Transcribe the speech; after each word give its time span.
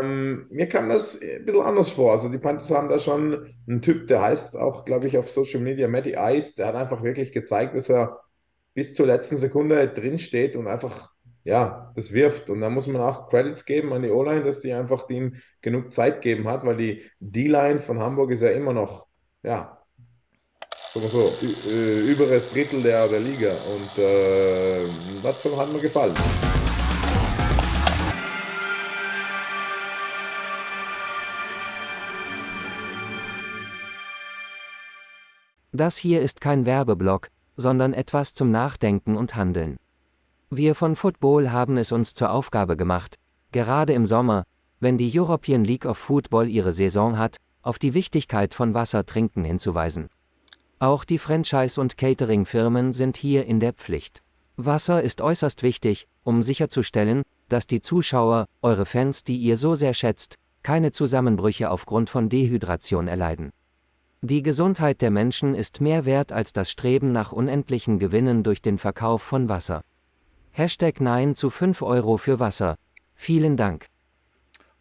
Ähm, 0.00 0.46
mir 0.50 0.68
kam 0.68 0.88
das 0.88 1.20
ein 1.20 1.44
bisschen 1.44 1.62
anders 1.62 1.90
vor. 1.90 2.12
Also 2.12 2.28
die 2.28 2.38
Panthers 2.38 2.70
haben 2.70 2.88
da 2.88 2.98
schon 2.98 3.54
einen 3.68 3.82
Typ, 3.82 4.06
der 4.08 4.22
heißt 4.22 4.56
auch, 4.56 4.84
glaube 4.84 5.06
ich, 5.06 5.18
auf 5.18 5.30
Social 5.30 5.60
Media 5.60 5.88
Matty 5.88 6.14
Ice. 6.18 6.54
Der 6.56 6.66
hat 6.66 6.74
einfach 6.74 7.02
wirklich 7.02 7.32
gezeigt, 7.32 7.74
dass 7.74 7.88
er 7.88 8.20
bis 8.74 8.94
zur 8.94 9.06
letzten 9.06 9.36
Sekunde 9.36 9.88
drin 9.88 10.18
steht 10.18 10.54
und 10.54 10.66
einfach, 10.66 11.10
ja, 11.44 11.92
das 11.96 12.12
wirft. 12.12 12.50
Und 12.50 12.60
da 12.60 12.68
muss 12.68 12.86
man 12.86 13.00
auch 13.00 13.28
Credits 13.30 13.64
geben 13.64 13.92
an 13.92 14.02
die 14.02 14.10
O-Line, 14.10 14.42
dass 14.42 14.60
die 14.60 14.72
einfach 14.72 15.08
ihm 15.08 15.36
genug 15.62 15.92
Zeit 15.92 16.22
gegeben 16.22 16.48
hat, 16.48 16.64
weil 16.64 16.76
die 16.76 17.04
D-Line 17.20 17.80
von 17.80 18.00
Hamburg 18.00 18.30
ist 18.32 18.42
ja 18.42 18.50
immer 18.50 18.72
noch, 18.72 19.06
ja, 19.42 19.78
sagen 20.92 21.08
so, 21.08 21.32
äh, 21.70 22.00
überes 22.12 22.52
Drittel 22.52 22.82
der, 22.82 23.08
der 23.08 23.20
Liga. 23.20 23.50
Und 23.50 24.02
äh, 24.02 24.86
das 25.22 25.44
hat 25.44 25.72
mir 25.72 25.80
gefallen. 25.80 26.14
Das 35.76 35.98
hier 35.98 36.22
ist 36.22 36.40
kein 36.40 36.64
Werbeblock, 36.64 37.28
sondern 37.54 37.92
etwas 37.92 38.32
zum 38.32 38.50
Nachdenken 38.50 39.14
und 39.14 39.36
Handeln. 39.36 39.76
Wir 40.48 40.74
von 40.74 40.96
Football 40.96 41.50
haben 41.52 41.76
es 41.76 41.92
uns 41.92 42.14
zur 42.14 42.30
Aufgabe 42.30 42.78
gemacht, 42.78 43.16
gerade 43.52 43.92
im 43.92 44.06
Sommer, 44.06 44.44
wenn 44.80 44.96
die 44.96 45.12
European 45.20 45.64
League 45.64 45.84
of 45.84 45.98
Football 45.98 46.48
ihre 46.48 46.72
Saison 46.72 47.18
hat, 47.18 47.36
auf 47.60 47.78
die 47.78 47.92
Wichtigkeit 47.92 48.54
von 48.54 48.72
Wassertrinken 48.72 49.44
hinzuweisen. 49.44 50.08
Auch 50.78 51.04
die 51.04 51.18
Franchise- 51.18 51.78
und 51.78 51.98
Catering-Firmen 51.98 52.94
sind 52.94 53.18
hier 53.18 53.44
in 53.44 53.60
der 53.60 53.74
Pflicht. 53.74 54.22
Wasser 54.56 55.02
ist 55.02 55.20
äußerst 55.20 55.62
wichtig, 55.62 56.08
um 56.24 56.42
sicherzustellen, 56.42 57.22
dass 57.50 57.66
die 57.66 57.82
Zuschauer, 57.82 58.46
eure 58.62 58.86
Fans, 58.86 59.24
die 59.24 59.36
ihr 59.36 59.58
so 59.58 59.74
sehr 59.74 59.92
schätzt, 59.92 60.36
keine 60.62 60.90
Zusammenbrüche 60.90 61.70
aufgrund 61.70 62.08
von 62.08 62.30
Dehydration 62.30 63.08
erleiden. 63.08 63.52
Die 64.22 64.42
Gesundheit 64.42 65.02
der 65.02 65.10
Menschen 65.10 65.54
ist 65.54 65.82
mehr 65.82 66.06
wert 66.06 66.32
als 66.32 66.54
das 66.54 66.70
Streben 66.70 67.12
nach 67.12 67.32
unendlichen 67.32 67.98
Gewinnen 67.98 68.42
durch 68.42 68.62
den 68.62 68.78
Verkauf 68.78 69.22
von 69.22 69.50
Wasser. 69.50 69.82
Hashtag 70.52 71.02
Nein 71.02 71.34
zu 71.34 71.50
5 71.50 71.82
Euro 71.82 72.16
für 72.16 72.40
Wasser. 72.40 72.76
Vielen 73.14 73.58
Dank. 73.58 73.86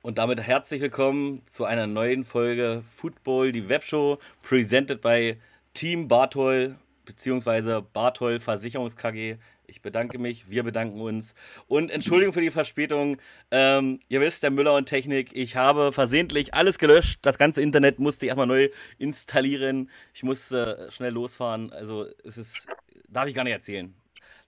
Und 0.01 0.19
damit 0.19 0.39
herzlich 0.39 0.79
willkommen 0.81 1.41
zu 1.47 1.65
einer 1.65 1.85
neuen 1.85 2.23
Folge 2.23 2.81
Football, 2.89 3.51
die 3.51 3.67
Webshow, 3.67 4.19
presented 4.41 5.01
by 5.01 5.37
Team 5.73 6.07
Bartol 6.07 6.77
bzw. 7.03 7.81
Bartol 7.81 8.39
Versicherungs 8.39 8.95
KG. 8.95 9.35
Ich 9.67 9.81
bedanke 9.81 10.17
mich, 10.17 10.49
wir 10.49 10.63
bedanken 10.63 11.01
uns. 11.01 11.33
Und 11.67 11.91
Entschuldigung 11.91 12.33
für 12.33 12.41
die 12.41 12.51
Verspätung. 12.51 13.17
Ähm, 13.51 13.99
ihr 14.07 14.21
wisst, 14.21 14.43
der 14.43 14.51
Müller 14.51 14.73
und 14.75 14.87
Technik, 14.87 15.29
ich 15.33 15.55
habe 15.55 15.91
versehentlich 15.91 16.53
alles 16.53 16.77
gelöscht. 16.77 17.19
Das 17.21 17.37
ganze 17.37 17.61
Internet 17.61 17.99
musste 17.99 18.25
ich 18.25 18.29
erstmal 18.29 18.47
neu 18.47 18.69
installieren. 18.97 19.89
Ich 20.13 20.23
musste 20.23 20.87
schnell 20.91 21.13
losfahren. 21.13 21.71
Also 21.71 22.05
es 22.23 22.37
ist, 22.37 22.67
darf 23.09 23.27
ich 23.27 23.35
gar 23.35 23.43
nicht 23.43 23.53
erzählen. 23.53 23.93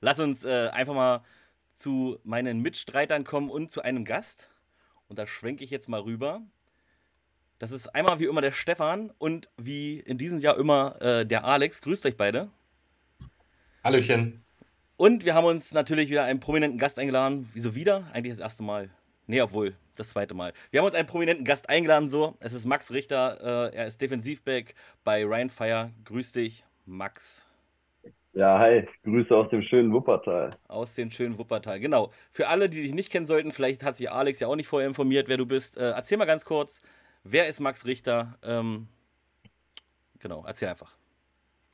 Lass 0.01 0.19
uns 0.19 0.43
äh, 0.43 0.69
einfach 0.71 0.93
mal 0.93 1.23
zu 1.75 2.19
meinen 2.23 2.61
Mitstreitern 2.61 3.23
kommen 3.23 3.49
und 3.49 3.71
zu 3.71 3.81
einem 3.81 4.05
Gast. 4.05 4.49
Und 5.07 5.19
da 5.19 5.25
schwenke 5.25 5.63
ich 5.63 5.69
jetzt 5.69 5.89
mal 5.89 6.01
rüber. 6.01 6.41
Das 7.59 7.71
ist 7.71 7.87
einmal 7.95 8.19
wie 8.19 8.25
immer 8.25 8.41
der 8.41 8.51
Stefan 8.51 9.11
und 9.17 9.49
wie 9.57 9.99
in 9.99 10.17
diesem 10.17 10.39
Jahr 10.39 10.57
immer 10.57 11.01
äh, 11.01 11.25
der 11.25 11.45
Alex. 11.45 11.81
Grüßt 11.81 12.05
euch 12.05 12.17
beide. 12.17 12.49
Hallöchen. 13.83 14.43
Und 14.97 15.25
wir 15.25 15.35
haben 15.35 15.45
uns 15.45 15.73
natürlich 15.73 16.09
wieder 16.09 16.23
einen 16.23 16.39
prominenten 16.39 16.79
Gast 16.79 16.97
eingeladen. 16.97 17.47
Wieso 17.53 17.75
wieder? 17.75 18.07
Eigentlich 18.13 18.31
das 18.31 18.39
erste 18.39 18.63
Mal. 18.63 18.89
Nee, 19.27 19.41
obwohl, 19.41 19.75
das 19.95 20.09
zweite 20.09 20.33
Mal. 20.33 20.53
Wir 20.71 20.79
haben 20.79 20.87
uns 20.87 20.95
einen 20.95 21.07
prominenten 21.07 21.45
Gast 21.45 21.69
eingeladen, 21.69 22.09
so. 22.09 22.35
Es 22.39 22.51
ist 22.51 22.65
Max 22.65 22.91
Richter. 22.91 23.69
Äh, 23.71 23.75
er 23.75 23.85
ist 23.85 24.01
Defensivback 24.01 24.73
bei 25.03 25.23
Ryan 25.23 25.51
Fire. 25.51 25.91
Grüß 26.05 26.31
dich, 26.31 26.63
Max. 26.87 27.47
Ja, 28.33 28.57
hi, 28.57 28.87
Grüße 29.03 29.35
aus 29.35 29.49
dem 29.51 29.61
schönen 29.61 29.93
Wuppertal. 29.93 30.49
Aus 30.67 30.95
dem 30.95 31.11
schönen 31.11 31.37
Wuppertal, 31.37 31.79
genau. 31.79 32.11
Für 32.31 32.47
alle, 32.47 32.67
die 32.67 32.81
dich 32.81 32.93
nicht 32.93 33.11
kennen 33.11 33.27
sollten, 33.27 33.51
vielleicht 33.51 33.83
hat 33.83 33.97
sich 33.97 34.09
Alex 34.09 34.39
ja 34.39 34.47
auch 34.47 34.55
nicht 34.55 34.67
vorher 34.67 34.87
informiert, 34.87 35.27
wer 35.27 35.37
du 35.37 35.45
bist. 35.45 35.77
Äh, 35.77 35.91
erzähl 35.91 36.17
mal 36.17 36.25
ganz 36.25 36.43
kurz, 36.43 36.81
wer 37.23 37.47
ist 37.47 37.59
Max 37.59 37.85
Richter? 37.85 38.37
Ähm, 38.43 38.87
genau, 40.19 40.43
erzähl 40.47 40.69
einfach. 40.69 40.97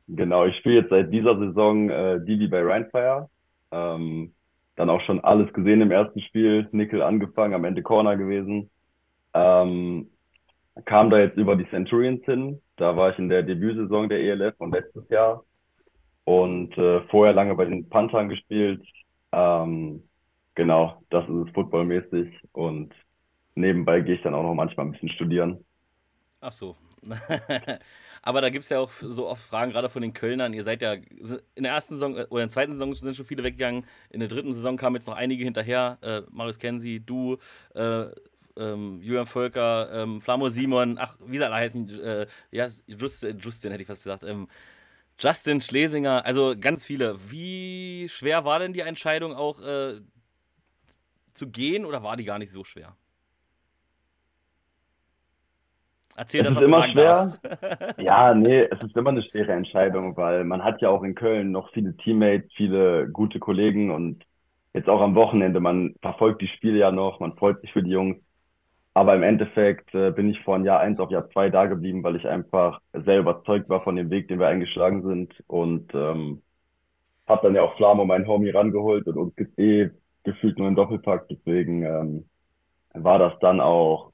Genau, 0.07 0.45
ich 0.45 0.55
spiele 0.57 0.81
jetzt 0.81 0.89
seit 0.89 1.11
dieser 1.13 1.37
Saison 1.37 1.89
äh, 1.89 2.19
Didi 2.23 2.47
bei 2.47 2.61
Rheinfire. 2.61 3.29
Ähm, 3.71 4.33
dann 4.75 4.89
auch 4.89 5.01
schon 5.01 5.19
alles 5.21 5.51
gesehen 5.53 5.81
im 5.81 5.91
ersten 5.91 6.19
Spiel, 6.21 6.67
Nickel 6.71 7.01
angefangen, 7.01 7.53
am 7.53 7.65
Ende 7.65 7.83
Corner 7.83 8.17
gewesen. 8.17 8.69
Ähm, 9.33 10.09
kam 10.85 11.09
da 11.09 11.19
jetzt 11.19 11.37
über 11.37 11.55
die 11.55 11.69
Centurions 11.69 12.23
hin. 12.25 12.61
Da 12.77 12.95
war 12.97 13.11
ich 13.11 13.19
in 13.19 13.29
der 13.29 13.43
Debütsaison 13.43 14.09
der 14.09 14.19
ELF 14.19 14.57
von 14.57 14.71
letztes 14.71 15.07
Jahr. 15.09 15.43
Und 16.25 16.77
äh, 16.77 17.01
vorher 17.09 17.33
lange 17.33 17.55
bei 17.55 17.65
den 17.65 17.87
Panthern 17.89 18.29
gespielt. 18.29 18.81
Ähm, 19.31 20.03
genau, 20.55 21.01
das 21.09 21.27
ist 21.27 21.47
es 21.47 21.53
footballmäßig. 21.53 22.29
Und 22.53 22.93
nebenbei 23.55 24.01
gehe 24.01 24.15
ich 24.15 24.21
dann 24.23 24.33
auch 24.33 24.43
noch 24.43 24.55
manchmal 24.55 24.87
ein 24.87 24.93
bisschen 24.93 25.09
studieren. 25.09 25.63
Ach 26.41 26.53
so. 26.53 26.75
Aber 28.25 28.39
da 28.39 28.49
gibt 28.49 28.63
es 28.63 28.69
ja 28.69 28.79
auch 28.79 28.89
so 28.89 29.27
oft 29.27 29.43
Fragen, 29.43 29.73
gerade 29.73 29.89
von 29.89 30.01
den 30.01 30.13
Kölnern. 30.13 30.53
Ihr 30.53 30.63
seid 30.63 30.81
ja 30.81 30.93
in 30.93 31.63
der 31.63 31.73
ersten 31.73 31.95
Saison 31.95 32.15
äh, 32.15 32.25
oder 32.29 32.43
in 32.43 32.47
der 32.47 32.53
zweiten 32.53 32.71
Saison 32.71 32.95
sind 32.95 33.15
schon 33.15 33.25
viele 33.25 33.43
weggegangen. 33.43 33.85
In 34.09 34.21
der 34.21 34.29
dritten 34.29 34.53
Saison 34.53 34.77
kamen 34.77 34.95
jetzt 34.95 35.07
noch 35.07 35.15
einige 35.15 35.43
hinterher. 35.43 35.97
Äh, 36.01 36.21
Marius 36.31 36.57
Kensi, 36.57 37.03
du, 37.05 37.37
äh, 37.75 38.05
ähm, 38.55 39.01
Julian 39.01 39.25
Völker, 39.25 39.91
ähm, 39.91 40.21
Flamo 40.21 40.47
Simon, 40.47 40.97
ach, 40.97 41.17
wie 41.25 41.37
soll 41.37 41.47
er 41.47 41.53
heißen? 41.53 42.01
Äh, 42.01 42.27
ja, 42.51 42.69
Just, 42.87 43.23
Justin 43.23 43.71
hätte 43.71 43.81
ich 43.81 43.87
fast 43.87 44.03
gesagt. 44.03 44.23
Ähm, 44.23 44.47
Justin 45.19 45.59
Schlesinger, 45.59 46.25
also 46.25 46.55
ganz 46.57 46.85
viele. 46.85 47.17
Wie 47.29 48.07
schwer 48.09 48.45
war 48.45 48.59
denn 48.59 48.71
die 48.71 48.79
Entscheidung 48.79 49.33
auch 49.33 49.59
äh, 49.61 49.99
zu 51.33 51.47
gehen 51.49 51.85
oder 51.85 52.03
war 52.03 52.15
die 52.15 52.23
gar 52.23 52.39
nicht 52.39 52.51
so 52.51 52.63
schwer? 52.63 52.95
Erzähl 56.15 56.41
Es 56.41 56.47
das, 56.47 56.55
ist 56.55 56.55
was 56.55 56.65
du 56.65 56.73
immer 56.73 56.83
sagen 56.83 56.93
schwer. 56.93 56.95
darfst. 56.95 57.39
Ja, 57.99 58.33
nee, 58.33 58.61
es 58.61 58.81
ist 58.81 58.97
immer 58.97 59.11
eine 59.11 59.23
schwere 59.23 59.53
Entscheidung, 59.53 60.17
weil 60.17 60.43
man 60.45 60.63
hat 60.63 60.81
ja 60.81 60.89
auch 60.89 61.03
in 61.03 61.15
Köln 61.15 61.51
noch 61.51 61.71
viele 61.73 61.95
Teammates, 61.97 62.51
viele 62.55 63.09
gute 63.11 63.39
Kollegen 63.39 63.91
und 63.91 64.25
jetzt 64.73 64.89
auch 64.89 65.01
am 65.01 65.15
Wochenende, 65.15 65.59
man 65.59 65.95
verfolgt 66.01 66.41
die 66.41 66.47
Spiele 66.47 66.79
ja 66.79 66.91
noch, 66.91 67.19
man 67.19 67.37
freut 67.37 67.61
sich 67.61 67.71
für 67.73 67.83
die 67.83 67.91
Jungs. 67.91 68.17
Aber 68.95 69.15
im 69.15 69.23
Endeffekt 69.23 69.93
äh, 69.95 70.11
bin 70.11 70.29
ich 70.29 70.41
von 70.43 70.65
Jahr 70.65 70.79
eins 70.81 70.99
auf 70.99 71.11
Jahr 71.11 71.29
zwei 71.31 71.49
da 71.49 71.65
geblieben, 71.67 72.03
weil 72.03 72.15
ich 72.17 72.27
einfach 72.27 72.79
sehr 72.93 73.19
überzeugt 73.19 73.69
war 73.69 73.83
von 73.83 73.95
dem 73.95 74.09
Weg, 74.11 74.27
den 74.29 74.39
wir 74.39 74.47
eingeschlagen 74.47 75.03
sind 75.03 75.33
und 75.47 75.93
ähm, 75.95 76.43
habe 77.27 77.47
dann 77.47 77.55
ja 77.55 77.63
auch 77.63 77.75
Flamo, 77.77 78.05
meinen 78.05 78.27
Homie, 78.27 78.49
rangeholt 78.49 79.07
und 79.07 79.17
uns 79.17 79.33
eh 79.57 79.89
gefühlt 80.23 80.57
nur 80.57 80.67
einen 80.67 80.75
Doppelpack. 80.75 81.27
Deswegen 81.29 81.83
ähm, 81.83 82.29
war 82.93 83.19
das 83.19 83.33
dann 83.41 83.61
auch, 83.61 84.12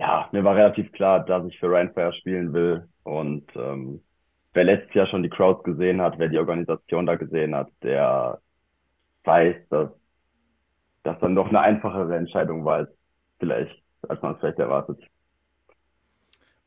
ja, 0.00 0.28
mir 0.32 0.44
war 0.44 0.56
relativ 0.56 0.92
klar, 0.92 1.24
dass 1.24 1.46
ich 1.46 1.58
für 1.58 1.70
Rheinfire 1.70 2.12
spielen 2.14 2.52
will. 2.54 2.88
Und 3.04 3.44
ähm, 3.54 4.02
wer 4.54 4.64
letztes 4.64 4.94
Jahr 4.94 5.06
schon 5.08 5.22
die 5.22 5.28
Crowds 5.28 5.62
gesehen 5.64 6.00
hat, 6.00 6.18
wer 6.18 6.28
die 6.28 6.38
Organisation 6.38 7.06
da 7.06 7.16
gesehen 7.16 7.54
hat, 7.54 7.68
der 7.82 8.40
weiß, 9.24 9.56
dass 9.70 9.90
das 11.02 11.18
dann 11.20 11.34
doch 11.34 11.48
eine 11.48 11.60
einfachere 11.60 12.16
Entscheidung 12.16 12.64
war 12.64 12.76
als 12.78 12.90
vielleicht, 13.38 13.82
als 14.08 14.22
man 14.22 14.34
es 14.34 14.40
vielleicht 14.40 14.58
erwartet. 14.58 14.98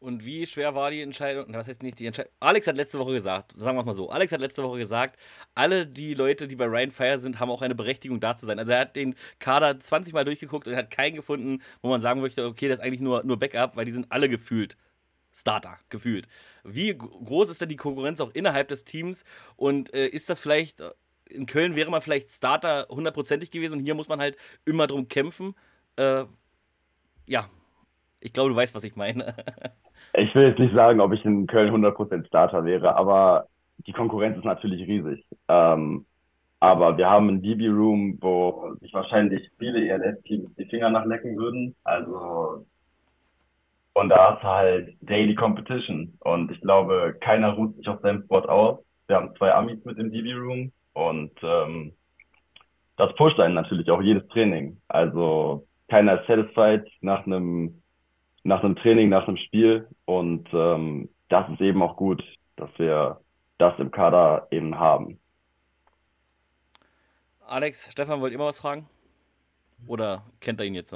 Und 0.04 0.26
wie 0.26 0.46
schwer 0.46 0.76
war 0.76 0.92
die 0.92 1.02
Entscheidung? 1.02 1.46
Was 1.54 1.70
heißt 1.70 1.82
nicht 1.82 1.98
die 1.98 2.06
Entscheidung? 2.06 2.32
Alex 2.42 2.68
hat 2.68 2.76
letzte 2.76 3.00
Woche 3.00 3.14
gesagt, 3.14 3.54
sagen 3.56 3.78
wir 3.78 3.80
es 3.80 3.86
mal 3.86 3.94
so, 3.94 4.10
Alex 4.10 4.34
hat 4.34 4.42
letzte 4.42 4.62
Woche 4.62 4.78
gesagt, 4.78 5.18
alle 5.56 5.88
die 5.88 6.14
Leute, 6.14 6.48
die 6.50 6.58
bei 6.58 6.66
Ryan 6.66 6.92
Fire 6.92 7.18
sind, 7.18 7.40
haben 7.40 7.50
auch 7.50 7.62
eine 7.62 7.74
Berechtigung 7.74 8.20
da 8.20 8.36
zu 8.36 8.46
sein. 8.46 8.60
Also 8.60 8.74
er 8.74 8.82
hat 8.82 8.98
den 8.98 9.16
Kader 9.40 9.80
20 9.80 10.14
Mal 10.14 10.26
durchgeguckt 10.26 10.68
und 10.68 10.76
hat 10.76 10.92
keinen 10.92 11.16
gefunden, 11.16 11.62
wo 11.82 11.90
man 11.90 12.02
sagen 12.02 12.20
möchte, 12.20 12.46
okay, 12.46 12.68
das 12.68 12.80
ist 12.80 12.86
eigentlich 12.86 13.00
nur, 13.00 13.24
nur 13.24 13.40
Backup, 13.40 13.78
weil 13.78 13.86
die 13.86 13.94
sind 13.94 14.08
alle 14.10 14.28
gefühlt 14.28 14.76
Starter, 15.32 15.80
gefühlt. 15.90 16.28
Wie 16.66 16.96
groß 16.96 17.50
ist 17.50 17.62
denn 17.62 17.70
die 17.70 17.78
Konkurrenz 17.78 18.20
auch 18.20 18.32
innerhalb 18.34 18.68
des 18.68 18.84
Teams? 18.84 19.24
Und 19.56 19.94
äh, 19.94 20.08
ist 20.08 20.30
das 20.30 20.40
vielleicht, 20.42 20.82
äh, 20.82 20.92
in 21.30 21.46
Köln 21.46 21.78
wäre 21.78 21.90
man 21.90 22.02
vielleicht 22.02 22.30
Starter 22.30 22.88
hundertprozentig 22.90 23.52
gewesen 23.52 23.80
und 23.80 23.86
hier 23.86 23.96
muss 23.96 24.10
man 24.10 24.20
halt 24.20 24.38
immer 24.66 24.86
drum 24.86 25.08
kämpfen? 25.08 25.56
Äh, 25.96 26.26
ja, 27.26 27.50
ich 28.20 28.32
glaube, 28.32 28.50
du 28.52 28.56
weißt, 28.56 28.74
was 28.74 28.84
ich 28.84 28.96
meine. 28.96 29.36
Ich 30.16 30.34
will 30.36 30.48
jetzt 30.48 30.60
nicht 30.60 30.76
sagen, 30.76 31.02
ob 31.02 31.12
ich 31.14 31.26
in 31.26 31.48
Köln 31.48 31.74
100% 31.74 32.28
Starter 32.28 32.66
wäre, 32.66 32.96
aber 32.96 33.48
die 33.88 33.94
Konkurrenz 33.94 34.38
ist 34.38 34.46
natürlich 34.46 34.88
riesig. 34.88 35.26
Ähm, 35.48 36.06
aber 36.60 36.98
wir 36.98 37.10
haben 37.10 37.28
einen 37.30 37.42
DB-Room, 37.42 38.20
wo 38.22 38.76
sich 38.80 38.94
wahrscheinlich 38.94 39.50
viele 39.60 39.86
ELF-Teams 39.86 40.56
die 40.56 40.66
Finger 40.66 40.90
nachlecken 40.90 41.36
würden. 41.38 41.76
Also, 41.84 42.66
und 43.94 44.10
da 44.10 44.36
ist 44.36 44.44
halt 44.44 44.96
Daily 45.02 45.36
Competition. 45.36 46.14
Und 46.22 46.52
ich 46.52 46.62
glaube, 46.62 47.18
keiner 47.20 47.54
ruht 47.54 47.76
sich 47.76 47.88
auf 47.90 48.00
seinem 48.02 48.24
Spot 48.24 48.40
aus. 48.48 48.80
Wir 49.08 49.18
haben 49.18 49.36
zwei 49.36 49.54
Amis 49.54 49.84
mit 49.84 49.98
im 49.98 50.12
DB-Room 50.12 50.72
und 50.94 51.32
ähm, 51.42 51.94
das 52.98 53.14
pusht 53.16 53.40
einen 53.40 53.56
natürlich 53.56 53.90
auch 53.92 54.02
jedes 54.02 54.28
Training. 54.30 54.78
Also 54.88 55.68
keiner 55.90 56.22
ist 56.22 56.28
satisfied 56.28 56.86
nach 57.02 57.26
einem, 57.26 57.83
nach 58.44 58.64
einem 58.64 58.76
Training, 58.76 59.10
nach 59.10 59.28
einem 59.28 59.38
Spiel. 59.38 59.88
Und 60.06 60.48
ähm, 60.54 61.10
das 61.30 61.50
ist 61.52 61.62
eben 61.62 61.82
auch 61.82 61.96
gut, 61.98 62.24
dass 62.56 62.70
wir 62.78 63.22
das 63.58 63.78
im 63.80 63.92
Kader 63.92 64.48
eben 64.52 64.78
haben. 64.80 65.20
Alex, 67.46 67.92
Stefan, 67.92 68.22
wollt 68.22 68.32
ihr 68.34 68.40
mal 68.40 68.48
was 68.48 68.58
fragen? 68.58 68.90
Oder 69.88 70.26
kennt 70.40 70.60
er 70.60 70.66
ihn 70.66 70.76
jetzt? 70.76 70.96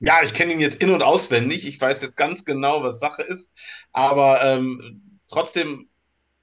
Ja, 0.00 0.22
ich 0.22 0.32
kenne 0.34 0.52
ihn 0.52 0.60
jetzt 0.60 0.80
in- 0.80 0.90
und 0.90 1.02
auswendig. 1.02 1.66
Ich 1.66 1.80
weiß 1.80 2.02
jetzt 2.02 2.16
ganz 2.16 2.44
genau, 2.44 2.82
was 2.82 3.00
Sache 3.00 3.22
ist. 3.22 3.50
Aber 3.92 4.40
ähm, 4.42 5.20
trotzdem, 5.28 5.88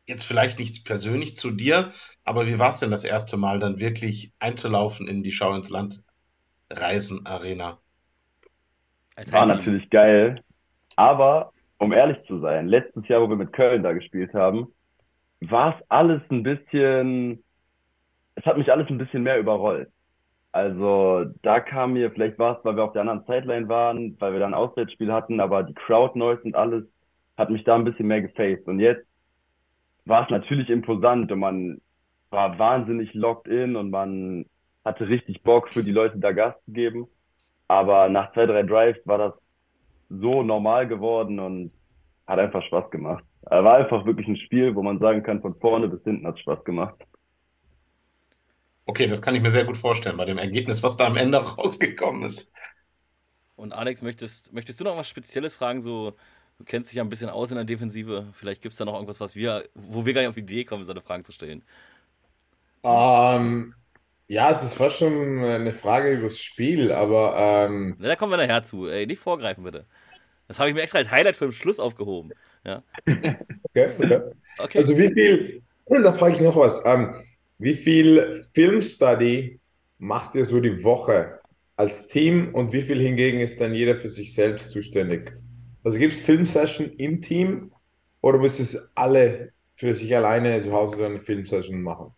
jetzt 0.08 0.26
vielleicht 0.26 0.60
nicht 0.60 0.86
persönlich 0.86 1.36
zu 1.36 1.52
dir, 1.52 1.94
aber 2.24 2.48
wie 2.48 2.60
war 2.60 2.70
es 2.70 2.80
denn 2.80 2.92
das 2.92 3.04
erste 3.04 3.38
Mal 3.38 3.60
dann 3.60 3.80
wirklich 3.80 4.34
einzulaufen 4.40 5.08
in 5.08 5.24
die 5.24 5.32
Schau 5.32 5.54
ins 5.56 5.70
Land 5.70 6.04
Reisen 6.72 7.26
Arena? 7.26 7.80
Als 9.16 9.32
war 9.32 9.46
natürlich 9.46 9.90
geil. 9.90 10.42
Aber 10.96 11.52
um 11.78 11.92
ehrlich 11.92 12.18
zu 12.28 12.40
sein, 12.40 12.68
letztes 12.68 13.08
Jahr, 13.08 13.22
wo 13.22 13.30
wir 13.30 13.36
mit 13.36 13.54
Köln 13.54 13.84
da 13.84 13.94
gespielt 13.94 14.34
haben, 14.34 14.68
war 15.42 15.78
es 15.78 15.86
alles 15.90 16.22
ein 16.30 16.44
bisschen, 16.44 17.44
es 18.36 18.46
hat 18.46 18.58
mich 18.58 18.72
alles 18.72 18.90
ein 18.90 18.98
bisschen 18.98 19.24
mehr 19.24 19.40
überrollt. 19.40 19.90
Also 20.52 21.26
da 21.42 21.60
kam 21.60 21.94
mir, 21.94 22.12
vielleicht 22.12 22.40
war 22.40 22.58
es, 22.58 22.66
weil 22.66 22.78
wir 22.78 22.86
auf 22.86 22.94
der 22.94 23.02
anderen 23.02 23.26
Sideline 23.26 23.68
waren, 23.68 24.16
weil 24.22 24.32
wir 24.34 24.40
da 24.40 24.46
ein 24.48 24.54
Auswärtsspiel 24.54 25.12
hatten, 25.12 25.42
aber 25.42 25.64
die 25.64 25.74
Crowd 25.74 26.18
Noise 26.18 26.44
und 26.44 26.56
alles 26.56 26.86
hat 27.38 27.50
mich 27.50 27.64
da 27.66 27.76
ein 27.76 27.84
bisschen 27.84 28.08
mehr 28.08 28.22
gefaced. 28.22 28.66
Und 28.68 28.80
jetzt 28.80 29.06
war 30.06 30.24
es 30.24 30.30
natürlich 30.30 30.70
imposant 30.70 31.32
und 31.32 31.40
man 31.40 31.82
war 32.30 32.58
wahnsinnig 32.60 33.14
locked 33.14 33.48
in 33.48 33.76
und 33.76 33.90
man 33.92 34.46
hatte 34.86 35.10
richtig 35.10 35.44
Bock 35.44 35.70
für 35.74 35.84
die 35.84 35.92
Leute 35.92 36.20
da 36.20 36.32
Gas 36.32 36.56
zu 36.66 36.72
geben. 36.72 37.08
Aber 37.68 38.10
nach 38.10 38.32
zwei, 38.34 38.46
drei 38.46 38.64
Drives 38.64 39.00
war 39.06 39.18
das 39.18 39.34
so 40.10 40.44
normal 40.44 40.88
geworden 40.88 41.40
und 41.40 41.72
hat 42.28 42.40
einfach 42.40 42.64
Spaß 42.64 42.90
gemacht. 42.92 43.24
War 43.42 43.78
einfach 43.78 44.06
wirklich 44.06 44.28
ein 44.28 44.38
Spiel, 44.38 44.76
wo 44.76 44.82
man 44.82 45.00
sagen 45.00 45.24
kann, 45.24 45.42
von 45.42 45.56
vorne 45.56 45.88
bis 45.88 46.04
hinten 46.04 46.26
hat 46.26 46.36
es 46.36 46.42
Spaß 46.42 46.64
gemacht. 46.64 46.96
Okay, 48.88 49.08
das 49.08 49.22
kann 49.22 49.36
ich 49.36 49.42
mir 49.42 49.50
sehr 49.50 49.66
gut 49.66 49.78
vorstellen 49.78 50.18
bei 50.18 50.26
dem 50.26 50.38
Ergebnis, 50.38 50.84
was 50.84 50.98
da 50.98 51.08
am 51.08 51.18
Ende 51.18 51.38
rausgekommen 51.58 52.24
ist. 52.24 52.52
Und 53.56 53.74
Alex, 53.74 54.02
möchtest, 54.02 54.54
möchtest 54.54 54.80
du 54.80 54.84
noch 54.84 54.98
was 54.98 55.08
Spezielles 55.10 55.56
fragen? 55.56 55.82
So, 55.82 56.16
du 56.58 56.66
kennst 56.66 56.92
dich 56.92 56.98
ja 56.98 57.04
ein 57.04 57.10
bisschen 57.10 57.30
aus 57.30 57.52
in 57.52 57.56
der 57.56 57.66
Defensive. 57.66 58.28
Vielleicht 58.34 58.62
gibt 58.62 58.74
es 58.74 58.78
da 58.78 58.86
noch 58.86 58.94
irgendwas, 58.94 59.20
was 59.20 59.36
wir, 59.36 59.68
wo 59.74 60.06
wir 60.06 60.14
gar 60.14 60.22
nicht 60.22 60.30
auf 60.30 60.36
die 60.36 60.42
Idee 60.42 60.66
kommen, 60.66 60.86
so 60.86 60.92
eine 60.92 61.02
Frage 61.02 61.24
zu 61.24 61.32
stellen. 61.32 61.64
Ähm, 62.84 63.74
ja, 64.27 64.50
es 64.50 64.63
ist 64.63 64.75
fast 64.75 64.98
schon 64.98 65.44
eine 65.44 65.72
Frage 65.72 66.12
über 66.12 66.24
das 66.24 66.39
Spiel, 66.39 66.92
aber. 66.92 67.68
Ähm, 67.68 67.98
da 68.00 68.16
kommen 68.16 68.31
wir 68.31 68.38
nachher 68.38 68.63
zu. 68.63 68.88
Ey, 68.88 69.06
nicht 69.06 69.19
vorgreifen, 69.19 69.63
bitte. 69.63 69.86
Das 70.48 70.60
habe 70.60 70.69
ich 70.69 70.75
mir 70.75 70.81
extra 70.81 71.00
als 71.00 71.12
Highlight 71.12 71.36
für 71.36 71.45
den 71.45 71.54
Schluss 71.54 71.80
aufgehoben. 71.80 72.31
Ja. 72.63 72.83
Okay, 73.75 73.92
okay. 74.00 74.22
okay. 74.60 74.77
Also, 74.77 74.98
wie 74.98 75.12
viel, 75.12 75.62
da 75.89 76.13
frage 76.13 76.36
ich 76.36 76.42
noch 76.42 76.56
was. 76.56 76.81
Ähm, 76.86 77.13
wie 77.57 77.75
viel 77.75 78.45
Filmstudy 78.54 79.60
macht 79.98 80.36
ihr 80.36 80.45
so 80.45 80.60
die 80.60 80.83
Woche 80.83 81.39
als 81.75 82.07
Team 82.07 82.54
und 82.54 82.74
wie 82.74 82.81
viel 82.81 83.00
hingegen 83.00 83.39
ist 83.39 83.60
dann 83.60 83.74
jeder 83.74 83.95
für 83.95 84.10
sich 84.10 84.33
selbst 84.33 84.72
zuständig? 84.72 85.33
Also 85.83 85.98
gibt 85.98 86.13
es 86.13 86.22
Filmsession 86.22 86.92
im 86.98 87.22
Team 87.22 87.72
oder 88.22 88.39
müssen 88.39 88.63
es 88.63 88.89
alle 88.95 89.51
für 89.75 89.95
sich 89.95 90.16
alleine 90.16 90.62
zu 90.63 90.72
Hause 90.72 91.06
eine 91.06 91.22
Filmsession 91.22 91.81
machen? 91.81 92.12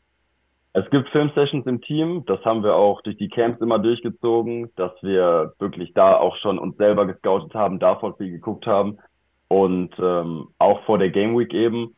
Es 0.77 0.87
gibt 0.91 1.09
Filmsessions 1.09 1.65
im 1.65 1.81
Team, 1.81 2.23
das 2.27 2.45
haben 2.45 2.61
wir 2.61 2.75
auch 2.75 3.01
durch 3.01 3.17
die 3.17 3.29
Camps 3.29 3.59
immer 3.61 3.79
durchgezogen, 3.79 4.69
dass 4.75 4.91
wir 5.01 5.53
wirklich 5.57 5.91
da 5.95 6.15
auch 6.17 6.35
schon 6.35 6.59
uns 6.59 6.77
selber 6.77 7.07
gescoutet 7.07 7.55
haben, 7.55 7.79
davon 7.79 8.15
viel 8.17 8.29
geguckt 8.29 8.67
haben 8.67 8.99
und 9.47 9.89
ähm, 9.97 10.49
auch 10.59 10.83
vor 10.85 10.99
der 10.99 11.09
Game 11.09 11.35
Week 11.35 11.51
eben. 11.51 11.95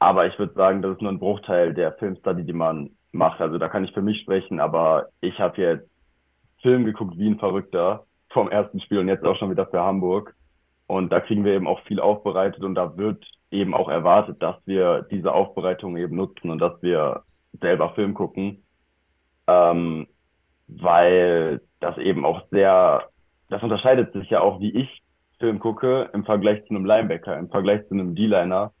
Aber 0.00 0.26
ich 0.26 0.36
würde 0.36 0.52
sagen, 0.54 0.82
das 0.82 0.96
ist 0.96 1.00
nur 1.00 1.12
ein 1.12 1.20
Bruchteil 1.20 1.74
der 1.74 1.92
Filmstudy, 1.92 2.42
die 2.42 2.52
man 2.52 2.90
macht. 3.12 3.40
Also 3.40 3.58
da 3.58 3.68
kann 3.68 3.84
ich 3.84 3.92
für 3.92 4.02
mich 4.02 4.20
sprechen, 4.22 4.58
aber 4.58 5.06
ich 5.20 5.38
habe 5.38 5.62
jetzt 5.62 5.88
Film 6.60 6.84
geguckt 6.84 7.16
wie 7.18 7.28
ein 7.28 7.38
Verrückter 7.38 8.04
vom 8.30 8.50
ersten 8.50 8.80
Spiel 8.80 8.98
und 8.98 9.06
jetzt 9.06 9.24
auch 9.24 9.36
schon 9.36 9.52
wieder 9.52 9.66
für 9.66 9.80
Hamburg. 9.80 10.34
Und 10.88 11.12
da 11.12 11.20
kriegen 11.20 11.44
wir 11.44 11.52
eben 11.52 11.68
auch 11.68 11.80
viel 11.82 12.00
aufbereitet 12.00 12.64
und 12.64 12.74
da 12.74 12.96
wird 12.96 13.24
eben 13.52 13.74
auch 13.74 13.88
erwartet, 13.88 14.42
dass 14.42 14.56
wir 14.66 15.06
diese 15.08 15.32
Aufbereitung 15.32 15.96
eben 15.96 16.16
nutzen 16.16 16.50
und 16.50 16.58
dass 16.58 16.82
wir 16.82 17.22
selber 17.60 17.94
Film 17.94 18.14
gucken, 18.14 18.62
ähm, 19.46 20.06
weil 20.68 21.60
das 21.80 21.98
eben 21.98 22.24
auch 22.24 22.42
sehr, 22.50 23.08
das 23.48 23.62
unterscheidet 23.62 24.12
sich 24.12 24.30
ja 24.30 24.40
auch, 24.40 24.60
wie 24.60 24.74
ich 24.74 25.02
Film 25.38 25.58
gucke 25.58 26.08
im 26.12 26.24
Vergleich 26.24 26.64
zu 26.66 26.70
einem 26.70 26.84
Linebacker, 26.84 27.36
im 27.36 27.50
Vergleich 27.50 27.86
zu 27.88 27.94
einem 27.94 28.14
D-Liner. 28.14 28.72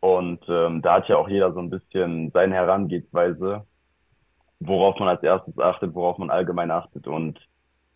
Und 0.00 0.40
ähm, 0.48 0.82
da 0.82 0.94
hat 0.94 1.08
ja 1.08 1.16
auch 1.16 1.28
jeder 1.28 1.52
so 1.52 1.60
ein 1.60 1.70
bisschen 1.70 2.30
seine 2.32 2.54
Herangehensweise, 2.54 3.64
worauf 4.60 4.98
man 4.98 5.08
als 5.08 5.22
erstes 5.22 5.58
achtet, 5.58 5.94
worauf 5.94 6.18
man 6.18 6.30
allgemein 6.30 6.70
achtet. 6.70 7.06
Und 7.06 7.38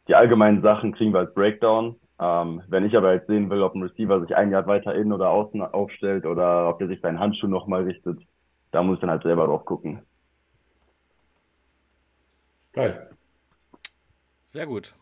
die 0.07 0.15
allgemeinen 0.15 0.63
Sachen 0.63 0.93
kriegen 0.93 1.13
wir 1.13 1.21
als 1.21 1.35
Breakdown. 1.35 1.97
Ähm, 2.21 2.63
wenn 2.69 2.87
ich 2.87 2.97
aber 2.97 3.13
jetzt 3.13 3.27
sehen 3.27 3.51
will, 3.51 3.63
ob 3.63 3.75
ein 3.75 3.83
Receiver 3.83 4.21
sich 4.21 4.35
ein 4.35 4.51
Jahr 4.51 4.67
weiter 4.67 4.95
innen 4.95 5.13
oder 5.13 5.31
außen 5.31 5.61
aufstellt 5.61 6.25
oder 6.25 6.69
ob 6.69 6.81
er 6.81 6.89
sich 6.89 7.01
seinen 7.01 7.21
Handschuh 7.21 7.49
nochmal 7.49 7.83
richtet, 7.83 8.21
da 8.71 8.83
muss 8.83 8.97
ich 8.97 9.01
dann 9.01 9.11
halt 9.11 9.23
selber 9.23 9.47
drauf 9.47 9.65
gucken. 9.65 10.03
Geil. 12.73 13.11
Sehr 14.45 14.67
gut. 14.67 14.95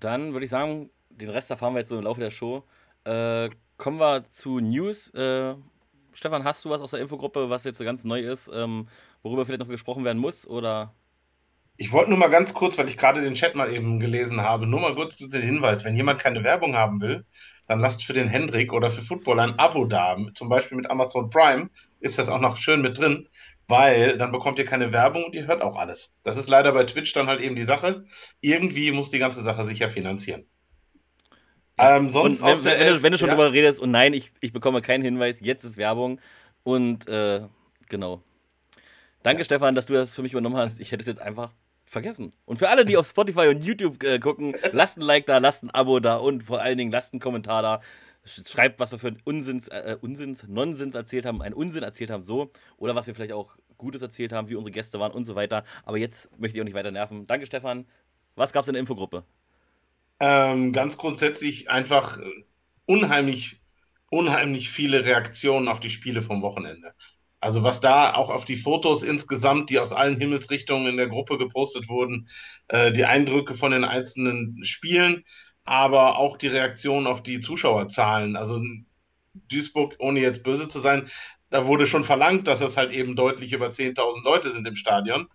Dann 0.00 0.32
würde 0.32 0.44
ich 0.44 0.50
sagen, 0.50 0.90
den 1.10 1.30
Rest 1.30 1.50
erfahren 1.50 1.74
wir 1.74 1.80
jetzt 1.80 1.88
so 1.88 1.98
im 1.98 2.04
Laufe 2.04 2.20
der 2.20 2.30
Show. 2.30 2.64
Äh, 3.04 3.50
kommen 3.76 3.98
wir 3.98 4.24
zu 4.30 4.60
News. 4.60 5.12
Äh, 5.14 5.54
Stefan, 6.12 6.44
hast 6.44 6.64
du 6.64 6.70
was 6.70 6.80
aus 6.80 6.92
der 6.92 7.00
Infogruppe, 7.00 7.50
was 7.50 7.64
jetzt 7.64 7.80
ganz 7.80 8.04
neu 8.04 8.20
ist, 8.20 8.48
ähm, 8.52 8.88
worüber 9.22 9.44
vielleicht 9.44 9.60
noch 9.60 9.68
gesprochen 9.68 10.04
werden 10.04 10.18
muss? 10.18 10.46
Oder? 10.46 10.94
Ich 11.76 11.92
wollte 11.92 12.10
nur 12.10 12.18
mal 12.18 12.28
ganz 12.28 12.54
kurz, 12.54 12.78
weil 12.78 12.88
ich 12.88 12.96
gerade 12.96 13.20
den 13.20 13.34
Chat 13.34 13.56
mal 13.56 13.72
eben 13.72 13.98
gelesen 13.98 14.40
habe, 14.40 14.66
nur 14.66 14.80
mal 14.80 14.94
kurz 14.94 15.16
den 15.16 15.42
Hinweis, 15.42 15.84
wenn 15.84 15.96
jemand 15.96 16.20
keine 16.20 16.44
Werbung 16.44 16.76
haben 16.76 17.00
will, 17.00 17.24
dann 17.66 17.80
lasst 17.80 18.04
für 18.04 18.12
den 18.12 18.28
Hendrik 18.28 18.72
oder 18.72 18.90
für 18.90 19.02
Football 19.02 19.40
ein 19.40 19.58
Abo 19.58 19.84
da. 19.84 20.16
Zum 20.34 20.48
Beispiel 20.48 20.76
mit 20.76 20.90
Amazon 20.90 21.30
Prime 21.30 21.70
ist 22.00 22.18
das 22.18 22.28
auch 22.28 22.40
noch 22.40 22.58
schön 22.58 22.80
mit 22.80 22.98
drin, 22.98 23.28
weil 23.66 24.18
dann 24.18 24.30
bekommt 24.30 24.58
ihr 24.58 24.64
keine 24.64 24.92
Werbung 24.92 25.24
und 25.24 25.34
ihr 25.34 25.46
hört 25.46 25.62
auch 25.62 25.76
alles. 25.76 26.14
Das 26.22 26.36
ist 26.36 26.48
leider 26.48 26.72
bei 26.72 26.84
Twitch 26.84 27.12
dann 27.12 27.26
halt 27.26 27.40
eben 27.40 27.56
die 27.56 27.64
Sache. 27.64 28.04
Irgendwie 28.40 28.92
muss 28.92 29.10
die 29.10 29.18
ganze 29.18 29.42
Sache 29.42 29.64
sich 29.64 29.80
ja 29.80 29.88
finanzieren. 29.88 30.46
Ähm, 31.76 32.10
sonst 32.10 32.40
wenn, 32.42 32.64
wenn, 32.64 32.64
wenn, 32.64 32.94
du, 32.94 33.02
wenn, 33.02 33.12
du, 33.12 33.18
schon 33.18 33.28
ja. 33.28 33.34
drüber 33.34 33.52
redest 33.52 33.80
und 33.80 33.90
nein, 33.90 34.14
ich, 34.14 34.30
ich 34.40 34.52
bekomme 34.52 34.80
keinen 34.80 35.02
Hinweis, 35.02 35.40
jetzt 35.40 35.64
ist 35.64 35.76
Werbung 35.76 36.20
und 36.62 37.08
äh, 37.08 37.40
genau. 37.88 38.22
Danke. 39.24 39.44
Stefan, 39.44 39.74
dass 39.74 39.86
du 39.86 39.94
das 39.94 40.14
für 40.14 40.22
mich 40.22 40.32
übernommen 40.32 40.56
hast. 40.56 40.78
Ich 40.78 40.92
hätte 40.92 41.00
es 41.00 41.06
jetzt 41.06 41.20
einfach 41.20 41.50
vergessen. 41.94 42.34
Und 42.44 42.58
für 42.58 42.68
alle, 42.68 42.84
die 42.84 42.98
auf 42.98 43.06
Spotify 43.06 43.48
und 43.48 43.64
YouTube 43.64 44.02
äh, 44.04 44.18
gucken, 44.18 44.54
lasst 44.72 44.98
ein 44.98 45.02
Like 45.02 45.24
da, 45.24 45.38
lasst 45.38 45.64
ein 45.64 45.70
Abo 45.70 45.98
da 46.00 46.16
und 46.16 46.42
vor 46.42 46.60
allen 46.60 46.76
Dingen 46.76 46.92
lasst 46.92 47.14
einen 47.14 47.20
Kommentar 47.20 47.62
da. 47.62 47.80
Schreibt, 48.26 48.80
was 48.80 48.90
wir 48.90 48.98
für 48.98 49.08
einen 49.08 49.20
Unsinns, 49.24 49.68
äh, 49.68 49.96
Unsinns, 50.00 50.46
Nonsens 50.46 50.94
erzählt 50.94 51.26
haben, 51.26 51.42
einen 51.42 51.54
Unsinn 51.54 51.82
erzählt 51.82 52.10
haben, 52.10 52.22
so. 52.22 52.50
Oder 52.76 52.94
was 52.94 53.06
wir 53.06 53.14
vielleicht 53.14 53.32
auch 53.32 53.56
Gutes 53.78 54.02
erzählt 54.02 54.32
haben, 54.32 54.48
wie 54.48 54.54
unsere 54.54 54.72
Gäste 54.72 55.00
waren 55.00 55.12
und 55.12 55.24
so 55.24 55.34
weiter. 55.34 55.64
Aber 55.84 55.98
jetzt 55.98 56.30
möchte 56.38 56.56
ich 56.56 56.60
auch 56.62 56.64
nicht 56.64 56.74
weiter 56.74 56.90
nerven. 56.90 57.26
Danke, 57.26 57.46
Stefan. 57.46 57.86
Was 58.34 58.52
gab 58.52 58.62
es 58.62 58.68
in 58.68 58.74
der 58.74 58.80
Infogruppe? 58.80 59.24
Ähm, 60.20 60.72
ganz 60.72 60.96
grundsätzlich 60.96 61.70
einfach 61.70 62.18
unheimlich, 62.86 63.60
unheimlich 64.10 64.70
viele 64.70 65.04
Reaktionen 65.04 65.68
auf 65.68 65.80
die 65.80 65.90
Spiele 65.90 66.22
vom 66.22 66.42
Wochenende. 66.42 66.94
Also 67.44 67.62
was 67.62 67.82
da 67.82 68.14
auch 68.14 68.30
auf 68.30 68.46
die 68.46 68.56
Fotos 68.56 69.02
insgesamt, 69.02 69.68
die 69.68 69.78
aus 69.78 69.92
allen 69.92 70.18
Himmelsrichtungen 70.18 70.86
in 70.86 70.96
der 70.96 71.08
Gruppe 71.08 71.36
gepostet 71.36 71.90
wurden, 71.90 72.26
äh, 72.68 72.90
die 72.90 73.04
Eindrücke 73.04 73.52
von 73.52 73.70
den 73.70 73.84
einzelnen 73.84 74.64
Spielen, 74.64 75.24
aber 75.62 76.16
auch 76.16 76.38
die 76.38 76.46
Reaktion 76.46 77.06
auf 77.06 77.22
die 77.22 77.40
Zuschauerzahlen. 77.40 78.36
Also 78.36 78.62
Duisburg, 79.34 79.94
ohne 79.98 80.20
jetzt 80.20 80.42
böse 80.42 80.68
zu 80.68 80.80
sein, 80.80 81.10
da 81.50 81.66
wurde 81.66 81.86
schon 81.86 82.02
verlangt, 82.02 82.48
dass 82.48 82.62
es 82.62 82.78
halt 82.78 82.92
eben 82.92 83.14
deutlich 83.14 83.52
über 83.52 83.68
10.000 83.68 84.24
Leute 84.24 84.50
sind 84.50 84.66
im 84.66 84.74
Stadion. 84.74 85.28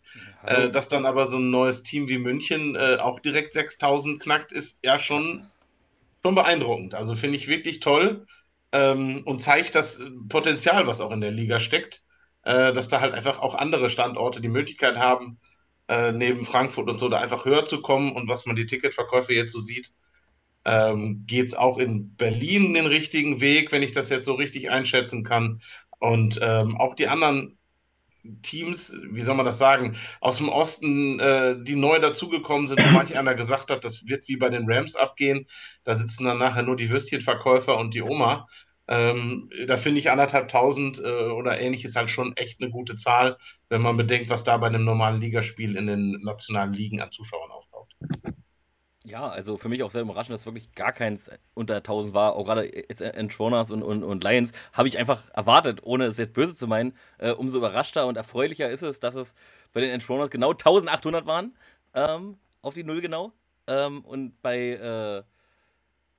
Äh, 0.43 0.71
dass 0.71 0.89
dann 0.89 1.05
aber 1.05 1.27
so 1.27 1.37
ein 1.37 1.51
neues 1.51 1.83
Team 1.83 2.07
wie 2.07 2.17
München 2.17 2.75
äh, 2.75 2.97
auch 2.99 3.19
direkt 3.19 3.53
6.000 3.53 4.17
knackt, 4.17 4.51
ist 4.51 4.83
ja 4.83 4.97
schon, 4.97 5.45
schon 6.23 6.33
beeindruckend. 6.33 6.95
Also 6.95 7.13
finde 7.13 7.37
ich 7.37 7.47
wirklich 7.47 7.81
toll 7.81 8.25
ähm, 8.71 9.23
und 9.25 9.41
zeigt 9.41 9.75
das 9.75 10.03
Potenzial, 10.29 10.87
was 10.87 11.01
auch 11.01 11.11
in 11.11 11.21
der 11.21 11.31
Liga 11.31 11.59
steckt, 11.59 12.03
äh, 12.43 12.73
dass 12.73 12.89
da 12.89 13.01
halt 13.01 13.13
einfach 13.13 13.39
auch 13.39 13.55
andere 13.55 13.89
Standorte 13.89 14.41
die 14.41 14.49
Möglichkeit 14.49 14.97
haben, 14.97 15.39
äh, 15.87 16.11
neben 16.11 16.45
Frankfurt 16.45 16.89
und 16.89 16.99
so 16.99 17.09
da 17.09 17.19
einfach 17.19 17.45
höher 17.45 17.65
zu 17.65 17.81
kommen 17.81 18.11
und 18.13 18.27
was 18.29 18.45
man 18.45 18.55
die 18.55 18.65
Ticketverkäufe 18.65 19.33
jetzt 19.33 19.51
so 19.53 19.59
sieht, 19.59 19.93
ähm, 20.65 21.25
geht 21.27 21.47
es 21.47 21.55
auch 21.55 21.77
in 21.79 22.15
Berlin 22.15 22.73
den 22.73 22.85
richtigen 22.85 23.41
Weg, 23.41 23.71
wenn 23.71 23.83
ich 23.83 23.91
das 23.91 24.09
jetzt 24.09 24.25
so 24.25 24.33
richtig 24.35 24.69
einschätzen 24.71 25.23
kann. 25.23 25.61
Und 25.99 26.39
ähm, 26.41 26.77
auch 26.77 26.95
die 26.95 27.07
anderen 27.07 27.58
Teams, 28.41 28.93
wie 29.11 29.21
soll 29.21 29.35
man 29.35 29.45
das 29.45 29.57
sagen, 29.57 29.95
aus 30.21 30.37
dem 30.37 30.49
Osten, 30.49 31.19
äh, 31.19 31.55
die 31.63 31.75
neu 31.75 31.99
dazugekommen 31.99 32.67
sind, 32.67 32.79
wo 32.79 32.89
manch 32.91 33.17
einer 33.17 33.35
gesagt 33.35 33.71
hat, 33.71 33.85
das 33.85 34.07
wird 34.07 34.27
wie 34.27 34.37
bei 34.37 34.49
den 34.49 34.69
Rams 34.69 34.95
abgehen. 34.95 35.45
Da 35.83 35.95
sitzen 35.95 36.25
dann 36.25 36.37
nachher 36.39 36.63
nur 36.63 36.75
die 36.75 36.89
Würstchenverkäufer 36.89 37.77
und 37.77 37.93
die 37.93 38.01
Oma. 38.01 38.47
Ähm, 38.87 39.49
da 39.67 39.77
finde 39.77 39.99
ich 39.99 40.09
anderthalb 40.09 40.49
tausend 40.49 40.99
äh, 40.99 41.29
oder 41.29 41.59
ähnliches 41.61 41.95
halt 41.95 42.09
schon 42.09 42.35
echt 42.35 42.59
eine 42.59 42.71
gute 42.71 42.95
Zahl, 42.95 43.37
wenn 43.69 43.83
man 43.83 43.97
bedenkt, 43.97 44.29
was 44.29 44.43
da 44.43 44.57
bei 44.57 44.67
einem 44.67 44.83
normalen 44.83 45.21
Ligaspiel 45.21 45.75
in 45.77 45.85
den 45.85 46.19
nationalen 46.23 46.73
Ligen 46.73 46.99
an 46.99 47.11
Zuschauern 47.11 47.51
auftaucht. 47.51 47.78
Ja, 49.09 49.27
also 49.27 49.57
für 49.57 49.69
mich 49.69 49.81
auch 49.81 49.89
sehr 49.89 50.03
überraschend, 50.03 50.35
dass 50.35 50.45
wirklich 50.45 50.71
gar 50.73 50.91
keins 50.91 51.31
unter 51.55 51.77
1000 51.77 52.13
war. 52.13 52.35
Auch 52.35 52.45
gerade 52.45 52.65
jetzt 52.65 53.01
Entroners 53.01 53.71
und, 53.71 53.81
und, 53.81 54.03
und 54.03 54.23
Lions 54.23 54.51
habe 54.71 54.87
ich 54.87 54.99
einfach 54.99 55.29
erwartet, 55.33 55.79
ohne 55.81 56.05
es 56.05 56.17
jetzt 56.19 56.33
böse 56.33 56.53
zu 56.53 56.67
meinen. 56.67 56.93
Äh, 57.17 57.31
umso 57.31 57.57
überraschter 57.57 58.05
und 58.05 58.17
erfreulicher 58.17 58.69
ist 58.69 58.83
es, 58.83 58.99
dass 58.99 59.15
es 59.15 59.33
bei 59.73 59.81
den 59.81 59.89
Entroners 59.89 60.29
genau 60.29 60.51
1800 60.51 61.25
waren. 61.25 61.57
Ähm, 61.95 62.37
auf 62.61 62.75
die 62.75 62.83
Null 62.83 63.01
genau. 63.01 63.33
Ähm, 63.65 64.05
und 64.05 64.39
bei, 64.43 64.73
äh, 64.73 65.23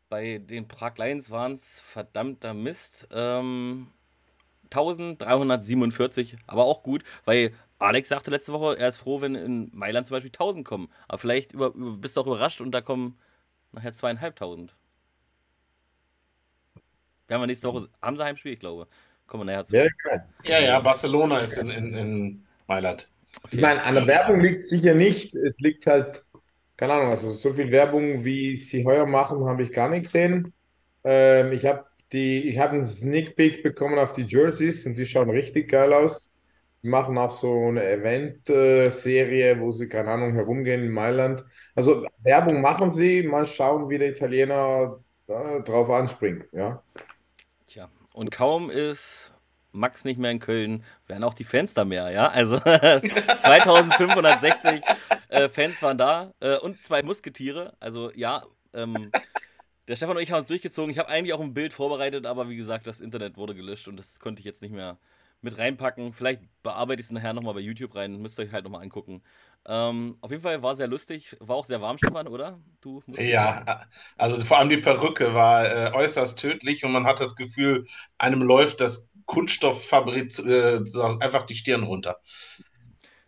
bei 0.08 0.38
den 0.38 0.66
Prag 0.66 0.96
Lions 0.98 1.30
waren 1.30 1.54
es 1.54 1.80
verdammter 1.80 2.54
Mist. 2.54 3.06
Ähm, 3.12 3.86
1347, 4.64 6.38
aber 6.48 6.64
auch 6.64 6.82
gut, 6.82 7.04
weil 7.24 7.52
Alex 7.80 8.10
sagte 8.10 8.30
letzte 8.30 8.52
Woche, 8.52 8.78
er 8.78 8.88
ist 8.88 8.98
froh, 8.98 9.20
wenn 9.20 9.34
in 9.34 9.70
Mailand 9.72 10.06
zum 10.06 10.14
Beispiel 10.14 10.30
1000 10.30 10.66
kommen. 10.66 10.88
Aber 11.08 11.18
vielleicht 11.18 11.52
über, 11.52 11.68
über, 11.74 11.96
bist 11.96 12.16
du 12.16 12.20
auch 12.20 12.26
überrascht 12.26 12.60
und 12.60 12.72
da 12.72 12.80
kommen 12.80 13.18
nachher 13.72 13.92
zweieinhalbtausend. 13.92 14.76
Werden 17.26 17.42
wir 17.42 17.46
nächste 17.46 17.68
Woche, 17.68 17.88
haben 18.02 18.16
sie 18.16 18.24
Heimspiel, 18.24 18.52
ich 18.52 18.60
glaube. 18.60 18.86
Kommen 19.26 19.46
wir 19.46 19.52
nachher 19.52 19.64
zu. 19.64 19.76
Ja, 19.76 19.86
ja, 20.42 20.60
ja, 20.60 20.80
Barcelona 20.80 21.38
ist 21.38 21.56
in, 21.56 21.70
in, 21.70 21.94
in 21.94 22.46
Mailand. 22.66 23.08
Okay. 23.42 23.56
Ich 23.56 23.62
meine, 23.62 23.82
an 23.82 23.94
der 23.94 24.06
Werbung 24.06 24.40
liegt 24.40 24.64
sicher 24.66 24.94
nicht. 24.94 25.34
Es 25.34 25.58
liegt 25.60 25.86
halt, 25.86 26.24
keine 26.76 26.94
Ahnung, 26.94 27.10
also 27.10 27.32
so 27.32 27.54
viel 27.54 27.70
Werbung, 27.70 28.24
wie 28.24 28.56
sie 28.56 28.84
heuer 28.84 29.06
machen, 29.06 29.44
habe 29.46 29.62
ich 29.62 29.72
gar 29.72 29.88
nicht 29.88 30.02
gesehen. 30.02 30.52
Ähm, 31.04 31.52
ich 31.52 31.64
habe 31.64 31.86
die, 32.12 32.48
ich 32.48 32.58
habe 32.58 32.74
einen 32.74 32.84
Sneak 32.84 33.36
Peek 33.36 33.62
bekommen 33.62 33.98
auf 33.98 34.12
die 34.12 34.24
Jerseys 34.24 34.84
und 34.84 34.98
die 34.98 35.06
schauen 35.06 35.30
richtig 35.30 35.70
geil 35.70 35.92
aus. 35.92 36.32
Machen 36.82 37.18
auch 37.18 37.32
so 37.32 37.68
eine 37.68 37.84
Event-Serie, 37.84 39.60
wo 39.60 39.70
sie, 39.70 39.88
keine 39.88 40.10
Ahnung, 40.10 40.32
herumgehen 40.32 40.82
in 40.82 40.90
Mailand. 40.90 41.44
Also 41.74 42.06
Werbung 42.22 42.60
machen 42.60 42.90
sie, 42.90 43.22
mal 43.22 43.46
schauen, 43.46 43.88
wie 43.90 43.98
der 43.98 44.10
Italiener 44.10 44.98
äh, 45.26 45.60
drauf 45.62 45.90
anspringt, 45.90 46.46
ja. 46.52 46.82
Tja, 47.66 47.88
und 48.12 48.30
kaum 48.30 48.70
ist 48.70 49.34
Max 49.72 50.04
nicht 50.04 50.18
mehr 50.18 50.30
in 50.30 50.40
Köln, 50.40 50.84
werden 51.06 51.24
auch 51.24 51.34
die 51.34 51.44
Fans 51.44 51.74
da 51.74 51.84
mehr, 51.84 52.10
ja? 52.10 52.28
Also 52.28 52.58
2560 52.58 54.82
äh, 55.28 55.48
Fans 55.48 55.82
waren 55.82 55.98
da 55.98 56.32
äh, 56.40 56.56
und 56.56 56.82
zwei 56.84 57.02
Musketiere. 57.02 57.74
Also 57.78 58.10
ja, 58.14 58.44
ähm, 58.74 59.12
der 59.88 59.96
Stefan 59.96 60.16
und 60.16 60.22
ich 60.22 60.32
haben 60.32 60.42
es 60.42 60.46
durchgezogen. 60.46 60.90
Ich 60.90 60.98
habe 60.98 61.08
eigentlich 61.08 61.32
auch 61.32 61.40
ein 61.40 61.54
Bild 61.54 61.72
vorbereitet, 61.72 62.26
aber 62.26 62.48
wie 62.48 62.56
gesagt, 62.56 62.86
das 62.86 63.00
Internet 63.00 63.36
wurde 63.36 63.54
gelöscht 63.54 63.88
und 63.88 63.96
das 63.96 64.20
konnte 64.20 64.40
ich 64.40 64.46
jetzt 64.46 64.62
nicht 64.62 64.72
mehr 64.72 64.98
mit 65.42 65.58
reinpacken. 65.58 66.12
Vielleicht 66.12 66.42
bearbeite 66.62 67.00
ich 67.00 67.06
es 67.06 67.12
nachher 67.12 67.32
nochmal 67.32 67.54
bei 67.54 67.60
YouTube 67.60 67.94
rein. 67.94 68.20
Müsst 68.20 68.38
ihr 68.38 68.44
euch 68.44 68.52
halt 68.52 68.64
nochmal 68.64 68.82
angucken. 68.82 69.22
Ähm, 69.66 70.16
auf 70.20 70.30
jeden 70.30 70.42
Fall 70.42 70.62
war 70.62 70.74
sehr 70.76 70.88
lustig. 70.88 71.36
War 71.40 71.56
auch 71.56 71.64
sehr 71.64 71.80
warm, 71.80 71.98
Stefan, 71.98 72.28
oder? 72.28 72.60
Du 72.80 73.02
ja, 73.16 73.84
also 74.16 74.40
vor 74.46 74.58
allem 74.58 74.70
die 74.70 74.78
Perücke 74.78 75.34
war 75.34 75.64
äh, 75.64 75.92
äußerst 75.94 76.38
tödlich 76.38 76.84
und 76.84 76.92
man 76.92 77.04
hat 77.04 77.20
das 77.20 77.36
Gefühl, 77.36 77.86
einem 78.18 78.42
läuft 78.42 78.80
das 78.80 79.10
Kunststofffabrik 79.26 80.38
äh, 80.40 80.80
einfach 81.20 81.46
die 81.46 81.54
Stirn 81.54 81.84
runter. 81.84 82.18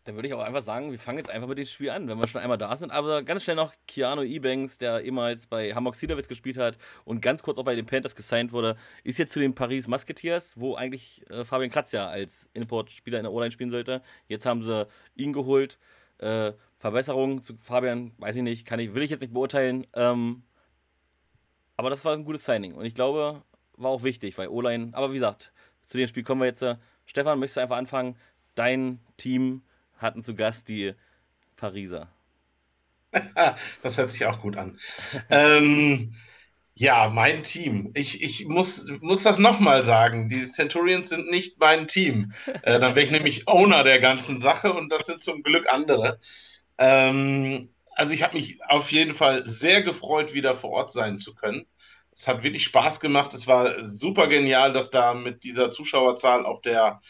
Dann 0.04 0.16
würde 0.16 0.26
ich 0.26 0.34
auch 0.34 0.40
einfach 0.40 0.62
sagen, 0.62 0.90
wir 0.90 0.98
fangen 0.98 1.18
jetzt 1.18 1.30
einfach 1.30 1.46
mit 1.46 1.58
dem 1.58 1.66
Spiel 1.66 1.90
an, 1.90 2.08
wenn 2.08 2.18
wir 2.18 2.26
schon 2.26 2.40
einmal 2.40 2.58
da 2.58 2.76
sind. 2.76 2.90
Aber 2.90 3.22
ganz 3.22 3.44
schnell 3.44 3.54
noch 3.54 3.72
Keanu 3.86 4.22
Ebanks, 4.22 4.76
der 4.78 5.02
ehemals 5.02 5.46
bei 5.46 5.74
Hamburg 5.74 5.94
Cedar 5.94 6.20
gespielt 6.20 6.56
hat 6.56 6.76
und 7.04 7.22
ganz 7.22 7.42
kurz 7.42 7.56
auch 7.58 7.64
bei 7.64 7.76
den 7.76 7.86
Panthers 7.86 8.16
gesigned 8.16 8.52
wurde, 8.52 8.76
ist 9.04 9.18
jetzt 9.18 9.32
zu 9.32 9.38
den 9.38 9.54
Paris 9.54 9.86
Musketeers, 9.86 10.58
wo 10.58 10.74
eigentlich 10.74 11.24
äh, 11.30 11.44
Fabian 11.44 11.70
Kratz 11.70 11.92
ja 11.92 12.08
als 12.08 12.48
Import-Spieler 12.52 13.18
in 13.18 13.24
der 13.24 13.32
O-Line 13.32 13.52
spielen 13.52 13.70
sollte. 13.70 14.02
Jetzt 14.26 14.44
haben 14.44 14.62
sie 14.62 14.88
ihn 15.14 15.32
geholt. 15.32 15.78
Äh, 16.18 16.52
Verbesserungen 16.78 17.40
zu 17.40 17.56
Fabian, 17.58 18.10
weiß 18.18 18.34
ich 18.34 18.42
nicht, 18.42 18.66
kann 18.66 18.80
ich, 18.80 18.94
will 18.94 19.04
ich 19.04 19.10
jetzt 19.10 19.20
nicht 19.20 19.32
beurteilen. 19.32 19.86
Ähm, 19.94 20.42
aber 21.76 21.90
das 21.90 22.04
war 22.04 22.12
ein 22.12 22.24
gutes 22.24 22.44
Signing 22.44 22.74
und 22.74 22.84
ich 22.84 22.94
glaube, 22.94 23.42
war 23.76 23.90
auch 23.90 24.02
wichtig, 24.02 24.36
weil 24.36 24.48
O-Line, 24.48 24.90
aber 24.92 25.10
wie 25.10 25.16
gesagt, 25.16 25.52
zu 25.84 25.96
dem 25.96 26.08
Spiel 26.08 26.24
kommen 26.24 26.40
wir 26.40 26.46
jetzt. 26.46 26.62
Äh, 26.62 26.76
Stefan, 27.06 27.38
möchtest 27.38 27.58
du 27.58 27.60
einfach 27.60 27.76
anfangen? 27.76 28.16
Dein 28.54 29.00
Team 29.16 29.62
hatten 30.02 30.22
zu 30.22 30.34
Gast 30.34 30.68
die 30.68 30.94
Pariser. 31.56 32.08
das 33.82 33.98
hört 33.98 34.10
sich 34.10 34.24
auch 34.26 34.40
gut 34.40 34.56
an. 34.56 34.78
ähm, 35.30 36.14
ja, 36.74 37.10
mein 37.10 37.42
Team. 37.42 37.92
Ich, 37.94 38.22
ich 38.22 38.46
muss, 38.46 38.86
muss 39.00 39.22
das 39.22 39.38
nochmal 39.38 39.84
sagen. 39.84 40.28
Die 40.28 40.46
Centurions 40.46 41.10
sind 41.10 41.30
nicht 41.30 41.60
mein 41.60 41.86
Team. 41.86 42.32
Äh, 42.62 42.80
dann 42.80 42.94
wäre 42.94 43.04
ich 43.04 43.10
nämlich 43.10 43.46
Owner 43.46 43.84
der 43.84 44.00
ganzen 44.00 44.38
Sache 44.38 44.72
und 44.72 44.90
das 44.90 45.06
sind 45.06 45.20
zum 45.20 45.42
Glück 45.42 45.68
andere. 45.68 46.18
Ähm, 46.78 47.68
also 47.94 48.12
ich 48.14 48.22
habe 48.22 48.36
mich 48.36 48.58
auf 48.68 48.90
jeden 48.90 49.14
Fall 49.14 49.46
sehr 49.46 49.82
gefreut, 49.82 50.32
wieder 50.34 50.54
vor 50.54 50.70
Ort 50.70 50.92
sein 50.92 51.18
zu 51.18 51.34
können. 51.34 51.66
Es 52.10 52.26
hat 52.28 52.42
wirklich 52.42 52.64
Spaß 52.64 53.00
gemacht. 53.00 53.34
Es 53.34 53.46
war 53.46 53.84
super 53.84 54.26
genial, 54.28 54.72
dass 54.72 54.90
da 54.90 55.14
mit 55.14 55.44
dieser 55.44 55.70
Zuschauerzahl 55.70 56.46
auch 56.46 56.62
der 56.62 57.00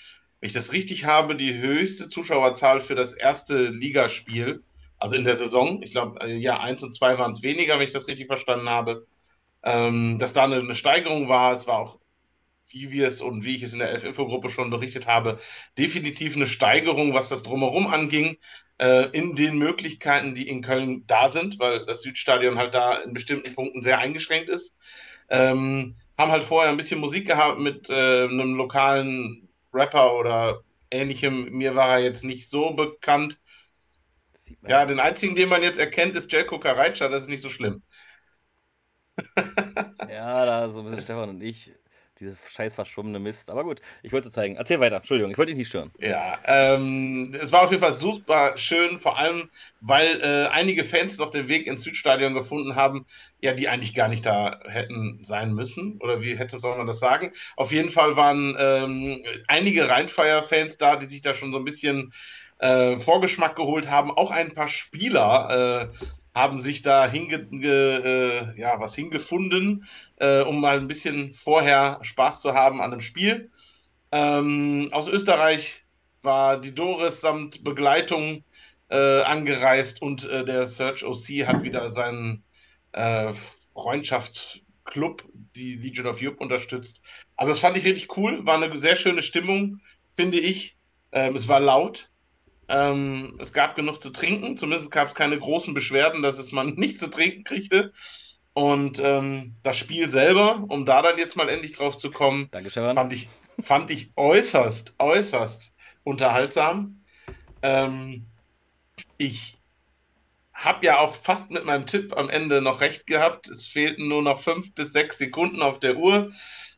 wenn 0.42 0.48
ich 0.48 0.54
das 0.54 0.72
richtig 0.72 1.04
habe, 1.04 1.36
die 1.36 1.56
höchste 1.56 2.08
Zuschauerzahl 2.08 2.80
für 2.80 2.96
das 2.96 3.14
erste 3.14 3.68
Ligaspiel, 3.68 4.64
also 4.98 5.14
in 5.14 5.22
der 5.22 5.36
Saison. 5.36 5.80
Ich 5.84 5.92
glaube, 5.92 6.20
äh, 6.20 6.34
ja, 6.34 6.58
eins 6.58 6.82
und 6.82 6.92
zwei 6.92 7.16
waren 7.16 7.30
es 7.30 7.44
weniger, 7.44 7.78
wenn 7.78 7.86
ich 7.86 7.92
das 7.92 8.08
richtig 8.08 8.26
verstanden 8.26 8.68
habe. 8.68 9.06
Ähm, 9.62 10.18
dass 10.18 10.32
da 10.32 10.42
eine, 10.42 10.56
eine, 10.56 10.74
Steigerung 10.74 11.28
war. 11.28 11.52
Es 11.52 11.68
war 11.68 11.78
auch, 11.78 12.00
wie 12.70 12.90
wir 12.90 13.06
es 13.06 13.22
und 13.22 13.44
wie 13.44 13.54
ich 13.54 13.62
es 13.62 13.72
in 13.72 13.78
der 13.78 13.90
Elf-Info-Gruppe 13.90 14.50
schon 14.50 14.70
berichtet 14.70 15.06
habe, 15.06 15.38
definitiv 15.78 16.34
eine 16.34 16.48
Steigerung, 16.48 17.14
was 17.14 17.28
das 17.28 17.44
Drumherum 17.44 17.86
anging, 17.86 18.36
äh, 18.78 19.10
in 19.12 19.36
den 19.36 19.58
Möglichkeiten, 19.58 20.34
die 20.34 20.48
in 20.48 20.62
Köln 20.62 21.04
da 21.06 21.28
sind, 21.28 21.60
weil 21.60 21.86
das 21.86 22.02
Südstadion 22.02 22.58
halt 22.58 22.74
da 22.74 22.96
in 22.96 23.14
bestimmten 23.14 23.54
Punkten 23.54 23.84
sehr 23.84 23.98
eingeschränkt 23.98 24.50
ist. 24.50 24.76
Ähm, 25.30 25.94
haben 26.18 26.32
halt 26.32 26.42
vorher 26.42 26.72
ein 26.72 26.76
bisschen 26.76 26.98
Musik 26.98 27.28
gehabt 27.28 27.60
mit 27.60 27.88
äh, 27.88 28.24
einem 28.24 28.56
lokalen 28.56 29.48
Rapper 29.72 30.14
oder 30.14 30.62
ähnlichem. 30.90 31.50
Mir 31.50 31.74
war 31.74 31.98
er 31.98 32.04
jetzt 32.04 32.24
nicht 32.24 32.48
so 32.48 32.72
bekannt. 32.72 33.38
Ja, 34.66 34.84
den 34.86 35.00
einzigen, 35.00 35.34
den 35.34 35.48
man 35.48 35.62
jetzt 35.62 35.78
erkennt, 35.78 36.14
ist 36.16 36.30
Jelko 36.30 36.58
Karaitscha. 36.58 37.08
Das 37.08 37.22
ist 37.22 37.28
nicht 37.28 37.42
so 37.42 37.48
schlimm. 37.48 37.82
ja, 40.08 40.46
da 40.46 40.70
so 40.70 40.80
ein 40.80 40.84
bisschen 40.86 41.02
Stefan 41.02 41.30
und 41.30 41.42
ich 41.42 41.72
diese 42.22 42.36
scheiß 42.50 42.74
verschwommene 42.74 43.18
Mist. 43.18 43.50
Aber 43.50 43.64
gut, 43.64 43.80
ich 44.02 44.12
wollte 44.12 44.30
zeigen. 44.30 44.56
Erzähl 44.56 44.80
weiter. 44.80 44.96
Entschuldigung, 44.96 45.30
ich 45.30 45.38
wollte 45.38 45.50
dich 45.50 45.58
nicht 45.58 45.68
stören. 45.68 45.90
Ja, 45.98 46.38
ähm, 46.44 47.36
es 47.40 47.52
war 47.52 47.62
auf 47.62 47.70
jeden 47.70 47.82
Fall 47.82 47.92
super 47.92 48.52
schön, 48.56 49.00
vor 49.00 49.18
allem, 49.18 49.50
weil 49.80 50.20
äh, 50.20 50.48
einige 50.50 50.84
Fans 50.84 51.18
noch 51.18 51.30
den 51.30 51.48
Weg 51.48 51.66
ins 51.66 51.82
Südstadion 51.82 52.34
gefunden 52.34 52.76
haben, 52.76 53.06
ja, 53.40 53.52
die 53.52 53.68
eigentlich 53.68 53.94
gar 53.94 54.08
nicht 54.08 54.24
da 54.24 54.60
hätten 54.66 55.20
sein 55.22 55.52
müssen. 55.52 55.98
Oder 56.00 56.22
wie 56.22 56.38
hätte 56.38 56.60
soll 56.60 56.78
man 56.78 56.86
das 56.86 57.00
sagen? 57.00 57.32
Auf 57.56 57.72
jeden 57.72 57.90
Fall 57.90 58.16
waren 58.16 58.56
ähm, 58.58 59.24
einige 59.48 59.88
Rheinfire-Fans 59.88 60.78
da, 60.78 60.96
die 60.96 61.06
sich 61.06 61.22
da 61.22 61.34
schon 61.34 61.52
so 61.52 61.58
ein 61.58 61.64
bisschen 61.64 62.12
äh, 62.58 62.96
Vorgeschmack 62.96 63.56
geholt 63.56 63.90
haben. 63.90 64.10
Auch 64.12 64.30
ein 64.30 64.54
paar 64.54 64.68
Spieler. 64.68 65.90
Äh, 65.90 66.06
haben 66.34 66.60
sich 66.60 66.82
da 66.82 67.08
hinge, 67.08 67.36
äh, 67.64 68.60
ja, 68.60 68.80
was 68.80 68.94
hingefunden, 68.94 69.86
äh, 70.16 70.40
um 70.42 70.60
mal 70.60 70.78
ein 70.78 70.88
bisschen 70.88 71.34
vorher 71.34 71.98
Spaß 72.02 72.40
zu 72.40 72.54
haben 72.54 72.80
an 72.80 72.90
dem 72.90 73.00
Spiel. 73.00 73.50
Ähm, 74.12 74.88
aus 74.92 75.08
Österreich 75.08 75.84
war 76.22 76.60
die 76.60 76.74
Doris 76.74 77.20
samt 77.20 77.64
Begleitung 77.64 78.44
äh, 78.88 79.22
angereist 79.22 80.02
und 80.02 80.28
äh, 80.28 80.44
der 80.44 80.66
Search 80.66 81.04
OC 81.04 81.46
hat 81.46 81.62
wieder 81.62 81.90
seinen 81.90 82.44
äh, 82.92 83.32
Freundschaftsclub, 83.74 85.24
die 85.56 85.76
Legion 85.76 86.06
of 86.06 86.20
Europe, 86.20 86.38
unterstützt. 86.38 87.02
Also 87.36 87.52
das 87.52 87.58
fand 87.58 87.76
ich 87.76 87.84
richtig 87.84 88.16
cool, 88.16 88.44
war 88.44 88.62
eine 88.62 88.76
sehr 88.76 88.96
schöne 88.96 89.22
Stimmung, 89.22 89.80
finde 90.08 90.38
ich. 90.38 90.76
Ähm, 91.12 91.34
es 91.34 91.48
war 91.48 91.60
laut, 91.60 92.10
ähm, 92.72 93.36
es 93.38 93.52
gab 93.52 93.76
genug 93.76 94.00
zu 94.00 94.10
trinken, 94.10 94.56
zumindest 94.56 94.90
gab 94.90 95.08
es 95.08 95.14
keine 95.14 95.38
großen 95.38 95.74
Beschwerden, 95.74 96.22
dass 96.22 96.38
es 96.38 96.52
man 96.52 96.68
nicht 96.76 96.98
zu 96.98 97.10
trinken 97.10 97.44
kriegte. 97.44 97.92
Und 98.54 98.98
ähm, 98.98 99.54
das 99.62 99.78
Spiel 99.78 100.08
selber, 100.08 100.64
um 100.68 100.84
da 100.84 101.02
dann 101.02 101.18
jetzt 101.18 101.36
mal 101.36 101.48
endlich 101.48 101.72
drauf 101.72 101.96
zu 101.96 102.10
kommen, 102.10 102.50
fand 102.94 103.12
ich, 103.12 103.28
fand 103.60 103.90
ich 103.90 104.12
äußerst, 104.16 104.94
äußerst 104.98 105.74
unterhaltsam. 106.04 107.02
Ähm, 107.62 108.26
ich 109.16 109.58
habe 110.54 110.86
ja 110.86 110.98
auch 110.98 111.14
fast 111.14 111.50
mit 111.50 111.64
meinem 111.64 111.86
Tipp 111.86 112.16
am 112.16 112.30
Ende 112.30 112.62
noch 112.62 112.80
recht 112.80 113.06
gehabt. 113.06 113.48
Es 113.48 113.66
fehlten 113.66 114.08
nur 114.08 114.22
noch 114.22 114.40
fünf 114.40 114.74
bis 114.74 114.92
sechs 114.92 115.18
Sekunden 115.18 115.60
auf 115.62 115.78
der 115.78 115.96
Uhr. 115.96 116.30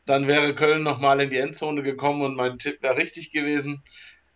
Dann 0.07 0.27
wäre 0.27 0.55
Köln 0.55 0.83
nochmal 0.83 1.21
in 1.21 1.31
die 1.31 1.39
Endzone 1.39 1.83
gekommen 1.83 2.23
und 2.23 2.37
mein 2.37 2.59
Tipp 2.59 2.83
wäre 2.83 2.97
richtig 2.97 3.31
gewesen. 3.33 3.83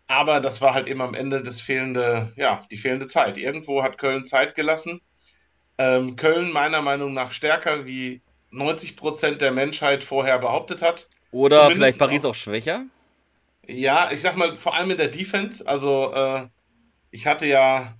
Aber 0.09 0.41
das 0.41 0.61
war 0.63 0.75
halt 0.75 0.89
eben 0.89 1.03
am 1.03 1.15
Ende 1.15 1.43
das 1.43 1.61
fehlende, 1.61 2.33
ja, 2.35 2.63
die 2.71 2.79
fehlende 2.79 3.07
Zeit. 3.07 3.37
Irgendwo 3.37 3.83
hat 3.83 3.99
Köln 3.99 4.25
Zeit 4.25 4.55
gelassen. 4.55 5.03
Ähm, 5.77 6.17
Köln 6.17 6.51
meiner 6.51 6.83
Meinung 6.83 7.13
nach 7.13 7.31
stärker 7.31 7.87
wie 7.87 8.23
90 8.51 8.97
Prozent 8.97 9.43
der 9.43 9.53
Menschheit 9.53 10.03
vorher 10.03 10.39
behauptet 10.39 10.81
hat. 10.81 11.09
Oder 11.31 11.57
Zumindest 11.57 11.79
vielleicht 11.79 11.99
Paris 11.99 12.25
auch, 12.25 12.31
auch, 12.31 12.35
schwächer? 12.35 12.87
Ja, 13.67 14.11
ich 14.11 14.23
sag 14.23 14.37
mal, 14.37 14.57
vor 14.57 14.75
allem 14.75 14.91
in 14.91 14.97
der 14.97 15.09
Defense. 15.09 15.67
Also, 15.67 16.13
äh, 16.15 16.49
ich 17.11 17.27
hatte 17.27 17.47
ja 17.47 17.95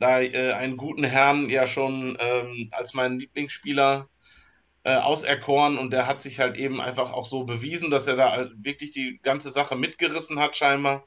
da 0.00 0.20
äh, 0.20 0.52
einen 0.52 0.76
guten 0.76 1.04
Herrn 1.04 1.48
ja 1.48 1.66
schon 1.68 2.16
ähm, 2.18 2.68
als 2.72 2.92
meinen 2.92 3.20
Lieblingsspieler 3.20 4.08
äh, 4.82 4.96
auserkoren 4.96 5.78
und 5.78 5.92
der 5.92 6.08
hat 6.08 6.20
sich 6.20 6.40
halt 6.40 6.56
eben 6.56 6.80
einfach 6.80 7.12
auch 7.12 7.26
so 7.26 7.44
bewiesen, 7.44 7.90
dass 7.90 8.08
er 8.08 8.16
da 8.16 8.50
wirklich 8.56 8.90
die 8.90 9.20
ganze 9.22 9.52
Sache 9.52 9.76
mitgerissen 9.76 10.40
hat, 10.40 10.56
scheinbar. 10.56 11.04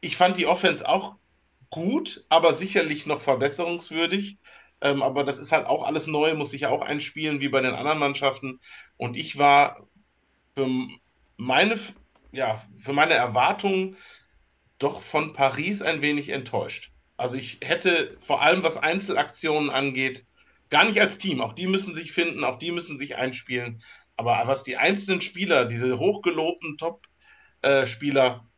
Ich 0.00 0.16
fand 0.16 0.36
die 0.36 0.46
Offense 0.46 0.88
auch 0.88 1.16
gut, 1.70 2.24
aber 2.28 2.52
sicherlich 2.52 3.06
noch 3.06 3.20
verbesserungswürdig. 3.20 4.38
Ähm, 4.80 5.02
aber 5.02 5.24
das 5.24 5.38
ist 5.38 5.52
halt 5.52 5.66
auch 5.66 5.84
alles 5.84 6.06
neu, 6.06 6.34
muss 6.34 6.50
sich 6.50 6.62
ja 6.62 6.70
auch 6.70 6.82
einspielen 6.82 7.40
wie 7.40 7.48
bei 7.48 7.60
den 7.60 7.74
anderen 7.74 7.98
Mannschaften. 7.98 8.60
Und 8.96 9.16
ich 9.16 9.38
war 9.38 9.86
für 10.54 10.68
meine, 11.36 11.78
ja, 12.32 12.62
für 12.76 12.92
meine 12.92 13.14
Erwartungen 13.14 13.96
doch 14.78 15.02
von 15.02 15.32
Paris 15.32 15.82
ein 15.82 16.02
wenig 16.02 16.30
enttäuscht. 16.30 16.92
Also 17.16 17.36
ich 17.36 17.58
hätte 17.62 18.16
vor 18.20 18.40
allem, 18.40 18.62
was 18.62 18.78
Einzelaktionen 18.78 19.68
angeht, 19.68 20.24
gar 20.70 20.84
nicht 20.86 21.00
als 21.00 21.18
Team. 21.18 21.42
Auch 21.42 21.52
die 21.52 21.66
müssen 21.66 21.94
sich 21.94 22.12
finden, 22.12 22.44
auch 22.44 22.58
die 22.58 22.72
müssen 22.72 22.98
sich 22.98 23.16
einspielen. 23.16 23.82
Aber 24.16 24.42
was 24.46 24.64
die 24.64 24.78
einzelnen 24.78 25.20
Spieler, 25.20 25.66
diese 25.66 25.98
hochgelobten 25.98 26.78
Top-Spieler, 26.78 28.49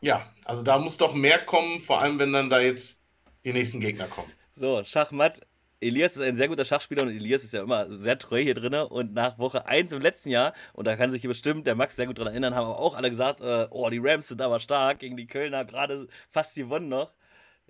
ja, 0.00 0.30
also 0.44 0.62
da 0.62 0.78
muss 0.78 0.96
doch 0.96 1.14
mehr 1.14 1.38
kommen, 1.44 1.80
vor 1.80 2.00
allem 2.00 2.18
wenn 2.18 2.32
dann 2.32 2.50
da 2.50 2.60
jetzt 2.60 3.02
die 3.44 3.52
nächsten 3.52 3.80
Gegner 3.80 4.06
kommen. 4.06 4.30
So, 4.54 4.82
Schachmatt. 4.84 5.40
Elias 5.80 6.16
ist 6.16 6.22
ein 6.22 6.36
sehr 6.36 6.48
guter 6.48 6.64
Schachspieler 6.64 7.02
und 7.02 7.10
Elias 7.10 7.44
ist 7.44 7.52
ja 7.52 7.62
immer 7.62 7.90
sehr 7.90 8.18
treu 8.18 8.40
hier 8.40 8.54
drin. 8.54 8.74
Und 8.74 9.12
nach 9.12 9.38
Woche 9.38 9.66
1 9.66 9.92
im 9.92 10.00
letzten 10.00 10.30
Jahr, 10.30 10.54
und 10.72 10.86
da 10.86 10.96
kann 10.96 11.10
sich 11.10 11.22
bestimmt 11.22 11.66
der 11.66 11.74
Max 11.74 11.96
sehr 11.96 12.06
gut 12.06 12.18
dran 12.18 12.28
erinnern, 12.28 12.54
haben 12.54 12.66
auch 12.66 12.94
alle 12.94 13.10
gesagt: 13.10 13.40
äh, 13.40 13.68
Oh, 13.70 13.88
die 13.90 14.00
Rams 14.02 14.28
sind 14.28 14.40
aber 14.40 14.58
stark 14.60 15.00
gegen 15.00 15.16
die 15.16 15.26
Kölner, 15.26 15.64
gerade 15.64 16.08
fast 16.30 16.54
gewonnen 16.54 16.88
noch. 16.88 17.12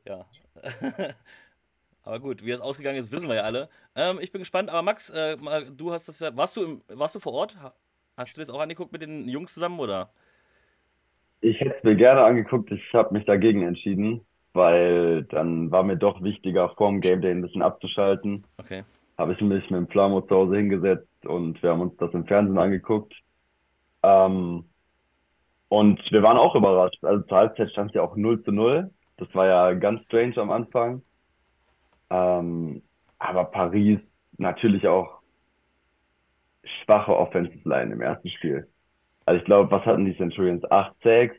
Ja. 0.04 0.24
aber 2.04 2.20
gut, 2.20 2.44
wie 2.44 2.50
das 2.50 2.60
ausgegangen 2.60 2.98
ist, 2.98 3.10
wissen 3.10 3.28
wir 3.28 3.36
ja 3.36 3.42
alle. 3.42 3.68
Ähm, 3.96 4.20
ich 4.20 4.30
bin 4.30 4.40
gespannt, 4.40 4.70
aber 4.70 4.82
Max, 4.82 5.10
äh, 5.10 5.36
du 5.36 5.92
hast 5.92 6.06
das 6.08 6.20
ja. 6.20 6.36
Warst 6.36 6.56
du, 6.56 6.62
im, 6.62 6.82
warst 6.86 7.16
du 7.16 7.20
vor 7.20 7.32
Ort? 7.32 7.56
Hast 8.16 8.36
du 8.36 8.40
das 8.40 8.50
auch 8.50 8.60
angeguckt 8.60 8.92
mit 8.92 9.02
den 9.02 9.28
Jungs 9.28 9.52
zusammen 9.52 9.80
oder? 9.80 10.10
Ich 11.40 11.60
hätte 11.60 11.76
es 11.76 11.84
mir 11.84 11.96
gerne 11.96 12.24
angeguckt, 12.24 12.70
ich 12.72 12.82
habe 12.94 13.14
mich 13.14 13.24
dagegen 13.24 13.62
entschieden 13.62 14.22
weil 14.56 15.24
dann 15.24 15.70
war 15.70 15.84
mir 15.84 15.96
doch 15.96 16.22
wichtiger, 16.22 16.70
vorm 16.70 17.00
Game 17.00 17.20
Day 17.20 17.30
ein 17.30 17.42
bisschen 17.42 17.62
abzuschalten. 17.62 18.44
Okay. 18.58 18.82
Habe 19.18 19.34
ich 19.34 19.40
mich 19.40 19.70
mit 19.70 19.78
dem 19.78 19.88
Flamo 19.88 20.22
zu 20.22 20.34
Hause 20.34 20.56
hingesetzt 20.56 21.26
und 21.26 21.62
wir 21.62 21.70
haben 21.70 21.82
uns 21.82 21.96
das 21.98 22.12
im 22.12 22.26
Fernsehen 22.26 22.58
angeguckt. 22.58 23.14
Ähm, 24.02 24.64
und 25.68 26.00
wir 26.10 26.22
waren 26.22 26.38
auch 26.38 26.54
überrascht. 26.54 27.04
Also 27.04 27.22
zur 27.24 27.36
Halbzeit 27.36 27.70
stand 27.70 27.90
es 27.90 27.94
ja 27.94 28.02
auch 28.02 28.16
0 28.16 28.42
zu 28.42 28.50
0. 28.50 28.90
Das 29.18 29.28
war 29.34 29.46
ja 29.46 29.72
ganz 29.74 30.02
strange 30.04 30.36
am 30.38 30.50
Anfang. 30.50 31.02
Ähm, 32.10 32.82
aber 33.18 33.44
Paris 33.44 34.00
natürlich 34.38 34.86
auch 34.88 35.20
schwache 36.82 37.16
Offensive 37.16 37.68
Line 37.68 37.92
im 37.92 38.00
ersten 38.00 38.28
Spiel. 38.30 38.68
Also 39.26 39.40
ich 39.40 39.44
glaube, 39.44 39.70
was 39.70 39.84
hatten 39.84 40.04
die 40.04 40.16
Centurions? 40.16 40.64
8 40.70 40.94
Sacks, 41.02 41.36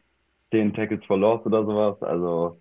10 0.52 0.74
Tackles 0.74 1.04
for 1.06 1.18
Loss 1.18 1.46
oder 1.46 1.66
sowas. 1.66 2.02
Also 2.04 2.58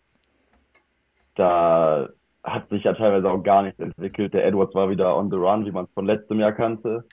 da 1.35 2.09
hat 2.45 2.69
sich 2.69 2.85
ja 2.85 2.95
teilweise 2.95 3.29
auch 3.29 3.43
gar 3.43 3.63
nichts 3.63 3.81
entwickelt. 3.81 4.33
Der 4.33 4.47
Edwards 4.47 4.75
war 4.75 4.89
wieder 4.89 5.17
on 5.17 5.31
the 5.31 5.37
run, 5.37 5.67
wie 5.67 5.73
man 5.73 5.87
es 5.87 5.93
von 5.93 6.07
letztem 6.07 6.39
Jahr 6.39 6.53
kannte. 6.53 7.05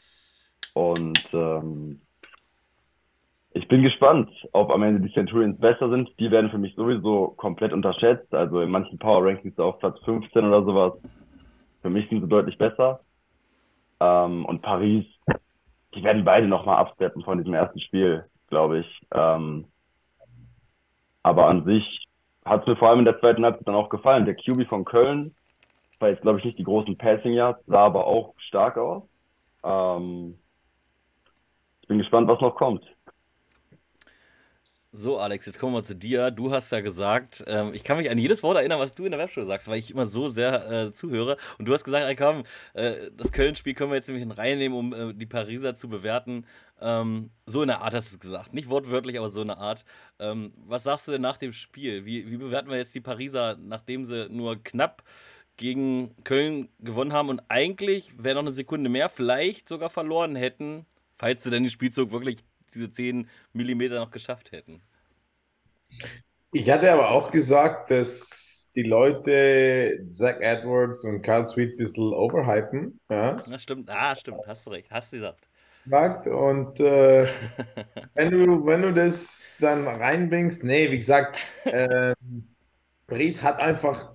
Und 0.76 1.28
ähm, 1.34 2.02
ich 3.52 3.68
bin 3.68 3.82
gespannt, 3.82 4.30
ob 4.52 4.72
am 4.72 4.84
Ende 4.84 5.02
die 5.02 5.14
Centurions 5.14 5.60
besser 5.60 5.90
sind. 5.90 6.10
Die 6.20 6.30
werden 6.30 6.52
für 6.52 6.58
mich 6.60 6.76
sowieso 6.76 7.30
komplett 7.38 7.74
unterschätzt. 7.74 8.34
Also 8.34 8.62
in 8.62 8.70
manchen 8.70 9.00
Power 9.00 9.26
Rankings 9.26 9.58
auf 9.58 9.80
Platz 9.80 10.00
15 10.06 10.46
oder 10.46 10.64
sowas. 10.64 10.94
Für 11.82 11.90
mich 11.90 12.08
sind 12.10 12.22
sie 12.22 12.30
deutlich 12.30 12.58
besser. 12.60 13.02
Ähm, 14.00 14.46
und 14.46 14.62
Paris, 14.62 15.06
die 15.96 16.04
werden 16.04 16.26
beide 16.26 16.48
nochmal 16.48 16.78
absteppen 16.78 17.24
von 17.24 17.38
diesem 17.38 17.54
ersten 17.54 17.80
Spiel, 17.80 18.26
glaube 18.50 18.80
ich. 18.80 19.02
Ähm, 19.14 19.66
aber 21.24 21.48
an 21.48 21.66
sich 21.66 22.08
hat 22.46 22.68
mir 22.68 22.76
vor 22.76 22.90
allem 22.90 23.00
in 23.00 23.06
der 23.06 23.20
zweiten 23.20 23.44
Halbzeit 23.44 23.68
dann 23.68 23.76
auch 23.76 23.90
gefallen. 23.90 24.26
Der 24.26 24.36
QB 24.36 24.68
von 24.68 24.86
Köln 24.86 25.34
war 26.00 26.10
jetzt, 26.10 26.22
glaube 26.22 26.40
ich, 26.40 26.46
nicht 26.46 26.60
die 26.60 26.64
großen 26.64 26.98
Passing 26.98 27.34
Yards, 27.34 27.66
sah 27.66 27.86
aber 27.86 28.06
auch 28.06 28.34
stark 28.40 28.78
aus. 28.78 29.04
Ähm, 29.64 30.38
ich 31.82 31.88
bin 31.88 31.98
gespannt, 31.98 32.28
was 32.28 32.42
noch 32.42 32.56
kommt. 32.56 32.84
So, 34.96 35.18
Alex, 35.18 35.48
jetzt 35.48 35.58
kommen 35.58 35.74
wir 35.74 35.82
zu 35.82 35.96
dir. 35.96 36.30
Du 36.30 36.52
hast 36.52 36.72
ja 36.72 36.80
gesagt, 36.80 37.44
ähm, 37.48 37.72
ich 37.74 37.84
kann 37.84 37.98
mich 37.98 38.12
an 38.12 38.20
jedes 38.20 38.44
Wort 38.44 38.58
erinnern, 38.58 38.80
was 38.80 38.94
du 38.94 39.06
in 39.06 39.12
der 39.12 39.20
Webshow 39.20 39.44
sagst, 39.44 39.68
weil 39.68 39.80
ich 39.80 39.90
immer 39.90 40.06
so 40.06 40.28
sehr 40.28 40.70
äh, 40.70 40.92
zuhöre. 40.92 41.38
Und 41.58 41.68
du 41.68 41.74
hast 41.74 41.84
gesagt, 41.84 42.06
ey, 42.06 42.16
komm, 42.16 42.44
äh, 42.76 43.10
das 43.18 43.32
Köln-Spiel 43.32 43.74
können 43.74 43.90
wir 43.90 43.96
jetzt 43.96 44.08
nämlich 44.08 44.38
reinnehmen, 44.38 44.78
um 44.78 44.94
äh, 44.94 45.14
die 45.16 45.26
Pariser 45.26 45.76
zu 45.76 45.90
bewerten. 45.90 46.46
Ähm, 46.80 47.32
so 47.48 47.64
in 47.64 47.70
der 47.70 47.82
Art 47.82 47.96
hast 47.96 48.12
du 48.12 48.18
es 48.18 48.20
gesagt. 48.20 48.54
Nicht 48.54 48.70
wortwörtlich, 48.70 49.18
aber 49.18 49.32
so 49.32 49.42
in 49.42 49.48
der 49.48 49.58
Art. 49.58 49.84
Ähm, 50.20 50.54
was 50.58 50.84
sagst 50.84 51.08
du 51.08 51.12
denn 51.12 51.22
nach 51.22 51.38
dem 51.38 51.54
Spiel? 51.54 52.06
Wie, 52.06 52.30
wie 52.30 52.38
bewerten 52.38 52.70
wir 52.70 52.78
jetzt 52.78 52.94
die 52.94 53.02
Pariser, 53.02 53.58
nachdem 53.60 54.06
sie 54.06 54.30
nur 54.30 54.64
knapp 54.64 55.02
gegen 55.58 56.14
Köln 56.24 56.70
gewonnen 56.78 57.14
haben 57.14 57.30
und 57.30 57.42
eigentlich, 57.48 58.12
wäre 58.16 58.36
noch 58.36 58.44
eine 58.44 58.54
Sekunde 58.54 58.92
mehr, 58.92 59.10
vielleicht 59.10 59.68
sogar 59.68 59.90
verloren 59.90 60.36
hätten, 60.36 60.86
falls 61.10 61.42
sie 61.42 61.50
denn 61.50 61.64
den 61.64 61.72
Spielzug 61.72 62.12
wirklich 62.12 62.38
diese 62.74 62.92
10 62.92 63.30
Millimeter 63.54 64.00
noch 64.00 64.12
geschafft 64.12 64.52
hätten. 64.52 64.82
Ich 66.52 66.70
hatte 66.70 66.92
aber 66.92 67.12
auch 67.12 67.32
gesagt, 67.32 67.92
dass 67.92 68.72
die 68.76 68.84
Leute 68.84 70.06
Zach 70.10 70.40
Edwards 70.40 71.04
und 71.04 71.22
Carl 71.22 71.48
Sweet 71.48 71.74
ein 71.74 71.78
bisschen 71.78 72.14
overhypen. 72.14 73.00
Ja? 73.10 73.44
Das 73.48 73.64
stimmt, 73.64 73.90
ah, 73.90 74.16
stimmt, 74.16 74.42
hast 74.48 74.66
du 74.66 74.72
recht, 74.72 74.90
hast 74.92 75.14
du 75.14 75.18
gesagt. 75.18 75.48
Und 76.28 76.80
äh, 76.80 77.28
wenn, 78.16 78.32
du, 78.32 78.66
wenn 78.66 78.82
du 78.82 78.94
das 78.94 79.56
dann 79.60 79.88
reinbringst, 79.88 80.64
nee, 80.64 80.92
wie 80.92 80.98
gesagt, 80.98 81.38
äh, 81.66 82.16
Paris 83.08 83.42
hat 83.44 83.60
einfach 83.60 84.14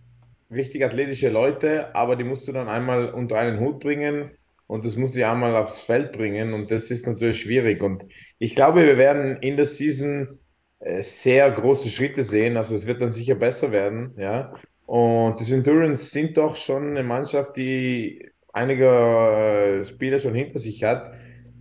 richtig 0.50 0.84
athletische 0.84 1.28
Leute, 1.28 1.94
aber 1.94 2.16
die 2.16 2.24
musst 2.24 2.48
du 2.48 2.52
dann 2.52 2.68
einmal 2.68 3.10
unter 3.10 3.38
einen 3.38 3.60
Hut 3.60 3.80
bringen. 3.80 4.30
Und 4.68 4.84
das 4.84 4.96
muss 4.96 5.16
ich 5.16 5.24
einmal 5.24 5.56
aufs 5.56 5.80
Feld 5.80 6.12
bringen 6.12 6.52
und 6.52 6.70
das 6.70 6.90
ist 6.90 7.06
natürlich 7.06 7.40
schwierig. 7.40 7.82
Und 7.82 8.04
ich 8.38 8.54
glaube, 8.54 8.84
wir 8.84 8.98
werden 8.98 9.38
in 9.38 9.56
der 9.56 9.64
Season 9.64 10.38
äh, 10.78 11.02
sehr 11.02 11.50
große 11.50 11.88
Schritte 11.88 12.22
sehen. 12.22 12.56
Also 12.58 12.74
es 12.76 12.86
wird 12.86 13.00
dann 13.00 13.12
sicher 13.12 13.34
besser 13.34 13.72
werden, 13.72 14.14
ja. 14.18 14.54
Und 14.84 15.40
die 15.40 15.44
Centurions 15.44 16.10
sind 16.10 16.36
doch 16.36 16.56
schon 16.56 16.90
eine 16.90 17.02
Mannschaft, 17.02 17.56
die 17.56 18.30
einige 18.52 18.86
äh, 18.86 19.84
Spieler 19.84 20.18
schon 20.20 20.34
hinter 20.34 20.58
sich 20.58 20.84
hat, 20.84 21.12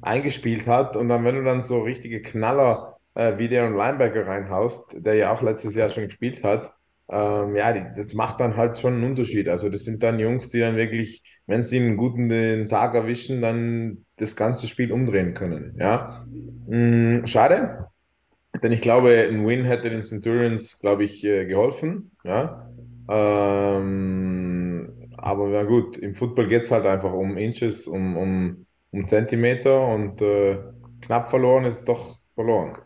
eingespielt 0.01 0.67
hat. 0.67 0.95
Und 0.97 1.09
dann, 1.09 1.23
wenn 1.25 1.35
du 1.35 1.43
dann 1.43 1.61
so 1.61 1.81
richtige 1.81 2.21
Knaller 2.21 2.99
äh, 3.15 3.37
wie 3.37 3.47
der 3.47 3.69
Linebacker 3.69 4.27
reinhaust, 4.27 4.97
der 4.97 5.15
ja 5.15 5.33
auch 5.33 5.41
letztes 5.41 5.75
Jahr 5.75 5.89
schon 5.89 6.05
gespielt 6.05 6.43
hat, 6.43 6.73
ähm, 7.09 7.55
ja, 7.55 7.73
das 7.95 8.13
macht 8.13 8.39
dann 8.39 8.57
halt 8.57 8.77
schon 8.79 8.93
einen 8.95 9.03
Unterschied. 9.05 9.47
Also 9.49 9.69
das 9.69 9.83
sind 9.85 10.03
dann 10.03 10.19
Jungs, 10.19 10.49
die 10.49 10.59
dann 10.59 10.75
wirklich, 10.75 11.23
wenn 11.45 11.63
sie 11.63 11.79
einen 11.79 11.97
guten 11.97 12.69
Tag 12.69 12.95
erwischen, 12.95 13.41
dann 13.41 14.05
das 14.17 14.35
ganze 14.35 14.67
Spiel 14.67 14.91
umdrehen 14.91 15.33
können. 15.33 15.75
Ja, 15.79 16.25
hm, 16.67 17.25
schade, 17.27 17.87
denn 18.63 18.71
ich 18.71 18.81
glaube, 18.81 19.27
ein 19.29 19.45
Win 19.47 19.65
hätte 19.65 19.89
den 19.89 20.01
Centurions, 20.01 20.79
glaube 20.79 21.03
ich, 21.03 21.23
äh, 21.23 21.45
geholfen. 21.45 22.11
Ja, 22.23 22.69
ähm, 23.09 24.93
aber 25.17 25.47
na 25.49 25.63
gut, 25.63 25.97
im 25.97 26.13
Football 26.15 26.47
geht 26.47 26.63
es 26.63 26.71
halt 26.71 26.85
einfach 26.85 27.13
um 27.13 27.37
Inches, 27.37 27.87
um, 27.87 28.17
um, 28.17 28.65
um 28.91 29.05
Zentimeter 29.05 29.87
und 29.87 30.21
äh, 30.21 30.59
knapp 31.01 31.29
verloren 31.29 31.65
ist 31.65 31.85
doch 31.87 32.19
verloren. 32.33 32.77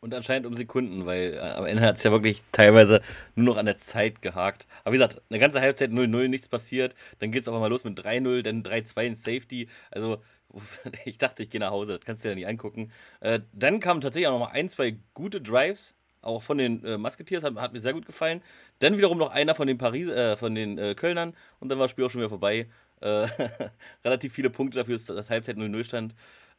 Und 0.00 0.14
anscheinend 0.14 0.46
um 0.46 0.54
Sekunden, 0.54 1.06
weil 1.06 1.34
äh, 1.34 1.38
am 1.38 1.66
Ende 1.66 1.82
hat 1.82 1.96
es 1.96 2.04
ja 2.04 2.12
wirklich 2.12 2.44
teilweise 2.52 3.00
nur 3.34 3.46
noch 3.46 3.56
an 3.56 3.66
der 3.66 3.78
Zeit 3.78 4.22
gehakt. 4.22 4.68
Aber 4.84 4.92
wie 4.92 4.98
gesagt, 4.98 5.20
eine 5.28 5.40
ganze 5.40 5.60
Halbzeit 5.60 5.90
0-0, 5.90 6.28
nichts 6.28 6.48
passiert. 6.48 6.94
Dann 7.18 7.32
geht 7.32 7.42
es 7.42 7.48
aber 7.48 7.58
mal 7.58 7.68
los 7.68 7.82
mit 7.82 7.98
3-0, 7.98 8.42
dann 8.42 8.62
3-2 8.62 9.02
in 9.02 9.16
Safety. 9.16 9.68
Also, 9.90 10.22
ich 11.04 11.18
dachte, 11.18 11.42
ich 11.42 11.50
gehe 11.50 11.60
nach 11.60 11.72
Hause, 11.72 11.96
das 11.96 12.04
kannst 12.04 12.24
du 12.24 12.28
dir 12.28 12.32
ja 12.32 12.36
nicht 12.36 12.46
angucken. 12.46 12.92
Äh, 13.20 13.40
dann 13.52 13.80
kamen 13.80 14.00
tatsächlich 14.00 14.28
auch 14.28 14.38
noch 14.38 14.46
mal 14.46 14.52
ein, 14.52 14.68
zwei 14.68 14.96
gute 15.14 15.40
Drives, 15.40 15.96
auch 16.22 16.42
von 16.42 16.58
den 16.58 16.84
äh, 16.84 16.96
Musketeers, 16.96 17.42
hat, 17.42 17.56
hat, 17.56 17.72
mir 17.72 17.80
sehr 17.80 17.92
gut 17.92 18.06
gefallen. 18.06 18.40
Dann 18.78 18.96
wiederum 18.98 19.18
noch 19.18 19.30
einer 19.32 19.56
von 19.56 19.66
den 19.66 19.78
Paris, 19.78 20.06
äh, 20.08 20.36
von 20.36 20.54
den 20.54 20.78
äh, 20.78 20.94
Kölnern 20.94 21.34
und 21.58 21.70
dann 21.70 21.78
war 21.78 21.86
das 21.86 21.90
Spiel 21.90 22.04
auch 22.04 22.10
schon 22.10 22.20
wieder 22.20 22.28
vorbei. 22.30 22.68
Äh, 23.00 23.26
relativ 24.04 24.32
viele 24.32 24.50
Punkte 24.50 24.78
dafür, 24.78 24.94
dass 24.96 25.06
das 25.06 25.30
Halbzeit 25.30 25.56
0-0 25.56 25.84
stand. 25.84 26.14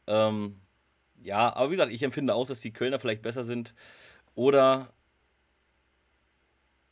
Ähm, 0.06 0.56
ja, 1.22 1.54
aber 1.54 1.70
wie 1.70 1.74
gesagt, 1.74 1.92
ich 1.92 2.02
empfinde 2.02 2.34
auch, 2.34 2.46
dass 2.46 2.60
die 2.60 2.72
Kölner 2.72 2.98
vielleicht 2.98 3.22
besser 3.22 3.44
sind. 3.44 3.74
Oder 4.34 4.92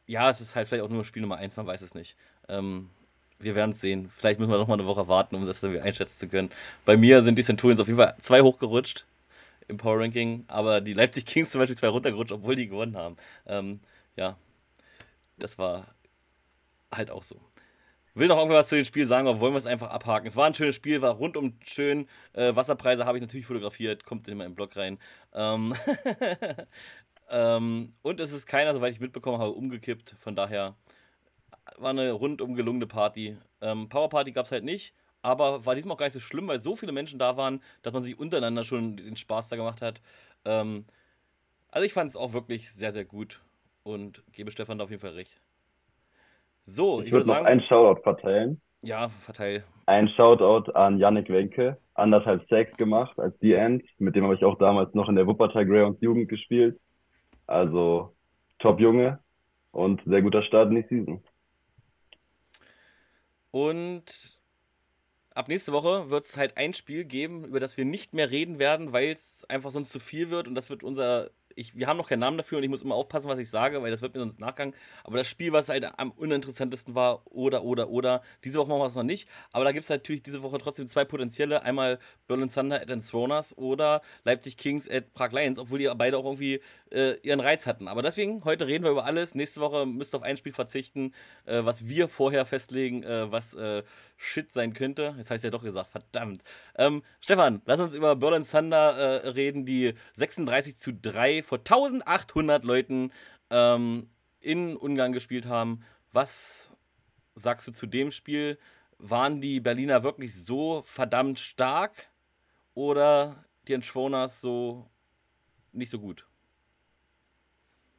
ja, 0.06 0.30
es 0.30 0.40
ist 0.40 0.56
halt 0.56 0.68
vielleicht 0.68 0.84
auch 0.84 0.88
nur 0.88 1.04
Spiel 1.04 1.22
Nummer 1.22 1.36
1, 1.36 1.56
man 1.56 1.66
weiß 1.66 1.82
es 1.82 1.94
nicht. 1.94 2.16
Ähm, 2.48 2.90
wir 3.38 3.54
werden 3.54 3.72
es 3.72 3.80
sehen. 3.80 4.10
Vielleicht 4.16 4.40
müssen 4.40 4.50
wir 4.50 4.58
noch 4.58 4.66
mal 4.66 4.74
eine 4.74 4.86
Woche 4.86 5.06
warten, 5.08 5.36
um 5.36 5.46
das 5.46 5.60
dann 5.60 5.78
einschätzen 5.80 6.18
zu 6.18 6.28
können. 6.28 6.50
Bei 6.84 6.96
mir 6.96 7.22
sind 7.22 7.36
die 7.38 7.44
Centurions 7.44 7.80
auf 7.80 7.86
jeden 7.86 7.98
Fall 7.98 8.16
zwei 8.20 8.40
hochgerutscht 8.42 9.06
im 9.68 9.76
Power 9.76 10.00
Ranking, 10.00 10.44
aber 10.48 10.80
die 10.80 10.94
Leipzig 10.94 11.26
Kings 11.26 11.50
zum 11.50 11.60
Beispiel 11.60 11.76
zwei 11.76 11.88
runtergerutscht, 11.88 12.32
obwohl 12.32 12.56
die 12.56 12.68
gewonnen 12.68 12.96
haben. 12.96 13.16
Ähm, 13.46 13.80
ja, 14.16 14.36
das 15.38 15.58
war 15.58 15.86
halt 16.90 17.10
auch 17.10 17.22
so. 17.22 17.40
Will 18.18 18.26
noch 18.26 18.38
irgendwas 18.38 18.68
zu 18.68 18.74
dem 18.74 18.84
Spiel 18.84 19.06
sagen, 19.06 19.28
aber 19.28 19.38
wollen 19.38 19.52
wir 19.52 19.58
es 19.58 19.66
einfach 19.66 19.90
abhaken? 19.90 20.26
Es 20.26 20.34
war 20.34 20.46
ein 20.46 20.54
schönes 20.54 20.74
Spiel, 20.74 21.00
war 21.02 21.12
rundum 21.12 21.56
schön. 21.62 22.08
Äh, 22.32 22.56
Wasserpreise 22.56 23.04
habe 23.04 23.16
ich 23.16 23.22
natürlich 23.22 23.46
fotografiert, 23.46 24.04
kommt 24.04 24.26
in 24.26 24.38
meinen 24.38 24.56
Blog 24.56 24.76
rein. 24.76 24.98
Ähm 25.32 25.72
ähm, 27.30 27.94
und 28.02 28.18
es 28.18 28.32
ist 28.32 28.46
keiner, 28.46 28.74
soweit 28.74 28.92
ich 28.92 28.98
mitbekommen 28.98 29.38
habe, 29.38 29.52
umgekippt. 29.52 30.16
Von 30.18 30.34
daher 30.34 30.74
war 31.76 31.90
eine 31.90 32.10
rundum 32.10 32.56
gelungene 32.56 32.88
Party. 32.88 33.38
Ähm, 33.60 33.88
Power 33.88 34.08
Party 34.08 34.32
gab 34.32 34.46
es 34.46 34.52
halt 34.52 34.64
nicht, 34.64 34.94
aber 35.22 35.64
war 35.64 35.76
diesmal 35.76 35.94
auch 35.94 35.98
gar 35.98 36.06
nicht 36.06 36.14
so 36.14 36.20
schlimm, 36.20 36.48
weil 36.48 36.58
so 36.58 36.74
viele 36.74 36.90
Menschen 36.90 37.20
da 37.20 37.36
waren, 37.36 37.62
dass 37.82 37.92
man 37.92 38.02
sich 38.02 38.18
untereinander 38.18 38.64
schon 38.64 38.96
den 38.96 39.16
Spaß 39.16 39.48
da 39.48 39.54
gemacht 39.54 39.80
hat. 39.80 40.00
Ähm, 40.44 40.86
also 41.68 41.86
ich 41.86 41.92
fand 41.92 42.10
es 42.10 42.16
auch 42.16 42.32
wirklich 42.32 42.72
sehr, 42.72 42.90
sehr 42.90 43.04
gut 43.04 43.42
und 43.84 44.24
gebe 44.32 44.50
Stefan 44.50 44.78
da 44.78 44.84
auf 44.84 44.90
jeden 44.90 45.02
Fall 45.02 45.12
recht. 45.12 45.40
So, 46.68 47.00
ich, 47.00 47.06
ich 47.06 47.12
würde 47.12 47.24
sagen. 47.24 47.44
Noch 47.44 47.50
einen 47.50 47.62
Shoutout 47.62 48.02
verteilen. 48.02 48.60
Ja, 48.82 49.08
verteil. 49.08 49.64
Ein 49.86 50.08
Shoutout 50.10 50.70
an 50.72 50.98
Yannick 50.98 51.30
Wenke, 51.30 51.78
anderthalb 51.94 52.46
Sacks 52.48 52.76
gemacht 52.76 53.18
als 53.18 53.36
D-End. 53.38 53.82
Mit 53.98 54.14
dem 54.14 54.24
habe 54.24 54.34
ich 54.34 54.44
auch 54.44 54.58
damals 54.58 54.92
noch 54.94 55.08
in 55.08 55.16
der 55.16 55.26
Wuppertal 55.26 55.64
Greyhounds 55.64 56.00
Jugend 56.02 56.28
gespielt. 56.28 56.78
Also 57.46 58.14
top 58.58 58.80
Junge 58.80 59.18
und 59.72 60.02
sehr 60.04 60.20
guter 60.20 60.42
Start 60.42 60.68
in 60.68 60.76
die 60.76 60.88
Season. 60.88 61.24
Und 63.50 64.38
ab 65.34 65.48
nächste 65.48 65.72
Woche 65.72 66.10
wird 66.10 66.26
es 66.26 66.36
halt 66.36 66.58
ein 66.58 66.74
Spiel 66.74 67.06
geben, 67.06 67.46
über 67.46 67.60
das 67.60 67.78
wir 67.78 67.86
nicht 67.86 68.12
mehr 68.12 68.30
reden 68.30 68.58
werden, 68.58 68.92
weil 68.92 69.10
es 69.10 69.46
einfach 69.48 69.70
sonst 69.70 69.90
zu 69.90 70.00
viel 70.00 70.28
wird. 70.28 70.48
Und 70.48 70.54
das 70.54 70.68
wird 70.68 70.84
unser 70.84 71.30
ich, 71.58 71.76
wir 71.76 71.88
haben 71.88 71.96
noch 71.96 72.08
keinen 72.08 72.20
Namen 72.20 72.36
dafür 72.36 72.58
und 72.58 72.64
ich 72.64 72.70
muss 72.70 72.82
immer 72.82 72.94
aufpassen, 72.94 73.28
was 73.28 73.38
ich 73.38 73.50
sage, 73.50 73.82
weil 73.82 73.90
das 73.90 74.00
wird 74.00 74.14
mir 74.14 74.20
sonst 74.20 74.38
nachgang. 74.38 74.74
Aber 75.02 75.16
das 75.16 75.26
Spiel, 75.26 75.52
was 75.52 75.68
halt 75.68 75.84
am 75.98 76.12
uninteressantesten 76.12 76.94
war, 76.94 77.22
oder, 77.26 77.64
oder, 77.64 77.90
oder, 77.90 78.22
diese 78.44 78.58
Woche 78.58 78.68
machen 78.68 78.80
wir 78.80 78.86
es 78.86 78.94
noch 78.94 79.02
nicht. 79.02 79.28
Aber 79.52 79.64
da 79.64 79.72
gibt 79.72 79.82
es 79.82 79.88
natürlich 79.88 80.22
diese 80.22 80.42
Woche 80.42 80.58
trotzdem 80.58 80.86
zwei 80.86 81.04
potenzielle. 81.04 81.62
Einmal 81.62 81.98
Berlin 82.28 82.50
Thunder 82.50 82.80
at 82.80 82.88
Throners 83.08 83.56
oder 83.58 84.02
Leipzig 84.24 84.56
Kings 84.56 84.88
at 84.88 85.12
Prag 85.14 85.32
Lions, 85.32 85.58
obwohl 85.58 85.80
die 85.80 85.90
beide 85.96 86.16
auch 86.16 86.24
irgendwie 86.24 86.60
äh, 86.92 87.14
ihren 87.22 87.40
Reiz 87.40 87.66
hatten. 87.66 87.88
Aber 87.88 88.02
deswegen, 88.02 88.44
heute 88.44 88.66
reden 88.66 88.84
wir 88.84 88.90
über 88.90 89.04
alles. 89.04 89.34
Nächste 89.34 89.60
Woche 89.60 89.86
müsst 89.86 90.14
ihr 90.14 90.18
auf 90.18 90.22
ein 90.24 90.36
Spiel 90.36 90.52
verzichten, 90.52 91.12
äh, 91.46 91.64
was 91.64 91.88
wir 91.88 92.08
vorher 92.08 92.46
festlegen, 92.46 93.02
äh, 93.02 93.30
was 93.30 93.54
äh, 93.54 93.82
Shit 94.16 94.52
sein 94.52 94.74
könnte. 94.74 95.14
Jetzt 95.16 95.30
habe 95.30 95.36
ich 95.36 95.42
ja 95.42 95.50
doch 95.50 95.62
gesagt, 95.62 95.90
verdammt. 95.90 96.42
Ähm, 96.76 97.02
Stefan, 97.20 97.62
lass 97.66 97.80
uns 97.80 97.94
über 97.94 98.16
Berlin 98.16 98.44
Thunder 98.44 98.96
äh, 98.96 99.28
reden, 99.28 99.64
die 99.64 99.94
36 100.14 100.76
zu 100.76 100.92
3 100.92 101.42
vor 101.42 101.58
1800 101.58 102.64
Leuten 102.64 103.12
ähm, 103.50 104.08
in 104.40 104.76
Ungarn 104.76 105.12
gespielt 105.12 105.46
haben. 105.46 105.84
Was 106.12 106.72
sagst 107.34 107.66
du 107.68 107.72
zu 107.72 107.86
dem 107.86 108.10
Spiel? 108.10 108.58
Waren 108.98 109.40
die 109.40 109.60
Berliner 109.60 110.02
wirklich 110.02 110.34
so 110.34 110.82
verdammt 110.84 111.38
stark 111.38 112.10
oder 112.74 113.44
die 113.68 113.74
Entschwoners 113.74 114.40
so 114.40 114.90
nicht 115.72 115.90
so 115.90 116.00
gut? 116.00 116.26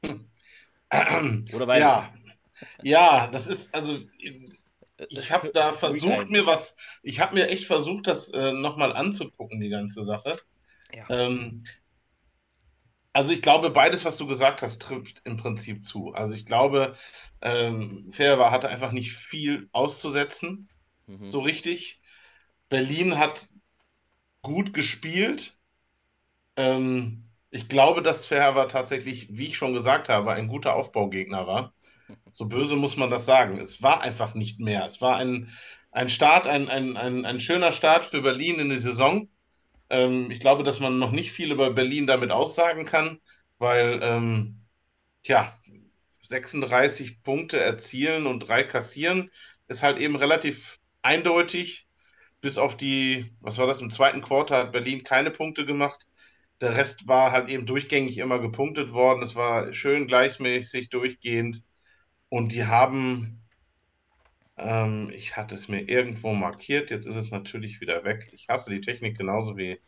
Oder 1.53 1.65
beides? 1.65 1.87
Ja. 1.87 2.13
ja, 2.81 3.27
das 3.27 3.47
ist 3.47 3.73
also 3.73 3.99
ich 5.09 5.31
habe 5.31 5.51
da 5.53 5.73
versucht 5.73 6.29
mir 6.29 6.45
was, 6.45 6.75
ich 7.03 7.19
habe 7.19 7.35
mir 7.35 7.47
echt 7.47 7.65
versucht, 7.65 8.07
das 8.07 8.29
äh, 8.29 8.51
nochmal 8.51 8.93
anzugucken, 8.93 9.59
die 9.61 9.69
ganze 9.69 10.03
Sache. 10.03 10.39
Ja. 10.93 11.05
Ähm, 11.09 11.63
also 13.13 13.31
ich 13.31 13.41
glaube, 13.41 13.69
beides, 13.69 14.05
was 14.05 14.17
du 14.17 14.27
gesagt 14.27 14.61
hast, 14.61 14.81
trifft 14.81 15.21
im 15.25 15.37
Prinzip 15.37 15.83
zu. 15.83 16.13
Also 16.13 16.33
ich 16.33 16.45
glaube, 16.45 16.93
ähm, 17.41 18.11
Ferber 18.11 18.51
hatte 18.51 18.69
einfach 18.69 18.91
nicht 18.91 19.13
viel 19.13 19.69
auszusetzen, 19.71 20.69
mhm. 21.07 21.29
so 21.29 21.39
richtig. 21.39 22.01
Berlin 22.67 23.17
hat 23.17 23.47
gut 24.41 24.73
gespielt. 24.73 25.57
Ähm, 26.55 27.28
ich 27.51 27.67
glaube, 27.69 28.01
dass 28.01 28.25
Ferber 28.27 28.67
tatsächlich, 28.67 29.27
wie 29.31 29.47
ich 29.47 29.57
schon 29.57 29.73
gesagt 29.73 30.09
habe, 30.09 30.31
ein 30.33 30.47
guter 30.47 30.75
Aufbaugegner 30.75 31.47
war. 31.47 31.73
So 32.31 32.47
böse 32.47 32.75
muss 32.75 32.97
man 32.97 33.09
das 33.09 33.25
sagen. 33.25 33.59
Es 33.59 33.81
war 33.81 34.01
einfach 34.01 34.35
nicht 34.35 34.59
mehr. 34.59 34.85
Es 34.85 35.01
war 35.01 35.17
ein, 35.17 35.49
ein 35.91 36.09
Start, 36.09 36.47
ein, 36.47 36.69
ein, 36.69 36.97
ein, 36.97 37.25
ein 37.25 37.39
schöner 37.41 37.71
Start 37.71 38.05
für 38.05 38.21
Berlin 38.21 38.59
in 38.59 38.69
die 38.69 38.77
Saison. 38.79 39.29
Ähm, 39.89 40.31
ich 40.31 40.39
glaube, 40.39 40.63
dass 40.63 40.79
man 40.79 40.99
noch 40.99 41.11
nicht 41.11 41.31
viel 41.31 41.51
über 41.51 41.71
Berlin 41.73 42.07
damit 42.07 42.31
aussagen 42.31 42.85
kann, 42.85 43.19
weil, 43.59 43.99
ähm, 44.03 44.65
tja, 45.23 45.57
36 46.21 47.23
Punkte 47.23 47.59
erzielen 47.59 48.27
und 48.27 48.41
drei 48.47 48.63
kassieren 48.63 49.31
ist 49.67 49.83
halt 49.83 49.99
eben 49.99 50.15
relativ 50.15 50.79
eindeutig. 51.01 51.87
Bis 52.41 52.57
auf 52.57 52.77
die, 52.77 53.35
was 53.41 53.57
war 53.57 53.67
das, 53.67 53.81
im 53.81 53.89
zweiten 53.91 54.21
Quarter 54.21 54.57
hat 54.57 54.71
Berlin 54.71 55.03
keine 55.03 55.31
Punkte 55.31 55.65
gemacht. 55.65 56.07
Der 56.61 56.75
Rest 56.75 57.07
war 57.07 57.31
halt 57.31 57.49
eben 57.49 57.65
durchgängig 57.65 58.17
immer 58.17 58.39
gepunktet 58.39 58.91
worden. 58.91 59.23
Es 59.23 59.35
war 59.35 59.73
schön 59.73 60.07
gleichmäßig 60.07 60.89
durchgehend. 60.89 61.63
Und 62.29 62.51
die 62.51 62.65
haben, 62.65 63.41
ähm, 64.57 65.09
ich 65.13 65.35
hatte 65.37 65.55
es 65.55 65.67
mir 65.67 65.81
irgendwo 65.81 66.33
markiert, 66.33 66.91
jetzt 66.91 67.07
ist 67.07 67.15
es 67.15 67.31
natürlich 67.31 67.81
wieder 67.81 68.03
weg. 68.03 68.29
Ich 68.33 68.47
hasse 68.49 68.69
die 68.69 68.81
Technik 68.81 69.17
genauso 69.17 69.57
wie 69.57 69.79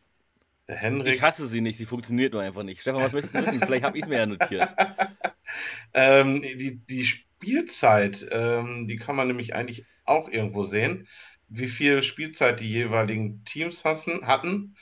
der 0.68 0.78
Henrik. 0.78 1.16
Ich 1.16 1.22
hasse 1.22 1.48
sie 1.48 1.62
nicht, 1.62 1.78
sie 1.78 1.86
funktioniert 1.86 2.34
nur 2.34 2.42
einfach 2.42 2.64
nicht. 2.64 2.82
Stefan, 2.82 3.04
was 3.04 3.12
möchtest 3.12 3.36
du 3.36 3.46
wissen? 3.46 3.62
Vielleicht 3.62 3.84
habe 3.84 3.98
ich 3.98 4.04
es 4.04 4.10
mir 4.10 4.20
ja 4.20 4.26
notiert. 4.26 4.70
ähm, 5.94 6.42
die, 6.42 6.82
die 6.90 7.06
Spielzeit, 7.06 8.26
ähm, 8.32 8.88
die 8.88 8.96
kann 8.96 9.16
man 9.16 9.28
nämlich 9.28 9.54
eigentlich 9.54 9.86
auch 10.06 10.30
irgendwo 10.30 10.64
sehen, 10.64 11.08
wie 11.48 11.68
viel 11.68 12.02
Spielzeit 12.04 12.60
die 12.60 12.70
jeweiligen 12.70 13.44
Teams 13.44 13.84
hassen, 13.84 14.26
hatten. 14.26 14.76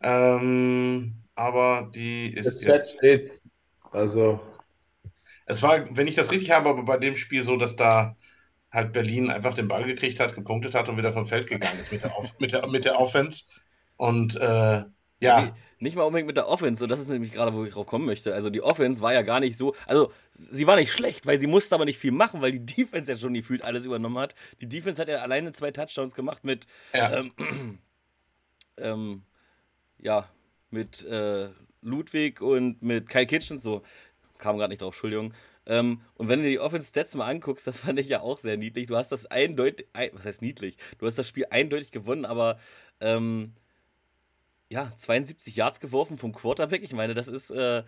Ähm, 0.00 1.14
aber 1.34 1.90
die 1.94 2.28
ist 2.32 2.46
das 2.46 2.64
jetzt. 2.64 2.96
Steht, 2.96 3.30
also 3.92 4.40
es 5.46 5.62
war, 5.62 5.96
wenn 5.96 6.06
ich 6.06 6.16
das 6.16 6.30
richtig 6.32 6.50
habe, 6.50 6.68
aber 6.68 6.82
bei 6.82 6.98
dem 6.98 7.16
Spiel 7.16 7.44
so, 7.44 7.56
dass 7.56 7.76
da 7.76 8.16
halt 8.70 8.92
Berlin 8.92 9.30
einfach 9.30 9.54
den 9.54 9.68
Ball 9.68 9.84
gekriegt 9.84 10.20
hat, 10.20 10.34
gepunktet 10.34 10.74
hat 10.74 10.88
und 10.88 10.96
wieder 10.96 11.12
vom 11.12 11.26
Feld 11.26 11.48
gegangen 11.48 11.78
ist 11.78 11.92
mit 11.92 12.02
der, 12.02 12.16
Off 12.16 12.34
mit 12.38 12.52
der, 12.52 12.66
mit 12.68 12.84
der 12.84 13.00
Offense. 13.00 13.44
Und 13.96 14.36
äh, 14.36 14.84
ja. 15.20 15.40
Nee, 15.40 15.52
nicht 15.78 15.96
mal 15.96 16.02
unbedingt 16.02 16.26
mit 16.26 16.36
der 16.36 16.48
Offense, 16.48 16.82
und 16.84 16.90
das 16.90 17.00
ist 17.00 17.08
nämlich 17.08 17.32
gerade, 17.32 17.54
wo 17.54 17.64
ich 17.64 17.72
drauf 17.72 17.86
kommen 17.86 18.04
möchte. 18.06 18.34
Also 18.34 18.50
die 18.50 18.62
Offense 18.62 19.00
war 19.00 19.14
ja 19.14 19.22
gar 19.22 19.40
nicht 19.40 19.56
so, 19.56 19.74
also 19.86 20.12
sie 20.34 20.66
war 20.66 20.76
nicht 20.76 20.92
schlecht, 20.92 21.26
weil 21.26 21.40
sie 21.40 21.46
musste 21.46 21.74
aber 21.74 21.84
nicht 21.84 21.98
viel 21.98 22.12
machen, 22.12 22.42
weil 22.42 22.52
die 22.52 22.66
Defense 22.76 23.10
ja 23.10 23.16
schon 23.16 23.34
gefühlt 23.34 23.62
alles 23.64 23.84
übernommen 23.84 24.18
hat. 24.18 24.34
Die 24.60 24.68
Defense 24.68 25.00
hat 25.00 25.08
ja 25.08 25.16
alleine 25.16 25.52
zwei 25.52 25.70
Touchdowns 25.70 26.14
gemacht 26.14 26.44
mit, 26.44 26.66
ja, 26.92 27.18
ähm, 27.18 27.32
ähm, 28.78 29.22
ja 30.06 30.28
mit 30.70 31.04
äh, 31.04 31.50
Ludwig 31.82 32.40
und 32.40 32.80
mit 32.82 33.08
Kai 33.08 33.26
Kitchen 33.26 33.58
so 33.58 33.82
kam 34.38 34.56
gerade 34.56 34.70
nicht 34.70 34.82
drauf, 34.82 34.94
Entschuldigung. 34.94 35.34
Ähm, 35.66 36.00
und 36.14 36.28
wenn 36.28 36.42
du 36.42 36.48
die 36.48 36.60
Offense-Stats 36.60 37.14
mal 37.16 37.26
anguckst, 37.26 37.66
das 37.66 37.80
fand 37.80 37.98
ich 37.98 38.08
ja 38.08 38.20
auch 38.20 38.38
sehr 38.38 38.56
niedlich. 38.56 38.86
Du 38.86 38.96
hast 38.96 39.10
das 39.10 39.26
eindeutig, 39.26 39.88
ein, 39.92 40.10
was 40.12 40.24
heißt 40.24 40.42
niedlich? 40.42 40.76
Du 40.98 41.06
hast 41.06 41.18
das 41.18 41.28
Spiel 41.28 41.46
eindeutig 41.50 41.90
gewonnen, 41.90 42.24
aber 42.24 42.58
ähm, 43.00 43.54
ja, 44.68 44.90
72 44.96 45.56
Yards 45.56 45.80
geworfen 45.80 46.18
vom 46.18 46.32
Quarterback. 46.32 46.82
Ich 46.82 46.92
meine, 46.92 47.14
das 47.14 47.28
ist, 47.28 47.50
äh, 47.50 47.82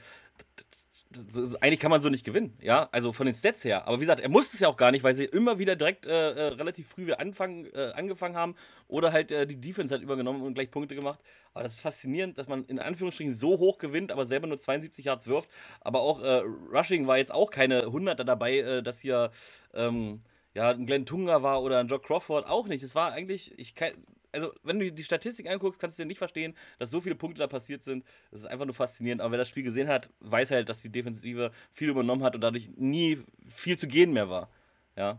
so, 1.30 1.56
eigentlich 1.60 1.80
kann 1.80 1.90
man 1.90 2.00
so 2.00 2.08
nicht 2.10 2.24
gewinnen, 2.24 2.54
ja, 2.60 2.88
also 2.92 3.12
von 3.12 3.26
den 3.26 3.34
Stats 3.34 3.64
her. 3.64 3.86
Aber 3.86 3.96
wie 3.96 4.00
gesagt, 4.00 4.20
er 4.20 4.28
musste 4.28 4.56
es 4.56 4.60
ja 4.60 4.68
auch 4.68 4.76
gar 4.76 4.90
nicht, 4.90 5.02
weil 5.02 5.14
sie 5.14 5.24
immer 5.24 5.58
wieder 5.58 5.74
direkt 5.74 6.06
äh, 6.06 6.32
äh, 6.32 6.42
relativ 6.54 6.88
früh 6.88 7.06
wieder 7.06 7.20
anfangen, 7.20 7.66
äh, 7.74 7.92
angefangen 7.94 8.36
haben 8.36 8.56
oder 8.88 9.12
halt 9.12 9.32
äh, 9.32 9.46
die 9.46 9.60
Defense 9.60 9.94
hat 9.94 10.02
übergenommen 10.02 10.42
und 10.42 10.54
gleich 10.54 10.70
Punkte 10.70 10.94
gemacht. 10.94 11.20
Aber 11.54 11.62
das 11.62 11.72
ist 11.74 11.80
faszinierend, 11.80 12.36
dass 12.36 12.46
man 12.46 12.64
in 12.66 12.78
Anführungsstrichen 12.78 13.34
so 13.34 13.58
hoch 13.58 13.78
gewinnt, 13.78 14.12
aber 14.12 14.26
selber 14.26 14.46
nur 14.46 14.58
72 14.58 15.04
Yards 15.06 15.26
wirft. 15.26 15.48
Aber 15.80 16.00
auch 16.00 16.20
äh, 16.20 16.42
Rushing 16.72 17.06
war 17.06 17.16
jetzt 17.16 17.32
auch 17.32 17.50
keine 17.50 17.86
100er 17.86 18.24
dabei, 18.24 18.82
dass 18.82 19.00
hier 19.00 19.30
ähm, 19.74 20.20
ja, 20.54 20.70
ein 20.70 20.86
Glenn 20.86 21.06
Tunga 21.06 21.42
war 21.42 21.62
oder 21.62 21.78
ein 21.78 21.88
Jock 21.88 22.04
Crawford 22.04 22.46
auch 22.46 22.66
nicht. 22.66 22.82
Es 22.82 22.94
war 22.94 23.12
eigentlich, 23.12 23.58
ich 23.58 23.74
kann, 23.74 23.92
also 24.32 24.52
wenn 24.62 24.78
du 24.78 24.92
die 24.92 25.04
Statistik 25.04 25.48
anguckst, 25.48 25.80
kannst 25.80 25.98
du 25.98 26.02
dir 26.02 26.06
nicht 26.06 26.18
verstehen, 26.18 26.54
dass 26.78 26.90
so 26.90 27.00
viele 27.00 27.14
Punkte 27.14 27.40
da 27.40 27.46
passiert 27.46 27.82
sind. 27.82 28.04
Das 28.30 28.40
ist 28.40 28.46
einfach 28.46 28.64
nur 28.64 28.74
faszinierend. 28.74 29.20
Aber 29.20 29.32
wer 29.32 29.38
das 29.38 29.48
Spiel 29.48 29.62
gesehen 29.62 29.88
hat, 29.88 30.10
weiß 30.20 30.50
halt, 30.50 30.68
dass 30.68 30.82
die 30.82 30.90
Defensive 30.90 31.50
viel 31.72 31.88
übernommen 31.88 32.22
hat 32.22 32.34
und 32.34 32.40
dadurch 32.40 32.70
nie 32.76 33.22
viel 33.46 33.78
zu 33.78 33.86
gehen 33.86 34.12
mehr 34.12 34.28
war. 34.28 34.50
Ja. 34.96 35.18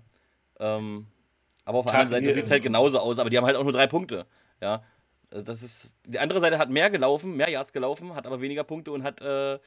Ähm, 0.60 1.08
aber 1.66 1.80
auf 1.80 1.86
der 1.86 1.96
anderen 2.00 2.24
Seite 2.24 2.34
sieht 2.34 2.46
es 2.46 2.52
halt 2.52 2.64
genauso 2.64 3.00
aus, 3.00 3.20
aber 3.20 3.30
die 3.30 3.38
haben 3.38 3.46
halt 3.46 3.56
auch 3.56 3.64
nur 3.64 3.74
drei 3.74 3.88
Punkte. 3.88 4.26
Ja. 4.62 4.84
Also 5.32 5.44
das 5.44 5.62
ist. 5.62 5.96
Die 6.06 6.20
andere 6.20 6.40
Seite 6.40 6.58
hat 6.58 6.70
mehr 6.70 6.90
gelaufen, 6.90 7.36
mehr 7.36 7.50
Yards 7.50 7.74
gelaufen, 7.74 8.16
hat 8.16 8.26
aber 8.26 8.42
weniger 8.42 8.64
Punkte 8.64 8.92
und 8.92 9.04
hat 9.04 9.22
äh, 9.22 9.60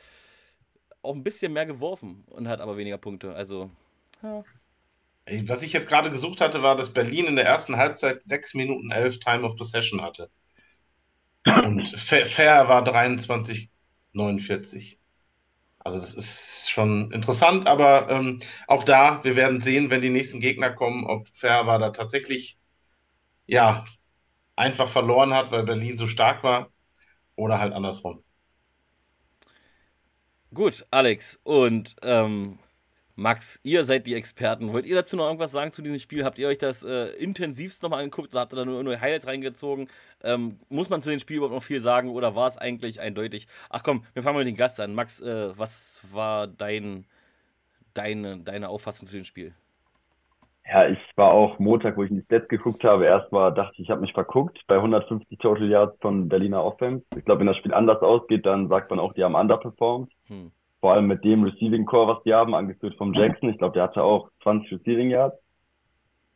auch 1.02 1.14
ein 1.14 1.24
bisschen 1.24 1.52
mehr 1.52 1.66
geworfen 1.66 2.24
und 2.30 2.48
hat 2.48 2.60
aber 2.60 2.76
weniger 2.76 2.98
Punkte. 2.98 3.34
Also, 3.34 3.70
ja. 4.22 4.44
Was 5.26 5.62
ich 5.62 5.72
jetzt 5.72 5.88
gerade 5.88 6.10
gesucht 6.10 6.40
hatte, 6.40 6.62
war, 6.62 6.76
dass 6.76 6.92
Berlin 6.92 7.26
in 7.26 7.36
der 7.36 7.44
ersten 7.44 7.76
Halbzeit 7.76 8.24
6 8.24 8.54
Minuten 8.54 8.90
11 8.90 9.20
Time 9.20 9.44
of 9.44 9.56
Possession 9.56 10.02
hatte. 10.02 10.30
Und 11.44 11.88
Fair 11.88 12.68
war 12.68 12.84
23,49. 12.84 14.98
Also 15.78 15.98
das 15.98 16.14
ist 16.14 16.70
schon 16.70 17.10
interessant, 17.10 17.66
aber 17.66 18.08
ähm, 18.08 18.38
auch 18.68 18.84
da, 18.84 19.24
wir 19.24 19.34
werden 19.34 19.60
sehen, 19.60 19.90
wenn 19.90 20.00
die 20.00 20.10
nächsten 20.10 20.40
Gegner 20.40 20.70
kommen, 20.70 21.04
ob 21.04 21.26
Fair 21.34 21.66
war 21.66 21.80
da 21.80 21.90
tatsächlich 21.90 22.56
ja 23.46 23.84
einfach 24.54 24.88
verloren 24.88 25.34
hat, 25.34 25.50
weil 25.50 25.64
Berlin 25.64 25.98
so 25.98 26.06
stark 26.06 26.44
war 26.44 26.70
oder 27.34 27.58
halt 27.58 27.72
andersrum. 27.72 28.22
Gut, 30.54 30.86
Alex 30.90 31.40
und 31.42 31.96
ähm, 32.02 32.58
Max, 33.14 33.60
ihr 33.62 33.84
seid 33.84 34.06
die 34.06 34.14
Experten. 34.14 34.72
Wollt 34.72 34.86
ihr 34.86 34.94
dazu 34.94 35.16
noch 35.16 35.26
irgendwas 35.26 35.52
sagen 35.52 35.70
zu 35.70 35.82
diesem 35.82 35.98
Spiel? 35.98 36.24
Habt 36.24 36.38
ihr 36.38 36.48
euch 36.48 36.56
das 36.56 36.82
äh, 36.82 37.08
intensivst 37.16 37.82
nochmal 37.82 38.02
angeguckt 38.02 38.32
oder 38.32 38.40
habt 38.40 38.54
ihr 38.54 38.56
da 38.56 38.64
nur, 38.64 38.82
nur 38.82 38.98
Highlights 38.98 39.26
reingezogen? 39.26 39.88
Ähm, 40.24 40.58
muss 40.70 40.88
man 40.88 41.02
zu 41.02 41.10
dem 41.10 41.18
Spiel 41.18 41.36
überhaupt 41.36 41.54
noch 41.54 41.62
viel 41.62 41.80
sagen 41.80 42.08
oder 42.08 42.34
war 42.34 42.46
es 42.46 42.56
eigentlich 42.56 43.00
eindeutig? 43.00 43.48
Ach 43.68 43.82
komm, 43.82 44.04
wir 44.14 44.22
fangen 44.22 44.36
mal 44.36 44.44
mit 44.44 44.54
dem 44.54 44.56
Gast 44.56 44.80
an. 44.80 44.94
Max, 44.94 45.20
äh, 45.20 45.56
was 45.58 46.02
war 46.10 46.46
dein, 46.46 47.04
deine, 47.92 48.38
deine 48.38 48.70
Auffassung 48.70 49.06
zu 49.06 49.16
dem 49.16 49.24
Spiel? 49.24 49.52
Ja, 50.64 50.88
ich 50.88 50.98
war 51.16 51.32
auch 51.32 51.58
Montag, 51.58 51.98
wo 51.98 52.04
ich 52.04 52.10
in 52.10 52.16
die 52.16 52.24
Stats 52.24 52.48
geguckt 52.48 52.82
habe. 52.82 53.04
Erstmal 53.04 53.52
dachte 53.52 53.74
ich, 53.74 53.80
ich 53.80 53.90
habe 53.90 54.00
mich 54.00 54.14
verguckt 54.14 54.58
bei 54.68 54.76
150 54.76 55.38
Total 55.38 55.68
Yards 55.68 55.98
von 56.00 56.30
Berliner 56.30 56.64
Offense. 56.64 57.04
Ich 57.16 57.26
glaube, 57.26 57.40
wenn 57.40 57.46
das 57.46 57.58
Spiel 57.58 57.74
anders 57.74 58.00
ausgeht, 58.00 58.46
dann 58.46 58.68
sagt 58.68 58.88
man 58.88 59.00
auch, 59.00 59.12
die 59.12 59.22
haben 59.22 59.34
underperformed. 59.34 60.10
Hm 60.28 60.50
vor 60.82 60.94
allem 60.94 61.06
mit 61.06 61.24
dem 61.24 61.44
Receiving 61.44 61.86
Core, 61.86 62.16
was 62.16 62.24
die 62.24 62.34
haben, 62.34 62.56
angeführt 62.56 62.96
vom 62.96 63.14
Jackson. 63.14 63.48
Ich 63.48 63.58
glaube, 63.58 63.74
der 63.74 63.84
hatte 63.84 64.02
auch 64.02 64.28
20 64.42 64.72
Receiving 64.72 65.10
Yards. 65.10 65.36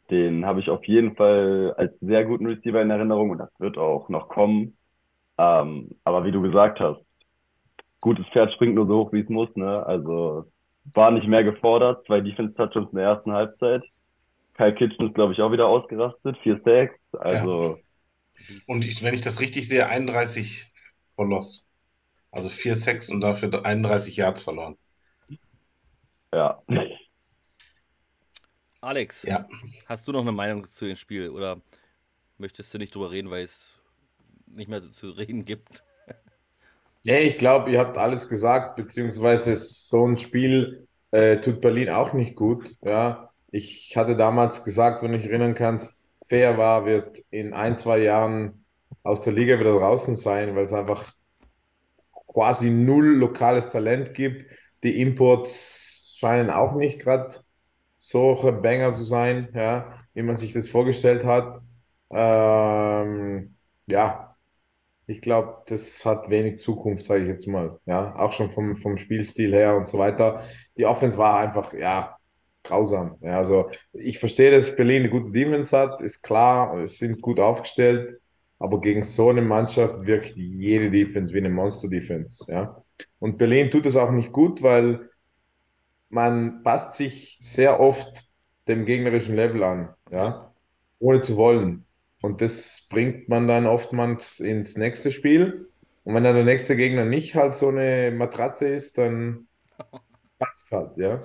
Den 0.09 0.47
habe 0.47 0.61
ich 0.61 0.71
auf 0.71 0.85
jeden 0.85 1.17
Fall 1.17 1.75
als 1.77 1.93
sehr 2.01 2.25
guten 2.25 2.47
Receiver 2.47 2.81
in 2.81 2.91
Erinnerung 2.91 3.31
und 3.31 3.39
das 3.39 3.51
wird 3.59 3.77
auch 3.77 4.09
noch 4.09 4.29
kommen. 4.29 4.77
Ähm, 5.37 5.91
aber 6.05 6.25
wie 6.25 6.31
du 6.31 6.43
gesagt 6.43 6.79
hast, 6.79 7.01
gutes 8.01 8.25
Pferd 8.29 8.53
springt 8.53 8.77
nur 8.77 8.87
so 8.87 8.99
hoch, 8.99 9.13
wie 9.13 9.23
es 9.23 9.29
muss. 9.29 9.49
Ne? 9.57 9.85
Also 9.85 10.45
war 10.95 11.11
nicht 11.11 11.27
mehr 11.27 11.43
gefordert. 11.43 12.07
Zwei 12.07 12.21
Defense-Touchdowns 12.21 12.93
in 12.93 12.99
der 12.99 13.09
ersten 13.09 13.33
Halbzeit. 13.33 13.83
Kyle 14.55 14.75
Kitchen 14.77 15.09
ist, 15.09 15.15
glaube 15.17 15.33
ich, 15.33 15.41
auch 15.41 15.51
wieder 15.51 15.67
ausgerastet. 15.67 16.39
Vier 16.45 16.61
Sacks. 16.65 16.95
Also. 17.19 17.81
Ja. 18.39 18.55
Und 18.69 18.85
ich, 18.85 19.03
wenn 19.03 19.13
ich 19.13 19.23
das 19.23 19.41
richtig 19.41 19.67
sehe, 19.67 19.89
31 19.89 20.71
Verlust. 21.17 21.66
Also 22.37 22.51
vier 22.51 22.75
Sacks 22.75 23.09
und 23.09 23.23
dafür 23.23 23.65
31 23.65 24.17
Yards 24.19 24.43
verloren. 24.43 24.77
Ja. 26.35 26.63
Alex, 28.83 29.23
ja. 29.23 29.49
hast 29.87 30.07
du 30.07 30.13
noch 30.13 30.21
eine 30.21 30.33
Meinung 30.33 30.67
zu 30.67 30.85
dem 30.85 30.97
Spiel 30.97 31.31
oder 31.31 31.63
möchtest 32.37 32.75
du 32.75 32.79
nicht 32.79 32.95
drüber 32.95 33.11
reden, 33.11 33.31
weil 33.31 33.45
es 33.45 33.69
nicht 34.47 34.69
mehr 34.69 34.83
zu 34.83 35.11
reden 35.11 35.47
gibt? 35.47 35.83
Nee, 37.05 37.21
ich 37.21 37.39
glaube, 37.39 37.71
ihr 37.71 37.79
habt 37.79 37.97
alles 37.97 38.29
gesagt, 38.29 38.77
beziehungsweise 38.77 39.57
so 39.57 40.07
ein 40.07 40.19
Spiel 40.19 40.87
äh, 41.13 41.39
tut 41.39 41.61
Berlin 41.61 41.89
auch 41.89 42.13
nicht 42.13 42.37
gut. 42.37 42.77
Ja, 42.83 43.31
ich 43.51 43.97
hatte 43.97 44.17
damals 44.17 44.63
gesagt, 44.63 45.03
wenn 45.03 45.13
du 45.13 45.19
dich 45.19 45.29
erinnern 45.29 45.55
kannst, 45.55 45.95
fair 46.29 46.59
war, 46.59 46.85
wird 46.85 47.23
in 47.31 47.55
ein, 47.55 47.79
zwei 47.79 47.99
Jahren 47.99 48.65
aus 49.05 49.23
der 49.23 49.33
Liga 49.33 49.59
wieder 49.59 49.79
draußen 49.79 50.17
sein, 50.17 50.55
weil 50.55 50.65
es 50.67 50.73
einfach 50.73 51.16
quasi 52.37 52.69
null 52.71 53.17
lokales 53.17 53.71
Talent 53.73 54.13
gibt. 54.15 54.51
Die 54.85 55.01
Imports 55.01 56.17
scheinen 56.19 56.51
auch 56.51 56.75
nicht 56.75 56.99
gerade 57.01 57.31
solche 57.95 58.53
Banger 58.53 58.95
zu 58.95 59.05
sein, 59.05 59.49
ja, 59.55 60.03
wie 60.15 60.23
man 60.23 60.37
sich 60.37 60.53
das 60.53 60.69
vorgestellt 60.69 61.25
hat. 61.25 61.63
Ähm, 62.11 63.57
ja, 63.87 64.37
ich 65.07 65.21
glaube, 65.23 65.63
das 65.69 66.05
hat 66.05 66.31
wenig 66.31 66.59
Zukunft, 66.61 67.05
sage 67.05 67.23
ich 67.23 67.29
jetzt 67.29 67.47
mal. 67.49 67.81
Ja, 67.87 68.17
auch 68.17 68.33
schon 68.33 68.51
vom, 68.53 68.77
vom 68.77 68.97
Spielstil 68.99 69.53
her 69.55 69.77
und 69.77 69.89
so 69.89 69.99
weiter. 69.99 70.45
Die 70.77 70.87
Offense 70.87 71.19
war 71.19 71.39
einfach, 71.41 71.73
ja, 71.75 72.17
grausam. 72.65 73.17
Ja, 73.23 73.39
also 73.39 73.71
ich 73.93 74.19
verstehe, 74.19 74.51
dass 74.51 74.75
Berlin 74.77 75.03
eine 75.05 75.11
gute 75.11 75.31
Defense 75.33 75.77
hat, 75.79 76.01
ist 76.03 76.23
klar, 76.23 76.87
sind 76.87 77.23
gut 77.23 77.41
aufgestellt. 77.41 78.21
Aber 78.59 78.81
gegen 78.81 79.03
so 79.03 79.31
eine 79.31 79.43
Mannschaft 79.43 80.07
wirkt 80.07 80.37
jede 80.37 80.91
Defense 80.91 81.35
wie 81.35 81.39
eine 81.39 81.51
Monster-Defense. 81.51 82.45
Ja? 82.49 82.83
Und 83.19 83.39
Berlin 83.39 83.71
tut 83.71 83.87
es 83.87 83.97
auch 83.97 84.11
nicht 84.11 84.33
gut, 84.33 84.63
weil 84.63 85.11
man 86.09 86.63
passt 86.63 86.97
sich 86.97 87.39
sehr 87.41 87.81
oft 87.81 88.29
dem 88.69 88.85
gegnerischen 88.87 89.37
Level 89.37 89.63
an, 89.63 89.95
ja? 90.11 90.53
ohne 90.99 91.21
zu 91.21 91.37
wollen. 91.37 91.85
Und 92.23 92.41
das 92.41 92.89
bringt 92.91 93.29
man 93.29 93.47
dann 93.47 93.67
oftmals 93.67 94.41
ins 94.41 94.77
nächste 94.77 95.13
Spiel. 95.13 95.69
Und 96.05 96.15
wenn 96.15 96.25
dann 96.25 96.35
der 96.35 96.45
nächste 96.45 96.77
Gegner 96.77 97.05
nicht 97.05 97.35
halt 97.35 97.55
so 97.55 97.69
eine 97.69 98.11
Matratze 98.11 98.69
ist, 98.69 98.97
dann 98.99 99.49
passt 100.39 100.73
halt, 100.73 100.97
ja. 100.97 101.23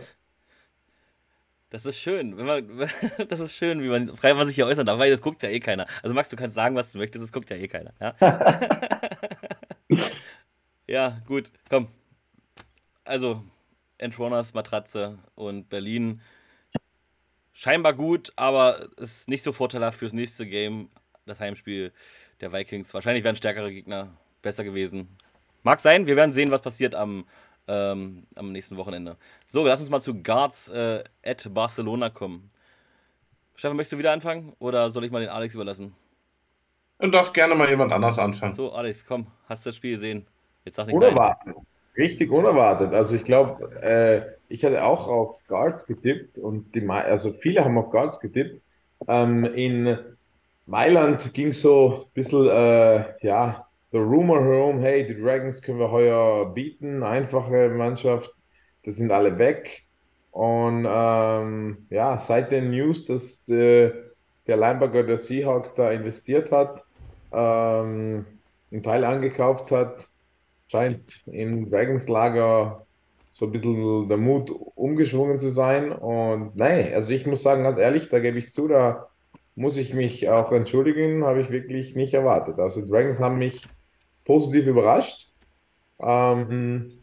Das 1.71 1.86
ist 1.86 1.97
schön, 1.97 2.38
wenn 2.38 2.45
man, 2.45 2.89
das 3.29 3.39
ist 3.39 3.55
schön, 3.55 3.81
wie 3.81 3.88
man 3.88 4.15
frei 4.17 4.36
was 4.36 4.47
sich 4.47 4.55
hier 4.55 4.67
äußern 4.67 4.86
darf, 4.86 4.99
weil 4.99 5.10
das 5.10 5.21
guckt 5.21 5.41
ja 5.41 5.49
eh 5.49 5.62
keiner. 5.62 5.88
Also 6.03 6.13
Max, 6.13 6.27
du 6.27 6.36
kannst 6.36 6.53
sagen, 6.53 6.75
was 6.75 6.91
du 6.91 6.97
möchtest, 6.97 7.23
das 7.23 7.31
guckt 7.31 7.49
ja 7.49 7.55
eh 7.55 7.67
keiner. 7.69 7.93
Ja, 8.01 8.15
ja 10.88 11.21
gut, 11.25 11.53
komm. 11.69 11.88
Also, 13.05 13.43
Entroners 13.97 14.53
Matratze 14.53 15.19
und 15.36 15.69
Berlin 15.69 16.21
scheinbar 17.53 17.93
gut, 17.93 18.34
aber 18.36 18.89
ist 18.97 19.29
nicht 19.29 19.43
so 19.43 19.53
vorteilhaft 19.53 19.97
fürs 19.97 20.13
nächste 20.13 20.45
Game, 20.45 20.89
das 21.25 21.39
Heimspiel 21.39 21.93
der 22.41 22.51
Vikings. 22.51 22.93
Wahrscheinlich 22.93 23.23
wären 23.23 23.38
stärkere 23.38 23.71
Gegner 23.71 24.17
besser 24.41 24.65
gewesen. 24.65 25.07
Mag 25.63 25.79
sein, 25.79 26.05
wir 26.05 26.17
werden 26.17 26.34
sehen, 26.34 26.51
was 26.51 26.62
passiert 26.62 26.95
am 26.95 27.25
ähm, 27.67 28.28
am 28.36 28.52
nächsten 28.52 28.78
Wochenende. 28.78 29.17
So, 29.47 29.65
lass 29.65 29.80
uns 29.80 29.89
mal 29.89 30.02
zu 30.02 30.21
Guards 30.21 30.69
äh, 30.69 31.04
at 31.24 31.54
Barcelona 31.54 32.10
kommen. 32.10 32.50
Stefan, 33.56 33.78
möchtest 33.78 33.93
du 33.93 33.97
wieder 33.97 34.12
anfangen 34.12 34.54
oder 34.60 34.89
soll 34.89 35.06
ich 35.06 35.12
mal 35.12 35.21
den 35.21 35.30
Alex 35.30 35.54
überlassen? 35.54 35.95
Du 37.00 37.10
darfst 37.10 37.34
gerne 37.34 37.56
mal 37.56 37.69
jemand 37.69 37.91
anders 37.91 38.19
anfangen. 38.19 38.54
So, 38.54 38.71
Alex, 38.71 39.06
komm, 39.06 39.28
hast 39.47 39.65
du 39.65 39.69
das 39.69 39.76
Spiel 39.76 39.93
gesehen? 39.93 40.28
Jetzt 40.65 40.76
sag 40.76 40.88
unerwartet. 40.88 41.56
Richtig 41.97 42.32
unerwartet. 42.32 42.93
Also 42.93 43.15
ich 43.15 43.24
glaube, 43.24 43.82
äh, 43.82 44.21
ich 44.47 44.63
hatte 44.63 44.84
auch 44.84 45.08
auf 45.08 45.38
Guards 45.47 45.86
getippt 45.86 46.38
und 46.38 46.74
die, 46.76 46.88
also 46.88 47.34
viele 47.34 47.65
haben 47.65 47.78
auf 47.78 47.89
Guards 47.89 48.19
getippt. 48.19 48.62
Ähm, 49.08 49.45
in 49.45 49.97
Mailand 50.65 51.34
ging 51.34 51.54
so 51.54 52.06
ein 52.06 52.13
bisschen, 52.13 52.47
äh, 52.47 53.26
ja, 53.26 53.67
the 53.91 53.99
rumor 53.99 54.43
home, 54.43 54.82
hey, 54.82 55.06
die 55.06 55.19
Dragons 55.19 55.62
können 55.62 55.80
wir 55.80 55.91
heuer 55.91 56.45
bieten, 56.54 57.04
einfache 57.04 57.69
Mannschaft, 57.69 58.34
das 58.84 58.95
sind 58.95 59.12
alle 59.12 59.38
weg. 59.38 59.84
Und 60.32 60.88
ähm, 60.89 61.86
ja, 61.89 62.17
seit 62.17 62.51
den 62.51 62.71
News, 62.71 63.06
dass 63.06 63.47
äh, 63.49 63.91
der 64.47 64.58
Linebacker 64.58 65.04
der 65.04 65.17
Seahawks 65.17 65.75
da 65.75 65.91
investiert 65.91 66.51
hat, 66.51 66.84
ähm, 67.34 68.25
einen 68.71 68.84
Teil 68.84 69.04
angekauft 69.04 69.71
hat, 69.71 70.10
scheint 70.67 71.23
im 71.27 71.69
Dragons 71.69 72.08
Lager 72.08 72.86
so 73.30 73.45
ein 73.45 73.51
bisschen 73.51 74.08
der 74.08 74.17
Mut 74.17 74.51
umgeschwungen 74.75 75.36
zu 75.36 75.49
sein. 75.49 75.91
Und 75.91 76.56
nein, 76.56 76.93
also 76.93 77.12
ich 77.12 77.25
muss 77.25 77.43
sagen, 77.43 77.63
ganz 77.63 77.77
ehrlich, 77.77 78.10
da 78.10 78.19
gebe 78.19 78.39
ich 78.39 78.51
zu, 78.51 78.69
da 78.69 79.10
muss 79.56 79.75
ich 79.75 79.93
mich 79.93 80.30
auch 80.30 80.54
entschuldigen, 80.54 81.25
habe 81.25 81.41
ich 81.41 81.51
wirklich 81.51 81.95
nicht 81.95 82.13
erwartet. 82.13 82.58
Also 82.58 82.86
Dragons 82.86 83.19
haben 83.19 83.38
mich 83.38 83.67
positiv 84.32 84.67
überrascht. 84.67 85.30
Ähm, 86.00 86.94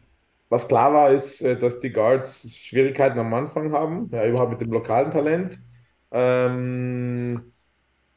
was 0.49 0.67
klar 0.67 0.91
war, 0.93 1.11
ist, 1.11 1.41
äh, 1.41 1.55
dass 1.55 1.79
die 1.79 1.91
Guards 1.91 2.49
Schwierigkeiten 2.51 3.19
am 3.19 3.31
Anfang 3.35 3.71
haben, 3.71 4.09
ja, 4.11 4.25
überhaupt 4.25 4.51
mit 4.53 4.61
dem 4.61 4.71
lokalen 4.71 5.11
Talent. 5.11 5.59
Ähm, 6.11 7.53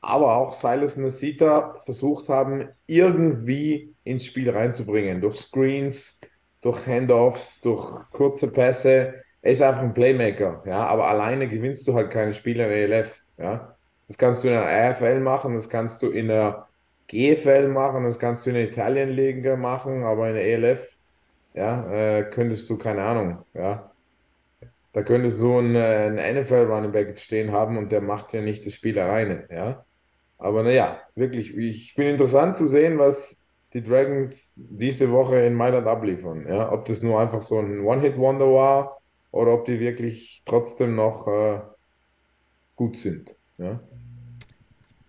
aber 0.01 0.37
auch 0.37 0.55
Silas 0.55 0.97
Nasita 0.97 1.75
versucht 1.85 2.31
haben, 2.31 2.69
irgendwie 2.87 3.95
ins 4.03 4.25
Spiel 4.25 4.49
reinzubringen. 4.51 5.21
Durch 5.21 5.37
Screens, 5.37 6.21
durch 6.63 6.87
Handoffs, 6.87 7.61
durch 7.61 7.93
kurze 8.13 8.49
Pässe. 8.49 9.15
Er 9.43 9.53
ist 9.53 9.61
einfach 9.61 9.83
ein 9.83 9.93
Playmaker, 9.95 10.63
ja, 10.67 10.87
aber 10.87 11.09
alleine 11.09 11.49
gewinnst 11.49 11.87
du 11.87 11.95
halt 11.95 12.11
keine 12.11 12.33
Spiele 12.33 12.65
in 12.65 12.71
der 12.71 12.99
ELF. 12.99 13.23
Ja. 13.37 13.77
Das 14.09 14.17
kannst 14.17 14.43
du 14.43 14.49
in 14.49 14.55
der 14.55 14.91
AFL 14.91 15.21
machen, 15.21 15.55
das 15.55 15.69
kannst 15.69 16.03
du 16.03 16.11
in 16.11 16.29
der 16.29 16.67
GFL 17.13 17.69
machen, 17.69 18.05
das 18.05 18.19
kannst 18.19 18.47
du 18.47 18.51
in 18.51 18.57
der 18.57 18.69
Italien-Liga 18.69 19.57
machen, 19.57 20.03
aber 20.03 20.29
in 20.29 20.35
der 20.35 20.45
ELF, 20.47 20.89
ja, 21.55 21.93
äh, 21.93 22.23
könntest 22.31 22.69
du, 22.71 22.79
keine 22.79 23.03
Ahnung, 23.03 23.39
ja. 23.55 23.93
Da 24.95 25.03
könntest 25.03 25.41
du 25.41 25.59
einen, 25.59 25.77
einen 25.77 26.41
NFL-Running 26.41 26.93
Back 26.93 27.19
stehen 27.19 27.53
haben 27.53 27.79
und 27.79 27.93
der 27.93 28.01
macht 28.01 28.33
ja 28.33 28.41
nicht 28.41 28.67
das 28.67 28.75
Spiel 28.75 28.99
alleine, 28.99 29.47
ja. 29.51 29.85
Aber 30.39 30.63
naja, 30.63 31.01
wirklich, 31.15 31.57
ich 31.57 31.95
bin 31.95 32.09
interessant 32.09 32.57
zu 32.57 32.67
sehen, 32.67 32.99
was 32.99 33.43
die 33.75 33.83
Dragons 33.83 34.55
diese 34.57 35.11
Woche 35.13 35.37
in 35.37 35.55
Mailand 35.55 35.87
abliefern. 35.87 36.47
Ja? 36.49 36.73
Ob 36.73 36.87
das 36.87 37.03
nur 37.03 37.21
einfach 37.21 37.41
so 37.41 37.59
ein 37.59 37.81
One-Hit-Wonder 37.81 38.53
war 38.53 39.01
oder 39.31 39.55
ob 39.55 39.67
die 39.67 39.79
wirklich 39.81 40.43
trotzdem 40.45 40.95
noch 40.95 41.27
äh, 41.29 41.61
gut 42.77 42.97
sind. 42.97 43.37
Ja? 43.59 43.81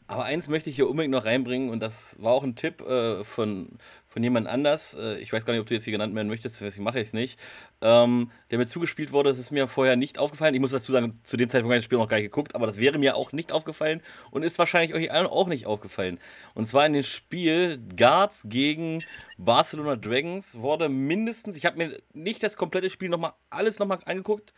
Aber 0.07 0.25
eins 0.25 0.49
möchte 0.49 0.69
ich 0.69 0.75
hier 0.75 0.89
unbedingt 0.89 1.13
noch 1.13 1.25
reinbringen 1.25 1.69
und 1.69 1.79
das 1.79 2.17
war 2.21 2.33
auch 2.33 2.43
ein 2.43 2.55
Tipp 2.55 2.81
äh, 2.81 3.23
von, 3.23 3.77
von 4.07 4.21
jemand 4.21 4.47
anders. 4.47 4.95
Äh, 4.95 5.17
ich 5.19 5.31
weiß 5.31 5.45
gar 5.45 5.53
nicht, 5.53 5.61
ob 5.61 5.67
du 5.67 5.73
jetzt 5.73 5.85
hier 5.85 5.93
genannt 5.93 6.13
werden 6.13 6.27
möchtest, 6.27 6.61
deswegen 6.61 6.83
mache 6.83 6.99
ich 6.99 7.07
es 7.07 7.13
nicht. 7.13 7.39
Ähm, 7.81 8.29
der 8.51 8.57
mir 8.57 8.67
zugespielt 8.67 9.11
wurde, 9.11 9.29
das 9.29 9.39
ist 9.39 9.51
mir 9.51 9.67
vorher 9.67 9.95
nicht 9.95 10.19
aufgefallen. 10.19 10.53
Ich 10.55 10.61
muss 10.61 10.71
dazu 10.71 10.91
sagen, 10.91 11.15
zu 11.23 11.37
dem 11.37 11.47
Zeitpunkt 11.47 11.71
habe 11.71 11.77
ich 11.77 11.81
das 11.81 11.85
Spiel 11.85 11.97
noch 11.97 12.09
gar 12.09 12.17
nicht 12.17 12.25
geguckt, 12.25 12.55
aber 12.55 12.67
das 12.67 12.77
wäre 12.77 12.97
mir 12.97 13.15
auch 13.15 13.31
nicht 13.31 13.51
aufgefallen 13.51 14.01
und 14.29 14.43
ist 14.43 14.59
wahrscheinlich 14.59 14.93
euch 14.93 15.11
allen 15.11 15.27
auch 15.27 15.47
nicht 15.47 15.65
aufgefallen. 15.65 16.19
Und 16.53 16.67
zwar 16.67 16.85
in 16.85 16.93
dem 16.93 17.03
Spiel 17.03 17.81
Guards 17.95 18.43
gegen 18.45 19.03
Barcelona 19.37 19.95
Dragons 19.95 20.59
wurde 20.59 20.89
mindestens, 20.89 21.55
ich 21.55 21.65
habe 21.65 21.77
mir 21.77 21.97
nicht 22.13 22.43
das 22.43 22.57
komplette 22.57 22.89
Spiel 22.89 23.09
nochmal, 23.09 23.33
alles 23.49 23.79
nochmal 23.79 23.99
angeguckt, 24.05 24.53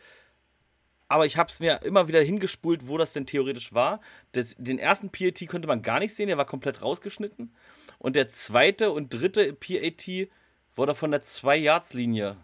aber 1.08 1.26
ich 1.26 1.36
habe 1.36 1.50
es 1.50 1.60
mir 1.60 1.82
immer 1.82 2.08
wieder 2.08 2.20
hingespult, 2.20 2.88
wo 2.88 2.98
das 2.98 3.12
denn 3.12 3.26
theoretisch 3.26 3.72
war. 3.72 4.00
Das, 4.32 4.54
den 4.58 4.78
ersten 4.78 5.10
PAT 5.10 5.46
konnte 5.48 5.68
man 5.68 5.82
gar 5.82 6.00
nicht 6.00 6.14
sehen, 6.14 6.28
der 6.28 6.38
war 6.38 6.46
komplett 6.46 6.82
rausgeschnitten. 6.82 7.54
Und 7.98 8.16
der 8.16 8.28
zweite 8.28 8.90
und 8.90 9.12
dritte 9.12 9.52
PAT 9.52 10.28
wurde 10.74 10.94
von 10.94 11.10
der 11.10 11.22
2-Yards-Linie 11.22 12.36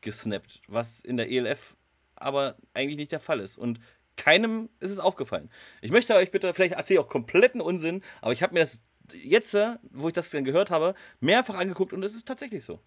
gesnappt, 0.00 0.60
was 0.68 1.00
in 1.00 1.16
der 1.16 1.30
ELF 1.30 1.76
aber 2.16 2.56
eigentlich 2.74 2.96
nicht 2.96 3.12
der 3.12 3.20
Fall 3.20 3.40
ist. 3.40 3.56
Und 3.56 3.80
keinem 4.16 4.68
ist 4.80 4.90
es 4.90 4.98
aufgefallen. 4.98 5.50
Ich 5.80 5.90
möchte 5.90 6.14
euch 6.14 6.30
bitte, 6.30 6.52
vielleicht 6.52 6.74
erzähle 6.74 7.00
ich 7.00 7.04
auch 7.04 7.08
kompletten 7.08 7.60
Unsinn, 7.60 8.02
aber 8.20 8.32
ich 8.32 8.42
habe 8.42 8.52
mir 8.52 8.60
das 8.60 8.82
jetzt, 9.14 9.56
wo 9.90 10.08
ich 10.08 10.14
das 10.14 10.30
dann 10.30 10.44
gehört 10.44 10.70
habe, 10.70 10.94
mehrfach 11.20 11.54
angeguckt 11.54 11.92
und 11.92 12.02
es 12.02 12.14
ist 12.14 12.28
tatsächlich 12.28 12.62
so. 12.62 12.80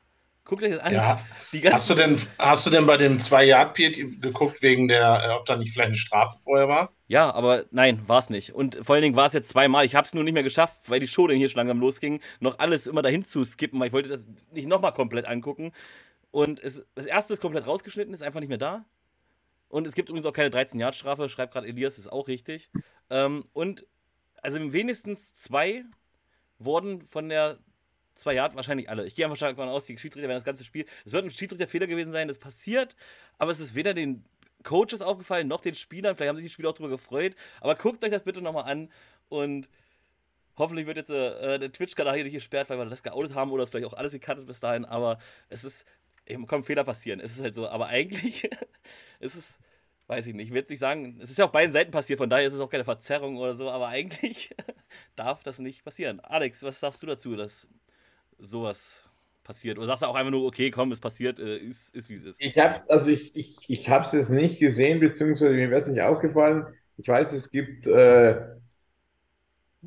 Guckt 0.45 0.61
euch 0.61 0.71
das 0.71 0.79
an. 0.79 0.93
Ja. 0.93 1.25
hast, 1.71 1.89
du 1.89 1.95
denn, 1.95 2.17
hast 2.37 2.65
du 2.65 2.69
denn 2.69 2.85
bei 2.85 2.97
dem 2.97 3.17
2-Yard-Piet 3.17 4.21
geguckt, 4.21 4.61
wegen 4.61 4.89
der, 4.89 5.23
äh, 5.25 5.33
ob 5.33 5.45
da 5.45 5.55
nicht 5.55 5.71
vielleicht 5.71 5.87
eine 5.87 5.95
Strafe 5.95 6.37
vorher 6.37 6.67
war? 6.67 6.91
Ja, 7.07 7.33
aber 7.33 7.63
nein, 7.71 8.01
war 8.07 8.19
es 8.19 8.29
nicht. 8.29 8.53
Und 8.53 8.77
vor 8.81 8.95
allen 8.95 9.03
Dingen 9.03 9.15
war 9.15 9.27
es 9.27 9.33
jetzt 9.33 9.49
zweimal. 9.49 9.85
Ich 9.85 9.95
habe 9.95 10.05
es 10.05 10.13
nur 10.13 10.23
nicht 10.23 10.33
mehr 10.33 10.43
geschafft, 10.43 10.89
weil 10.89 10.99
die 10.99 11.07
Show 11.07 11.27
dann 11.27 11.37
hier 11.37 11.47
schon 11.47 11.59
langsam 11.59 11.79
losging, 11.79 12.19
noch 12.41 12.59
alles 12.59 12.87
immer 12.87 13.01
dahin 13.01 13.23
zu 13.23 13.45
skippen, 13.45 13.79
weil 13.79 13.87
ich 13.87 13.93
wollte 13.93 14.09
das 14.09 14.27
nicht 14.51 14.67
nochmal 14.67 14.93
komplett 14.93 15.25
angucken. 15.25 15.71
Und 16.31 16.59
es, 16.61 16.83
das 16.95 17.05
erste 17.05 17.33
ist 17.33 17.41
komplett 17.41 17.65
rausgeschnitten, 17.65 18.13
ist 18.13 18.23
einfach 18.23 18.41
nicht 18.41 18.49
mehr 18.49 18.57
da. 18.57 18.83
Und 19.69 19.87
es 19.87 19.95
gibt 19.95 20.09
übrigens 20.09 20.25
auch 20.25 20.33
keine 20.33 20.49
13-Yard-Strafe, 20.49 21.29
schreibt 21.29 21.53
gerade 21.53 21.67
Elias, 21.67 21.97
ist 21.97 22.11
auch 22.11 22.27
richtig. 22.27 22.69
Ähm, 23.09 23.45
und 23.53 23.85
also 24.41 24.73
wenigstens 24.73 25.33
zwei 25.35 25.83
wurden 26.59 27.01
von 27.01 27.29
der 27.29 27.59
zwei 28.15 28.33
Yard 28.33 28.55
wahrscheinlich 28.55 28.89
alle. 28.89 29.05
Ich 29.05 29.15
gehe 29.15 29.25
einfach 29.25 29.37
davon 29.37 29.69
aus, 29.69 29.85
die 29.85 29.97
Schiedsrichter 29.97 30.27
werden 30.27 30.37
das 30.37 30.45
ganze 30.45 30.63
Spiel. 30.63 30.85
Es 31.05 31.11
wird 31.11 31.25
ein 31.25 31.29
Schiedsrichterfehler 31.29 31.87
gewesen 31.87 32.11
sein, 32.11 32.27
das 32.27 32.37
passiert, 32.37 32.95
aber 33.37 33.51
es 33.51 33.59
ist 33.59 33.75
weder 33.75 33.93
den 33.93 34.23
Coaches 34.63 35.01
aufgefallen 35.01 35.47
noch 35.47 35.61
den 35.61 35.75
Spielern. 35.75 36.15
Vielleicht 36.15 36.29
haben 36.29 36.37
sich 36.37 36.45
die 36.45 36.53
Spieler 36.53 36.69
auch 36.69 36.73
darüber 36.73 36.91
gefreut. 36.91 37.35
Aber 37.59 37.75
guckt 37.75 38.03
euch 38.03 38.11
das 38.11 38.23
bitte 38.23 38.41
nochmal 38.41 38.71
an 38.71 38.89
und 39.29 39.69
hoffentlich 40.57 40.87
wird 40.87 40.97
jetzt 40.97 41.09
äh, 41.09 41.59
der 41.59 41.71
Twitch-Kanal 41.71 42.15
hier 42.15 42.23
nicht 42.23 42.33
gesperrt, 42.33 42.69
weil 42.69 42.77
wir 42.77 42.85
das 42.85 43.03
geoutet 43.03 43.35
haben 43.35 43.51
oder 43.51 43.63
es 43.63 43.69
vielleicht 43.69 43.87
auch 43.87 43.93
alles 43.93 44.13
gecuttet 44.13 44.45
bis 44.45 44.59
dahin. 44.59 44.85
Aber 44.85 45.19
es 45.49 45.63
ist, 45.63 45.85
eben 46.25 46.47
kommen 46.47 46.63
Fehler 46.63 46.83
passieren. 46.83 47.19
Es 47.19 47.33
ist 47.33 47.43
halt 47.43 47.55
so. 47.55 47.67
Aber 47.67 47.87
eigentlich 47.87 48.49
ist 49.19 49.35
es 49.35 49.59
weiß 50.07 50.27
ich 50.27 50.33
nicht, 50.33 50.47
ich 50.47 50.51
will 50.51 50.59
jetzt 50.59 50.69
nicht 50.69 50.79
sagen, 50.79 51.17
es 51.21 51.29
ist 51.29 51.37
ja 51.37 51.45
auf 51.45 51.51
beiden 51.51 51.71
Seiten 51.71 51.91
passiert, 51.91 52.17
von 52.17 52.29
daher 52.29 52.45
ist 52.45 52.53
es 52.53 52.59
auch 52.59 52.69
keine 52.69 52.83
Verzerrung 52.83 53.37
oder 53.37 53.55
so, 53.55 53.69
aber 53.69 53.87
eigentlich 53.87 54.53
darf 55.15 55.43
das 55.43 55.59
nicht 55.59 55.83
passieren. 55.83 56.19
Alex, 56.19 56.61
was 56.61 56.79
sagst 56.79 57.01
du 57.01 57.07
dazu, 57.07 57.35
dass 57.35 57.67
sowas 58.43 59.03
passiert? 59.43 59.77
Oder 59.77 59.87
sagst 59.87 60.03
du 60.03 60.07
auch 60.07 60.15
einfach 60.15 60.31
nur, 60.31 60.45
okay, 60.45 60.71
komm, 60.71 60.91
es 60.91 60.99
passiert, 60.99 61.39
äh, 61.39 61.57
ist, 61.57 61.95
ist 61.95 62.09
wie 62.09 62.15
es 62.15 62.23
ist? 62.23 62.41
Ich 62.41 62.57
hab's, 62.57 62.89
also 62.89 63.09
ich, 63.09 63.35
ich, 63.35 63.57
ich 63.67 63.89
habe 63.89 64.03
es 64.03 64.11
jetzt 64.11 64.29
nicht 64.29 64.59
gesehen, 64.59 64.99
beziehungsweise 64.99 65.53
mir 65.53 65.69
wäre 65.69 65.81
es 65.81 65.87
nicht 65.87 66.01
aufgefallen. 66.01 66.65
Ich 66.97 67.07
weiß, 67.07 67.33
es 67.33 67.51
gibt 67.51 67.87
äh, 67.87 68.39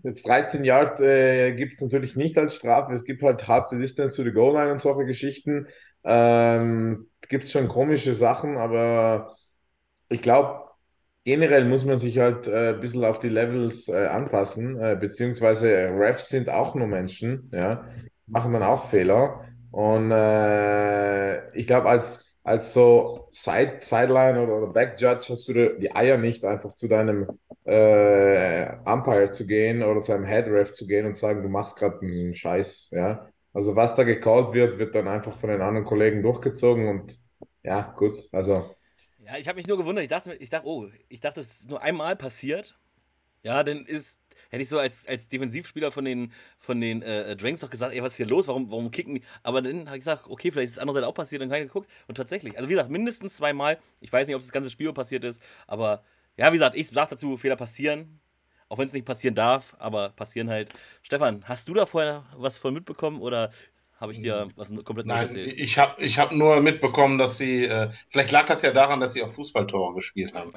jetzt 0.03 0.27
13 0.27 0.64
Yard 0.64 1.01
äh, 1.01 1.53
gibt 1.55 1.75
es 1.75 1.81
natürlich 1.81 2.16
nicht 2.16 2.37
als 2.38 2.57
Strafe. 2.57 2.92
Es 2.92 3.05
gibt 3.05 3.23
halt 3.23 3.47
half 3.49 3.69
the 3.71 3.79
distance 3.79 4.16
to 4.16 4.25
the 4.25 4.33
goal 4.33 4.55
line 4.55 4.73
und 4.73 4.81
solche 4.81 5.07
Geschichten. 5.07 5.66
Ähm, 6.05 7.09
gibt 7.29 7.45
es 7.45 7.53
schon 7.53 7.69
komische 7.69 8.14
Sachen, 8.14 8.57
aber 8.57 9.37
ich 10.09 10.23
glaube, 10.23 10.66
generell 11.25 11.64
muss 11.64 11.85
man 11.85 11.99
sich 11.99 12.19
halt 12.19 12.47
äh, 12.47 12.75
ein 12.75 12.81
bisschen 12.81 13.05
auf 13.05 13.19
die 13.19 13.29
Levels 13.29 13.88
äh, 13.88 14.07
anpassen, 14.07 14.79
äh, 14.81 14.97
beziehungsweise 14.99 15.90
Refs 15.92 16.29
sind 16.29 16.49
auch 16.49 16.75
nur 16.75 16.87
Menschen, 16.87 17.51
ja, 17.53 17.85
machen 18.26 18.52
dann 18.52 18.62
auch 18.62 18.88
Fehler. 18.88 19.44
Und 19.70 20.10
äh, 20.10 21.50
ich 21.56 21.66
glaube, 21.66 21.88
als, 21.88 22.24
als 22.42 22.72
so 22.72 23.28
Side, 23.30 23.78
Sideline 23.80 24.40
oder, 24.42 24.56
oder 24.58 24.66
Back 24.72 25.00
Judge 25.00 25.26
hast 25.30 25.48
du 25.48 25.78
die 25.78 25.94
Eier 25.94 26.16
nicht, 26.18 26.44
einfach 26.44 26.74
zu 26.74 26.88
deinem 26.88 27.26
äh, 27.64 28.76
Umpire 28.84 29.30
zu 29.30 29.46
gehen 29.46 29.82
oder 29.82 30.00
seinem 30.02 30.24
Head 30.26 30.46
Ref 30.46 30.72
zu 30.72 30.86
gehen 30.86 31.06
und 31.06 31.16
sagen, 31.16 31.42
du 31.42 31.48
machst 31.48 31.76
gerade 31.76 32.00
einen 32.00 32.34
Scheiß, 32.34 32.90
ja. 32.92 33.28
Also 33.52 33.74
was 33.74 33.94
da 33.96 34.04
gecallt 34.04 34.52
wird, 34.52 34.78
wird 34.78 34.94
dann 34.94 35.08
einfach 35.08 35.38
von 35.38 35.48
den 35.50 35.62
anderen 35.62 35.86
Kollegen 35.86 36.22
durchgezogen 36.22 36.88
und 36.88 37.18
ja, 37.62 37.94
gut, 37.96 38.28
also 38.32 38.76
ja, 39.26 39.36
ich 39.38 39.48
habe 39.48 39.56
mich 39.56 39.66
nur 39.66 39.76
gewundert. 39.76 40.04
Ich 40.04 40.08
dachte, 40.10 40.34
ich 40.34 40.50
dachte, 40.50 40.66
oh, 40.68 40.88
ich 41.08 41.20
dachte, 41.20 41.40
es 41.40 41.60
ist 41.60 41.68
nur 41.68 41.82
einmal 41.82 42.14
passiert. 42.16 42.78
Ja, 43.42 43.62
dann 43.64 43.84
ist, 43.86 44.20
hätte 44.57 44.62
ich 44.62 44.69
so 44.69 44.79
als, 44.79 45.07
als 45.07 45.29
Defensivspieler 45.29 45.92
von 45.92 46.05
den, 46.05 46.33
von 46.59 46.81
den 46.81 47.03
äh, 47.03 47.37
Dranks 47.37 47.61
doch 47.61 47.71
gesagt, 47.71 47.95
ey, 47.95 48.03
was 48.03 48.12
ist 48.12 48.16
hier 48.16 48.27
los? 48.27 48.49
Warum, 48.49 48.71
warum 48.71 48.90
kicken 48.90 49.16
die? 49.16 49.23
Aber 49.42 49.62
dann 49.62 49.87
habe 49.87 49.99
ich 49.99 50.05
gesagt, 50.05 50.25
okay, 50.29 50.51
vielleicht 50.51 50.69
ist 50.69 50.73
es 50.73 50.79
andererseits 50.79 51.07
auch 51.07 51.14
passiert, 51.14 51.42
dann 51.42 51.51
habe 51.51 51.61
ich 51.61 51.69
geguckt. 51.69 51.90
Und 52.09 52.16
tatsächlich, 52.16 52.57
also 52.57 52.69
wie 52.69 52.73
gesagt, 52.73 52.90
mindestens 52.90 53.37
zweimal. 53.37 53.79
Ich 54.01 54.12
weiß 54.12 54.27
nicht, 54.27 54.35
ob 54.35 54.42
das 54.42 54.53
ganze 54.53 54.71
Spiel 54.71 54.92
passiert 54.92 55.25
ist, 55.25 55.40
aber 55.66 56.03
ja, 56.37 56.53
wie 56.53 56.57
gesagt, 56.57 56.77
ich 56.77 56.88
sage 56.88 57.11
dazu, 57.11 57.37
Fehler 57.37 57.57
passieren. 57.57 58.21
Auch 58.69 58.79
wenn 58.79 58.88
es 58.88 58.92
nicht 58.92 59.07
passieren 59.07 59.37
darf, 59.37 59.77
aber 59.79 60.09
passieren 60.09 60.51
halt. 60.51 60.73
Stefan, 61.03 61.45
hast 61.45 61.69
du 61.69 61.75
da 61.75 61.87
vorher 61.87 62.25
was 62.37 62.57
von 62.57 62.75
mitbekommen 62.75 63.21
oder 63.21 63.53
habe 64.01 64.12
ich 64.12 64.21
dir 64.21 64.49
was 64.57 64.69
komplett 64.85 65.07
Nein, 65.07 65.29
erzählt? 65.29 65.59
Ich 65.59 65.79
habe 65.79 66.03
ich 66.03 66.19
hab 66.19 66.33
nur 66.33 66.61
mitbekommen, 66.61 67.16
dass 67.16 67.38
sie, 67.38 67.64
äh, 67.64 67.90
vielleicht 68.09 68.31
lag 68.31 68.45
das 68.47 68.62
ja 68.62 68.73
daran, 68.73 69.01
dass 69.01 69.14
sie 69.14 69.23
auf 69.23 69.35
Fußballtore 69.35 69.95
gespielt 69.95 70.35
haben. 70.35 70.53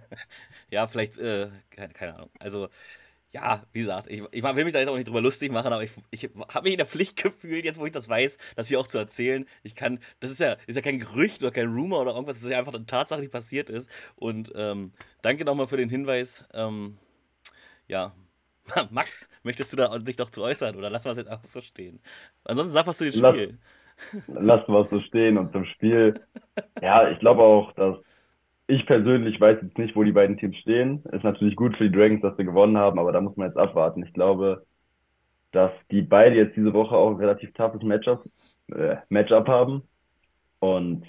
ja, 0.70 0.86
vielleicht, 0.86 1.18
äh, 1.18 1.50
keine, 1.70 1.92
keine, 1.92 2.14
Ahnung. 2.14 2.30
Also, 2.38 2.68
ja, 3.34 3.62
wie 3.72 3.80
gesagt, 3.80 4.06
ich, 4.08 4.22
ich 4.30 4.44
will 4.44 4.64
mich 4.64 4.72
da 4.72 4.78
jetzt 4.78 4.88
auch 4.88 4.94
nicht 4.94 5.08
drüber 5.08 5.20
lustig 5.20 5.50
machen, 5.50 5.72
aber 5.72 5.82
ich, 5.82 5.90
ich 6.12 6.30
habe 6.54 6.62
mich 6.62 6.72
in 6.72 6.78
der 6.78 6.86
Pflicht 6.86 7.16
gefühlt, 7.22 7.64
jetzt 7.64 7.80
wo 7.80 7.86
ich 7.86 7.92
das 7.92 8.08
weiß, 8.08 8.38
das 8.54 8.68
hier 8.68 8.78
auch 8.78 8.86
zu 8.86 8.96
erzählen. 8.96 9.44
Ich 9.64 9.74
kann, 9.74 9.98
das 10.20 10.30
ist 10.30 10.38
ja, 10.38 10.56
ist 10.68 10.76
ja 10.76 10.82
kein 10.82 11.00
Gerücht 11.00 11.42
oder 11.42 11.50
kein 11.50 11.66
Rumor 11.66 12.02
oder 12.02 12.12
irgendwas, 12.12 12.36
das 12.36 12.44
ist 12.44 12.50
ja 12.52 12.58
einfach 12.58 12.72
eine 12.72 12.86
Tatsache, 12.86 13.22
die 13.22 13.28
passiert 13.28 13.70
ist. 13.70 13.90
Und 14.14 14.52
ähm, 14.54 14.92
danke 15.20 15.44
nochmal 15.44 15.66
für 15.66 15.76
den 15.76 15.88
Hinweis. 15.88 16.48
Ähm, 16.54 16.96
ja, 17.88 18.12
Max, 18.90 19.28
möchtest 19.42 19.72
du 19.72 19.76
da 19.76 19.98
dich 19.98 20.16
doch 20.16 20.30
zu 20.30 20.40
äußern 20.40 20.76
oder 20.76 20.88
lassen 20.88 21.06
wir 21.06 21.12
es 21.12 21.18
jetzt 21.18 21.28
einfach 21.28 21.44
so 21.44 21.60
stehen? 21.60 22.00
Ansonsten 22.44 22.72
sag 22.72 22.86
was 22.86 22.98
zu 22.98 23.10
dem 23.10 23.12
Spiel. 23.12 23.58
Lassen 24.28 24.72
wir 24.72 24.80
es 24.84 24.90
so 24.90 25.00
stehen 25.00 25.38
und 25.38 25.52
zum 25.52 25.64
Spiel. 25.66 26.20
Ja, 26.82 27.08
ich 27.10 27.18
glaube 27.20 27.42
auch, 27.42 27.72
dass 27.72 27.96
ich 28.66 28.86
persönlich 28.86 29.40
weiß 29.40 29.58
jetzt 29.62 29.78
nicht, 29.78 29.94
wo 29.96 30.04
die 30.04 30.12
beiden 30.12 30.38
Teams 30.38 30.56
stehen. 30.58 31.04
Ist 31.12 31.24
natürlich 31.24 31.56
gut 31.56 31.76
für 31.76 31.88
die 31.88 31.96
Dragons, 31.96 32.22
dass 32.22 32.36
sie 32.36 32.44
gewonnen 32.44 32.78
haben, 32.78 32.98
aber 32.98 33.12
da 33.12 33.20
muss 33.20 33.36
man 33.36 33.48
jetzt 33.48 33.58
abwarten. 33.58 34.04
Ich 34.04 34.12
glaube, 34.12 34.64
dass 35.52 35.72
die 35.90 36.02
beide 36.02 36.36
jetzt 36.36 36.56
diese 36.56 36.72
Woche 36.72 36.96
auch 36.96 37.10
ein 37.10 37.16
relativ 37.16 37.52
toughes 37.54 37.82
Matchup, 37.82 38.24
äh, 38.68 38.96
Matchup 39.08 39.48
haben. 39.48 39.82
Und 40.60 41.04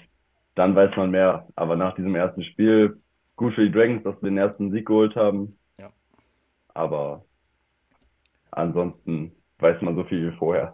dann 0.54 0.74
weiß 0.76 0.96
man 0.96 1.10
mehr. 1.10 1.48
Aber 1.56 1.76
nach 1.76 1.94
diesem 1.94 2.14
ersten 2.14 2.42
Spiel, 2.44 3.00
gut 3.36 3.54
für 3.54 3.64
die 3.64 3.72
Dragons, 3.72 4.02
dass 4.04 4.18
sie 4.20 4.26
den 4.26 4.38
ersten 4.38 4.70
Sieg 4.70 4.86
geholt 4.86 5.16
haben. 5.16 5.58
Ja. 5.78 5.90
Aber 6.74 7.24
Ansonsten 8.56 9.32
weiß 9.58 9.82
man 9.82 9.96
so 9.96 10.04
viel 10.04 10.32
wie 10.32 10.36
vorher. 10.38 10.72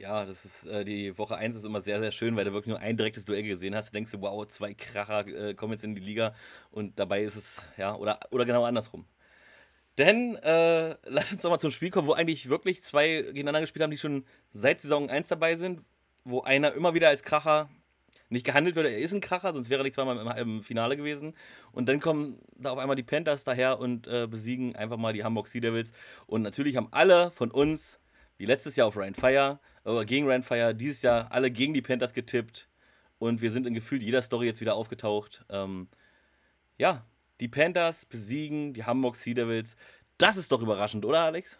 Ja, 0.00 0.24
das 0.24 0.46
ist 0.46 0.66
äh, 0.66 0.82
die 0.82 1.18
Woche 1.18 1.36
1 1.36 1.56
ist 1.56 1.64
immer 1.66 1.82
sehr, 1.82 2.00
sehr 2.00 2.10
schön, 2.10 2.34
weil 2.34 2.46
du 2.46 2.54
wirklich 2.54 2.70
nur 2.70 2.80
ein 2.80 2.96
direktes 2.96 3.26
Duell 3.26 3.42
gesehen 3.42 3.74
hast. 3.74 3.90
Du 3.90 3.92
denkst, 3.92 4.12
wow, 4.16 4.46
zwei 4.46 4.72
Kracher 4.72 5.26
äh, 5.26 5.52
kommen 5.52 5.74
jetzt 5.74 5.84
in 5.84 5.94
die 5.94 6.00
Liga 6.00 6.34
und 6.70 6.98
dabei 6.98 7.22
ist 7.22 7.36
es, 7.36 7.62
ja, 7.76 7.94
oder, 7.94 8.18
oder 8.30 8.46
genau 8.46 8.64
andersrum. 8.64 9.04
Denn 9.98 10.36
äh, 10.36 10.96
lass 11.04 11.32
uns 11.32 11.42
doch 11.42 11.50
mal 11.50 11.58
zum 11.58 11.70
Spiel 11.70 11.90
kommen, 11.90 12.08
wo 12.08 12.14
eigentlich 12.14 12.48
wirklich 12.48 12.82
zwei 12.82 13.20
gegeneinander 13.20 13.60
gespielt 13.60 13.82
haben, 13.82 13.90
die 13.90 13.98
schon 13.98 14.24
seit 14.54 14.80
Saison 14.80 15.10
1 15.10 15.28
dabei 15.28 15.56
sind, 15.56 15.82
wo 16.24 16.40
einer 16.40 16.72
immer 16.72 16.94
wieder 16.94 17.10
als 17.10 17.22
Kracher 17.22 17.68
nicht 18.30 18.46
gehandelt 18.46 18.76
wird. 18.76 18.86
Er 18.86 18.96
ist 18.96 19.12
ein 19.12 19.20
Kracher, 19.20 19.52
sonst 19.52 19.68
wäre 19.68 19.82
er 19.82 19.84
nicht 19.84 19.94
zweimal 19.94 20.16
im, 20.16 20.28
im, 20.28 20.62
Finale 20.62 20.96
gewesen. 20.96 21.34
Und 21.72 21.90
dann 21.90 22.00
kommen 22.00 22.38
da 22.56 22.70
auf 22.70 22.78
einmal 22.78 22.96
die 22.96 23.02
Panthers 23.02 23.44
daher 23.44 23.78
und 23.78 24.06
äh, 24.06 24.26
besiegen 24.26 24.74
einfach 24.76 24.96
mal 24.96 25.12
die 25.12 25.24
Hamburg 25.24 25.48
Sea 25.48 25.60
Devils. 25.60 25.92
Und 26.26 26.40
natürlich 26.40 26.76
haben 26.76 26.88
alle 26.90 27.30
von 27.32 27.50
uns, 27.50 28.00
wie 28.40 28.46
letztes 28.46 28.74
Jahr 28.74 28.88
auf 28.88 28.96
Ryan 28.96 29.14
Fire, 29.14 29.60
oder 29.84 30.06
gegen 30.06 30.26
Ryan 30.26 30.42
Fire, 30.42 30.74
dieses 30.74 31.02
Jahr 31.02 31.30
alle 31.30 31.50
gegen 31.50 31.74
die 31.74 31.82
Panthers 31.82 32.14
getippt. 32.14 32.68
Und 33.18 33.42
wir 33.42 33.50
sind 33.50 33.66
in 33.66 33.74
gefühlt 33.74 34.02
jeder 34.02 34.22
Story 34.22 34.46
jetzt 34.46 34.62
wieder 34.62 34.74
aufgetaucht. 34.74 35.44
Ähm, 35.50 35.88
ja, 36.78 37.04
die 37.38 37.48
Panthers 37.48 38.06
besiegen 38.06 38.72
die 38.72 38.84
Hamburg 38.84 39.16
Sea 39.16 39.34
Devils. 39.34 39.76
Das 40.16 40.38
ist 40.38 40.50
doch 40.52 40.62
überraschend, 40.62 41.04
oder 41.04 41.20
Alex? 41.20 41.58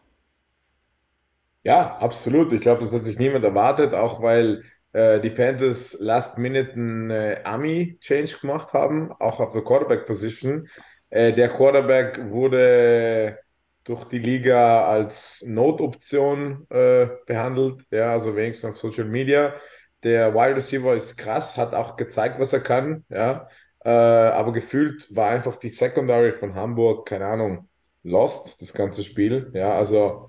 Ja, 1.64 1.96
absolut. 1.96 2.50
Ich 2.54 2.62
glaube, 2.62 2.82
das 2.82 2.94
hat 2.94 3.04
sich 3.04 3.18
niemand 3.18 3.44
erwartet, 3.44 3.92
auch 3.92 4.22
weil 4.22 4.64
äh, 4.94 5.20
die 5.20 5.28
Panthers 5.28 5.98
last 6.00 6.38
minute 6.38 6.72
einen 6.72 7.10
äh, 7.10 7.42
Army-Change 7.44 8.38
gemacht 8.40 8.72
haben, 8.72 9.12
auch 9.12 9.38
auf 9.38 9.52
der 9.52 9.62
Quarterback-Position. 9.62 10.66
Äh, 11.10 11.34
der 11.34 11.50
Quarterback 11.50 12.30
wurde 12.30 13.38
durch 13.90 14.04
die 14.04 14.18
Liga 14.18 14.84
als 14.86 15.42
Notoption 15.46 16.66
äh, 16.70 17.08
behandelt, 17.26 17.84
ja, 17.90 18.12
also 18.12 18.36
wenigstens 18.36 18.70
auf 18.70 18.78
Social 18.78 19.06
Media. 19.06 19.54
Der 20.02 20.34
Wide 20.34 20.56
Receiver 20.56 20.94
ist 20.94 21.16
krass, 21.16 21.56
hat 21.56 21.74
auch 21.74 21.96
gezeigt, 21.96 22.38
was 22.40 22.52
er 22.52 22.60
kann, 22.60 23.04
ja. 23.08 23.48
Äh, 23.84 23.90
aber 23.90 24.52
gefühlt 24.52 25.14
war 25.14 25.30
einfach 25.30 25.56
die 25.56 25.68
Secondary 25.70 26.32
von 26.32 26.54
Hamburg, 26.54 27.08
keine 27.08 27.26
Ahnung, 27.26 27.68
lost, 28.02 28.60
das 28.62 28.72
ganze 28.72 29.04
Spiel, 29.04 29.50
ja, 29.54 29.74
also. 29.74 30.26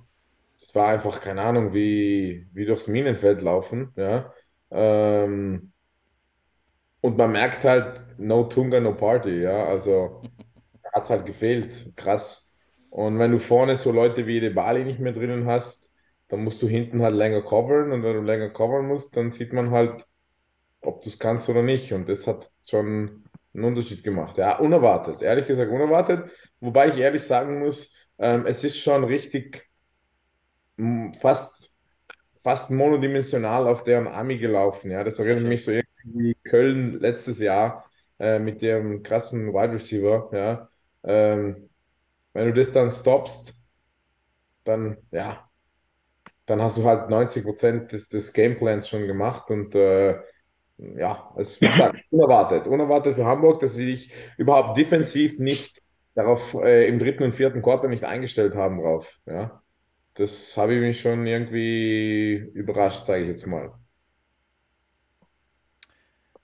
Es 0.64 0.76
war 0.76 0.89
einfach, 0.89 1.20
keine 1.22 1.41
Ahnung, 1.41 1.74
wie, 1.74 2.47
wie 2.53 2.66
durchs 2.66 2.88
Minenfeld 2.88 3.41
laufen, 3.41 3.91
ja. 3.95 4.32
Ähm, 4.70 5.74
und 7.01 7.18
man 7.18 7.32
merkt 7.32 7.64
halt, 7.64 8.20
no 8.20 8.43
Tunga, 8.45 8.80
no 8.80 8.93
Party, 8.95 9.41
ja. 9.41 9.66
Also 9.66 10.22
hat 10.93 11.03
es 11.03 11.09
halt 11.09 11.26
gefehlt. 11.26 11.93
Krass. 11.97 12.40
Und 12.91 13.19
wenn 13.19 13.31
du 13.33 13.39
vorne 13.39 13.77
so 13.77 13.91
Leute 13.93 14.27
wie 14.27 14.41
De 14.41 14.51
Bali 14.51 14.85
nicht 14.85 14.99
mehr 15.01 15.13
drinnen 15.13 15.47
hast, 15.47 15.91
dann 16.29 16.43
musst 16.45 16.61
du 16.63 16.69
hinten 16.69 17.03
halt 17.03 17.15
länger 17.15 17.43
covern. 17.43 17.93
Und 17.93 18.03
wenn 18.03 18.15
du 18.15 18.21
länger 18.23 18.51
covern 18.51 18.87
musst, 18.87 19.17
dann 19.17 19.31
sieht 19.31 19.53
man 19.53 19.71
halt, 19.71 20.05
ob 20.81 21.01
du 21.03 21.09
es 21.09 21.19
kannst 21.19 21.49
oder 21.49 21.63
nicht. 21.63 21.93
Und 21.93 22.09
das 22.09 22.27
hat 22.27 22.51
schon 22.67 23.25
einen 23.53 23.65
Unterschied 23.65 24.03
gemacht. 24.03 24.37
Ja, 24.37 24.59
unerwartet. 24.59 25.21
Ehrlich 25.23 25.47
gesagt, 25.47 25.71
unerwartet. 25.71 26.31
Wobei 26.61 26.89
ich 26.89 26.97
ehrlich 26.97 27.23
sagen 27.23 27.59
muss, 27.59 27.95
ähm, 28.19 28.45
es 28.47 28.63
ist 28.63 28.79
schon 28.79 29.03
richtig 29.05 29.69
fast, 31.19 31.71
fast 32.41 32.71
monodimensional 32.71 33.67
auf 33.67 33.83
deren 33.83 34.07
Army 34.09 34.39
gelaufen. 34.39 34.91
Ja, 34.91 35.05
das 35.05 35.19
erinnert 35.19 35.45
mich 35.45 35.65
so 35.65 35.71
irgendwie 35.71 36.35
Köln 36.45 36.99
letztes 37.01 37.39
Jahr 37.39 37.85
äh, 38.19 38.39
mit 38.39 38.63
dem 38.63 39.03
krassen 39.03 39.53
Wide 39.53 39.73
Receiver. 39.73 40.29
Ja, 40.33 40.69
ähm, 41.03 41.70
wenn 42.34 42.47
du 42.47 42.53
das 42.53 42.71
dann 42.73 42.91
stoppst, 42.91 43.55
dann 44.63 44.97
ja, 45.11 45.49
dann 46.45 46.61
hast 46.61 46.77
du 46.77 46.84
halt 46.86 47.09
90 47.09 47.43
Prozent 47.43 47.91
des, 47.91 48.09
des 48.09 48.34
Gameplans 48.34 48.89
schon 48.89 49.07
gemacht 49.07 49.49
und 49.51 49.75
äh, 49.75 50.15
ja, 50.77 51.34
es 51.38 51.53
ist 51.53 51.61
wie 51.61 51.69
gesagt 51.69 51.97
unerwartet. 52.11 52.67
Unerwartet 52.67 53.15
für 53.15 53.25
Hamburg, 53.25 53.59
dass 53.61 53.75
sie 53.75 53.88
sich 53.95 54.13
überhaupt 54.38 54.77
defensiv 54.77 55.39
nicht 55.39 55.82
darauf 56.15 56.55
äh, 56.55 56.88
im 56.88 56.99
dritten 56.99 57.23
und 57.23 57.36
vierten 57.36 57.61
Quarter 57.61 57.88
nicht 57.89 58.05
eingestellt 58.05 58.55
haben 58.55 58.82
drauf. 58.82 59.19
Ja. 59.27 59.63
Das 60.15 60.57
habe 60.57 60.75
ich 60.75 60.82
mich 60.82 61.01
schon 61.01 61.27
irgendwie 61.27 62.36
überrascht, 62.55 63.05
sage 63.05 63.23
ich 63.23 63.29
jetzt 63.29 63.47
mal. 63.47 63.73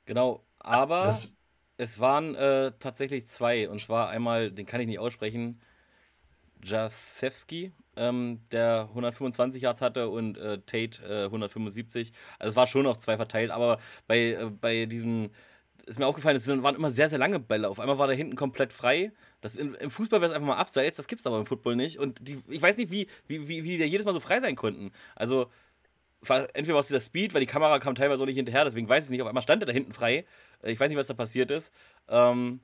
Genau, 0.05 0.45
aber 0.59 1.27
Das, 1.27 1.37
es 1.77 1.99
waren 1.99 2.35
äh, 2.35 2.71
tatsächlich 2.79 3.27
zwei. 3.27 3.69
Und 3.69 3.81
zwar 3.81 4.09
einmal, 4.09 4.51
den 4.51 4.65
kann 4.65 4.81
ich 4.81 4.87
nicht 4.87 4.99
aussprechen, 4.99 5.61
Jasewski, 6.63 7.71
ähm, 7.95 8.41
der 8.51 8.87
125 8.89 9.61
Yards 9.61 9.81
hatte 9.81 10.09
und 10.09 10.37
äh, 10.37 10.59
Tate 10.59 11.03
äh, 11.03 11.25
175. 11.25 12.11
Also 12.39 12.49
es 12.51 12.55
war 12.55 12.67
schon 12.67 12.87
auf 12.87 12.97
zwei 12.97 13.17
verteilt, 13.17 13.51
aber 13.51 13.79
bei, 14.07 14.33
äh, 14.33 14.49
bei 14.49 14.85
diesen 14.85 15.29
ist 15.85 15.99
mir 15.99 16.05
aufgefallen, 16.05 16.35
es 16.35 16.47
waren 16.47 16.75
immer 16.75 16.89
sehr, 16.89 17.07
sehr 17.09 17.17
lange 17.17 17.39
Bälle. 17.39 17.69
Auf 17.69 17.79
einmal 17.79 17.97
war 17.97 18.07
der 18.07 18.15
hinten 18.15 18.35
komplett 18.35 18.73
frei. 18.73 19.13
Das 19.39 19.55
in, 19.55 19.73
Im 19.75 19.89
Fußball 19.89 20.19
wäre 20.19 20.29
es 20.31 20.35
einfach 20.35 20.47
mal 20.47 20.57
abseits, 20.57 20.97
das 20.97 21.07
gibt 21.07 21.21
es 21.21 21.27
aber 21.27 21.39
im 21.39 21.45
Football 21.45 21.77
nicht. 21.77 21.97
Und 21.97 22.27
die, 22.27 22.41
ich 22.49 22.61
weiß 22.61 22.75
nicht, 22.75 22.91
wie, 22.91 23.07
wie, 23.27 23.47
wie, 23.47 23.63
wie 23.63 23.77
die 23.77 23.83
jedes 23.85 24.05
Mal 24.05 24.13
so 24.13 24.19
frei 24.19 24.41
sein 24.41 24.57
konnten. 24.57 24.91
Also 25.15 25.49
entweder 26.27 26.73
war 26.73 26.81
es 26.81 26.87
dieser 26.87 26.99
Speed, 26.99 27.33
weil 27.33 27.41
die 27.41 27.47
Kamera 27.47 27.79
kam 27.79 27.95
teilweise 27.95 28.21
auch 28.21 28.25
nicht 28.25 28.35
hinterher, 28.35 28.65
deswegen 28.65 28.89
weiß 28.89 29.03
ich 29.03 29.05
es 29.05 29.11
nicht. 29.11 29.21
Auf 29.21 29.27
einmal 29.27 29.43
stand 29.43 29.63
er 29.63 29.67
da 29.67 29.73
hinten 29.73 29.93
frei. 29.93 30.25
Äh, 30.61 30.71
Ich 30.71 30.79
weiß 30.79 30.89
nicht, 30.89 30.97
was 30.97 31.07
da 31.07 31.13
passiert 31.13 31.51
ist. 31.51 31.71
Ähm, 32.09 32.59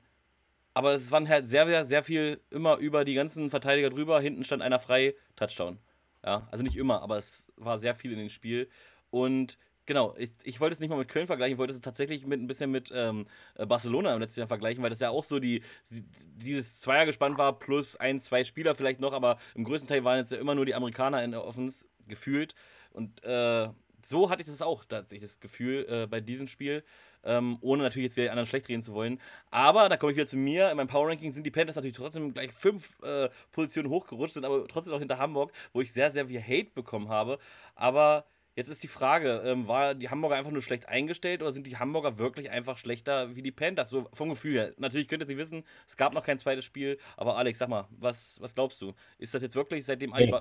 aber 0.74 0.94
es 0.94 1.10
waren 1.12 1.28
halt 1.28 1.46
sehr, 1.46 1.66
sehr, 1.66 1.84
sehr 1.84 2.02
viel 2.02 2.40
immer 2.50 2.76
über 2.78 3.04
die 3.04 3.14
ganzen 3.14 3.48
Verteidiger 3.48 3.90
drüber. 3.90 4.20
Hinten 4.20 4.44
stand 4.44 4.62
einer 4.62 4.80
frei, 4.80 5.14
Touchdown. 5.36 5.78
Ja, 6.24 6.48
also 6.50 6.64
nicht 6.64 6.76
immer, 6.76 7.02
aber 7.02 7.18
es 7.18 7.52
war 7.56 7.78
sehr 7.78 7.94
viel 7.94 8.12
in 8.12 8.18
dem 8.18 8.30
Spiel. 8.30 8.68
Und 9.10 9.58
genau, 9.86 10.14
ich, 10.18 10.32
ich 10.42 10.60
wollte 10.60 10.74
es 10.74 10.80
nicht 10.80 10.88
mal 10.90 10.98
mit 10.98 11.08
Köln 11.08 11.26
vergleichen, 11.26 11.54
ich 11.54 11.58
wollte 11.58 11.74
es 11.74 11.80
tatsächlich 11.80 12.26
mit 12.26 12.40
ein 12.40 12.46
bisschen 12.46 12.70
mit 12.70 12.90
ähm, 12.94 13.26
äh, 13.54 13.66
Barcelona 13.66 14.14
im 14.14 14.20
letzten 14.20 14.40
Jahr 14.40 14.48
vergleichen, 14.48 14.82
weil 14.82 14.90
das 14.90 15.00
ja 15.00 15.10
auch 15.10 15.24
so 15.24 15.38
die, 15.38 15.62
die 15.90 16.04
dieses 16.36 16.80
Zweiergespann 16.80 17.38
war, 17.38 17.58
plus 17.58 17.96
ein, 17.96 18.20
zwei 18.20 18.42
Spieler 18.44 18.74
vielleicht 18.74 19.00
noch, 19.00 19.12
aber 19.12 19.38
im 19.54 19.64
größten 19.64 19.88
Teil 19.88 20.02
waren 20.02 20.18
jetzt 20.18 20.32
ja 20.32 20.38
immer 20.38 20.54
nur 20.54 20.66
die 20.66 20.74
Amerikaner 20.74 21.22
in 21.22 21.30
der 21.30 21.44
Offense 21.44 21.84
gefühlt. 22.08 22.54
Und 22.90 23.22
äh, 23.22 23.68
so 24.04 24.30
hatte 24.30 24.42
ich 24.42 24.48
das 24.48 24.62
auch 24.62 24.84
tatsächlich 24.84 25.28
das 25.28 25.40
Gefühl 25.40 25.86
äh, 25.88 26.06
bei 26.06 26.20
diesem 26.20 26.48
Spiel, 26.48 26.82
ähm, 27.24 27.58
ohne 27.60 27.82
natürlich 27.82 28.08
jetzt 28.08 28.16
wieder 28.16 28.30
anderen 28.30 28.46
schlecht 28.46 28.68
reden 28.68 28.82
zu 28.82 28.92
wollen. 28.94 29.20
Aber 29.50 29.88
da 29.88 29.96
komme 29.96 30.12
ich 30.12 30.16
wieder 30.16 30.26
zu 30.26 30.36
mir. 30.36 30.70
In 30.70 30.76
meinem 30.76 30.88
Power 30.88 31.08
Ranking 31.08 31.32
sind 31.32 31.44
die 31.44 31.50
Panthers 31.50 31.76
natürlich 31.76 31.96
trotzdem 31.96 32.32
gleich 32.32 32.52
fünf 32.52 33.00
äh, 33.02 33.28
Positionen 33.52 33.90
hochgerutscht, 33.90 34.34
sind 34.34 34.44
aber 34.44 34.66
trotzdem 34.68 34.92
noch 34.92 35.00
hinter 35.00 35.18
Hamburg, 35.18 35.52
wo 35.72 35.80
ich 35.80 35.92
sehr, 35.92 36.10
sehr 36.10 36.26
viel 36.26 36.42
Hate 36.42 36.70
bekommen 36.74 37.08
habe. 37.08 37.38
Aber 37.74 38.24
jetzt 38.56 38.68
ist 38.68 38.82
die 38.82 38.88
Frage: 38.88 39.42
ähm, 39.44 39.68
War 39.68 39.94
die 39.94 40.10
Hamburger 40.10 40.36
einfach 40.36 40.50
nur 40.50 40.62
schlecht 40.62 40.88
eingestellt 40.88 41.42
oder 41.42 41.52
sind 41.52 41.66
die 41.66 41.76
Hamburger 41.76 42.18
wirklich 42.18 42.50
einfach 42.50 42.78
schlechter 42.78 43.34
wie 43.36 43.42
die 43.42 43.52
Panthers? 43.52 43.88
So 43.90 44.08
vom 44.12 44.30
Gefühl 44.30 44.54
her. 44.54 44.72
Natürlich 44.78 45.08
könnt 45.08 45.22
ihr 45.22 45.26
sie 45.26 45.38
wissen, 45.38 45.64
es 45.86 45.96
gab 45.96 46.14
noch 46.14 46.24
kein 46.24 46.38
zweites 46.38 46.64
Spiel. 46.64 46.98
Aber 47.16 47.36
Alex, 47.36 47.58
sag 47.58 47.68
mal, 47.68 47.86
was, 47.90 48.40
was 48.40 48.54
glaubst 48.54 48.80
du? 48.80 48.94
Ist 49.18 49.34
das 49.34 49.42
jetzt 49.42 49.56
wirklich 49.56 49.84
seitdem. 49.84 50.12
Nee. 50.16 50.32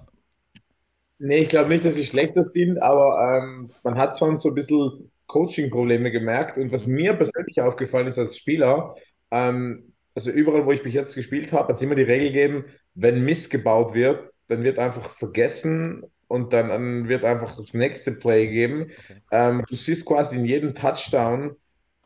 Nee, 1.20 1.38
ich 1.44 1.50
glaube 1.50 1.70
nicht, 1.70 1.86
dass 1.86 1.96
sie 1.96 2.06
schlechter 2.06 2.44
sind, 2.44 2.82
aber 2.82 3.42
ähm, 3.42 3.70
man 3.84 3.96
hat 3.96 4.18
schon 4.18 4.36
so 4.36 4.50
ein 4.50 4.56
bisschen 4.56 5.10
Coaching-Probleme 5.34 6.12
gemerkt. 6.12 6.58
Und 6.58 6.72
was 6.72 6.86
mir 6.86 7.14
persönlich 7.14 7.60
aufgefallen 7.60 8.08
ist 8.08 8.20
als 8.20 8.38
Spieler, 8.38 8.96
ähm, 9.32 9.94
also 10.16 10.30
überall, 10.30 10.66
wo 10.66 10.72
ich 10.72 10.84
bis 10.84 10.94
jetzt 10.94 11.16
gespielt 11.16 11.52
habe, 11.52 11.70
hat 11.70 11.76
es 11.76 11.82
immer 11.82 11.96
die 11.96 12.04
Regel 12.04 12.28
gegeben, 12.28 12.66
wenn 12.94 13.26
Mist 13.26 13.50
gebaut 13.50 13.96
wird, 13.96 14.32
dann 14.48 14.64
wird 14.64 14.78
einfach 14.78 15.10
vergessen 15.10 16.04
und 16.28 16.54
dann, 16.54 16.70
dann 16.70 17.08
wird 17.10 17.26
einfach 17.26 17.58
das 17.58 17.74
nächste 17.74 18.12
Play 18.12 18.46
gegeben. 18.46 18.92
Okay. 19.06 19.22
Ähm, 19.32 19.64
du 19.68 19.76
siehst 19.76 20.06
quasi 20.06 20.38
in 20.38 20.46
jedem 20.46 20.76
Touchdown 20.76 21.56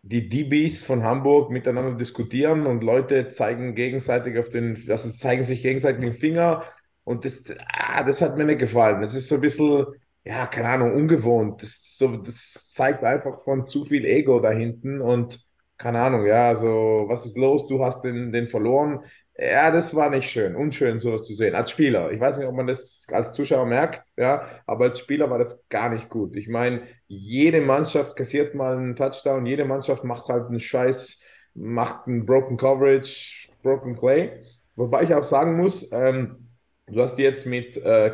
die 0.04 0.30
DBs 0.30 0.84
von 0.84 1.04
Hamburg 1.04 1.52
miteinander 1.52 1.98
diskutieren 1.98 2.66
und 2.66 2.82
Leute 2.82 3.28
zeigen 3.28 3.76
gegenseitig 3.76 4.38
auf 4.38 4.50
den, 4.50 4.82
also 4.90 5.10
zeigen 5.10 5.44
sich 5.44 5.62
gegenseitig 5.62 6.00
den 6.00 6.14
Finger 6.14 6.64
und 7.04 7.26
das, 7.26 7.44
ah, 7.74 8.04
das 8.04 8.22
hat 8.22 8.38
mir 8.38 8.46
nicht 8.46 8.60
gefallen. 8.60 9.02
Das 9.02 9.14
ist 9.14 9.28
so 9.28 9.36
ein 9.36 9.42
bisschen, 9.42 9.86
ja, 10.28 10.46
keine 10.48 10.70
Ahnung, 10.70 10.94
ungewohnt. 10.94 11.62
Das, 11.62 11.96
so, 11.98 12.18
das 12.18 12.74
zeigt 12.74 13.04
einfach 13.04 13.42
von 13.44 13.68
zu 13.68 13.86
viel 13.86 14.06
Ego 14.06 14.40
da 14.40 14.52
hinten 14.52 15.02
und 15.02 15.46
keine 15.78 16.02
Ahnung, 16.02 16.26
ja, 16.26 16.50
also 16.50 17.06
was 17.08 17.26
ist 17.26 17.38
los? 17.38 17.68
Du 17.68 17.84
hast 17.84 18.02
den, 18.04 18.32
den 18.32 18.48
verloren. 18.48 19.02
Ja, 19.38 19.70
das 19.72 19.96
war 19.96 20.10
nicht 20.10 20.30
schön, 20.30 20.56
unschön, 20.56 21.00
sowas 21.00 21.24
zu 21.24 21.34
sehen. 21.36 21.54
Als 21.56 21.70
Spieler. 21.72 22.12
Ich 22.12 22.20
weiß 22.20 22.38
nicht, 22.40 22.48
ob 22.48 22.56
man 22.56 22.66
das 22.68 23.06
als 23.12 23.34
Zuschauer 23.34 23.68
merkt, 23.68 24.02
ja, 24.18 24.50
aber 24.66 24.86
als 24.86 25.00
Spieler 25.00 25.30
war 25.30 25.38
das 25.38 25.64
gar 25.70 25.90
nicht 25.90 26.10
gut. 26.10 26.36
Ich 26.36 26.50
meine, 26.50 26.84
jede 27.08 27.62
Mannschaft 27.62 28.16
kassiert 28.18 28.56
mal 28.56 28.78
einen 28.78 28.96
Touchdown, 28.96 29.46
jede 29.46 29.66
Mannschaft 29.66 30.04
macht 30.04 30.28
halt 30.28 30.48
einen 30.48 30.60
Scheiß, 30.60 31.22
macht 31.54 32.08
einen 32.08 32.26
Broken 32.26 32.58
Coverage, 32.58 33.50
Broken 33.62 33.96
Play. 33.96 34.44
Wobei 34.76 35.04
ich 35.04 35.14
auch 35.14 35.24
sagen 35.24 35.56
muss, 35.58 35.92
ähm, 35.92 36.50
du 36.88 37.02
hast 37.02 37.18
jetzt 37.20 37.46
mit 37.46 37.78
äh, 37.78 38.12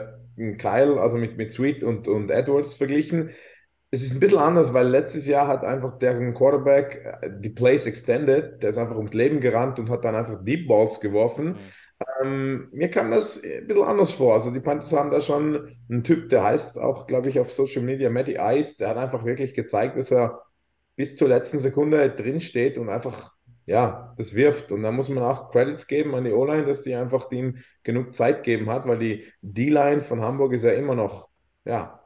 Kyle, 0.58 1.00
also 1.00 1.18
mit, 1.18 1.38
mit 1.38 1.52
Sweet 1.52 1.84
und, 1.84 2.08
und 2.08 2.30
Edwards 2.32 2.76
verglichen. 2.76 3.32
Es 3.92 4.02
ist 4.02 4.16
ein 4.16 4.20
bisschen 4.20 4.40
anders, 4.40 4.74
weil 4.74 4.88
letztes 4.88 5.28
Jahr 5.28 5.48
hat 5.48 5.64
einfach 5.64 6.00
deren 6.00 6.34
Quarterback 6.34 7.20
äh, 7.22 7.30
die 7.40 7.50
Plays 7.50 7.86
extended, 7.86 8.62
der 8.64 8.72
ist 8.72 8.78
einfach 8.78 8.96
ums 8.96 9.14
Leben 9.14 9.40
gerannt 9.40 9.78
und 9.80 9.90
hat 9.90 10.04
dann 10.04 10.16
einfach 10.16 10.44
Deep 10.44 10.68
Balls 10.68 11.00
geworfen. 11.00 11.50
Mhm. 11.50 11.58
Ähm, 12.22 12.70
mir 12.72 12.90
kam 12.90 13.12
das 13.12 13.42
ein 13.44 13.68
bisschen 13.68 13.84
anders 13.84 14.12
vor. 14.12 14.34
Also 14.34 14.52
die 14.52 14.60
Panthers 14.60 14.92
haben 14.94 15.12
da 15.12 15.22
schon 15.22 15.76
einen 15.90 16.04
Typ, 16.04 16.30
der 16.30 16.44
heißt 16.44 16.80
auch, 16.80 17.08
glaube 17.08 17.30
ich, 17.30 17.40
auf 17.40 17.52
Social 17.52 17.84
Media 17.84 18.10
Matty 18.10 18.38
Ice, 18.40 18.78
der 18.78 18.90
hat 18.90 18.98
einfach 18.98 19.26
wirklich 19.26 19.54
gezeigt, 19.54 19.98
dass 19.98 20.12
er 20.12 20.42
bis 20.96 21.16
zur 21.16 21.30
letzten 21.30 21.60
Sekunde 21.60 22.10
drin 22.10 22.40
steht 22.40 22.78
und 22.78 22.90
einfach, 22.90 23.34
ja, 23.66 24.14
das 24.18 24.36
wirft. 24.36 24.72
Und 24.72 24.84
da 24.84 24.92
muss 24.92 25.10
man 25.10 25.24
auch 25.24 25.52
Credits 25.52 25.88
geben 25.88 26.16
an 26.16 26.24
die 26.26 26.32
O-Line, 26.32 26.66
dass 26.66 26.84
die 26.84 26.96
einfach 26.96 27.32
ihm 27.32 27.58
genug 27.84 28.14
Zeit 28.14 28.44
gegeben 28.44 28.70
hat, 28.70 28.88
weil 28.88 29.00
die 29.00 29.26
D-Line 29.42 30.02
von 30.02 30.22
Hamburg 30.22 30.54
ist 30.54 30.64
ja 30.64 30.72
immer 30.72 30.96
noch, 30.96 31.30
ja, 31.66 32.04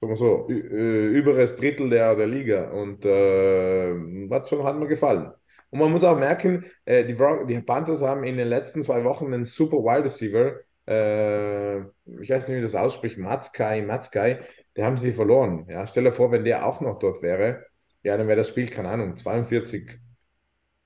sagen 0.00 0.12
wir 0.12 0.16
so, 0.16 0.48
äh, 0.48 1.06
überes 1.06 1.56
Drittel 1.56 1.90
der, 1.90 2.14
der 2.14 2.26
Liga 2.26 2.70
und 2.70 3.04
äh, 3.04 3.94
hat 4.30 4.48
schon, 4.48 4.64
hat 4.64 4.78
mir 4.78 4.86
gefallen. 4.86 5.32
Und 5.70 5.80
man 5.80 5.90
muss 5.92 6.04
auch 6.04 6.18
merken, 6.18 6.64
äh, 6.84 7.04
die, 7.04 7.16
die 7.46 7.60
Panthers 7.60 8.02
haben 8.02 8.24
in 8.24 8.36
den 8.36 8.48
letzten 8.48 8.82
zwei 8.82 9.04
Wochen 9.04 9.26
einen 9.26 9.44
super 9.44 9.78
Wide 9.78 10.04
Receiver, 10.04 10.60
äh, 10.86 11.80
ich 12.22 12.30
weiß 12.30 12.48
nicht, 12.48 12.58
wie 12.58 12.62
das 12.62 12.74
ausspricht, 12.74 13.18
Matzkai, 13.18 13.82
Matzkai, 13.82 14.38
der 14.76 14.86
haben 14.86 14.96
sie 14.96 15.12
verloren. 15.12 15.66
Ja, 15.68 15.86
stell 15.86 16.04
dir 16.04 16.12
vor, 16.12 16.30
wenn 16.32 16.44
der 16.44 16.64
auch 16.66 16.80
noch 16.80 16.98
dort 16.98 17.22
wäre, 17.22 17.66
ja, 18.02 18.16
dann 18.16 18.28
wäre 18.28 18.38
das 18.38 18.48
Spiel, 18.48 18.68
keine 18.68 18.88
Ahnung, 18.88 19.16
42 19.16 19.98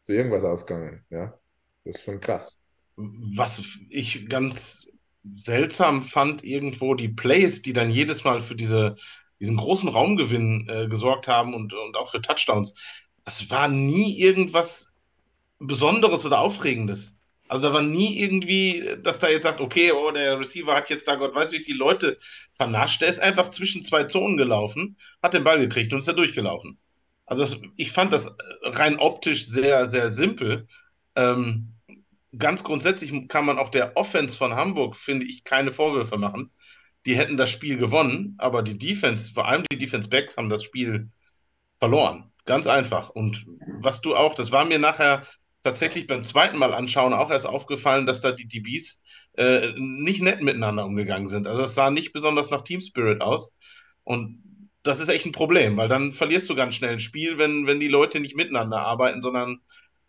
zu 0.03 0.12
irgendwas 0.12 0.44
ausgegangen. 0.44 1.05
Ja, 1.11 1.38
das 1.84 1.96
ist 1.96 2.03
schon 2.03 2.20
krass. 2.20 2.59
was 2.96 3.62
ich 3.88 4.28
ganz 4.28 4.88
seltsam 5.34 6.03
fand 6.03 6.44
irgendwo 6.44 6.94
die 6.94 7.09
Plays, 7.09 7.62
die 7.62 7.72
dann 7.72 7.90
jedes 7.90 8.24
Mal 8.24 8.40
für 8.40 8.57
diese, 8.57 8.96
diesen 9.40 9.57
großen 9.57 9.88
Raumgewinn 9.88 10.68
äh, 10.68 10.88
gesorgt 10.88 11.28
haben 11.28 11.55
und, 11.55 11.74
und 11.74 11.96
auch 11.96 12.11
für 12.11 12.20
Touchdowns. 12.22 12.74
Das 13.24 13.50
war 13.50 13.68
nie 13.68 14.18
irgendwas 14.20 14.92
Besonderes 15.59 16.26
oder 16.26 16.40
Aufregendes. 16.40 17.18
Also 17.48 17.68
da 17.68 17.74
war 17.74 17.82
nie 17.82 18.18
irgendwie, 18.20 18.84
dass 19.03 19.18
da 19.20 19.28
jetzt 19.28 19.44
sagt, 19.44 19.61
okay, 19.61 19.92
oh, 19.92 20.11
der 20.12 20.40
Receiver 20.40 20.74
hat 20.74 20.90
jetzt 20.90 21.07
da 21.09 21.16
Gott 21.16 21.34
weiß 21.34 21.53
wie 21.53 21.61
viele 21.61 21.78
Leute 21.78 22.18
vernascht. 22.55 23.03
Der 23.03 23.09
ist 23.11 23.20
einfach 23.20 23.50
zwischen 23.50 23.82
zwei 23.82 24.05
Zonen 24.05 24.36
gelaufen, 24.38 24.96
hat 25.22 25.34
den 25.34 25.44
Ball 25.44 25.61
gekriegt 25.61 25.92
und 25.92 26.00
ist 26.00 26.09
da 26.09 26.14
durchgelaufen. 26.14 26.78
Also 27.26 27.42
das, 27.42 27.60
ich 27.76 27.92
fand 27.92 28.12
das 28.12 28.34
rein 28.62 28.98
optisch 28.98 29.46
sehr, 29.46 29.86
sehr 29.86 30.10
simpel. 30.10 30.66
Ähm, 31.14 31.74
ganz 32.36 32.64
grundsätzlich 32.64 33.28
kann 33.28 33.44
man 33.44 33.58
auch 33.58 33.68
der 33.68 33.96
Offense 33.96 34.36
von 34.36 34.54
Hamburg, 34.54 34.96
finde 34.96 35.26
ich, 35.26 35.44
keine 35.44 35.72
Vorwürfe 35.72 36.18
machen. 36.18 36.50
Die 37.06 37.16
hätten 37.16 37.36
das 37.36 37.50
Spiel 37.50 37.76
gewonnen, 37.76 38.34
aber 38.38 38.62
die 38.62 38.78
Defense, 38.78 39.32
vor 39.32 39.48
allem 39.48 39.64
die 39.70 39.78
Defense 39.78 40.08
Backs, 40.08 40.36
haben 40.36 40.48
das 40.48 40.62
Spiel 40.62 41.10
verloren. 41.72 42.32
Ganz 42.44 42.66
einfach. 42.66 43.10
Und 43.10 43.46
was 43.80 44.00
du 44.00 44.16
auch, 44.16 44.34
das 44.34 44.52
war 44.52 44.64
mir 44.64 44.78
nachher 44.78 45.26
tatsächlich 45.62 46.06
beim 46.06 46.24
zweiten 46.24 46.58
Mal 46.58 46.74
anschauen 46.74 47.12
auch 47.12 47.30
erst 47.30 47.46
aufgefallen, 47.46 48.06
dass 48.06 48.20
da 48.20 48.32
die 48.32 48.48
DBs 48.48 49.02
äh, 49.34 49.72
nicht 49.76 50.22
nett 50.22 50.42
miteinander 50.42 50.84
umgegangen 50.84 51.28
sind. 51.28 51.46
Also 51.46 51.62
es 51.62 51.74
sah 51.74 51.90
nicht 51.90 52.12
besonders 52.12 52.50
nach 52.50 52.62
Team 52.62 52.80
Spirit 52.80 53.20
aus. 53.20 53.54
Und 54.04 54.42
das 54.83 55.01
ist 55.01 55.09
echt 55.09 55.26
ein 55.26 55.33
Problem, 55.33 55.76
weil 55.76 55.89
dann 55.89 56.12
verlierst 56.12 56.49
du 56.51 56.55
ganz 56.55 56.74
schnell 56.74 56.93
ein 56.93 57.01
Spiel, 57.01 57.39
wenn, 57.39 57.66
wenn 57.66 57.80
die 57.80 57.89
Leute 57.89 58.20
nicht 58.20 58.37
miteinander 58.37 58.80
arbeiten, 58.80 59.22
sondern 59.22 59.61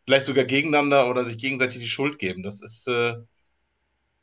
vielleicht 0.05 0.25
sogar 0.25 0.45
gegeneinander 0.45 1.09
oder 1.09 1.23
sich 1.25 1.37
gegenseitig 1.37 1.79
die 1.79 1.87
Schuld 1.87 2.19
geben. 2.19 2.43
Das 2.43 2.61
ist 2.61 2.87
äh, 2.87 3.15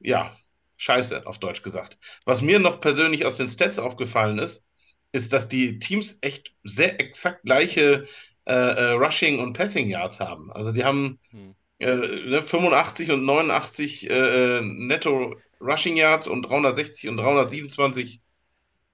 ja 0.00 0.36
scheiße, 0.76 1.26
auf 1.26 1.38
Deutsch 1.38 1.62
gesagt. 1.62 1.98
Was 2.24 2.42
mir 2.42 2.58
noch 2.58 2.80
persönlich 2.80 3.24
aus 3.26 3.36
den 3.36 3.48
Stats 3.48 3.78
aufgefallen 3.78 4.38
ist, 4.38 4.64
ist, 5.12 5.32
dass 5.32 5.48
die 5.48 5.78
Teams 5.78 6.18
echt 6.20 6.54
sehr 6.64 7.00
exakt 7.00 7.42
gleiche 7.44 8.06
äh, 8.46 8.52
äh, 8.52 8.92
Rushing 8.92 9.38
und 9.38 9.52
Passing 9.52 9.88
Yards 9.88 10.20
haben. 10.20 10.52
Also 10.52 10.72
die 10.72 10.84
haben 10.84 11.18
hm. 11.30 11.54
äh, 11.78 12.42
85 12.42 13.08
ne, 13.08 13.14
und 13.14 13.24
89 13.24 14.10
äh, 14.10 14.58
äh, 14.58 14.60
netto 14.62 15.36
Rushing 15.60 15.96
Yards 15.96 16.28
und 16.28 16.42
360 16.42 17.10
und 17.10 17.18
327 17.18 18.20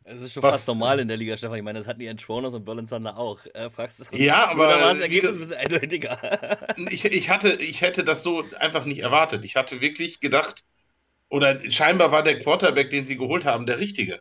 es 0.09 0.23
ist 0.23 0.33
schon 0.33 0.43
was, 0.43 0.55
fast 0.55 0.69
normal 0.69 1.01
in 1.01 1.09
der 1.09 1.17
Liga, 1.17 1.37
Stefan. 1.37 1.59
Ich 1.59 1.65
meine, 1.65 1.79
das 1.79 1.89
hatten 1.89 2.01
die 2.01 2.07
Entschwoners 2.07 2.55
und 2.55 2.65
Berlin 2.65 2.87
Thunder 2.87 3.17
auch. 3.17 3.41
Äh, 3.55 3.71
fragst 3.71 4.01
du 4.01 4.17
ja, 4.17 4.49
aber 4.49 4.69
da 4.69 4.81
war 4.81 4.95
das 4.95 5.01
Ergebnis 5.01 5.33
ein 5.33 5.39
bisschen 5.41 5.57
eindeutiger. 5.57 6.69
ich, 6.91 7.05
ich, 7.05 7.31
hatte, 7.31 7.53
ich 7.55 7.81
hätte 7.81 8.05
das 8.05 8.23
so 8.23 8.45
einfach 8.59 8.85
nicht 8.85 9.01
erwartet. 9.01 9.45
Ich 9.45 9.57
hatte 9.57 9.81
wirklich 9.81 10.21
gedacht, 10.21 10.65
oder 11.29 11.61
scheinbar 11.71 12.13
war 12.13 12.23
der 12.23 12.39
Quarterback, 12.39 12.91
den 12.91 13.05
sie 13.05 13.17
geholt 13.17 13.45
haben, 13.45 13.67
der 13.67 13.81
richtige. 13.81 14.21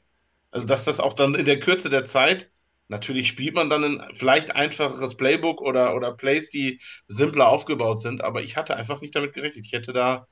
Also, 0.52 0.66
dass 0.66 0.86
das 0.86 1.00
auch 1.00 1.14
dann 1.14 1.36
in 1.36 1.46
der 1.46 1.60
Kürze 1.60 1.90
der 1.90 2.06
Zeit 2.06 2.50
Natürlich 2.88 3.28
spielt 3.28 3.56
man 3.56 3.70
dann 3.70 3.84
ein 3.84 4.14
vielleicht 4.14 4.56
einfacheres 4.56 5.18
Playbook 5.18 5.60
oder, 5.62 5.96
oder 5.96 6.14
Plays, 6.14 6.50
die 6.50 6.80
simpler 7.08 7.50
aufgebaut 7.50 8.00
sind, 8.00 8.24
aber 8.24 8.44
ich 8.44 8.58
hatte 8.58 8.76
einfach 8.76 9.02
nicht 9.02 9.16
damit 9.16 9.34
gerechnet. 9.34 9.66
Ich 9.66 9.74
hätte 9.74 9.92
da 9.92 10.28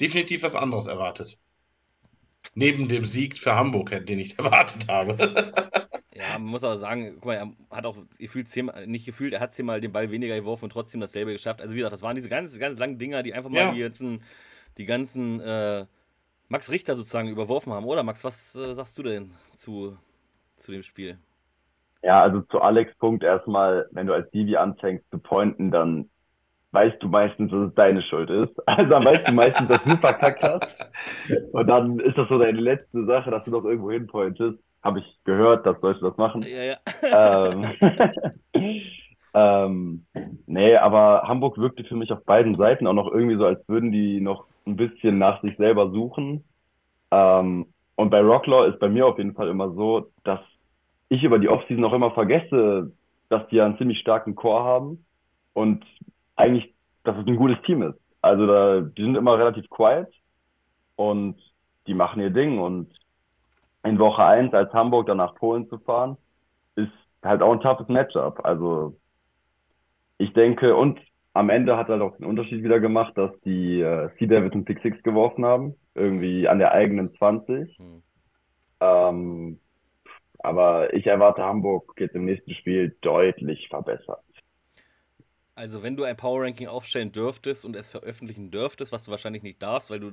definitiv 0.00 0.42
was 0.42 0.54
anderes 0.54 0.86
erwartet. 0.86 1.38
Neben 2.54 2.88
dem 2.88 3.04
Sieg 3.04 3.38
für 3.38 3.54
Hamburg, 3.54 3.90
den 4.06 4.18
ich 4.18 4.38
erwartet 4.38 4.88
habe. 4.88 5.52
ja, 6.14 6.38
man 6.38 6.48
muss 6.48 6.64
aber 6.64 6.76
sagen, 6.76 7.14
guck 7.14 7.26
mal, 7.26 7.34
er 7.34 7.52
hat 7.70 7.86
auch 7.86 7.96
gefühlt 8.18 8.48
zehnmal, 8.48 8.86
nicht 8.86 9.06
gefühlt, 9.06 9.32
er 9.32 9.40
hat 9.40 9.54
zehnmal 9.54 9.80
den 9.80 9.92
Ball 9.92 10.10
weniger 10.10 10.36
geworfen 10.36 10.64
und 10.64 10.70
trotzdem 10.70 11.00
dasselbe 11.00 11.32
geschafft. 11.32 11.60
Also 11.60 11.74
wie 11.74 11.78
gesagt, 11.78 11.92
das 11.92 12.02
waren 12.02 12.16
diese 12.16 12.28
ganz, 12.28 12.58
ganz 12.58 12.78
langen 12.78 12.98
Dinger, 12.98 13.22
die 13.22 13.34
einfach 13.34 13.50
mal 13.50 13.58
ja. 13.58 13.72
die 13.72 13.80
ganzen, 13.80 14.22
die 14.78 14.86
ganzen 14.86 15.40
äh, 15.40 15.86
Max 16.48 16.70
Richter 16.70 16.96
sozusagen 16.96 17.28
überworfen 17.28 17.72
haben. 17.72 17.86
Oder 17.86 18.02
Max, 18.02 18.24
was 18.24 18.54
äh, 18.54 18.72
sagst 18.72 18.96
du 18.98 19.02
denn 19.02 19.32
zu, 19.54 19.96
zu 20.58 20.72
dem 20.72 20.82
Spiel? 20.82 21.18
Ja, 22.02 22.22
also 22.22 22.42
zu 22.42 22.60
Alex 22.60 22.94
Punkt 22.98 23.24
erstmal, 23.24 23.88
wenn 23.90 24.06
du 24.06 24.12
als 24.12 24.30
Divi 24.30 24.56
anfängst 24.56 25.04
zu 25.10 25.18
pointen, 25.18 25.70
dann 25.70 26.08
weißt 26.76 27.02
du 27.02 27.08
meistens, 27.08 27.50
dass 27.50 27.68
es 27.68 27.74
deine 27.74 28.02
Schuld 28.02 28.28
ist. 28.28 28.54
Also 28.66 28.90
dann 28.90 29.04
weißt 29.04 29.28
du 29.28 29.32
meistens, 29.32 29.68
dass 29.68 29.82
du 29.82 29.96
verkackt 29.96 30.42
hast. 30.42 30.90
Und 31.52 31.66
dann 31.66 31.98
ist 32.00 32.18
das 32.18 32.28
so 32.28 32.38
deine 32.38 32.60
letzte 32.60 33.06
Sache, 33.06 33.30
dass 33.30 33.44
du 33.44 33.50
noch 33.50 33.64
irgendwo 33.64 33.90
hinpointest. 33.90 34.58
Habe 34.82 34.98
ich 34.98 35.18
gehört, 35.24 35.64
dass 35.64 35.80
Leute 35.80 36.00
das 36.00 36.16
machen. 36.18 36.42
Ja, 36.42 36.74
ja. 36.74 37.48
ähm, 37.48 37.64
ähm, 39.34 40.06
nee, 40.46 40.76
aber 40.76 41.22
Hamburg 41.26 41.56
wirkte 41.56 41.84
für 41.84 41.96
mich 41.96 42.12
auf 42.12 42.22
beiden 42.24 42.54
Seiten 42.54 42.86
auch 42.86 42.92
noch 42.92 43.10
irgendwie 43.10 43.36
so, 43.36 43.46
als 43.46 43.66
würden 43.68 43.90
die 43.90 44.20
noch 44.20 44.44
ein 44.66 44.76
bisschen 44.76 45.16
nach 45.16 45.40
sich 45.40 45.56
selber 45.56 45.90
suchen. 45.90 46.44
Ähm, 47.10 47.66
und 47.94 48.10
bei 48.10 48.20
Rocklaw 48.20 48.68
ist 48.68 48.78
bei 48.78 48.90
mir 48.90 49.06
auf 49.06 49.16
jeden 49.16 49.34
Fall 49.34 49.48
immer 49.48 49.70
so, 49.72 50.10
dass 50.24 50.40
ich 51.08 51.24
über 51.24 51.38
die 51.38 51.48
Offseason 51.48 51.84
auch 51.84 51.94
immer 51.94 52.10
vergesse, 52.10 52.92
dass 53.30 53.48
die 53.48 53.56
ja 53.56 53.64
einen 53.64 53.78
ziemlich 53.78 53.98
starken 54.00 54.34
Core 54.34 54.62
haben 54.62 55.06
und 55.54 55.82
eigentlich, 56.36 56.74
dass 57.04 57.16
es 57.16 57.26
ein 57.26 57.36
gutes 57.36 57.60
Team 57.62 57.82
ist. 57.82 57.98
Also 58.22 58.46
da, 58.46 58.80
die 58.80 59.02
sind 59.02 59.16
immer 59.16 59.38
relativ 59.38 59.68
quiet 59.70 60.08
und 60.96 61.36
die 61.86 61.94
machen 61.94 62.20
ihr 62.20 62.30
Ding 62.30 62.58
und 62.58 62.92
in 63.84 63.98
Woche 63.98 64.24
1 64.24 64.52
als 64.52 64.72
Hamburg 64.72 65.06
dann 65.06 65.18
nach 65.18 65.34
Polen 65.36 65.68
zu 65.68 65.78
fahren, 65.78 66.16
ist 66.74 66.90
halt 67.22 67.42
auch 67.42 67.52
ein 67.52 67.60
toughes 67.60 67.88
Matchup. 67.88 68.44
Also 68.44 68.96
ich 70.18 70.32
denke, 70.32 70.74
und 70.74 70.98
am 71.34 71.50
Ende 71.50 71.76
hat 71.76 71.88
er 71.88 72.00
auch 72.02 72.16
den 72.16 72.26
Unterschied 72.26 72.64
wieder 72.64 72.80
gemacht, 72.80 73.16
dass 73.16 73.30
die 73.44 73.80
äh, 73.80 74.08
Sea 74.18 74.26
Devils 74.26 74.52
einen 74.52 74.64
Pick 74.64 74.80
6 74.82 75.02
geworfen 75.02 75.44
haben, 75.44 75.74
irgendwie 75.94 76.48
an 76.48 76.58
der 76.58 76.72
eigenen 76.72 77.14
20. 77.16 77.78
Hm. 77.78 78.02
Ähm, 78.80 79.60
aber 80.38 80.94
ich 80.94 81.06
erwarte 81.06 81.42
Hamburg 81.42 81.94
jetzt 81.98 82.14
im 82.14 82.24
nächsten 82.24 82.54
Spiel 82.54 82.96
deutlich 83.02 83.68
verbessert. 83.68 84.22
Also 85.56 85.82
wenn 85.82 85.96
du 85.96 86.04
ein 86.04 86.18
Power 86.18 86.42
Ranking 86.42 86.68
aufstellen 86.68 87.12
dürftest 87.12 87.64
und 87.64 87.74
es 87.76 87.90
veröffentlichen 87.90 88.50
dürftest, 88.50 88.92
was 88.92 89.06
du 89.06 89.10
wahrscheinlich 89.10 89.42
nicht 89.42 89.62
darfst, 89.62 89.90
weil 89.90 90.00
du 90.00 90.12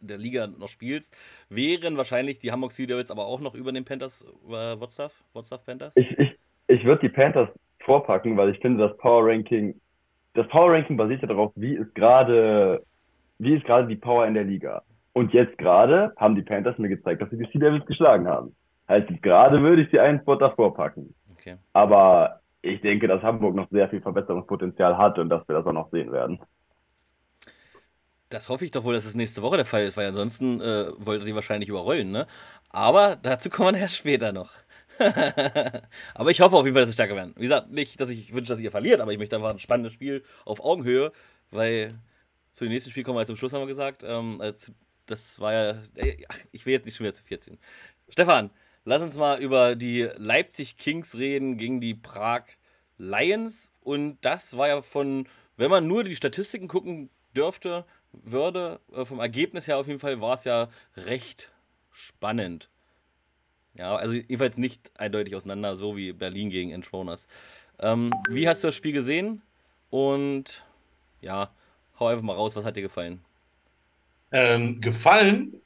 der 0.00 0.18
Liga 0.18 0.46
noch 0.46 0.68
spielst, 0.68 1.16
wären 1.50 1.96
wahrscheinlich 1.96 2.38
die 2.38 2.52
Hamburg 2.52 2.70
Sea 2.70 2.86
Devils 2.86 3.10
aber 3.10 3.26
auch 3.26 3.40
noch 3.40 3.56
über 3.56 3.72
den 3.72 3.84
Panthers, 3.84 4.24
äh, 4.46 4.80
WhatsApp, 4.80 5.10
WhatsApp 5.32 5.66
Panthers? 5.66 5.96
Ich, 5.96 6.08
ich, 6.16 6.38
ich 6.68 6.84
würde 6.84 7.00
die 7.00 7.08
Panthers 7.08 7.48
vorpacken, 7.80 8.36
weil 8.36 8.50
ich 8.50 8.60
finde, 8.60 8.86
das 8.86 8.96
Power 8.98 9.26
Ranking, 9.26 9.74
das 10.34 10.46
Power 10.46 10.72
Ranking 10.72 10.96
basiert 10.96 11.22
ja 11.22 11.28
darauf, 11.28 11.50
wie 11.56 11.74
ist 11.74 11.92
gerade, 11.96 12.84
wie 13.38 13.56
ist 13.56 13.64
gerade 13.64 13.88
die 13.88 13.96
Power 13.96 14.28
in 14.28 14.34
der 14.34 14.44
Liga. 14.44 14.82
Und 15.12 15.32
jetzt 15.32 15.58
gerade 15.58 16.12
haben 16.18 16.36
die 16.36 16.42
Panthers 16.42 16.78
mir 16.78 16.88
gezeigt, 16.88 17.20
dass 17.20 17.30
sie 17.30 17.38
die 17.38 17.50
Sea 17.50 17.60
Devils 17.60 17.84
geschlagen 17.86 18.28
haben. 18.28 18.54
Halt, 18.86 19.22
gerade 19.22 19.60
würde 19.60 19.82
ich 19.82 19.90
sie 19.90 19.98
einen 19.98 20.20
Spot 20.20 20.36
davor 20.36 20.72
packen. 20.72 21.12
Okay. 21.32 21.56
Aber 21.72 22.40
ich 22.62 22.80
denke, 22.80 23.08
dass 23.08 23.22
Hamburg 23.22 23.54
noch 23.54 23.68
sehr 23.70 23.88
viel 23.88 24.00
Verbesserungspotenzial 24.00 24.98
hat 24.98 25.18
und 25.18 25.28
dass 25.28 25.46
wir 25.48 25.56
das 25.56 25.66
auch 25.66 25.72
noch 25.72 25.90
sehen 25.90 26.12
werden. 26.12 26.40
Das 28.30 28.48
hoffe 28.48 28.64
ich 28.64 28.70
doch 28.70 28.84
wohl, 28.84 28.92
dass 28.92 29.06
es 29.06 29.14
nächste 29.14 29.42
Woche 29.42 29.56
der 29.56 29.64
Fall 29.64 29.84
ist, 29.84 29.96
weil 29.96 30.08
ansonsten 30.08 30.60
äh, 30.60 30.90
wollte 30.98 31.24
die 31.24 31.34
wahrscheinlich 31.34 31.68
überrollen, 31.70 32.10
ne? 32.10 32.26
Aber 32.68 33.16
dazu 33.16 33.48
kommen 33.48 33.74
wir 33.74 33.80
erst 33.82 33.96
später 33.96 34.32
noch. 34.32 34.52
aber 36.14 36.30
ich 36.30 36.40
hoffe 36.40 36.56
auf 36.56 36.64
jeden 36.64 36.74
Fall, 36.74 36.82
dass 36.82 36.90
sie 36.90 36.94
stärker 36.94 37.16
werden. 37.16 37.34
Wie 37.36 37.42
gesagt, 37.42 37.70
nicht, 37.70 38.00
dass 38.00 38.10
ich 38.10 38.34
wünsche, 38.34 38.52
dass 38.52 38.60
ihr 38.60 38.70
verliert, 38.70 39.00
aber 39.00 39.12
ich 39.12 39.18
möchte 39.18 39.36
einfach 39.36 39.50
ein 39.50 39.60
spannendes 39.60 39.92
Spiel 39.92 40.24
auf 40.44 40.62
Augenhöhe, 40.62 41.12
weil 41.50 41.94
zu 42.52 42.64
dem 42.64 42.72
nächsten 42.72 42.90
Spiel 42.90 43.04
kommen 43.04 43.16
wir 43.16 43.24
zum 43.24 43.36
Schluss, 43.36 43.52
haben 43.52 43.62
wir 43.62 43.66
gesagt. 43.68 44.02
Ähm, 44.04 44.42
das 45.06 45.40
war 45.40 45.52
ja. 45.52 45.82
Ich 46.52 46.66
will 46.66 46.72
jetzt 46.74 46.84
nicht 46.84 46.96
schon 46.96 47.04
wieder 47.04 47.14
zu 47.14 47.22
14. 47.22 47.58
Stefan, 48.08 48.50
Lass 48.88 49.02
uns 49.02 49.18
mal 49.18 49.38
über 49.38 49.76
die 49.76 50.08
Leipzig 50.16 50.78
Kings 50.78 51.14
reden 51.14 51.58
gegen 51.58 51.78
die 51.78 51.92
Prag 51.92 52.44
Lions. 52.96 53.70
Und 53.82 54.16
das 54.22 54.56
war 54.56 54.68
ja 54.68 54.80
von, 54.80 55.28
wenn 55.58 55.70
man 55.70 55.86
nur 55.86 56.04
die 56.04 56.16
Statistiken 56.16 56.68
gucken 56.68 57.10
dürfte, 57.36 57.84
würde, 58.12 58.80
äh, 58.94 59.04
vom 59.04 59.20
Ergebnis 59.20 59.66
her 59.66 59.76
auf 59.76 59.88
jeden 59.88 59.98
Fall, 59.98 60.22
war 60.22 60.32
es 60.32 60.44
ja 60.44 60.70
recht 60.96 61.52
spannend. 61.90 62.70
Ja, 63.74 63.94
also 63.94 64.14
jedenfalls 64.14 64.56
nicht 64.56 64.90
eindeutig 64.94 65.36
auseinander, 65.36 65.76
so 65.76 65.94
wie 65.94 66.14
Berlin 66.14 66.48
gegen 66.48 66.70
Entroners. 66.70 67.28
Ähm, 67.80 68.10
wie 68.30 68.48
hast 68.48 68.62
du 68.62 68.68
das 68.68 68.74
Spiel 68.74 68.92
gesehen? 68.92 69.42
Und 69.90 70.64
ja, 71.20 71.50
hau 72.00 72.06
einfach 72.06 72.24
mal 72.24 72.36
raus, 72.36 72.56
was 72.56 72.64
hat 72.64 72.76
dir 72.76 72.82
gefallen? 72.82 73.20
Ähm, 74.32 74.80
gefallen? 74.80 75.60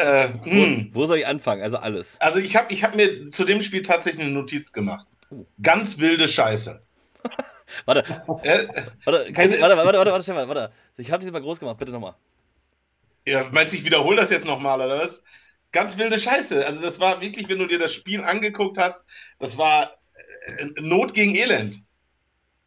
Äh, 0.00 0.28
wo, 0.44 0.50
hm. 0.50 0.90
wo, 0.94 1.06
soll 1.06 1.18
ich 1.18 1.26
anfangen? 1.26 1.62
Also 1.62 1.76
alles. 1.76 2.16
Also 2.20 2.38
ich 2.38 2.56
habe 2.56 2.72
ich 2.72 2.82
hab 2.82 2.94
mir 2.96 3.30
zu 3.30 3.44
dem 3.44 3.62
Spiel 3.62 3.82
tatsächlich 3.82 4.24
eine 4.24 4.32
Notiz 4.32 4.72
gemacht. 4.72 5.06
Oh. 5.30 5.44
Ganz 5.60 5.98
wilde 5.98 6.26
Scheiße. 6.26 6.82
warte. 7.84 8.00
Äh, 8.42 8.66
warte, 9.04 9.32
kann, 9.32 9.52
äh, 9.52 9.60
warte, 9.60 9.76
warte, 9.76 9.98
warte, 9.98 10.10
warte, 10.10 10.22
Stefan, 10.24 10.48
warte. 10.48 10.72
Ich 10.96 11.10
habe 11.10 11.22
das 11.22 11.30
mal 11.30 11.42
groß 11.42 11.60
gemacht, 11.60 11.76
bitte 11.76 11.92
nochmal. 11.92 12.14
Ja, 13.26 13.46
meinst 13.50 13.74
du, 13.74 13.78
ich 13.78 13.84
wiederhole 13.84 14.16
das 14.16 14.30
jetzt 14.30 14.46
nochmal, 14.46 14.80
oder 14.80 15.00
was? 15.00 15.22
Ganz 15.72 15.98
wilde 15.98 16.18
Scheiße. 16.18 16.66
Also 16.66 16.80
das 16.80 16.98
war 16.98 17.20
wirklich, 17.20 17.48
wenn 17.48 17.58
du 17.58 17.66
dir 17.66 17.78
das 17.78 17.92
Spiel 17.92 18.24
angeguckt 18.24 18.78
hast, 18.78 19.04
das 19.38 19.58
war 19.58 19.98
äh, 20.46 20.66
Not 20.80 21.12
gegen 21.12 21.34
Elend. 21.34 21.82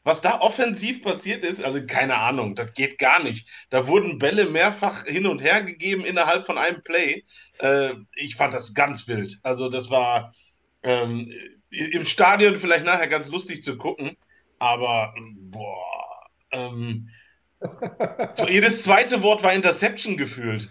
Was 0.04 0.22
da 0.22 0.42
offensiv 0.42 1.02
passiert 1.02 1.46
ist, 1.46 1.64
also 1.64 1.86
keine 1.86 2.18
Ahnung, 2.18 2.56
das 2.56 2.74
geht 2.74 2.98
gar 3.00 3.24
nicht. 3.24 3.48
Da 3.70 3.88
wurden 3.88 4.20
Bälle 4.20 4.46
mehrfach 4.46 5.06
hin 5.06 5.26
und 5.26 5.40
her 5.40 5.64
gegeben 5.64 6.04
innerhalb 6.04 6.46
von 6.46 6.58
einem 6.58 6.84
Play. 6.84 7.24
Äh, 7.60 7.94
ich 8.16 8.36
fand 8.36 8.54
das 8.54 8.74
ganz 8.74 9.08
wild. 9.08 9.40
Also 9.44 9.70
das 9.70 9.90
war 9.90 10.34
ähm, 10.84 11.32
im 11.70 12.06
Stadion 12.06 12.58
vielleicht 12.58 12.86
nachher 12.86 13.08
ganz 13.08 13.30
lustig 13.30 13.64
zu 13.64 13.78
gucken, 13.78 14.18
aber 14.60 15.14
boah, 15.36 16.28
ähm, 16.52 17.10
so 18.34 18.48
jedes 18.48 18.84
zweite 18.84 19.22
Wort 19.22 19.42
war 19.44 19.54
Interception 19.54 20.18
gefühlt. 20.18 20.70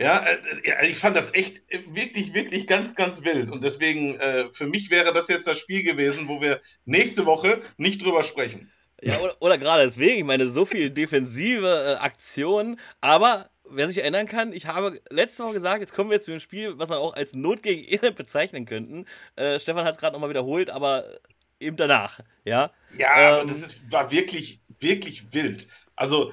Ja, 0.00 0.24
äh, 0.24 0.88
ich 0.88 0.96
fand 0.96 1.14
das 1.14 1.34
echt 1.34 1.62
wirklich, 1.92 2.32
wirklich 2.32 2.66
ganz, 2.66 2.94
ganz 2.94 3.22
wild. 3.22 3.50
Und 3.50 3.62
deswegen, 3.62 4.18
äh, 4.18 4.50
für 4.50 4.66
mich 4.66 4.90
wäre 4.90 5.12
das 5.12 5.28
jetzt 5.28 5.46
das 5.46 5.58
Spiel 5.58 5.82
gewesen, 5.82 6.26
wo 6.26 6.40
wir 6.40 6.62
nächste 6.86 7.26
Woche 7.26 7.60
nicht 7.76 8.02
drüber 8.02 8.24
sprechen. 8.24 8.72
Ja, 9.02 9.20
oder, 9.20 9.36
oder 9.40 9.58
gerade 9.58 9.84
deswegen, 9.84 10.18
ich 10.18 10.24
meine, 10.24 10.48
so 10.48 10.64
viel 10.64 10.88
defensive 10.88 11.98
äh, 11.98 12.02
Aktionen, 12.02 12.80
aber 13.02 13.50
wer 13.68 13.88
sich 13.88 13.98
erinnern 13.98 14.26
kann, 14.26 14.54
ich 14.54 14.66
habe 14.66 15.00
letzte 15.10 15.44
Woche 15.44 15.54
gesagt, 15.54 15.80
jetzt 15.80 15.92
kommen 15.92 16.08
wir 16.08 16.16
jetzt 16.16 16.24
zu 16.24 16.30
einem 16.30 16.40
Spiel, 16.40 16.78
was 16.78 16.88
man 16.88 16.98
auch 16.98 17.12
als 17.12 17.34
Not 17.34 17.62
gegen 17.62 17.84
Irland 17.84 18.16
bezeichnen 18.16 18.64
könnten. 18.64 19.04
Äh, 19.36 19.60
Stefan 19.60 19.84
hat 19.84 19.94
es 19.94 20.00
gerade 20.00 20.14
nochmal 20.14 20.30
wiederholt, 20.30 20.70
aber 20.70 21.04
eben 21.60 21.76
danach, 21.76 22.20
ja. 22.44 22.72
Ja, 22.96 23.18
ähm, 23.18 23.34
aber 23.34 23.44
das 23.44 23.62
ist, 23.62 23.92
war 23.92 24.10
wirklich, 24.10 24.62
wirklich 24.80 25.34
wild. 25.34 25.68
Also, 25.94 26.32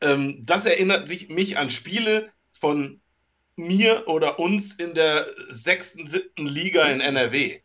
ähm, 0.00 0.40
das 0.46 0.66
erinnert 0.66 1.08
sich 1.08 1.28
mich 1.30 1.58
an 1.58 1.70
Spiele 1.70 2.30
von 2.52 3.00
mir 3.58 4.04
oder 4.06 4.38
uns 4.38 4.74
in 4.74 4.94
der 4.94 5.26
sechsten, 5.50 6.06
siebten 6.06 6.46
Liga 6.46 6.84
in 6.86 7.00
NRW. 7.00 7.60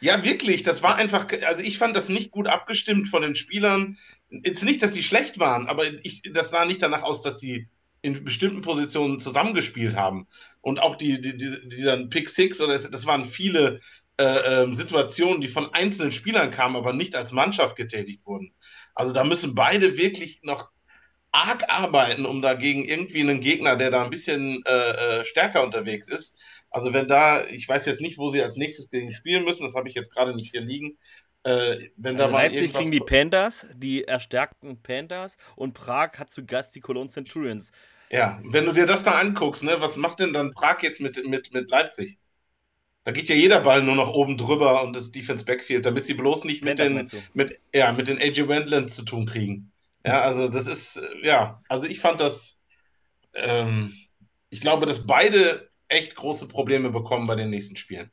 Ja, 0.00 0.24
wirklich, 0.24 0.64
das 0.64 0.82
war 0.82 0.96
einfach, 0.96 1.28
also 1.46 1.62
ich 1.62 1.78
fand 1.78 1.96
das 1.96 2.08
nicht 2.08 2.32
gut 2.32 2.48
abgestimmt 2.48 3.08
von 3.08 3.22
den 3.22 3.36
Spielern. 3.36 3.98
Jetzt 4.30 4.64
nicht, 4.64 4.82
dass 4.82 4.94
sie 4.94 5.02
schlecht 5.02 5.38
waren, 5.38 5.68
aber 5.68 5.84
ich, 6.02 6.22
das 6.32 6.50
sah 6.50 6.64
nicht 6.64 6.82
danach 6.82 7.04
aus, 7.04 7.22
dass 7.22 7.38
sie 7.38 7.68
in 8.00 8.24
bestimmten 8.24 8.62
Positionen 8.62 9.20
zusammengespielt 9.20 9.94
haben. 9.94 10.26
Und 10.60 10.80
auch 10.80 10.96
die, 10.96 11.20
die, 11.20 11.36
die, 11.36 11.68
dieser 11.68 12.04
Pick 12.08 12.28
Six, 12.28 12.60
oder 12.60 12.72
das, 12.72 12.90
das 12.90 13.06
waren 13.06 13.24
viele 13.24 13.80
äh, 14.18 14.64
äh, 14.64 14.74
Situationen, 14.74 15.40
die 15.40 15.48
von 15.48 15.72
einzelnen 15.72 16.10
Spielern 16.10 16.50
kamen, 16.50 16.74
aber 16.74 16.92
nicht 16.92 17.14
als 17.14 17.30
Mannschaft 17.30 17.76
getätigt 17.76 18.26
wurden. 18.26 18.52
Also 18.96 19.12
da 19.12 19.22
müssen 19.22 19.54
beide 19.54 19.96
wirklich 19.96 20.40
noch 20.42 20.71
arg 21.32 21.64
arbeiten, 21.68 22.26
um 22.26 22.42
dagegen 22.42 22.84
irgendwie 22.84 23.20
einen 23.20 23.40
Gegner, 23.40 23.76
der 23.76 23.90
da 23.90 24.04
ein 24.04 24.10
bisschen 24.10 24.62
äh, 24.66 25.20
äh, 25.20 25.24
stärker 25.24 25.64
unterwegs 25.64 26.08
ist. 26.08 26.38
Also 26.70 26.92
wenn 26.92 27.08
da, 27.08 27.46
ich 27.46 27.68
weiß 27.68 27.86
jetzt 27.86 28.00
nicht, 28.00 28.18
wo 28.18 28.28
sie 28.28 28.42
als 28.42 28.56
nächstes 28.56 28.88
gegen 28.88 29.12
spielen 29.12 29.44
müssen, 29.44 29.64
das 29.64 29.74
habe 29.74 29.88
ich 29.88 29.94
jetzt 29.94 30.12
gerade 30.12 30.34
nicht 30.34 30.52
hier 30.52 30.60
liegen. 30.60 30.98
Äh, 31.44 31.88
wenn 31.96 32.16
da 32.16 32.24
also 32.24 32.32
mal 32.32 32.42
Leipzig 32.44 32.72
gegen 32.72 32.90
die 32.92 33.00
Panthers, 33.00 33.66
die 33.74 34.04
erstärkten 34.04 34.80
Panthers 34.80 35.36
und 35.56 35.74
Prag 35.74 36.12
hat 36.18 36.30
zu 36.30 36.44
Gast 36.44 36.74
die 36.74 36.80
Cologne 36.80 37.10
Centurions. 37.10 37.72
Ja, 38.10 38.38
wenn 38.44 38.66
du 38.66 38.72
dir 38.72 38.86
das 38.86 39.02
da 39.02 39.12
anguckst, 39.12 39.64
ne, 39.64 39.76
was 39.80 39.96
macht 39.96 40.20
denn 40.20 40.32
dann 40.32 40.52
Prag 40.52 40.82
jetzt 40.82 41.00
mit, 41.00 41.26
mit, 41.26 41.52
mit 41.52 41.70
Leipzig? 41.70 42.18
Da 43.04 43.10
geht 43.10 43.28
ja 43.28 43.34
jeder 43.34 43.60
Ball 43.60 43.82
nur 43.82 43.96
noch 43.96 44.12
oben 44.12 44.36
drüber 44.36 44.82
und 44.84 44.94
das 44.94 45.10
Defense 45.10 45.44
Backfield, 45.44 45.84
damit 45.84 46.06
sie 46.06 46.14
bloß 46.14 46.44
nicht 46.44 46.62
mit 46.62 46.78
den, 46.78 47.10
mit, 47.34 47.58
ja, 47.74 47.90
mit 47.92 48.06
den 48.06 48.18
AJ 48.18 48.46
Wendland 48.46 48.92
zu 48.92 49.02
tun 49.04 49.26
kriegen. 49.26 49.71
Ja, 50.04 50.22
also 50.22 50.48
das 50.48 50.66
ist, 50.66 50.96
äh, 50.96 51.26
ja, 51.26 51.60
also 51.68 51.86
ich 51.86 52.00
fand 52.00 52.20
das, 52.20 52.64
ähm, 53.34 53.94
ich 54.50 54.60
glaube, 54.60 54.86
dass 54.86 55.06
beide 55.06 55.70
echt 55.88 56.16
große 56.16 56.48
Probleme 56.48 56.90
bekommen 56.90 57.26
bei 57.26 57.36
den 57.36 57.50
nächsten 57.50 57.76
Spielen. 57.76 58.10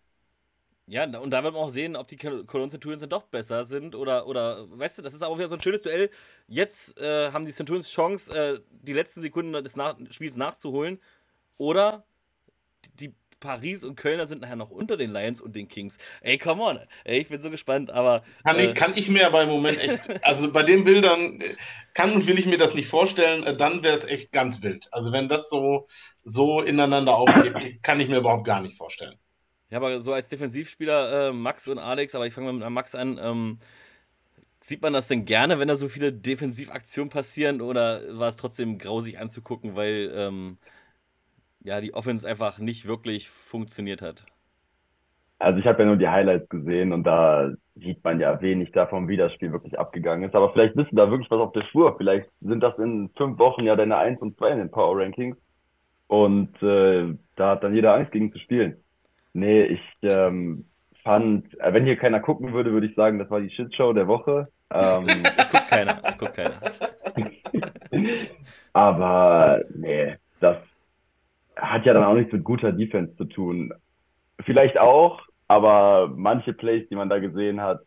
Ja, 0.87 1.03
und 1.19 1.29
da 1.29 1.43
wird 1.43 1.53
man 1.53 1.63
auch 1.63 1.69
sehen, 1.69 1.95
ob 1.95 2.07
die 2.07 2.17
Cologne 2.17 2.69
Centurions 2.69 3.01
dann 3.01 3.11
doch 3.11 3.23
besser 3.23 3.63
sind 3.63 3.93
oder, 3.93 4.25
oder, 4.25 4.65
weißt 4.71 4.97
du, 4.97 5.01
das 5.03 5.13
ist 5.13 5.21
auch 5.21 5.37
wieder 5.37 5.47
so 5.47 5.53
ein 5.55 5.61
schönes 5.61 5.83
Duell. 5.83 6.09
Jetzt 6.47 6.97
äh, 6.97 7.31
haben 7.31 7.45
die 7.45 7.51
Centurions 7.51 7.87
Chance, 7.87 8.33
äh, 8.35 8.59
die 8.71 8.93
letzten 8.93 9.21
Sekunden 9.21 9.53
des 9.63 9.75
Nach 9.75 9.95
Spiels 10.09 10.35
nachzuholen. 10.35 10.99
Oder 11.57 12.05
die 12.95 13.13
Paris 13.39 13.83
und 13.83 13.95
Kölner 13.95 14.27
sind 14.27 14.41
nachher 14.41 14.55
noch 14.55 14.69
unter 14.69 14.97
den 14.97 15.11
Lions 15.11 15.41
und 15.41 15.55
den 15.55 15.67
Kings. 15.67 15.97
Ey, 16.21 16.37
come 16.37 16.61
on. 16.61 16.79
Ey, 17.03 17.19
ich 17.19 17.29
bin 17.29 17.41
so 17.41 17.49
gespannt, 17.49 17.89
aber. 17.91 18.23
Kann, 18.43 18.57
äh, 18.57 18.67
ich, 18.67 18.75
kann 18.75 18.93
ich 18.95 19.09
mir 19.09 19.27
aber 19.27 19.43
im 19.43 19.49
Moment 19.49 19.79
echt. 19.79 20.23
Also 20.23 20.51
bei 20.51 20.63
den 20.63 20.83
Bildern 20.83 21.39
äh, 21.41 21.55
kann 21.93 22.13
und 22.13 22.27
will 22.27 22.37
ich 22.37 22.45
mir 22.45 22.57
das 22.57 22.75
nicht 22.75 22.87
vorstellen, 22.87 23.43
äh, 23.43 23.55
dann 23.55 23.83
wäre 23.83 23.95
es 23.95 24.05
echt 24.05 24.31
ganz 24.31 24.61
wild. 24.63 24.87
Also 24.91 25.11
wenn 25.11 25.27
das 25.27 25.49
so, 25.49 25.87
so 26.23 26.61
ineinander 26.61 27.15
aufgeht, 27.15 27.81
kann 27.83 27.99
ich 27.99 28.09
mir 28.09 28.17
überhaupt 28.17 28.45
gar 28.45 28.61
nicht 28.61 28.75
vorstellen. 28.75 29.15
Ja, 29.69 29.77
aber 29.77 29.99
so 29.99 30.13
als 30.13 30.27
Defensivspieler, 30.29 31.29
äh, 31.29 31.33
Max 31.33 31.67
und 31.67 31.77
Alex, 31.77 32.15
aber 32.15 32.25
ich 32.25 32.33
fange 32.33 32.51
mal 32.51 32.53
mit 32.53 32.69
Max 32.69 32.95
an. 32.95 33.19
Ähm, 33.21 33.59
sieht 34.61 34.81
man 34.81 34.93
das 34.93 35.07
denn 35.07 35.25
gerne, 35.25 35.59
wenn 35.59 35.67
da 35.67 35.75
so 35.75 35.87
viele 35.87 36.11
Defensivaktionen 36.11 37.09
passieren 37.09 37.61
oder 37.61 38.17
war 38.17 38.27
es 38.27 38.35
trotzdem 38.35 38.77
grausig 38.77 39.19
anzugucken, 39.19 39.75
weil 39.75 40.11
ähm, 40.13 40.57
ja, 41.69 41.81
die 41.81 41.93
Offense 41.93 42.27
einfach 42.27 42.57
nicht 42.57 42.87
wirklich 42.87 43.29
funktioniert 43.29 44.01
hat. 44.01 44.25
Also 45.37 45.59
ich 45.59 45.67
habe 45.67 45.83
ja 45.83 45.85
nur 45.85 45.97
die 45.97 46.09
Highlights 46.09 46.49
gesehen 46.49 46.91
und 46.91 47.03
da 47.03 47.51
sieht 47.75 48.03
man 48.03 48.19
ja 48.19 48.41
wenig 48.41 48.71
davon, 48.71 49.07
wie 49.07 49.17
das 49.17 49.31
Spiel 49.33 49.51
wirklich 49.51 49.77
abgegangen 49.77 50.27
ist. 50.27 50.35
Aber 50.35 50.51
vielleicht 50.51 50.75
bist 50.75 50.91
du 50.91 50.95
da 50.95 51.11
wirklich 51.11 51.29
was 51.29 51.39
auf 51.39 51.53
der 51.53 51.63
Spur. 51.65 51.95
Vielleicht 51.95 52.27
sind 52.41 52.61
das 52.61 52.77
in 52.79 53.09
fünf 53.15 53.37
Wochen 53.37 53.63
ja 53.63 53.75
deine 53.75 53.97
1 53.97 54.19
und 54.19 54.35
2 54.37 54.49
in 54.49 54.57
den 54.57 54.71
Power 54.71 54.99
Rankings. 54.99 55.37
Und 56.07 56.61
äh, 56.63 57.13
da 57.35 57.51
hat 57.51 57.63
dann 57.63 57.75
jeder 57.75 57.93
Angst 57.93 58.11
gegen 58.11 58.33
zu 58.33 58.39
spielen. 58.39 58.77
Nee, 59.33 59.63
ich 59.63 59.81
ähm, 60.01 60.65
fand, 61.03 61.57
äh, 61.59 61.71
wenn 61.71 61.85
hier 61.85 61.97
keiner 61.97 62.19
gucken 62.19 62.51
würde, 62.51 62.71
würde 62.73 62.87
ich 62.87 62.95
sagen, 62.95 63.19
das 63.19 63.29
war 63.29 63.39
die 63.39 63.51
Shitshow 63.51 63.93
der 63.93 64.07
Woche. 64.07 64.47
Ähm, 64.73 65.07
das 65.37 65.51
guckt 65.51 65.67
keiner, 65.69 66.01
das 66.01 66.17
guckt 66.17 66.33
keiner. 66.33 66.55
Aber 68.73 69.61
nee, 69.75 70.15
das 70.39 70.57
hat 71.61 71.85
ja 71.85 71.93
dann 71.93 72.03
auch 72.03 72.13
nichts 72.13 72.33
mit 72.33 72.43
guter 72.43 72.71
Defense 72.71 73.15
zu 73.15 73.25
tun. 73.25 73.73
Vielleicht 74.45 74.77
auch, 74.77 75.21
aber 75.47 76.11
manche 76.15 76.53
Plays, 76.53 76.87
die 76.89 76.95
man 76.95 77.09
da 77.09 77.19
gesehen 77.19 77.61
hat, 77.61 77.81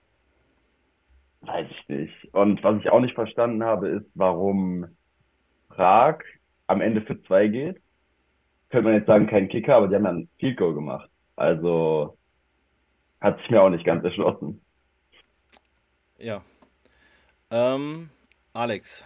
weiß 1.42 1.66
ich 1.70 1.88
nicht. 1.88 2.34
Und 2.34 2.62
was 2.62 2.78
ich 2.80 2.90
auch 2.90 3.00
nicht 3.00 3.14
verstanden 3.14 3.64
habe, 3.64 3.88
ist, 3.88 4.06
warum 4.14 4.86
Prag 5.68 6.18
am 6.66 6.80
Ende 6.80 7.02
für 7.02 7.20
zwei 7.22 7.48
geht. 7.48 7.80
Könnte 8.70 8.84
man 8.84 8.94
jetzt 8.94 9.06
sagen, 9.06 9.26
kein 9.26 9.48
Kicker, 9.48 9.76
aber 9.76 9.88
die 9.88 9.94
haben 9.94 10.04
ja 10.04 10.10
ein 10.10 10.28
Field 10.38 10.56
Goal 10.56 10.74
gemacht. 10.74 11.10
Also 11.36 12.16
hat 13.20 13.38
sich 13.38 13.50
mir 13.50 13.62
auch 13.62 13.70
nicht 13.70 13.84
ganz 13.84 14.04
erschlossen. 14.04 14.60
Ja. 16.18 16.42
Ähm, 17.50 18.08
Alex, 18.52 19.04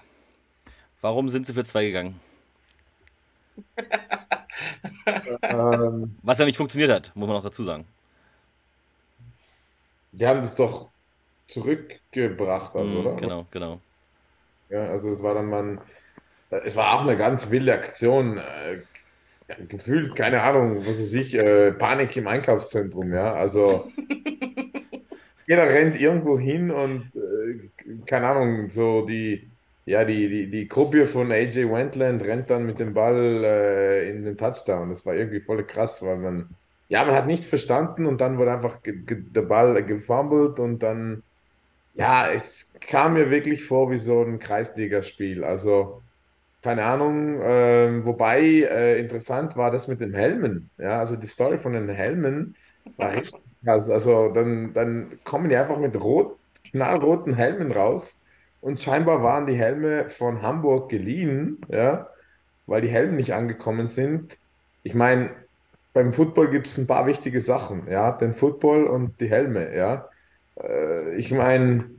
warum 1.00 1.28
sind 1.28 1.46
sie 1.46 1.54
für 1.54 1.64
zwei 1.64 1.86
gegangen? 1.86 2.20
ähm, 5.42 6.16
Was 6.22 6.38
ja 6.38 6.44
nicht 6.44 6.56
funktioniert 6.56 6.90
hat, 6.90 7.12
muss 7.14 7.28
man 7.28 7.36
auch 7.36 7.42
dazu 7.42 7.62
sagen. 7.62 7.84
Die 10.12 10.26
haben 10.26 10.40
das 10.40 10.54
doch 10.54 10.88
zurückgebracht, 11.46 12.74
also, 12.74 12.88
mm, 12.88 13.06
oder? 13.06 13.16
Genau, 13.16 13.46
genau. 13.50 13.80
Ja, 14.70 14.88
also 14.88 15.10
es 15.10 15.22
war 15.22 15.34
dann 15.34 15.48
mal, 15.48 15.78
es 16.50 16.74
war 16.76 16.94
auch 16.94 17.02
eine 17.02 17.16
ganz 17.16 17.50
wilde 17.50 17.74
Aktion. 17.74 18.38
Äh, 18.38 18.78
gefühlt, 19.68 20.16
keine 20.16 20.42
Ahnung, 20.42 20.80
was 20.80 20.98
weiß 20.98 21.12
ich, 21.14 21.34
äh, 21.34 21.72
Panik 21.72 22.16
im 22.16 22.26
Einkaufszentrum, 22.26 23.12
ja. 23.12 23.34
Also 23.34 23.88
jeder 25.46 25.68
rennt 25.68 26.00
irgendwo 26.00 26.38
hin 26.38 26.70
und 26.70 27.12
äh, 27.14 27.68
keine 28.06 28.28
Ahnung, 28.28 28.68
so 28.68 29.06
die 29.06 29.48
ja, 29.86 30.04
die, 30.04 30.28
die, 30.28 30.50
die 30.50 30.68
Gruppe 30.68 31.06
von 31.06 31.30
AJ 31.32 31.70
Wentland 31.70 32.22
rennt 32.22 32.50
dann 32.50 32.66
mit 32.66 32.80
dem 32.80 32.92
Ball 32.94 33.44
äh, 33.44 34.10
in 34.10 34.24
den 34.24 34.36
Touchdown. 34.36 34.90
Das 34.90 35.06
war 35.06 35.14
irgendwie 35.14 35.40
voll 35.40 35.64
krass, 35.66 36.02
weil 36.04 36.18
man, 36.18 36.56
ja, 36.88 37.04
man 37.04 37.14
hat 37.14 37.26
nichts 37.28 37.46
verstanden 37.46 38.06
und 38.06 38.20
dann 38.20 38.38
wurde 38.38 38.52
einfach 38.52 38.80
der 38.84 39.42
Ball 39.42 39.84
gefummelt 39.84 40.58
und 40.58 40.80
dann, 40.82 41.22
ja, 41.94 42.30
es 42.32 42.74
kam 42.80 43.14
mir 43.14 43.30
wirklich 43.30 43.64
vor 43.64 43.90
wie 43.90 43.98
so 43.98 44.22
ein 44.22 44.38
Kreisligaspiel. 44.40 45.44
Also, 45.44 46.02
keine 46.62 46.84
Ahnung, 46.84 47.40
äh, 47.40 48.04
wobei 48.04 48.40
äh, 48.42 49.00
interessant 49.00 49.56
war 49.56 49.70
das 49.70 49.88
mit 49.88 50.00
den 50.00 50.14
Helmen. 50.14 50.70
Ja, 50.78 51.00
also 51.00 51.16
die 51.16 51.26
Story 51.26 51.58
von 51.58 51.74
den 51.74 51.88
Helmen 51.88 52.56
war 52.98 53.14
echt 53.14 53.36
krass. 53.64 53.88
Also, 53.90 54.30
dann, 54.32 54.72
dann 54.74 55.20
kommen 55.24 55.48
die 55.48 55.56
einfach 55.56 55.78
mit 55.78 55.96
rot, 56.00 56.38
knallroten 56.72 57.34
Helmen 57.34 57.72
raus 57.72 58.18
und 58.60 58.80
scheinbar 58.80 59.22
waren 59.22 59.46
die 59.46 59.54
Helme 59.54 60.08
von 60.08 60.42
Hamburg 60.42 60.88
geliehen, 60.88 61.60
ja, 61.68 62.08
weil 62.66 62.82
die 62.82 62.88
Helme 62.88 63.12
nicht 63.12 63.34
angekommen 63.34 63.86
sind. 63.86 64.38
Ich 64.82 64.94
meine, 64.94 65.30
beim 65.92 66.12
Football 66.12 66.50
gibt 66.50 66.66
es 66.66 66.78
ein 66.78 66.86
paar 66.86 67.06
wichtige 67.06 67.40
Sachen, 67.40 67.90
ja, 67.90 68.12
den 68.12 68.34
Football 68.34 68.86
und 68.86 69.20
die 69.20 69.30
Helme, 69.30 69.74
ja. 69.74 70.08
Äh, 70.62 71.16
ich 71.16 71.30
meine, 71.30 71.90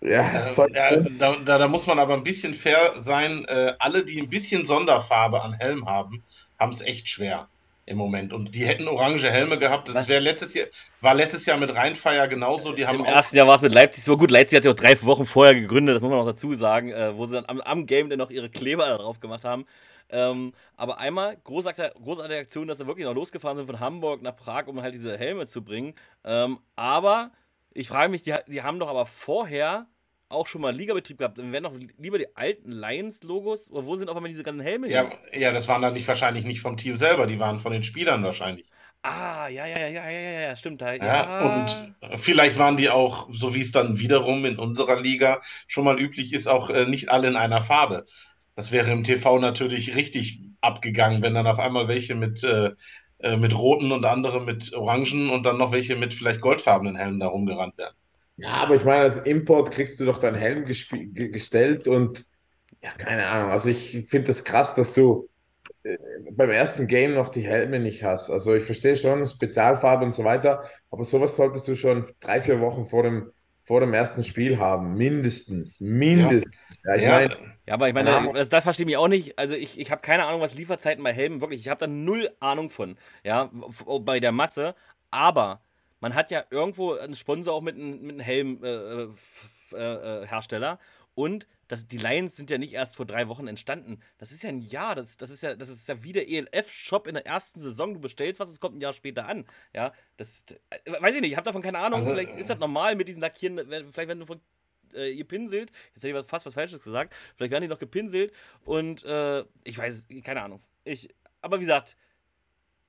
ja, 0.00 0.22
äh, 0.22 0.72
ja 0.72 0.96
da, 0.96 1.36
da, 1.44 1.58
da, 1.58 1.68
muss 1.68 1.86
man 1.86 1.98
aber 1.98 2.14
ein 2.14 2.24
bisschen 2.24 2.54
fair 2.54 2.94
sein. 2.98 3.44
Äh, 3.48 3.74
alle, 3.78 4.04
die 4.04 4.20
ein 4.20 4.30
bisschen 4.30 4.64
Sonderfarbe 4.64 5.42
an 5.42 5.52
Helm 5.54 5.86
haben, 5.86 6.22
haben 6.58 6.72
es 6.72 6.80
echt 6.80 7.08
schwer. 7.08 7.48
Im 7.90 7.96
Moment. 7.96 8.32
Und 8.32 8.54
die 8.54 8.64
hätten 8.64 8.86
orange 8.86 9.28
Helme 9.30 9.58
gehabt. 9.58 9.88
Das 9.88 10.06
wäre 10.06 10.20
letztes 10.20 10.54
Jahr, 10.54 10.66
war 11.00 11.14
letztes 11.14 11.44
Jahr 11.44 11.58
mit 11.58 11.74
Rheinfeier 11.74 12.28
genauso. 12.28 12.72
Die 12.72 12.86
haben 12.86 13.00
Im 13.00 13.04
ersten 13.04 13.36
Jahr 13.36 13.48
war 13.48 13.56
es 13.56 13.62
mit 13.62 13.74
Leipzig 13.74 14.04
so 14.04 14.16
gut. 14.16 14.30
Leipzig 14.30 14.56
hat 14.56 14.62
sich 14.62 14.70
auch 14.70 14.76
drei 14.76 15.00
Wochen 15.02 15.26
vorher 15.26 15.54
gegründet, 15.54 15.96
das 15.96 16.02
muss 16.02 16.10
man 16.10 16.20
noch 16.20 16.26
dazu 16.26 16.54
sagen, 16.54 16.92
äh, 16.92 17.16
wo 17.16 17.26
sie 17.26 17.34
dann 17.34 17.46
am, 17.48 17.60
am 17.60 17.86
Game 17.86 18.08
dann 18.08 18.20
noch 18.20 18.30
ihre 18.30 18.48
Kleber 18.48 18.96
drauf 18.96 19.18
gemacht 19.18 19.44
haben. 19.44 19.66
Ähm, 20.08 20.52
aber 20.76 20.98
einmal 20.98 21.36
großartige, 21.42 21.92
großartige 22.00 22.40
Aktion, 22.40 22.68
dass 22.68 22.78
sie 22.78 22.86
wirklich 22.86 23.06
noch 23.06 23.14
losgefahren 23.14 23.56
sind 23.56 23.66
von 23.66 23.80
Hamburg 23.80 24.22
nach 24.22 24.36
Prag, 24.36 24.68
um 24.68 24.80
halt 24.80 24.94
diese 24.94 25.18
Helme 25.18 25.48
zu 25.48 25.64
bringen. 25.64 25.94
Ähm, 26.24 26.60
aber 26.76 27.32
ich 27.72 27.88
frage 27.88 28.10
mich, 28.10 28.22
die, 28.22 28.34
die 28.46 28.62
haben 28.62 28.78
doch 28.78 28.88
aber 28.88 29.06
vorher 29.06 29.86
auch 30.30 30.46
schon 30.46 30.60
mal 30.60 30.74
Ligabetrieb 30.74 31.18
gehabt. 31.18 31.38
Dann 31.38 31.52
wären 31.52 31.64
doch 31.64 31.74
lieber 31.98 32.18
die 32.18 32.34
alten 32.36 32.72
Lions-Logos. 32.72 33.70
Wo 33.72 33.96
sind 33.96 34.08
auf 34.08 34.16
einmal 34.16 34.30
diese 34.30 34.42
ganzen 34.42 34.60
Helme 34.60 34.88
ja, 34.88 35.10
ja, 35.32 35.52
das 35.52 35.68
waren 35.68 35.82
dann 35.82 35.94
nicht 35.94 36.08
wahrscheinlich 36.08 36.44
nicht 36.44 36.60
vom 36.60 36.76
Team 36.76 36.96
selber, 36.96 37.26
die 37.26 37.38
waren 37.38 37.60
von 37.60 37.72
den 37.72 37.82
Spielern 37.82 38.22
wahrscheinlich. 38.22 38.70
Ah, 39.02 39.48
ja, 39.48 39.66
ja, 39.66 39.78
ja, 39.78 39.88
ja, 39.88 40.10
ja, 40.10 40.40
ja, 40.40 40.56
stimmt. 40.56 40.82
Ja, 40.82 40.94
ja, 40.94 41.56
und 41.56 41.94
vielleicht 42.20 42.58
waren 42.58 42.76
die 42.76 42.90
auch, 42.90 43.28
so 43.30 43.54
wie 43.54 43.62
es 43.62 43.72
dann 43.72 43.98
wiederum 43.98 44.44
in 44.44 44.58
unserer 44.58 45.00
Liga 45.00 45.40
schon 45.68 45.84
mal 45.84 45.98
üblich 45.98 46.34
ist, 46.34 46.48
auch 46.48 46.68
äh, 46.68 46.84
nicht 46.84 47.08
alle 47.08 47.28
in 47.28 47.36
einer 47.36 47.62
Farbe. 47.62 48.04
Das 48.56 48.72
wäre 48.72 48.90
im 48.90 49.02
TV 49.02 49.38
natürlich 49.38 49.96
richtig 49.96 50.40
abgegangen, 50.60 51.22
wenn 51.22 51.34
dann 51.34 51.46
auf 51.46 51.58
einmal 51.58 51.88
welche 51.88 52.14
mit, 52.14 52.44
äh, 52.44 52.72
äh, 53.20 53.36
mit 53.38 53.56
roten 53.56 53.90
und 53.90 54.04
andere 54.04 54.42
mit 54.42 54.74
orangen 54.74 55.30
und 55.30 55.46
dann 55.46 55.56
noch 55.56 55.72
welche 55.72 55.96
mit 55.96 56.12
vielleicht 56.12 56.42
goldfarbenen 56.42 56.96
Helmen 56.96 57.20
da 57.20 57.28
rumgerannt 57.28 57.78
werden. 57.78 57.96
Ja, 58.40 58.52
aber 58.52 58.74
ich 58.74 58.84
meine, 58.84 59.02
als 59.02 59.18
Import 59.18 59.70
kriegst 59.70 60.00
du 60.00 60.06
doch 60.06 60.18
deinen 60.18 60.36
Helm 60.36 60.64
gestellt 60.64 61.88
und 61.88 62.24
ja, 62.82 62.90
keine 62.96 63.26
Ahnung. 63.26 63.50
Also 63.50 63.68
ich 63.68 64.06
finde 64.08 64.28
das 64.28 64.44
krass, 64.44 64.74
dass 64.74 64.94
du 64.94 65.28
äh, 65.82 65.98
beim 66.30 66.50
ersten 66.50 66.86
Game 66.86 67.14
noch 67.14 67.28
die 67.28 67.42
Helme 67.42 67.78
nicht 67.78 68.02
hast. 68.02 68.30
Also 68.30 68.54
ich 68.54 68.64
verstehe 68.64 68.96
schon, 68.96 69.26
Spezialfarbe 69.26 70.06
und 70.06 70.14
so 70.14 70.24
weiter, 70.24 70.64
aber 70.90 71.04
sowas 71.04 71.36
solltest 71.36 71.68
du 71.68 71.76
schon 71.76 72.06
drei, 72.20 72.40
vier 72.40 72.60
Wochen 72.60 72.86
vor 72.86 73.02
dem, 73.02 73.30
vor 73.62 73.80
dem 73.80 73.92
ersten 73.92 74.24
Spiel 74.24 74.58
haben. 74.58 74.94
Mindestens. 74.94 75.78
Mindestens. 75.80 76.54
Ja, 76.84 76.94
ja, 76.94 77.20
ich 77.20 77.28
mein, 77.28 77.54
ja 77.66 77.74
aber 77.74 77.88
ich 77.88 77.94
meine, 77.94 78.32
das, 78.32 78.48
das 78.48 78.64
verstehe 78.64 78.88
ich 78.88 78.96
auch 78.96 79.08
nicht. 79.08 79.38
Also 79.38 79.54
ich, 79.54 79.78
ich 79.78 79.90
habe 79.90 80.00
keine 80.00 80.24
Ahnung, 80.24 80.40
was 80.40 80.54
Lieferzeiten 80.54 81.04
bei 81.04 81.12
Helmen 81.12 81.42
wirklich, 81.42 81.60
ich 81.60 81.68
habe 81.68 81.80
da 81.80 81.86
null 81.86 82.30
Ahnung 82.40 82.70
von. 82.70 82.96
Ja, 83.22 83.50
bei 84.00 84.18
der 84.18 84.32
Masse. 84.32 84.74
Aber 85.10 85.60
man 86.00 86.14
hat 86.14 86.30
ja 86.30 86.44
irgendwo 86.50 86.94
einen 86.94 87.14
Sponsor 87.14 87.54
auch 87.54 87.62
mit 87.62 87.76
einem, 87.76 88.02
mit 88.02 88.12
einem 88.12 88.20
Helmhersteller. 88.20 90.72
Äh, 90.72 90.74
äh, 90.74 90.78
und 91.14 91.46
das, 91.68 91.86
die 91.86 91.98
Lions 91.98 92.36
sind 92.36 92.50
ja 92.50 92.58
nicht 92.58 92.72
erst 92.72 92.96
vor 92.96 93.06
drei 93.06 93.28
Wochen 93.28 93.46
entstanden. 93.46 94.00
Das 94.18 94.32
ist 94.32 94.42
ja 94.42 94.48
ein 94.48 94.60
Jahr. 94.60 94.94
Das, 94.94 95.16
das, 95.16 95.30
ist, 95.30 95.42
ja, 95.42 95.54
das 95.54 95.68
ist 95.68 95.86
ja 95.86 96.02
wie 96.02 96.12
der 96.12 96.28
ELF-Shop 96.28 97.06
in 97.06 97.14
der 97.14 97.26
ersten 97.26 97.60
Saison. 97.60 97.94
Du 97.94 98.00
bestellst 98.00 98.40
was, 98.40 98.48
es 98.48 98.58
kommt 98.58 98.76
ein 98.76 98.80
Jahr 98.80 98.92
später 98.92 99.26
an. 99.26 99.44
Ja, 99.74 99.92
das 100.16 100.44
äh, 100.70 101.00
weiß 101.00 101.14
ich 101.14 101.20
nicht. 101.20 101.32
Ich 101.32 101.36
habe 101.36 101.44
davon 101.44 101.62
keine 101.62 101.78
Ahnung. 101.78 102.00
Also, 102.00 102.12
vielleicht 102.12 102.36
ist 102.36 102.50
das 102.50 102.58
normal 102.58 102.96
mit 102.96 103.08
diesen 103.08 103.20
Lackieren. 103.20 103.58
Vielleicht 103.58 103.96
werden 103.96 104.20
du 104.20 104.26
von 104.26 104.40
äh, 104.94 105.14
gepinselt. 105.14 105.70
Jetzt 105.94 106.04
hätte 106.04 106.18
ich 106.18 106.26
fast 106.26 106.46
was 106.46 106.54
Falsches 106.54 106.82
gesagt. 106.82 107.14
Vielleicht 107.36 107.52
werden 107.52 107.62
die 107.62 107.68
noch 107.68 107.78
gepinselt. 107.78 108.32
Und 108.64 109.04
äh, 109.04 109.44
ich 109.62 109.78
weiß, 109.78 110.04
keine 110.24 110.42
Ahnung. 110.42 110.62
Ich, 110.84 111.08
aber 111.42 111.58
wie 111.58 111.64
gesagt, 111.64 111.96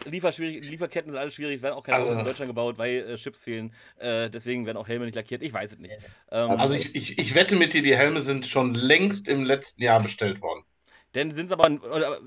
Lieferketten 0.06 1.12
sind 1.12 1.20
alles 1.20 1.36
schwierig, 1.36 1.58
es 1.58 1.62
werden 1.62 1.76
auch 1.76 1.84
keine 1.84 1.98
also, 1.98 2.10
Autos 2.10 2.22
in 2.22 2.26
Deutschland 2.26 2.50
gebaut, 2.50 2.78
weil 2.78 3.12
äh, 3.12 3.16
Chips 3.16 3.44
fehlen. 3.44 3.74
Äh, 3.98 4.30
deswegen 4.30 4.66
werden 4.66 4.78
auch 4.78 4.88
Helme 4.88 5.06
nicht 5.06 5.16
lackiert. 5.16 5.42
Ich 5.42 5.54
weiß 5.54 5.74
es 5.74 5.80
nicht. 5.80 5.98
Ähm, 6.32 6.52
also 6.52 6.76
ich, 6.76 6.96
ich, 6.96 7.18
ich 7.18 7.36
wette 7.36 7.56
mit 7.56 7.74
dir, 7.74 7.82
die 7.82 7.96
Helme 7.96 8.22
sind 8.22 8.48
schon 8.48 8.74
längst 8.74 9.28
im 9.28 9.44
letzten 9.44 9.84
Jahr 9.84 10.02
bestellt 10.02 10.42
worden. 10.42 10.64
Denn 11.14 11.32
sind 11.32 11.48
es 11.48 11.52
aber, 11.52 11.70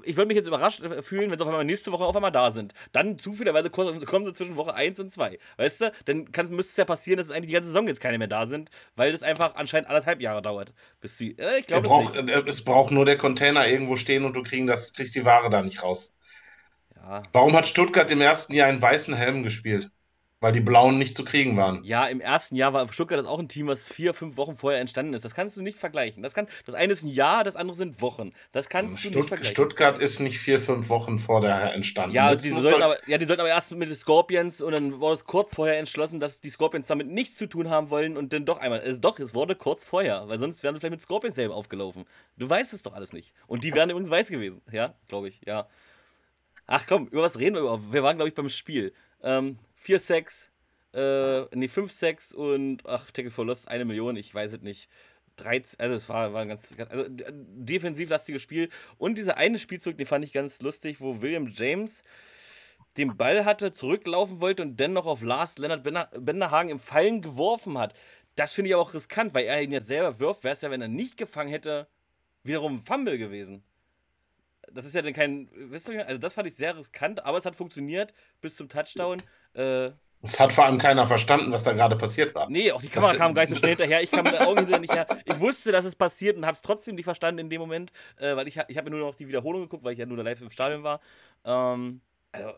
ich 0.02 0.16
würde 0.16 0.26
mich 0.26 0.36
jetzt 0.36 0.46
überrascht 0.46 0.82
äh, 0.82 1.02
fühlen, 1.02 1.30
wenn 1.30 1.38
sie 1.38 1.42
auf 1.42 1.48
einmal 1.48 1.64
nächste 1.64 1.90
Woche 1.92 2.04
auf 2.04 2.14
einmal 2.14 2.32
da 2.32 2.50
sind. 2.50 2.74
Dann 2.92 3.18
zufälligerweise 3.18 3.70
kommen 3.70 4.26
sie 4.26 4.32
zwischen 4.32 4.56
Woche 4.56 4.74
1 4.74 5.00
und 5.00 5.10
2. 5.10 5.38
Weißt 5.56 5.80
du? 5.80 5.92
Dann 6.04 6.28
müsste 6.50 6.70
es 6.70 6.76
ja 6.76 6.84
passieren, 6.84 7.16
dass 7.16 7.26
es 7.26 7.32
eigentlich 7.32 7.48
die 7.48 7.54
ganze 7.54 7.68
Saison 7.68 7.88
jetzt 7.88 8.00
keine 8.00 8.18
mehr 8.18 8.28
da 8.28 8.46
sind, 8.46 8.70
weil 8.94 9.12
das 9.12 9.22
einfach 9.22 9.54
anscheinend 9.54 9.88
anderthalb 9.88 10.20
Jahre 10.20 10.42
dauert. 10.42 10.74
Bis 11.00 11.16
sie. 11.16 11.36
Äh, 11.38 11.60
ich 11.60 11.66
glaube 11.66 11.88
es. 11.88 12.28
Äh, 12.28 12.42
es 12.46 12.62
braucht 12.62 12.92
nur 12.92 13.06
der 13.06 13.16
Container 13.16 13.66
irgendwo 13.66 13.96
stehen 13.96 14.24
und 14.24 14.34
du 14.34 14.42
das, 14.66 14.92
kriegst 14.92 15.14
die 15.14 15.24
Ware 15.24 15.48
da 15.48 15.62
nicht 15.62 15.82
raus. 15.82 16.14
Warum 17.32 17.54
hat 17.54 17.66
Stuttgart 17.66 18.10
im 18.10 18.20
ersten 18.20 18.54
Jahr 18.54 18.68
einen 18.68 18.82
weißen 18.82 19.14
Helm 19.14 19.42
gespielt? 19.42 19.90
Weil 20.40 20.52
die 20.52 20.60
blauen 20.60 20.98
nicht 20.98 21.16
zu 21.16 21.24
kriegen 21.24 21.56
waren. 21.56 21.82
Ja, 21.84 22.04
im 22.04 22.20
ersten 22.20 22.54
Jahr 22.54 22.74
war 22.74 22.92
Stuttgart 22.92 23.18
das 23.18 23.26
auch 23.26 23.38
ein 23.38 23.48
Team, 23.48 23.66
was 23.66 23.82
vier, 23.82 24.12
fünf 24.12 24.36
Wochen 24.36 24.56
vorher 24.56 24.78
entstanden 24.78 25.14
ist. 25.14 25.24
Das 25.24 25.34
kannst 25.34 25.56
du 25.56 25.62
nicht 25.62 25.78
vergleichen. 25.78 26.22
Das, 26.22 26.34
kann, 26.34 26.48
das 26.66 26.74
eine 26.74 26.92
ist 26.92 27.02
ein 27.02 27.08
Jahr, 27.08 27.44
das 27.44 27.56
andere 27.56 27.78
sind 27.78 28.02
Wochen. 28.02 28.34
Das 28.52 28.68
kannst 28.68 29.00
Stutt 29.00 29.14
du 29.14 29.18
nicht 29.20 29.28
vergleichen. 29.28 29.54
Stuttgart 29.54 29.98
ist 29.98 30.20
nicht 30.20 30.38
vier, 30.38 30.60
fünf 30.60 30.90
Wochen 30.90 31.18
vorher 31.18 31.72
entstanden. 31.72 32.14
Ja, 32.14 32.34
die 32.34 32.50
sollten, 32.50 32.82
aber, 32.82 32.98
ja 33.08 33.16
die 33.16 33.24
sollten 33.24 33.40
aber 33.40 33.48
erst 33.48 33.72
mit 33.72 33.88
den 33.88 33.96
Scorpions 33.96 34.60
und 34.60 34.72
dann 34.72 35.00
wurde 35.00 35.14
es 35.14 35.24
kurz 35.24 35.54
vorher 35.54 35.78
entschlossen, 35.78 36.20
dass 36.20 36.42
die 36.42 36.50
Scorpions 36.50 36.88
damit 36.88 37.06
nichts 37.06 37.38
zu 37.38 37.46
tun 37.46 37.70
haben 37.70 37.88
wollen 37.88 38.18
und 38.18 38.34
dann 38.34 38.44
doch 38.44 38.58
einmal. 38.58 38.80
Also 38.80 39.00
doch, 39.00 39.18
es 39.18 39.34
wurde 39.34 39.54
kurz 39.54 39.82
vorher, 39.82 40.28
weil 40.28 40.38
sonst 40.38 40.62
wären 40.62 40.74
sie 40.74 40.80
vielleicht 40.80 40.92
mit 40.92 41.00
Scorpions 41.00 41.36
selber 41.36 41.54
aufgelaufen. 41.54 42.04
Du 42.36 42.50
weißt 42.50 42.74
es 42.74 42.82
doch 42.82 42.92
alles 42.92 43.14
nicht. 43.14 43.32
Und 43.46 43.64
die 43.64 43.72
wären 43.72 43.88
übrigens 43.88 44.10
weiß 44.10 44.28
gewesen. 44.28 44.60
Ja, 44.70 44.92
glaube 45.08 45.28
ich, 45.28 45.40
ja. 45.46 45.68
Ach 46.66 46.86
komm, 46.86 47.08
über 47.08 47.22
was 47.22 47.38
reden 47.38 47.54
wir 47.54 47.62
überhaupt? 47.62 47.92
Wir 47.92 48.02
waren, 48.02 48.16
glaube 48.16 48.28
ich, 48.28 48.34
beim 48.34 48.48
Spiel. 48.48 48.94
Ähm, 49.22 49.58
4 49.76 49.98
Sex, 49.98 50.50
äh, 50.94 51.42
nee, 51.54 51.68
5 51.68 51.92
Sex 51.92 52.32
und, 52.32 52.86
ach, 52.86 53.10
Tackle 53.10 53.30
for 53.30 53.44
Lost, 53.44 53.68
eine 53.68 53.84
Million, 53.84 54.16
ich 54.16 54.34
weiß 54.34 54.54
es 54.54 54.62
nicht. 54.62 54.88
13, 55.36 55.80
also 55.80 55.96
es 55.96 56.08
war, 56.08 56.32
war 56.32 56.42
ein 56.42 56.48
ganz, 56.48 56.74
also 56.88 57.06
defensiv 57.08 58.08
lastiges 58.08 58.40
Spiel. 58.40 58.70
Und 58.98 59.18
dieser 59.18 59.36
eine 59.36 59.58
Spielzug, 59.58 59.98
den 59.98 60.06
fand 60.06 60.24
ich 60.24 60.32
ganz 60.32 60.62
lustig, 60.62 61.00
wo 61.00 61.20
William 61.20 61.48
James 61.48 62.02
den 62.96 63.16
Ball 63.16 63.44
hatte, 63.44 63.72
zurücklaufen 63.72 64.40
wollte 64.40 64.62
und 64.62 64.78
dennoch 64.78 65.06
auf 65.06 65.22
Lars 65.22 65.58
Lennart 65.58 65.82
Benderhagen 65.82 66.70
im 66.70 66.78
Fallen 66.78 67.20
geworfen 67.20 67.78
hat. 67.78 67.94
Das 68.36 68.52
finde 68.52 68.68
ich 68.68 68.74
aber 68.74 68.82
auch 68.82 68.94
riskant, 68.94 69.34
weil 69.34 69.46
er 69.46 69.60
ihn 69.62 69.72
ja 69.72 69.80
selber 69.80 70.20
wirft. 70.20 70.44
Wäre 70.44 70.54
es 70.54 70.60
ja, 70.60 70.70
wenn 70.70 70.82
er 70.82 70.88
nicht 70.88 71.16
gefangen 71.16 71.50
hätte, 71.50 71.88
wiederum 72.44 72.76
ein 72.76 72.80
Fumble 72.80 73.18
gewesen 73.18 73.64
das 74.74 74.84
ist 74.84 74.94
ja 74.94 75.02
dann 75.02 75.12
kein, 75.12 75.48
wisst 75.54 75.88
ihr, 75.88 76.06
also 76.06 76.18
das 76.18 76.34
fand 76.34 76.48
ich 76.48 76.54
sehr 76.54 76.76
riskant, 76.76 77.24
aber 77.24 77.38
es 77.38 77.46
hat 77.46 77.56
funktioniert 77.56 78.12
bis 78.40 78.56
zum 78.56 78.68
Touchdown. 78.68 79.22
Äh, 79.54 79.90
es 80.22 80.40
hat 80.40 80.54
vor 80.54 80.64
allem 80.64 80.78
keiner 80.78 81.06
verstanden, 81.06 81.52
was 81.52 81.64
da 81.64 81.74
gerade 81.74 81.96
passiert 81.96 82.34
war. 82.34 82.48
Nee, 82.48 82.72
auch 82.72 82.80
die 82.80 82.88
Kamera 82.88 83.10
das 83.10 83.18
kam 83.18 83.34
gar 83.34 83.42
nicht 83.42 83.50
so 83.50 83.56
schnell 83.56 83.70
hinterher. 83.76 84.02
Ich 84.02 84.10
kam 84.10 84.24
mit 84.24 84.32
den 84.32 84.40
Augen 84.40 84.64
nicht 84.80 84.92
her. 84.92 85.06
Ich 85.26 85.38
wusste, 85.38 85.70
dass 85.70 85.84
es 85.84 85.94
passiert 85.94 86.38
und 86.38 86.46
habe 86.46 86.54
es 86.54 86.62
trotzdem 86.62 86.94
nicht 86.94 87.04
verstanden 87.04 87.40
in 87.40 87.50
dem 87.50 87.60
Moment, 87.60 87.92
äh, 88.16 88.34
weil 88.34 88.48
ich, 88.48 88.58
ich 88.68 88.76
habe 88.78 88.90
mir 88.90 88.96
nur 88.96 89.06
noch 89.06 89.16
die 89.16 89.28
Wiederholung 89.28 89.62
geguckt, 89.62 89.84
weil 89.84 89.92
ich 89.92 89.98
ja 89.98 90.06
nur 90.06 90.22
live 90.22 90.40
im 90.40 90.50
Stadion 90.50 90.82
war. 90.82 91.00
Ähm, 91.44 92.00
also, 92.32 92.54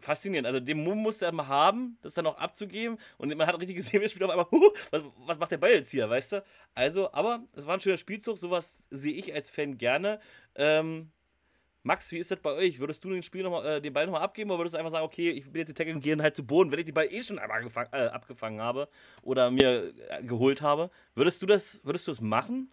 faszinierend. 0.00 0.46
Also 0.46 0.60
den 0.60 0.82
Mumm 0.82 0.98
musste 0.98 1.26
er 1.26 1.32
mal 1.32 1.46
haben, 1.46 1.98
das 2.00 2.14
dann 2.14 2.26
auch 2.26 2.38
abzugeben. 2.38 2.98
Und 3.18 3.36
man 3.36 3.46
hat 3.46 3.58
richtig 3.60 3.76
gesehen, 3.76 4.00
der 4.00 4.08
spielt 4.08 4.24
auf 4.24 4.30
einmal, 4.30 4.46
huh, 4.50 4.70
was, 4.90 5.02
was, 5.26 5.38
macht 5.38 5.50
der 5.50 5.58
Ball 5.58 5.72
jetzt 5.72 5.90
hier, 5.90 6.08
weißt 6.08 6.32
du? 6.32 6.44
Also, 6.74 7.12
aber 7.12 7.40
es 7.54 7.66
war 7.66 7.74
ein 7.74 7.80
schöner 7.80 7.98
Spielzug, 7.98 8.38
sowas 8.38 8.86
sehe 8.90 9.14
ich 9.14 9.32
als 9.34 9.50
Fan 9.50 9.76
gerne. 9.76 10.20
Ähm, 10.54 11.10
Max, 11.82 12.12
wie 12.12 12.18
ist 12.18 12.30
das 12.30 12.40
bei 12.40 12.52
euch? 12.52 12.78
Würdest 12.78 13.02
du 13.02 13.10
den, 13.10 13.22
Spiel 13.22 13.42
noch 13.42 13.50
mal, 13.50 13.64
äh, 13.64 13.80
den 13.80 13.92
Ball 13.92 14.04
nochmal 14.04 14.22
abgeben 14.22 14.50
oder 14.50 14.60
würdest 14.60 14.74
du 14.74 14.78
einfach 14.78 14.90
sagen, 14.90 15.04
okay, 15.04 15.30
ich 15.30 15.50
bin 15.50 15.60
jetzt 15.60 15.68
die 15.68 15.74
Tackle 15.74 15.94
und 15.94 16.02
gehe 16.02 16.16
halt 16.18 16.36
zu 16.36 16.44
Boden, 16.44 16.70
wenn 16.70 16.78
ich 16.78 16.84
den 16.84 16.94
Ball 16.94 17.06
eh 17.10 17.22
schon 17.22 17.38
einmal 17.38 17.62
äh, 17.92 18.06
abgefangen 18.08 18.60
habe 18.60 18.88
oder 19.22 19.50
mir 19.50 19.92
äh, 20.10 20.22
geholt 20.22 20.60
habe? 20.60 20.90
Würdest 21.14 21.40
du 21.40 21.46
das, 21.46 21.80
würdest 21.84 22.06
du 22.06 22.12
das 22.12 22.20
machen? 22.20 22.70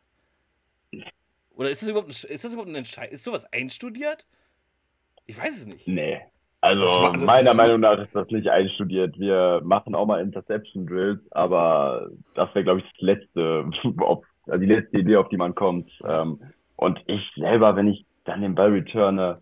Oder 1.55 1.69
ist 1.69 1.81
das 1.81 1.89
überhaupt 1.89 2.09
ein, 2.09 2.11
ist 2.11 2.43
das 2.43 2.53
überhaupt 2.53 2.69
ein 2.69 2.75
Entscheid? 2.75 3.11
Ist 3.11 3.23
sowas 3.23 3.45
einstudiert? 3.53 4.25
Ich 5.25 5.37
weiß 5.37 5.57
es 5.57 5.65
nicht. 5.65 5.87
Nee. 5.87 6.21
Also 6.59 6.85
das 7.13 7.23
meiner 7.23 7.53
Meinung 7.53 7.79
nach 7.79 7.99
ist 7.99 8.15
das 8.15 8.29
nicht 8.29 8.49
einstudiert. 8.49 9.17
Wir 9.19 9.61
machen 9.63 9.95
auch 9.95 10.05
mal 10.05 10.21
Interception 10.21 10.85
Drills, 10.85 11.21
aber 11.31 12.09
das 12.35 12.53
wäre, 12.55 12.63
glaube 12.63 12.79
ich, 12.79 12.85
das 12.91 13.01
letzte, 13.01 13.69
auf, 13.99 14.25
also 14.47 14.59
die 14.59 14.65
letzte 14.65 14.97
Idee, 14.97 15.17
auf 15.17 15.29
die 15.29 15.37
man 15.37 15.55
kommt. 15.55 15.89
Ähm, 16.03 16.41
und 16.75 16.99
ich 17.07 17.21
selber, 17.35 17.75
wenn 17.75 17.87
ich 17.87 18.05
dann 18.27 18.41
den 18.41 18.55
Ball 18.55 18.71
returne, 18.71 19.41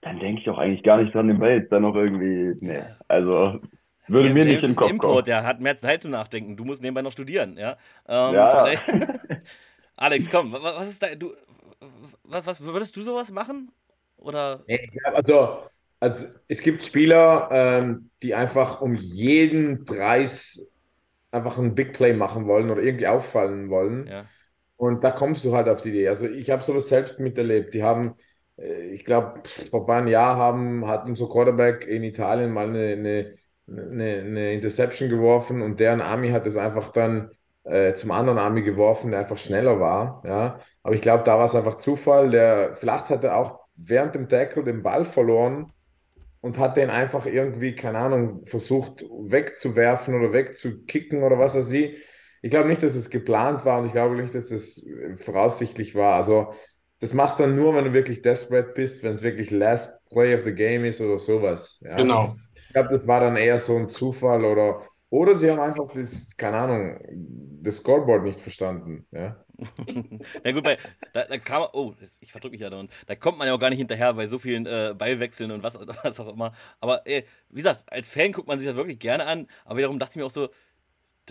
dann 0.00 0.18
denke 0.18 0.42
ich 0.42 0.50
auch 0.50 0.58
eigentlich 0.58 0.82
gar 0.82 0.98
nicht 0.98 1.14
dran, 1.14 1.28
den 1.28 1.38
Ball 1.38 1.58
jetzt 1.58 1.72
dann 1.72 1.82
noch 1.82 1.94
irgendwie. 1.94 2.56
Nee, 2.64 2.82
also 3.08 3.60
würde 4.08 4.30
mir 4.30 4.40
James 4.40 4.46
nicht 4.46 4.62
in 4.64 4.70
den 4.70 4.76
Kopf 4.76 4.90
Import, 4.90 5.12
kommen. 5.12 5.24
Der 5.26 5.44
hat 5.44 5.60
mehr 5.60 5.76
Zeit 5.76 6.02
zum 6.02 6.10
Nachdenken. 6.10 6.56
Du 6.56 6.64
musst 6.64 6.82
nebenbei 6.82 7.02
noch 7.02 7.12
studieren, 7.12 7.56
ja. 7.56 7.76
Ähm, 8.08 8.34
ja. 8.34 8.66
Alex, 9.96 10.28
komm, 10.28 10.52
was 10.52 10.88
ist 10.88 11.02
da? 11.02 11.14
Du, 11.14 11.32
was, 12.24 12.46
was 12.46 12.62
würdest 12.62 12.96
du 12.96 13.02
sowas 13.02 13.30
machen? 13.30 13.70
Oder? 14.16 14.64
Also, 15.14 15.58
also 16.00 16.26
es 16.48 16.62
gibt 16.62 16.82
Spieler, 16.82 17.48
ähm, 17.52 18.10
die 18.22 18.34
einfach 18.34 18.80
um 18.80 18.94
jeden 18.94 19.84
Preis 19.84 20.72
einfach 21.30 21.58
ein 21.58 21.74
Big 21.74 21.92
Play 21.92 22.12
machen 22.12 22.46
wollen 22.46 22.70
oder 22.70 22.82
irgendwie 22.82 23.06
auffallen 23.06 23.68
wollen. 23.68 24.06
Ja. 24.06 24.24
Und 24.82 25.04
da 25.04 25.12
kommst 25.12 25.44
du 25.44 25.54
halt 25.54 25.68
auf 25.68 25.80
die 25.82 25.90
Idee. 25.90 26.08
Also 26.08 26.26
ich 26.26 26.50
habe 26.50 26.60
sowas 26.64 26.88
selbst 26.88 27.20
miterlebt. 27.20 27.72
Die 27.72 27.84
haben, 27.84 28.16
äh, 28.58 28.86
ich 28.90 29.04
glaube, 29.04 29.40
vor 29.70 29.88
ein 29.88 30.08
Jahren 30.08 30.38
haben, 30.38 30.88
hat 30.88 31.06
unser 31.06 31.28
Quarterback 31.28 31.86
in 31.86 32.02
Italien 32.02 32.50
mal 32.50 32.66
eine, 32.68 32.92
eine, 32.94 33.34
eine, 33.68 34.04
eine 34.22 34.52
Interception 34.54 35.08
geworfen 35.08 35.62
und 35.62 35.78
deren 35.78 36.00
Army 36.00 36.30
hat 36.30 36.48
es 36.48 36.56
einfach 36.56 36.88
dann 36.88 37.30
äh, 37.62 37.94
zum 37.94 38.10
anderen 38.10 38.38
Army 38.40 38.62
geworfen, 38.62 39.12
der 39.12 39.20
einfach 39.20 39.38
schneller 39.38 39.78
war. 39.78 40.20
Ja. 40.26 40.58
Aber 40.82 40.94
ich 40.96 41.00
glaube, 41.02 41.22
da 41.22 41.38
war 41.38 41.46
es 41.46 41.54
einfach 41.54 41.76
Zufall. 41.76 42.30
Der 42.30 42.74
vielleicht 42.74 43.08
hat 43.08 43.22
er 43.22 43.36
auch 43.36 43.60
während 43.76 44.16
dem 44.16 44.28
Tackle 44.28 44.64
den 44.64 44.82
Ball 44.82 45.04
verloren 45.04 45.72
und 46.40 46.58
hat 46.58 46.76
den 46.76 46.90
einfach 46.90 47.26
irgendwie, 47.26 47.76
keine 47.76 47.98
Ahnung, 47.98 48.44
versucht 48.46 49.04
wegzuwerfen 49.08 50.14
oder 50.16 50.32
wegzukicken 50.32 51.22
oder 51.22 51.38
was 51.38 51.54
weiß 51.54 51.70
ich. 51.70 51.96
Ich 52.42 52.50
glaube 52.50 52.68
nicht, 52.68 52.82
dass 52.82 52.94
es 52.94 53.08
geplant 53.08 53.64
war 53.64 53.80
und 53.80 53.86
ich 53.86 53.92
glaube 53.92 54.16
nicht, 54.16 54.34
dass 54.34 54.50
es 54.50 54.86
voraussichtlich 55.16 55.94
war. 55.94 56.16
Also 56.16 56.52
das 57.02 57.14
machst 57.14 57.38
du 57.38 57.44
dann 57.44 57.56
nur, 57.56 57.74
wenn 57.74 57.84
du 57.84 57.92
wirklich 57.92 58.22
desperate 58.22 58.72
bist, 58.74 59.02
wenn 59.02 59.12
es 59.12 59.22
wirklich 59.22 59.50
Last 59.50 59.98
Play 60.10 60.36
of 60.36 60.44
the 60.44 60.52
Game 60.52 60.84
ist 60.84 61.00
oder 61.00 61.18
sowas. 61.18 61.82
Ja? 61.84 61.96
Genau. 61.96 62.36
Ich 62.54 62.72
glaube, 62.72 62.90
das 62.90 63.08
war 63.08 63.20
dann 63.20 63.36
eher 63.36 63.58
so 63.58 63.76
ein 63.76 63.88
Zufall 63.88 64.44
oder, 64.44 64.82
oder 65.10 65.34
sie 65.34 65.50
haben 65.50 65.58
einfach 65.58 65.92
das, 65.92 66.36
keine 66.36 66.58
Ahnung, 66.58 67.00
das 67.60 67.78
Scoreboard 67.78 68.22
nicht 68.22 68.40
verstanden. 68.40 69.06
Ja. 69.10 69.44
Na 70.44 70.52
gut, 70.52 70.62
bei, 70.62 70.78
da, 71.12 71.24
da 71.24 71.38
kam 71.38 71.66
oh, 71.72 71.92
ich 72.20 72.30
verdrücke 72.30 72.52
mich 72.52 72.60
ja 72.60 72.70
da 72.70 72.82
da 73.06 73.14
kommt 73.16 73.38
man 73.38 73.48
ja 73.48 73.54
auch 73.54 73.58
gar 73.58 73.70
nicht 73.70 73.78
hinterher 73.78 74.14
bei 74.14 74.26
so 74.26 74.38
vielen 74.38 74.66
äh, 74.66 74.94
Ballwechseln 74.96 75.50
und 75.50 75.62
was, 75.62 75.74
was 76.04 76.20
auch 76.20 76.32
immer. 76.32 76.52
Aber 76.80 77.06
äh, 77.06 77.24
wie 77.50 77.56
gesagt, 77.56 77.84
als 77.86 78.08
Fan 78.08 78.32
guckt 78.32 78.48
man 78.48 78.58
sich 78.58 78.68
das 78.68 78.76
wirklich 78.76 78.98
gerne 79.00 79.26
an, 79.26 79.48
aber 79.64 79.78
wiederum 79.78 79.98
dachte 79.98 80.12
ich 80.12 80.16
mir 80.16 80.26
auch 80.26 80.30
so, 80.30 80.50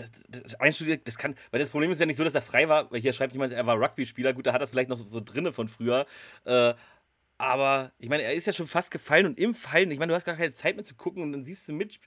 das, 0.02 0.43
das 0.43 0.56
einstudiert, 0.56 1.08
das 1.08 1.18
kann, 1.18 1.36
weil 1.52 1.60
das 1.60 1.70
Problem 1.70 1.91
ist 1.91 1.99
ja 1.99 2.06
nicht 2.06 2.18
so, 2.18 2.24
dass 2.24 2.36
er 2.36 2.41
frei 2.41 2.68
war, 2.70 2.91
weil 2.91 3.02
hier 3.02 3.14
schreibt 3.14 3.34
jemand, 3.34 3.54
er 3.54 3.66
war 3.66 3.80
Rugby-Spieler, 3.80 4.34
gut, 4.34 4.45
da 4.47 4.54
hat 4.54 4.62
er 4.62 4.68
vielleicht 4.68 4.89
noch 4.89 4.97
so 4.97 5.22
drinne 5.24 5.54
von 5.54 5.68
früher, 5.68 6.06
äh, 6.45 6.74
aber 7.38 7.91
ich 7.97 8.10
meine, 8.10 8.24
er 8.24 8.34
ist 8.34 8.47
ja 8.47 8.54
schon 8.54 8.68
fast 8.68 8.91
gefallen 8.91 9.26
und 9.26 9.39
im 9.39 9.54
Fallen, 9.54 9.89
ich 9.91 9.99
meine, 9.99 10.12
du 10.12 10.16
hast 10.16 10.26
gar 10.26 10.36
keine 10.36 10.54
Zeit 10.54 10.76
mehr 10.76 10.86
zu 10.86 10.95
gucken 10.95 11.24
und 11.24 11.32
dann 11.32 11.43
siehst 11.43 11.68
du 11.68 11.74
mit, 11.74 11.99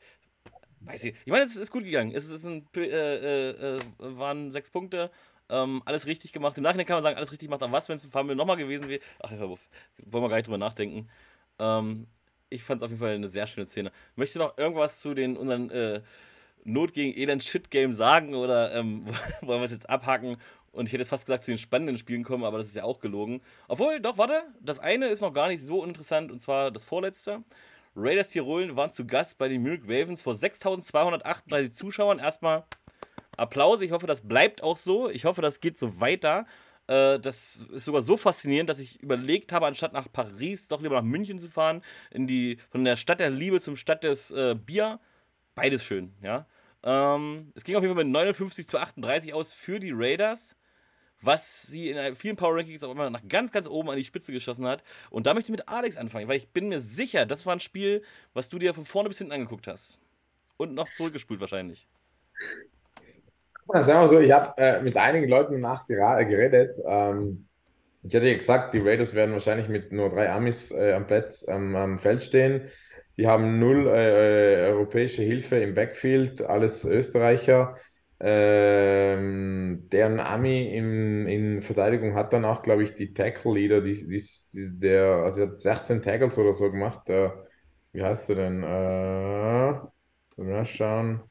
weiß 0.81 1.05
ich, 1.05 1.17
ich 1.25 1.33
meine, 1.33 1.45
es 1.45 1.57
ist 1.57 1.71
gut 1.71 1.85
gegangen, 1.85 2.13
es 2.15 2.29
ist 2.29 2.45
ein, 2.45 2.69
äh, 2.77 2.81
äh, 2.81 3.79
äh, 3.79 3.81
waren 3.99 4.53
sechs 4.53 4.71
Punkte, 4.71 5.11
ähm, 5.49 5.83
alles 5.85 6.07
richtig 6.07 6.33
gemacht, 6.33 6.57
im 6.57 6.63
Nachhinein 6.63 6.87
kann 6.87 6.97
man 6.97 7.03
sagen, 7.03 7.17
alles 7.17 7.33
richtig 7.33 7.49
gemacht, 7.49 7.63
aber 7.63 7.73
was, 7.73 7.89
wenn 7.89 7.97
es 7.97 8.05
ein 8.05 8.11
Fumble 8.11 8.37
nochmal 8.37 8.57
gewesen 8.57 8.89
wäre, 8.89 9.01
ach, 9.21 9.31
wollen 9.33 9.59
wir 10.25 10.29
gar 10.29 10.37
nicht 10.37 10.47
drüber 10.47 10.59
nachdenken, 10.59 11.09
ähm, 11.59 12.07
ich 12.55 12.63
fand 12.63 12.81
es 12.81 12.85
auf 12.85 12.91
jeden 12.91 13.01
Fall 13.01 13.15
eine 13.15 13.29
sehr 13.29 13.47
schöne 13.47 13.67
Szene. 13.67 13.93
Möchte 14.17 14.39
noch 14.39 14.57
irgendwas 14.57 15.01
zu 15.01 15.15
den 15.15 15.37
unseren 15.37 15.71
äh, 15.71 16.03
Not 16.65 16.95
gegen 16.95 17.17
Elend 17.19 17.45
Shit 17.45 17.71
Game 17.71 17.95
sagen 17.95 18.35
oder 18.35 18.75
ähm, 18.75 19.07
wollen 19.41 19.61
wir 19.61 19.67
es 19.67 19.73
jetzt 19.73 19.89
abhacken 19.89 20.37
und 20.73 20.87
ich 20.87 20.93
hätte 20.93 21.03
jetzt 21.03 21.11
fast 21.11 21.27
gesagt 21.27 21.45
zu 21.45 21.53
den 21.53 21.59
spannenden 21.59 21.97
Spielen 21.97 22.25
kommen, 22.25 22.45
aber 22.45 22.59
das 22.59 22.67
ist 22.67 22.77
ja 22.77 22.85
auch 22.85 23.01
gelogen. 23.01 23.41
Obwohl, 23.69 24.01
doch, 24.01 24.19
warte, 24.19 24.43
das 24.61 24.79
eine 24.79 25.07
ist 25.07 25.21
noch 25.21 25.33
gar 25.33 25.49
nicht 25.49 25.63
so 25.63 25.85
interessant 25.85 26.33
und 26.33 26.41
zwar 26.41 26.71
das 26.71 26.85
vorletzte. 26.85 27.43
Raiders 27.97 28.31
Tirol 28.31 28.75
waren 28.75 28.93
zu 28.93 29.07
Gast 29.07 29.39
bei 29.39 29.49
den 29.49 29.63
Munich 29.63 29.83
Ravens 29.85 30.21
vor 30.21 30.35
6238 30.35 31.73
Zuschauern. 31.73 32.19
Erstmal 32.19 32.65
Applaus. 33.37 33.81
Ich 33.83 33.93
hoffe, 33.93 34.07
das 34.07 34.21
bleibt 34.21 34.63
auch 34.63 34.77
so. 34.77 35.09
Ich 35.09 35.25
hoffe, 35.25 35.43
das 35.43 35.61
geht 35.61 35.79
so 35.79 36.01
weiter. 36.01 36.47
Äh, 36.89 37.21
das 37.21 37.67
ist 37.73 37.85
sogar 37.85 38.03
so 38.03 38.17
faszinierend, 38.17 38.69
dass 38.69 38.81
ich 38.81 39.01
überlegt 39.01 39.53
habe, 39.53 39.67
anstatt 39.67 39.93
nach 39.93 40.11
Paris 40.13 40.69
doch 40.69 40.83
lieber 40.83 40.97
nach 40.97 41.03
München 41.03 41.39
zu 41.39 41.49
fahren, 41.49 41.83
in 42.11 42.27
die, 42.27 42.59
von 42.71 42.85
der 42.85 42.97
Stadt 42.97 43.21
der 43.21 43.31
Liebe 43.31 43.61
zum 43.61 43.77
Stadt 43.77 44.03
des 44.03 44.31
äh, 44.33 44.55
Bier. 44.55 44.99
Beides 45.55 45.85
schön, 45.85 46.15
ja. 46.21 46.47
Ähm, 46.85 47.51
es 47.55 47.65
ging 47.65 47.77
auf 47.77 47.83
jeden 47.83 47.95
Fall 47.95 48.05
mit 48.05 48.13
59 48.13 48.69
zu 48.69 48.79
38 48.79 49.33
aus 49.33 49.55
für 49.55 49.81
die 49.81 49.93
Raiders, 49.93 50.55
was 51.23 51.63
sie 51.63 51.89
in 51.91 52.15
vielen 52.15 52.37
Power 52.37 52.57
Rankings 52.57 52.85
auch 52.85 52.91
immer 52.91 53.09
nach 53.09 53.27
ganz, 53.27 53.51
ganz 53.51 53.67
oben 53.67 53.89
an 53.89 53.97
die 53.97 54.05
Spitze 54.05 54.33
geschossen 54.33 54.67
hat. 54.67 54.85
Und 55.11 55.27
da 55.27 55.33
möchte 55.33 55.51
ich 55.51 55.59
mit 55.59 55.69
Alex 55.69 55.97
anfangen, 55.97 56.29
weil 56.29 56.37
ich 56.37 56.51
bin 56.51 56.69
mir 56.69 56.81
sicher, 56.81 57.25
das 57.25 57.47
war 57.47 57.55
ein 57.55 57.61
Spiel, 57.61 58.03
was 58.35 58.51
du 58.51 58.59
dir 58.59 58.75
von 58.75 58.85
vorne 58.85 59.09
bis 59.09 59.19
hinten 59.19 59.33
angeguckt 59.33 59.67
hast. 59.67 59.99
Und 60.59 60.75
noch 60.75 60.91
zurückgespult 60.93 61.41
wahrscheinlich. 61.41 61.89
Ja, 63.73 63.83
sagen 63.83 64.01
wir 64.01 64.09
so, 64.09 64.21
ich 64.21 64.31
habe 64.31 64.53
äh, 64.59 64.83
mit 64.83 64.97
einigen 64.97 65.29
Leuten 65.29 65.61
nach 65.61 65.87
geredet. 65.87 66.77
Ähm, 66.87 67.47
ich 68.03 68.15
hatte 68.15 68.37
gesagt, 68.37 68.75
die 68.75 68.81
Raiders 68.81 69.15
werden 69.15 69.33
wahrscheinlich 69.33 69.69
mit 69.69 69.91
nur 69.91 70.11
drei 70.11 70.31
Amis 70.31 70.71
äh, 70.71 70.93
am 70.93 71.07
Platz 71.07 71.47
ähm, 71.49 71.75
am 71.75 71.99
Feld 71.99 72.23
stehen. 72.23 72.69
Die 73.17 73.27
haben 73.29 73.59
null 73.59 73.87
äh, 73.87 74.69
europäische 74.71 75.23
Hilfe 75.23 75.57
im 75.59 75.75
Backfield, 75.75 76.43
alles 76.43 76.85
Österreicher. 76.85 77.77
Ähm, 78.21 79.85
deren 79.93 80.19
Ami 80.21 80.75
in, 80.75 81.27
in 81.27 81.61
Verteidigung 81.63 82.15
hat 82.15 82.33
dann 82.33 82.45
auch, 82.45 82.63
glaube 82.63 82.83
ich, 82.83 82.93
die 82.93 83.13
Tackle-Leader, 83.13 83.81
die, 83.83 83.95
die, 84.09 84.23
die, 84.55 84.79
der, 84.79 85.05
also 85.25 85.43
hat 85.43 85.59
16 85.59 86.01
Tackles 86.03 86.39
oder 86.39 86.55
so 86.55 86.71
gemacht. 86.71 87.09
Der, 87.09 87.47
wie 87.93 88.03
heißt 88.03 88.31
er 88.31 88.37
denn? 88.37 88.63
Äh, 88.63 90.43
mal 90.43 90.65
schauen. 90.65 91.23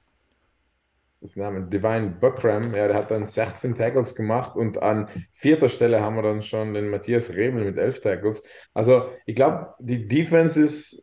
Das 1.21 1.37
Name 1.37 1.63
Divine 1.69 2.17
Buckram, 2.19 2.75
ja, 2.75 2.85
der 2.89 2.97
hat 2.97 3.09
dann 3.09 3.25
16 3.25 3.75
Tackles 3.75 4.13
gemacht 4.13 4.57
und 4.57 4.83
an 4.83 5.07
vierter 5.31 5.69
Stelle 5.69 6.01
haben 6.01 6.17
wir 6.17 6.21
dann 6.21 6.41
schon 6.41 6.73
den 6.73 6.89
Matthias 6.89 7.29
Rebel 7.33 7.63
mit 7.63 7.77
11 7.77 8.01
Tackles. 8.01 8.43
Also 8.73 9.09
ich 9.25 9.33
glaube, 9.35 9.73
die 9.79 10.05
Defenses 10.09 11.01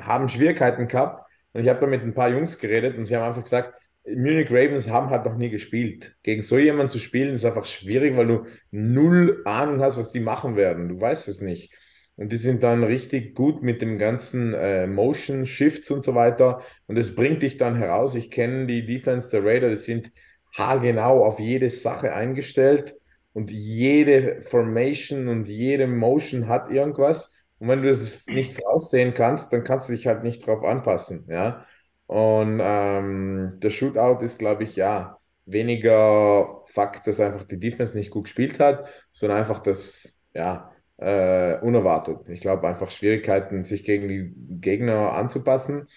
haben 0.00 0.28
Schwierigkeiten 0.28 0.88
gehabt. 0.88 1.26
Und 1.52 1.62
ich 1.62 1.68
habe 1.68 1.80
da 1.80 1.86
mit 1.86 2.02
ein 2.02 2.14
paar 2.14 2.30
Jungs 2.30 2.58
geredet 2.58 2.96
und 2.96 3.06
sie 3.06 3.16
haben 3.16 3.24
einfach 3.24 3.42
gesagt, 3.42 3.74
Munich 4.06 4.50
Ravens 4.50 4.88
haben 4.88 5.10
halt 5.10 5.24
noch 5.24 5.36
nie 5.36 5.50
gespielt. 5.50 6.16
Gegen 6.22 6.42
so 6.42 6.58
jemanden 6.58 6.90
zu 6.90 6.98
spielen 6.98 7.34
ist 7.34 7.44
einfach 7.44 7.66
schwierig, 7.66 8.16
weil 8.16 8.26
du 8.26 8.46
null 8.70 9.42
Ahnung 9.44 9.80
hast, 9.80 9.98
was 9.98 10.12
die 10.12 10.20
machen 10.20 10.56
werden. 10.56 10.88
Du 10.88 11.00
weißt 11.00 11.28
es 11.28 11.40
nicht. 11.40 11.72
Und 12.16 12.32
die 12.32 12.36
sind 12.36 12.62
dann 12.62 12.84
richtig 12.84 13.34
gut 13.34 13.62
mit 13.62 13.80
dem 13.82 13.98
ganzen 13.98 14.52
äh, 14.54 14.86
Motion 14.86 15.46
Shifts 15.46 15.90
und 15.90 16.04
so 16.04 16.14
weiter. 16.14 16.62
Und 16.86 16.98
es 16.98 17.14
bringt 17.14 17.42
dich 17.42 17.56
dann 17.56 17.76
heraus. 17.76 18.14
Ich 18.14 18.30
kenne 18.30 18.66
die 18.66 18.84
Defense 18.84 19.30
der 19.30 19.44
Raider, 19.44 19.70
die 19.70 19.76
sind 19.76 20.12
haargenau 20.56 21.24
auf 21.24 21.38
jede 21.40 21.70
Sache 21.70 22.12
eingestellt. 22.12 22.96
Und 23.32 23.50
jede 23.50 24.42
Formation 24.42 25.28
und 25.28 25.48
jede 25.48 25.86
Motion 25.86 26.48
hat 26.48 26.70
irgendwas. 26.70 27.39
Und 27.60 27.68
wenn 27.68 27.82
du 27.82 27.88
das 27.90 28.26
nicht 28.28 28.54
voraussehen 28.54 29.14
kannst, 29.14 29.52
dann 29.52 29.64
kannst 29.64 29.88
du 29.88 29.94
dich 29.94 30.08
halt 30.08 30.24
nicht 30.24 30.46
drauf 30.46 30.64
anpassen. 30.64 31.26
Ja? 31.30 31.64
Und 32.06 32.60
ähm, 32.62 33.58
der 33.60 33.70
Shootout 33.70 34.24
ist, 34.24 34.38
glaube 34.40 34.64
ich, 34.64 34.76
ja, 34.76 35.18
weniger 35.46 36.62
Fakt, 36.66 37.06
dass 37.06 37.20
einfach 37.20 37.44
die 37.44 37.60
Defense 37.60 37.96
nicht 37.98 38.10
gut 38.10 38.24
gespielt 38.24 38.58
hat, 38.60 38.86
sondern 39.12 39.38
einfach 39.38 39.60
das, 39.60 40.22
ja, 40.34 40.72
äh, 40.98 41.58
unerwartet. 41.60 42.28
Ich 42.28 42.40
glaube 42.40 42.68
einfach 42.68 42.90
Schwierigkeiten, 42.90 43.64
sich 43.64 43.84
gegen 43.84 44.08
die 44.08 44.34
Gegner 44.60 45.12
anzupassen. 45.14 45.88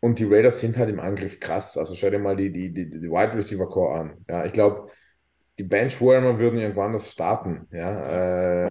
Und 0.00 0.18
die 0.18 0.24
Raiders 0.24 0.60
sind 0.60 0.76
halt 0.78 0.90
im 0.90 1.00
Angriff 1.00 1.40
krass. 1.40 1.78
Also 1.78 1.94
schau 1.94 2.10
dir 2.10 2.18
mal 2.18 2.36
die, 2.36 2.52
die, 2.52 2.72
die, 2.72 2.90
die 2.90 3.10
Wide 3.10 3.34
Receiver 3.34 3.68
Core 3.68 3.98
an. 4.00 4.24
Ja, 4.28 4.44
ich 4.44 4.52
glaube, 4.52 4.90
die 5.58 5.64
Benchwarmer 5.64 6.38
würden 6.38 6.58
irgendwann 6.60 6.92
das 6.92 7.10
starten. 7.12 7.66
Ja, 7.72 8.66
äh, 8.66 8.70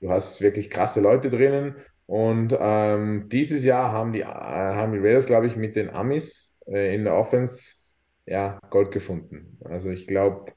Du 0.00 0.10
hast 0.10 0.40
wirklich 0.40 0.70
krasse 0.70 1.00
Leute 1.00 1.30
drinnen. 1.30 1.76
Und 2.06 2.56
ähm, 2.58 3.28
dieses 3.28 3.64
Jahr 3.64 3.92
haben 3.92 4.12
die, 4.12 4.20
äh, 4.20 4.24
haben 4.24 4.92
die 4.92 4.98
Raiders, 4.98 5.26
glaube 5.26 5.46
ich, 5.46 5.56
mit 5.56 5.76
den 5.76 5.90
Amis 5.90 6.58
äh, 6.66 6.94
in 6.94 7.04
der 7.04 7.14
Offense 7.14 7.74
ja, 8.26 8.58
Gold 8.70 8.92
gefunden. 8.92 9.58
Also 9.64 9.90
ich 9.90 10.06
glaube, 10.06 10.52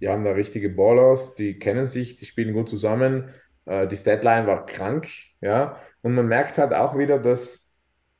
die 0.00 0.08
haben 0.08 0.24
da 0.24 0.32
richtige 0.32 0.68
Ballers, 0.68 1.34
die 1.34 1.58
kennen 1.58 1.86
sich, 1.86 2.16
die 2.16 2.26
spielen 2.26 2.54
gut 2.54 2.68
zusammen. 2.68 3.30
Äh, 3.66 3.86
die 3.86 3.96
Statline 3.96 4.46
war 4.46 4.66
krank, 4.66 5.08
ja. 5.40 5.80
Und 6.02 6.14
man 6.14 6.26
merkt 6.26 6.58
halt 6.58 6.74
auch 6.74 6.98
wieder, 6.98 7.18
dass 7.18 7.72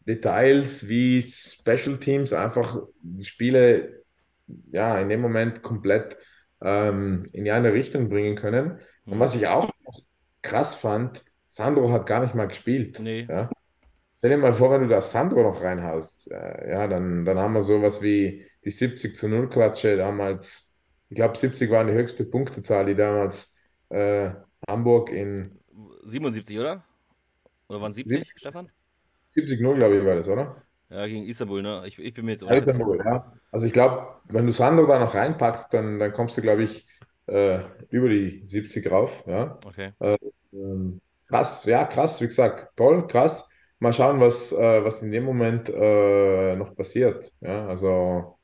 Details 0.07 0.89
wie 0.89 1.23
Special 1.23 1.99
Teams 1.99 2.33
einfach 2.33 2.81
Spiele 3.23 4.03
ja 4.71 4.99
in 5.01 5.09
dem 5.09 5.21
Moment 5.21 5.63
komplett 5.63 6.17
ähm, 6.61 7.27
in 7.33 7.45
die 7.45 7.51
eine 7.51 7.73
Richtung 7.73 8.09
bringen 8.09 8.37
können. 8.37 8.79
Und 9.05 9.19
was 9.19 9.35
ich 9.35 9.49
auch 9.49 9.72
krass 10.43 10.75
fand, 10.75 11.25
Sandro 11.49 11.91
hat 11.91 12.07
gar 12.07 12.23
nicht 12.23 12.35
mal 12.35 12.49
gespielt. 12.49 12.99
Nee. 13.01 13.27
Ja? 13.29 13.51
Stell 14.17 14.31
dir 14.31 14.37
mal 14.37 14.53
vor, 14.53 14.71
wenn 14.71 14.83
du 14.83 14.89
da 14.89 15.03
Sandro 15.03 15.43
noch 15.43 15.63
reinhaust, 15.63 16.31
äh, 16.31 16.71
ja, 16.71 16.87
dann, 16.87 17.25
dann 17.25 17.39
haben 17.39 17.55
wir 17.55 17.63
sowas 17.63 18.03
wie 18.03 18.47
die 18.65 18.71
70 18.71 19.17
zu 19.17 19.29
0 19.29 19.49
Klatsche 19.49 19.97
damals. 19.97 20.77
Ich 21.09 21.17
glaube, 21.17 21.37
70 21.37 21.71
war 21.71 21.85
die 21.85 21.93
höchste 21.93 22.25
Punktezahl, 22.25 22.87
die 22.87 22.95
damals 22.95 23.53
äh, 23.89 24.31
Hamburg 24.69 25.11
in 25.11 25.59
77, 26.05 26.59
oder? 26.59 26.85
Oder 27.69 27.81
waren 27.81 27.93
70, 27.93 28.19
70 28.19 28.39
Stefan? 28.39 28.71
70-0, 29.33 29.77
glaube 29.77 29.97
ich, 29.97 30.05
war 30.05 30.15
das, 30.15 30.29
oder? 30.29 30.63
Ja, 30.91 31.07
gegen 31.07 31.27
Istanbul, 31.27 31.63
ne? 31.63 31.85
Ich, 31.87 31.99
ich 31.99 32.13
bin 32.13 32.27
mir 32.27 32.33
jetzt 32.33 32.43
ja, 32.43 32.55
Istanbul, 32.55 33.01
ja. 33.05 33.33
Also 33.51 33.67
ich 33.67 33.73
glaube, 33.73 34.21
wenn 34.29 34.47
du 34.47 34.53
Sandro 34.53 34.87
da 34.87 34.99
noch 34.99 35.15
reinpackst, 35.15 35.73
dann, 35.73 35.99
dann 35.99 36.13
kommst 36.13 36.37
du, 36.37 36.43
glaube 36.43 36.63
ich, 36.63 36.87
äh, 37.33 37.61
über 37.91 38.09
die 38.09 38.45
70 38.47 38.91
rauf. 38.91 39.25
Ja? 39.27 39.59
Okay. 39.65 39.93
Äh, 40.01 40.19
ähm, 40.53 41.01
krass, 41.29 41.65
ja, 41.65 41.85
krass, 41.85 42.21
wie 42.21 42.27
gesagt, 42.27 42.77
toll, 42.77 43.07
krass. 43.07 43.49
Mal 43.79 43.93
schauen, 43.93 44.21
was, 44.21 44.53
äh, 44.53 44.85
was 44.85 45.03
in 45.03 45.11
dem 45.13 45.25
Moment 45.25 45.69
äh, 45.69 46.57
noch 46.57 46.75
passiert. 46.77 47.33
Ja, 47.41 47.67
also 47.67 48.39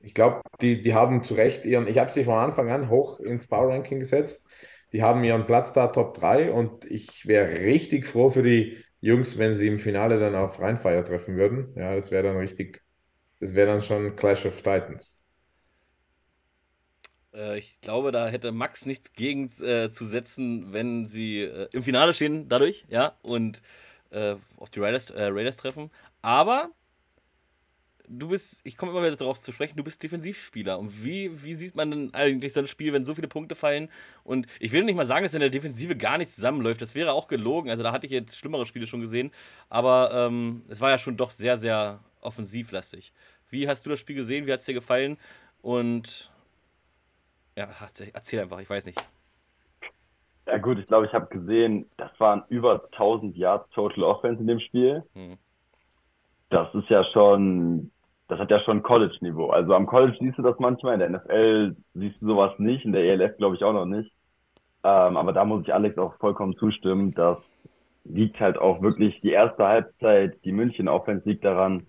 ich 0.00 0.14
glaube, 0.14 0.42
die, 0.60 0.80
die 0.82 0.94
haben 0.94 1.22
zu 1.22 1.34
Recht 1.34 1.64
ihren, 1.64 1.86
ich 1.86 1.98
habe 1.98 2.10
sie 2.10 2.24
von 2.24 2.34
Anfang 2.38 2.70
an 2.70 2.88
hoch 2.88 3.20
ins 3.20 3.46
Power 3.46 3.68
Ranking 3.72 3.98
gesetzt. 4.00 4.46
Die 4.92 5.02
haben 5.02 5.22
ihren 5.24 5.46
Platz 5.46 5.72
da 5.72 5.88
Top 5.88 6.14
3 6.14 6.50
und 6.52 6.84
ich 6.86 7.26
wäre 7.26 7.50
richtig 7.60 8.06
froh 8.06 8.30
für 8.30 8.42
die 8.42 8.82
Jungs, 9.00 9.38
wenn 9.38 9.54
sie 9.56 9.66
im 9.68 9.78
Finale 9.78 10.18
dann 10.18 10.34
auf 10.34 10.60
Rheinfire 10.60 11.04
treffen 11.04 11.36
würden. 11.36 11.74
Ja, 11.76 11.94
das 11.94 12.10
wäre 12.10 12.22
dann 12.24 12.36
richtig, 12.36 12.82
das 13.40 13.54
wäre 13.54 13.68
dann 13.68 13.82
schon 13.82 14.16
Clash 14.16 14.46
of 14.46 14.56
Titans. 14.62 15.17
Äh, 17.38 17.58
ich 17.58 17.80
glaube, 17.80 18.12
da 18.12 18.28
hätte 18.28 18.52
Max 18.52 18.86
nichts 18.86 19.12
gegen 19.12 19.50
äh, 19.62 19.90
zu 19.90 20.04
setzen, 20.04 20.72
wenn 20.72 21.06
sie 21.06 21.40
äh, 21.42 21.68
im 21.72 21.82
Finale 21.82 22.12
stehen, 22.14 22.48
dadurch, 22.48 22.84
ja. 22.88 23.14
Und 23.22 23.62
äh, 24.10 24.36
auf 24.56 24.70
die 24.70 24.80
Raiders, 24.80 25.10
äh, 25.10 25.24
Raiders 25.24 25.56
treffen. 25.56 25.90
Aber 26.22 26.70
du 28.08 28.28
bist, 28.28 28.60
ich 28.64 28.76
komme 28.76 28.92
immer 28.92 29.02
wieder 29.02 29.16
darauf 29.16 29.40
zu 29.40 29.52
sprechen, 29.52 29.76
du 29.76 29.84
bist 29.84 30.02
Defensivspieler. 30.02 30.78
Und 30.78 31.04
wie, 31.04 31.44
wie 31.44 31.54
sieht 31.54 31.76
man 31.76 31.90
denn 31.90 32.14
eigentlich 32.14 32.52
so 32.52 32.60
ein 32.60 32.66
Spiel, 32.66 32.92
wenn 32.92 33.04
so 33.04 33.14
viele 33.14 33.28
Punkte 33.28 33.54
fallen? 33.54 33.90
Und 34.24 34.46
ich 34.60 34.72
will 34.72 34.84
nicht 34.84 34.96
mal 34.96 35.06
sagen, 35.06 35.24
dass 35.24 35.34
in 35.34 35.40
der 35.40 35.50
Defensive 35.50 35.96
gar 35.96 36.18
nichts 36.18 36.34
zusammenläuft. 36.34 36.80
Das 36.80 36.94
wäre 36.94 37.12
auch 37.12 37.28
gelogen. 37.28 37.70
Also 37.70 37.82
da 37.82 37.92
hatte 37.92 38.06
ich 38.06 38.12
jetzt 38.12 38.36
schlimmere 38.36 38.66
Spiele 38.66 38.86
schon 38.86 39.00
gesehen. 39.00 39.30
Aber 39.68 40.10
ähm, 40.12 40.62
es 40.68 40.80
war 40.80 40.90
ja 40.90 40.98
schon 40.98 41.16
doch 41.16 41.30
sehr, 41.30 41.58
sehr 41.58 42.00
offensivlastig. 42.20 43.12
Wie 43.50 43.68
hast 43.68 43.86
du 43.86 43.90
das 43.90 44.00
Spiel 44.00 44.16
gesehen? 44.16 44.46
Wie 44.46 44.52
hat 44.52 44.60
es 44.60 44.66
dir 44.66 44.74
gefallen? 44.74 45.18
Und 45.62 46.30
ja, 47.58 47.68
erzähl 48.12 48.40
einfach, 48.40 48.60
ich 48.60 48.70
weiß 48.70 48.86
nicht. 48.86 49.02
Ja 50.46 50.58
gut, 50.58 50.78
ich 50.78 50.86
glaube, 50.86 51.06
ich 51.06 51.12
habe 51.12 51.26
gesehen, 51.26 51.90
das 51.96 52.10
waren 52.18 52.44
über 52.48 52.84
1000 52.92 53.36
Yards 53.36 53.68
Total 53.70 54.04
Offense 54.04 54.40
in 54.40 54.46
dem 54.46 54.60
Spiel. 54.60 55.02
Hm. 55.14 55.36
Das 56.50 56.74
ist 56.74 56.88
ja 56.88 57.04
schon 57.12 57.90
das 58.28 58.38
hat 58.38 58.50
ja 58.50 58.60
schon 58.60 58.82
College-Niveau. 58.82 59.48
Also 59.48 59.74
am 59.74 59.86
College 59.86 60.16
siehst 60.20 60.38
du 60.38 60.42
das 60.42 60.58
manchmal, 60.58 60.94
in 60.94 61.00
der 61.00 61.10
NFL 61.10 61.76
siehst 61.94 62.20
du 62.20 62.26
sowas 62.26 62.52
nicht, 62.58 62.84
in 62.84 62.92
der 62.92 63.02
ELF 63.02 63.36
glaube 63.38 63.56
ich 63.56 63.64
auch 63.64 63.72
noch 63.72 63.86
nicht. 63.86 64.12
Ähm, 64.84 65.16
aber 65.16 65.32
da 65.32 65.44
muss 65.44 65.62
ich 65.62 65.72
Alex 65.72 65.98
auch 65.98 66.14
vollkommen 66.18 66.54
zustimmen. 66.56 67.14
Das 67.14 67.38
liegt 68.04 68.38
halt 68.38 68.58
auch 68.58 68.82
wirklich 68.82 69.20
die 69.22 69.30
erste 69.30 69.66
Halbzeit, 69.66 70.44
die 70.44 70.52
München 70.52 70.88
Offense 70.88 71.28
liegt 71.28 71.44
daran, 71.44 71.86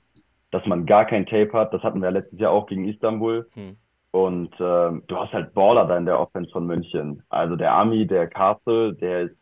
dass 0.51 0.65
man 0.65 0.85
gar 0.85 1.05
kein 1.05 1.25
Tape 1.25 1.51
hat. 1.53 1.73
Das 1.73 1.83
hatten 1.83 2.01
wir 2.01 2.09
letztes 2.09 2.39
Jahr 2.39 2.51
auch 2.51 2.67
gegen 2.67 2.87
Istanbul. 2.87 3.47
Hm. 3.53 3.75
Und 4.11 4.53
ähm, 4.59 5.03
du 5.07 5.17
hast 5.17 5.33
halt 5.33 5.53
Baller 5.53 5.85
da 5.85 5.97
in 5.97 6.05
der 6.05 6.19
Offense 6.19 6.51
von 6.51 6.65
München. 6.65 7.23
Also 7.29 7.55
der 7.55 7.73
Ami, 7.73 8.07
der 8.07 8.27
Castle, 8.27 8.93
der 8.95 9.21
ist 9.21 9.35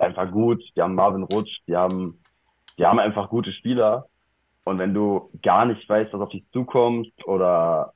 einfach 0.00 0.30
gut. 0.30 0.62
Die 0.76 0.82
haben 0.82 0.94
Marvin 0.94 1.24
Rutsch, 1.24 1.60
die 1.66 1.76
haben, 1.76 2.18
die 2.78 2.86
haben 2.86 3.00
einfach 3.00 3.28
gute 3.28 3.52
Spieler. 3.52 4.06
Und 4.64 4.78
wenn 4.78 4.94
du 4.94 5.30
gar 5.42 5.64
nicht 5.64 5.88
weißt, 5.88 6.12
was 6.12 6.20
auf 6.20 6.28
dich 6.28 6.44
zukommt 6.52 7.10
oder 7.26 7.92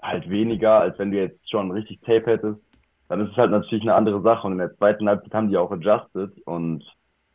halt 0.00 0.28
weniger, 0.28 0.80
als 0.80 0.98
wenn 0.98 1.10
du 1.10 1.16
jetzt 1.16 1.50
schon 1.50 1.70
richtig 1.70 2.00
Tape 2.02 2.26
hättest, 2.26 2.60
dann 3.08 3.20
ist 3.20 3.30
es 3.30 3.36
halt 3.36 3.50
natürlich 3.50 3.84
eine 3.84 3.94
andere 3.94 4.20
Sache. 4.20 4.46
Und 4.46 4.52
in 4.54 4.58
der 4.58 4.76
zweiten 4.76 5.08
Halbzeit 5.08 5.32
haben 5.32 5.48
die 5.48 5.56
auch 5.56 5.70
adjusted 5.70 6.32
und 6.44 6.84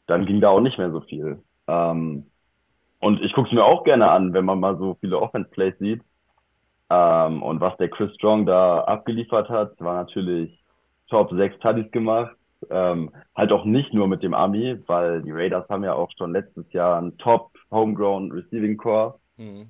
dann 0.05 0.25
ging 0.25 0.41
da 0.41 0.49
auch 0.49 0.61
nicht 0.61 0.77
mehr 0.77 0.91
so 0.91 1.01
viel. 1.01 1.41
Ähm, 1.67 2.25
und 2.99 3.21
ich 3.21 3.33
gucke 3.33 3.49
es 3.49 3.53
mir 3.53 3.63
auch 3.63 3.83
gerne 3.83 4.09
an, 4.09 4.33
wenn 4.33 4.45
man 4.45 4.59
mal 4.59 4.77
so 4.77 4.97
viele 4.99 5.19
Offense-Plays 5.19 5.77
sieht. 5.79 6.01
Ähm, 6.89 7.43
und 7.43 7.59
was 7.59 7.75
der 7.77 7.89
Chris 7.89 8.13
Strong 8.15 8.45
da 8.45 8.81
abgeliefert 8.81 9.49
hat, 9.49 9.79
war 9.79 9.95
natürlich 9.95 10.63
Top 11.09 11.31
6 11.31 11.59
Tuddies 11.59 11.91
gemacht. 11.91 12.35
Ähm, 12.69 13.11
halt 13.35 13.51
auch 13.51 13.65
nicht 13.65 13.93
nur 13.93 14.07
mit 14.07 14.23
dem 14.23 14.33
Army, 14.33 14.79
weil 14.88 15.21
die 15.21 15.31
Raiders 15.31 15.69
haben 15.69 15.83
ja 15.83 15.93
auch 15.93 16.09
schon 16.17 16.31
letztes 16.31 16.71
Jahr 16.73 16.97
einen 16.97 17.17
Top 17.17 17.51
Homegrown 17.71 18.31
Receiving 18.31 18.77
Core. 18.77 19.19
Mhm. 19.38 19.69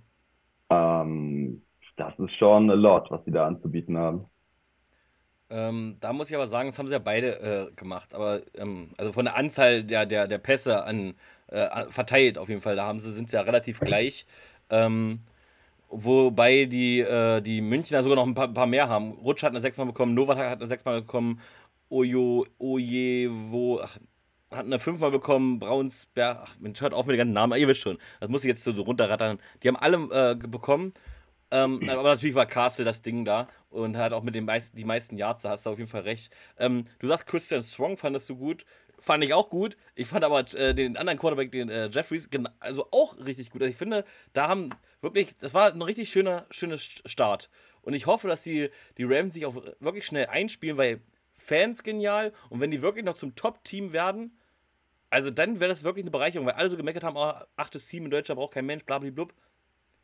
Ähm, 0.70 1.61
das 1.97 2.18
ist 2.20 2.34
schon 2.36 2.70
a 2.70 2.76
lot, 2.76 3.09
was 3.09 3.24
sie 3.26 3.32
da 3.32 3.47
anzubieten 3.47 3.97
haben. 3.97 4.26
Ähm, 5.49 5.97
da 6.01 6.11
muss 6.11 6.30
ich 6.30 6.36
aber 6.36 6.47
sagen, 6.47 6.70
das 6.70 6.78
haben 6.78 6.88
sie 6.88 6.93
ja 6.93 6.99
beide 6.99 7.70
äh, 7.70 7.72
gemacht. 7.76 8.13
Aber 8.13 8.41
ähm, 8.55 8.89
also 8.97 9.11
von 9.13 9.26
der 9.26 9.36
Anzahl 9.36 9.84
der, 9.84 10.05
der, 10.05 10.28
der 10.28 10.38
Pässe 10.39 10.84
an, 10.84 11.15
äh, 11.47 11.86
verteilt 11.89 12.38
auf 12.38 12.49
jeden 12.49 12.61
Fall, 12.61 12.76
da 12.76 12.86
haben 12.86 12.99
sie, 12.99 13.11
sind 13.13 13.30
sie 13.30 13.38
ja 13.38 13.43
relativ 13.43 13.80
gleich. 13.80 14.26
Ähm, 14.70 15.22
wobei 15.89 16.65
die, 16.65 16.99
äh, 16.99 17.41
die 17.41 17.61
Münchner 17.61 18.03
sogar 18.03 18.17
noch 18.17 18.25
ein 18.25 18.35
paar, 18.35 18.47
paar, 18.49 18.67
mehr 18.67 18.89
haben. 18.89 19.11
Rutsch 19.13 19.43
hat 19.43 19.51
eine 19.51 19.61
sechsmal 19.61 19.88
bekommen, 19.88 20.13
Novak 20.13 20.38
hat 20.38 20.59
eine 20.59 20.67
sechsmal 20.67 21.01
bekommen, 21.01 21.41
Ojo, 21.89 22.45
Ojewo, 22.59 23.79
ach, 23.81 23.97
hat 24.51 24.65
eine 24.65 24.79
fünfmal 24.79 25.11
bekommen, 25.11 25.59
Braunsberg, 25.59 26.39
ach 26.41 26.55
Mensch, 26.59 26.81
hört 26.81 26.93
auf 26.93 27.05
mit 27.05 27.13
den 27.13 27.19
ganzen 27.19 27.33
Namen, 27.33 27.59
ihr 27.59 27.67
wisst 27.67 27.81
schon, 27.81 27.97
das 28.19 28.29
muss 28.29 28.43
ich 28.43 28.49
jetzt 28.49 28.63
so 28.63 28.71
runterrattern. 28.71 29.39
Die 29.63 29.67
haben 29.67 29.77
alle 29.77 29.97
äh, 30.31 30.35
bekommen, 30.35 30.91
ähm, 31.51 31.81
aber 31.89 32.03
natürlich 32.03 32.35
war 32.35 32.45
Castle 32.45 32.85
das 32.85 33.01
Ding 33.01 33.25
da 33.25 33.47
und 33.69 33.97
hat 33.97 34.13
auch 34.13 34.23
mit 34.23 34.35
den 34.35 34.45
meisten, 34.45 34.75
die 34.75 34.85
meisten 34.85 35.17
Yards, 35.17 35.43
da 35.43 35.51
hast 35.51 35.65
du 35.65 35.69
auf 35.69 35.77
jeden 35.77 35.89
Fall 35.89 36.01
recht. 36.01 36.33
Ähm, 36.57 36.85
du 36.99 37.07
sagst, 37.07 37.27
Christian 37.27 37.63
Strong 37.63 37.97
fandest 37.97 38.29
du 38.29 38.35
gut, 38.35 38.65
fand 39.00 39.24
ich 39.24 39.34
auch 39.34 39.50
gut. 39.50 39.78
Ich 39.95 40.08
fand 40.08 40.24
aber 40.24 40.39
äh, 40.54 40.74
den 40.74 40.98
anderen 40.98 41.20
Quarterback, 41.20 41.52
den 41.52 41.70
äh, 41.70 41.88
Jeffries, 41.88 42.30
also 42.60 42.88
auch 42.91 43.18
richtig 43.18 43.52
gut. 43.52 43.62
Also 43.62 43.72
ich 43.72 43.78
finde, 43.78 44.06
da 44.34 44.48
haben 44.48 44.70
wirklich, 45.02 45.36
das 45.39 45.54
war 45.54 45.72
ein 45.72 45.82
richtig 45.82 46.10
schöner, 46.10 46.45
schöner 46.50 46.78
Start. 46.78 47.50
Und 47.82 47.93
ich 47.93 48.06
hoffe, 48.06 48.28
dass 48.28 48.43
die, 48.43 48.70
die 48.98 49.04
Rams 49.06 49.34
sich 49.34 49.45
auch 49.45 49.56
wirklich 49.80 50.06
schnell 50.06 50.28
einspielen, 50.28 50.78
weil 50.78 51.02
Fans 51.34 51.84
genial 51.84 52.34
und 52.50 52.60
wenn 52.60 52.72
die 52.72 52.82
wirklich 52.82 53.06
noch 53.06 53.16
zum 53.16 53.36
Top-Team 53.36 53.93
werden, 53.93 54.38
also 55.10 55.32
dann 55.32 55.60
wäre 55.60 55.70
das 55.70 55.84
wirklich 55.84 56.04
eine 56.04 56.12
Bereicherung, 56.12 56.48
weil 56.48 56.56
alle 56.56 56.70
so 56.70 56.78
gemeckert 56.78 57.04
haben, 57.04 57.16
oh, 57.16 57.34
achtes 57.56 57.88
Team 57.88 58.06
in 58.06 58.12
Deutschland 58.12 58.39
braucht 58.39 58.54
kein 58.54 58.66
Mensch, 58.66 58.84
blablablub. 58.84 59.34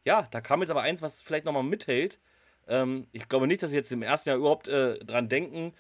Ja, 0.06 0.28
da 0.32 0.42
kam 0.42 0.62
jetzt 0.62 0.70
aber 0.70 0.82
eins, 0.82 1.02
was 1.02 1.22
vielleicht 1.22 1.46
nochmal 1.46 1.64
mithält. 1.64 2.20
Ähm, 2.68 3.08
ich 3.12 3.28
glaube 3.28 3.48
nicht, 3.48 3.62
dass 3.64 3.72
sie 3.72 3.76
jetzt 3.76 3.92
im 3.92 4.02
ersten 4.02 4.30
Jahr 4.30 4.38
überhaupt 4.38 4.68
äh, 4.68 5.00
dran 5.00 5.28
denken. 5.28 5.74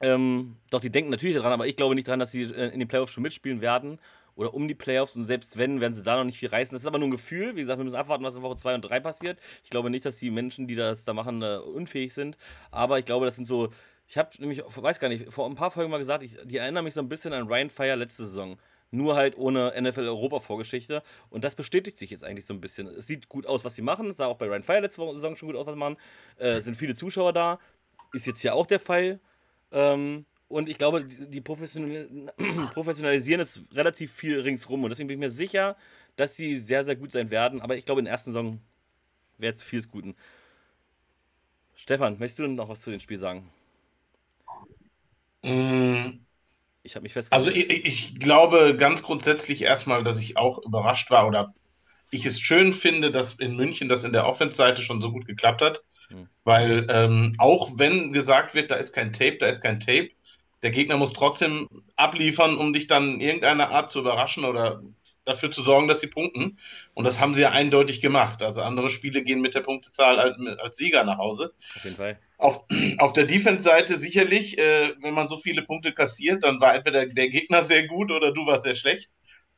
Ähm, 0.00 0.56
doch, 0.70 0.80
die 0.80 0.90
denken 0.90 1.10
natürlich 1.10 1.36
daran, 1.36 1.52
aber 1.52 1.66
ich 1.66 1.76
glaube 1.76 1.94
nicht 1.94 2.06
daran, 2.06 2.20
dass 2.20 2.30
sie 2.30 2.42
äh, 2.42 2.68
in 2.68 2.78
den 2.78 2.88
Playoffs 2.88 3.12
schon 3.12 3.22
mitspielen 3.22 3.60
werden 3.60 3.98
oder 4.34 4.52
um 4.52 4.68
die 4.68 4.74
Playoffs 4.74 5.16
und 5.16 5.24
selbst 5.24 5.56
wenn, 5.56 5.80
werden 5.80 5.94
sie 5.94 6.02
da 6.02 6.16
noch 6.16 6.24
nicht 6.24 6.38
viel 6.38 6.50
reißen. 6.50 6.74
Das 6.74 6.82
ist 6.82 6.86
aber 6.86 6.98
nur 6.98 7.08
ein 7.08 7.12
Gefühl. 7.12 7.56
Wie 7.56 7.62
gesagt, 7.62 7.78
wir 7.78 7.84
müssen 7.84 7.96
abwarten, 7.96 8.22
was 8.22 8.36
in 8.36 8.42
Woche 8.42 8.56
2 8.56 8.74
und 8.74 8.82
3 8.82 9.00
passiert. 9.00 9.38
Ich 9.64 9.70
glaube 9.70 9.88
nicht, 9.88 10.04
dass 10.04 10.18
die 10.18 10.30
Menschen, 10.30 10.66
die 10.66 10.74
das 10.74 11.04
da 11.04 11.14
machen, 11.14 11.40
äh, 11.40 11.56
unfähig 11.56 12.12
sind. 12.12 12.36
Aber 12.70 12.98
ich 12.98 13.06
glaube, 13.06 13.24
das 13.24 13.36
sind 13.36 13.46
so 13.46 13.70
ich 14.08 14.16
habe 14.16 14.30
nämlich, 14.38 14.62
weiß 14.64 15.00
gar 15.00 15.08
nicht, 15.08 15.32
vor 15.32 15.48
ein 15.48 15.54
paar 15.54 15.70
Folgen 15.70 15.90
mal 15.90 15.98
gesagt, 15.98 16.22
ich, 16.22 16.36
die 16.44 16.58
erinnern 16.58 16.84
mich 16.84 16.94
so 16.94 17.00
ein 17.00 17.08
bisschen 17.08 17.32
an 17.32 17.48
Ryan 17.48 17.70
Fire 17.70 17.96
letzte 17.96 18.24
Saison. 18.24 18.58
Nur 18.92 19.16
halt 19.16 19.36
ohne 19.36 19.74
NFL-Europa-Vorgeschichte. 19.80 21.02
Und 21.28 21.42
das 21.42 21.56
bestätigt 21.56 21.98
sich 21.98 22.10
jetzt 22.10 22.22
eigentlich 22.22 22.46
so 22.46 22.54
ein 22.54 22.60
bisschen. 22.60 22.86
Es 22.86 23.08
sieht 23.08 23.28
gut 23.28 23.46
aus, 23.46 23.64
was 23.64 23.74
sie 23.74 23.82
machen. 23.82 24.08
Es 24.08 24.18
sah 24.18 24.26
auch 24.26 24.36
bei 24.36 24.46
Ryan 24.46 24.62
Fire 24.62 24.80
letzte 24.80 25.02
Saison 25.14 25.34
schon 25.34 25.48
gut 25.48 25.56
aus, 25.56 25.66
was 25.66 25.74
sie 25.74 25.78
machen. 25.78 25.96
Äh, 26.36 26.60
sind 26.60 26.76
viele 26.76 26.94
Zuschauer 26.94 27.32
da. 27.32 27.58
Ist 28.12 28.26
jetzt 28.26 28.40
hier 28.40 28.54
auch 28.54 28.66
der 28.66 28.78
Fall. 28.78 29.18
Ähm, 29.76 30.24
und 30.48 30.68
ich 30.70 30.78
glaube, 30.78 31.04
die, 31.04 31.40
professionalisieren 31.40 33.40
es 33.40 33.62
relativ 33.74 34.12
viel 34.12 34.40
ringsrum. 34.40 34.82
Und 34.82 34.90
deswegen 34.90 35.08
bin 35.08 35.18
ich 35.18 35.20
mir 35.20 35.30
sicher, 35.30 35.76
dass 36.16 36.34
sie 36.34 36.58
sehr, 36.58 36.82
sehr 36.82 36.96
gut 36.96 37.12
sein 37.12 37.30
werden. 37.30 37.60
Aber 37.60 37.76
ich 37.76 37.84
glaube, 37.84 38.00
in 38.00 38.06
der 38.06 38.12
ersten 38.12 38.32
Saison 38.32 38.58
wäre 39.36 39.54
es 39.54 39.62
vieles 39.62 39.90
Guten. 39.90 40.16
Stefan, 41.74 42.18
möchtest 42.18 42.38
du 42.38 42.48
noch 42.48 42.70
was 42.70 42.80
zu 42.80 42.90
dem 42.90 43.00
Spiel 43.00 43.18
sagen? 43.18 43.50
Mm. 45.42 46.20
Ich 46.82 46.94
habe 46.94 47.02
mich 47.02 47.12
festgehalten. 47.12 47.48
Also 47.48 47.50
ich, 47.50 47.86
ich, 47.86 48.18
glaube 48.18 48.76
ganz 48.76 49.02
grundsätzlich 49.02 49.62
erstmal, 49.62 50.04
dass 50.04 50.20
ich 50.20 50.38
auch 50.38 50.64
überrascht 50.64 51.10
war 51.10 51.26
oder 51.26 51.52
ich 52.12 52.24
es 52.24 52.40
schön 52.40 52.72
finde, 52.72 53.10
dass 53.10 53.34
in 53.34 53.56
München 53.56 53.88
das 53.88 54.04
in 54.04 54.12
der 54.12 54.26
Offense-Seite 54.26 54.80
schon 54.80 55.00
so 55.00 55.10
gut 55.10 55.26
geklappt 55.26 55.60
hat. 55.60 55.82
Hm. 56.08 56.28
Weil 56.44 56.86
ähm, 56.88 57.32
auch 57.38 57.72
wenn 57.76 58.12
gesagt 58.12 58.54
wird, 58.54 58.70
da 58.70 58.76
ist 58.76 58.92
kein 58.92 59.12
Tape, 59.12 59.38
da 59.38 59.46
ist 59.46 59.62
kein 59.62 59.80
Tape, 59.80 60.10
der 60.62 60.70
Gegner 60.70 60.96
muss 60.96 61.12
trotzdem 61.12 61.68
abliefern, 61.96 62.56
um 62.56 62.72
dich 62.72 62.86
dann 62.86 63.14
in 63.14 63.20
irgendeiner 63.20 63.70
Art 63.70 63.90
zu 63.90 64.00
überraschen 64.00 64.44
oder 64.44 64.82
dafür 65.24 65.50
zu 65.50 65.62
sorgen, 65.62 65.88
dass 65.88 66.00
sie 66.00 66.06
punkten. 66.06 66.58
Und 66.94 67.04
das 67.04 67.20
haben 67.20 67.34
sie 67.34 67.42
ja 67.42 67.50
eindeutig 67.50 68.00
gemacht. 68.00 68.42
Also 68.42 68.62
andere 68.62 68.88
Spiele 68.88 69.22
gehen 69.22 69.40
mit 69.40 69.54
der 69.54 69.60
Punktezahl 69.60 70.18
als, 70.18 70.36
als 70.58 70.76
Sieger 70.76 71.04
nach 71.04 71.18
Hause. 71.18 71.52
Auf 71.76 71.84
jeden 71.84 71.96
Fall. 71.96 72.18
Auf, 72.38 72.64
auf 72.98 73.12
der 73.12 73.26
Defense-Seite 73.26 73.98
sicherlich, 73.98 74.58
äh, 74.58 74.94
wenn 75.00 75.14
man 75.14 75.28
so 75.28 75.36
viele 75.36 75.62
Punkte 75.62 75.92
kassiert, 75.92 76.44
dann 76.44 76.60
war 76.60 76.74
entweder 76.74 77.04
der 77.04 77.28
Gegner 77.28 77.62
sehr 77.62 77.86
gut 77.86 78.10
oder 78.10 78.32
du 78.32 78.46
warst 78.46 78.64
sehr 78.64 78.76
schlecht. 78.76 79.10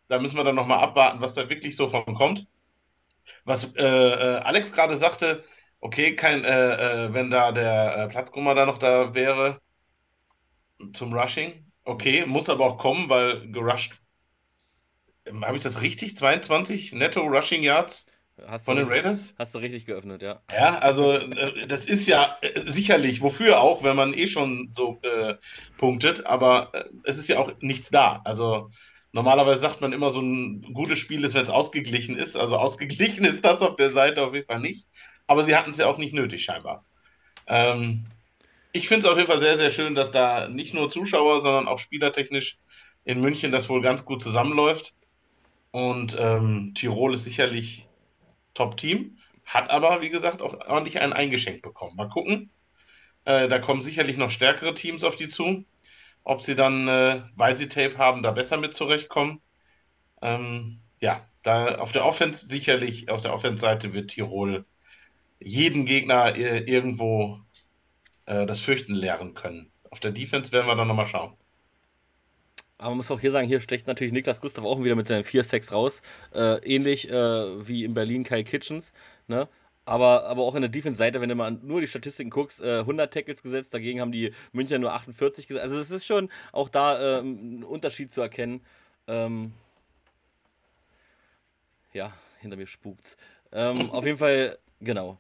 Da 0.09 0.19
müssen 0.19 0.37
wir 0.37 0.45
dann 0.45 0.57
nochmal 0.57 0.81
abwarten, 0.81 1.21
was 1.21 1.35
da 1.35 1.49
wirklich 1.51 1.77
so 1.77 1.89
von 1.89 2.15
kommt. 2.15 2.47
Was 3.45 3.75
äh, 3.77 3.85
äh, 3.85 4.39
Alex 4.39 4.73
gerade 4.73 4.97
sagte, 4.97 5.45
okay, 5.81 6.17
kein, 6.17 6.45
äh, 6.45 7.07
äh, 7.07 7.15
wenn 7.15 7.31
da 7.31 7.53
der 7.53 7.97
äh, 7.97 8.09
Platzkummer 8.09 8.55
da 8.55 8.67
noch 8.67 8.79
da 8.79 9.15
wäre 9.15 9.61
zum 10.93 11.13
Rushing, 11.13 11.73
okay, 11.85 12.25
muss 12.27 12.49
aber 12.49 12.67
auch 12.67 12.79
kommen, 12.79 13.09
weil 13.09 13.51
gerusht 13.51 14.01
ähm, 15.27 15.45
habe 15.45 15.57
ich 15.57 15.63
das 15.63 15.81
richtig? 15.81 16.17
22 16.17 16.93
netto 16.93 17.21
Rushing 17.23 17.63
Yards 17.63 18.07
hast 18.47 18.65
von 18.65 18.77
den 18.77 18.89
Raiders? 18.89 19.35
Hast 19.39 19.55
du 19.55 19.59
richtig 19.59 19.87
geöffnet, 19.87 20.23
ja. 20.23 20.43
Ja, 20.51 20.79
also 20.79 21.13
äh, 21.13 21.67
das 21.67 21.87
ist 21.87 22.07
ja 22.07 22.39
äh, 22.43 22.61
sicherlich, 22.65 23.21
wofür 23.21 23.61
auch, 23.61 23.83
wenn 23.83 23.97
man 23.97 24.15
eh 24.15 24.27
schon 24.27 24.69
so 24.71 24.99
äh, 25.03 25.35
punktet, 25.77 26.27
aber 26.27 26.71
äh, 26.73 26.85
es 27.05 27.19
ist 27.19 27.29
ja 27.29 27.39
auch 27.39 27.53
nichts 27.61 27.91
da. 27.91 28.21
Also 28.25 28.71
normalerweise 29.13 29.61
sagt 29.61 29.81
man 29.81 29.93
immer, 29.93 30.11
so 30.11 30.21
ein 30.21 30.63
gutes 30.75 30.99
Spiel 30.99 31.25
ist, 31.25 31.35
wenn 31.35 31.43
es 31.43 31.51
ausgeglichen 31.51 32.17
ist. 32.17 32.37
Also 32.37 32.57
ausgeglichen 32.57 33.25
ist 33.27 33.45
das 33.45 33.61
auf 33.61 33.77
der 33.77 33.91
Seite 33.91 34.23
auf 34.23 34.35
jeden 34.35 34.47
Fall 34.47 34.61
nicht. 34.61 34.87
Aber 35.29 35.45
sie 35.45 35.55
hatten 35.55 35.71
es 35.71 35.79
ja 35.79 35.87
auch 35.87 35.99
nicht 35.99 36.15
nötig, 36.15 36.43
scheinbar. 36.43 36.85
Ähm, 37.47 38.07
ich 38.73 38.89
finde 38.89 39.07
es 39.07 39.13
auf 39.13 39.17
jeden 39.17 39.29
Fall 39.29 39.39
sehr, 39.39 39.59
sehr 39.59 39.71
schön, 39.71 39.95
dass 39.95 40.11
da 40.11 40.49
nicht 40.49 40.75
nur 40.75 40.91
Zuschauer, 40.91 41.41
sondern 41.41 41.69
auch 41.69 41.79
spielertechnisch 41.79 42.59
in 43.05 43.21
München 43.21 43.53
das 43.53 43.69
wohl 43.69 43.83
ganz 43.83 44.05
gut 44.05 44.23
zusammenläuft. 44.23 44.95
Und 45.71 46.17
ähm, 46.19 46.73
Tirol 46.75 47.15
ist 47.15 47.25
sicherlich 47.25 47.89
Top-Team, 48.55 49.19
hat 49.45 49.71
aber, 49.71 50.01
wie 50.01 50.09
gesagt, 50.09 50.43
auch 50.43 50.67
ordentlich 50.67 51.01
einen 51.01 51.13
eingeschenkt 51.13 51.63
bekommen. 51.63 51.97
Mal 51.97 52.09
gucken. 52.09 52.51
Äh, 53.25 53.49
da 53.49 53.59
kommen 53.59 53.83
sicherlich 53.83 54.17
noch 54.17 54.31
stärkere 54.31 54.75
Teams 54.75 55.05
auf 55.05 55.17
die 55.17 55.29
zu. 55.29 55.65
Ob 56.25 56.43
sie 56.43 56.57
dann, 56.57 56.89
äh, 56.89 57.23
weil 57.37 57.57
sie 57.57 57.69
Tape 57.69 57.99
haben, 57.99 58.23
da 58.23 58.31
besser 58.31 58.57
mit 58.57 58.75
zurechtkommen. 58.75 59.41
Ähm, 60.23 60.81
ja, 61.01 61.27
da 61.43 61.77
auf 61.77 61.93
der 61.93 62.05
Offense 62.05 62.47
sicherlich, 62.47 63.11
auf 63.11 63.21
der 63.21 63.33
Offense-Seite 63.35 63.93
wird 63.93 64.11
Tirol 64.11 64.65
jeden 65.41 65.85
Gegner 65.85 66.37
äh, 66.37 66.61
irgendwo 66.61 67.41
äh, 68.27 68.47
das 68.47 68.61
Fürchten 68.61 68.95
lehren 68.95 69.35
können. 69.35 69.71
Auf 69.91 70.01
der 70.01 70.11
Defense 70.11 70.53
werden 70.53 70.67
wir 70.67 70.77
dann 70.77 70.89
nochmal 70.89 71.07
schauen. 71.07 71.35
Aber 72.79 72.91
man 72.91 72.99
muss 72.99 73.11
auch 73.11 73.21
hier 73.21 73.33
sagen, 73.33 73.49
hier 73.49 73.61
stecht 73.61 73.89
natürlich 73.89 74.13
Niklas 74.13 74.41
Gustav 74.41 74.65
auch 74.65 74.83
wieder 74.83 74.95
mit 74.95 75.09
seinen 75.09 75.25
4-6 75.25 75.73
raus. 75.73 76.03
Äh, 76.33 76.59
ähnlich 76.65 77.11
äh, 77.11 77.67
wie 77.67 77.85
in 77.85 77.95
Berlin 77.95 78.23
Kai 78.23 78.45
Kitchens. 78.45 78.93
Ne? 79.27 79.49
Aber, 79.85 80.27
aber 80.27 80.43
auch 80.43 80.55
in 80.55 80.61
der 80.61 80.69
Defense-Seite, 80.69 81.21
wenn 81.21 81.29
du 81.29 81.35
mal 81.35 81.51
nur 81.51 81.81
die 81.81 81.89
Statistiken 81.89 82.31
guckst, 82.31 82.61
äh, 82.61 82.81
100 82.81 83.13
Tackles 83.13 83.43
gesetzt, 83.43 83.75
dagegen 83.75 84.01
haben 84.01 84.13
die 84.13 84.33
Münchner 84.53 84.79
nur 84.79 84.93
48 84.93 85.49
gesetzt. 85.49 85.63
Also 85.63 85.79
es 85.79 85.91
ist 85.91 86.07
schon 86.07 86.29
auch 86.53 86.69
da 86.69 87.19
ähm, 87.19 87.61
ein 87.61 87.65
Unterschied 87.65 88.13
zu 88.13 88.21
erkennen. 88.21 88.61
Ähm, 89.09 89.55
ja, 91.93 92.13
hinter 92.41 92.57
mir 92.57 92.67
spukt. 92.67 93.17
Ähm, 93.51 93.91
auf 93.91 94.05
jeden 94.05 94.19
Fall, 94.19 94.59
genau. 94.81 95.19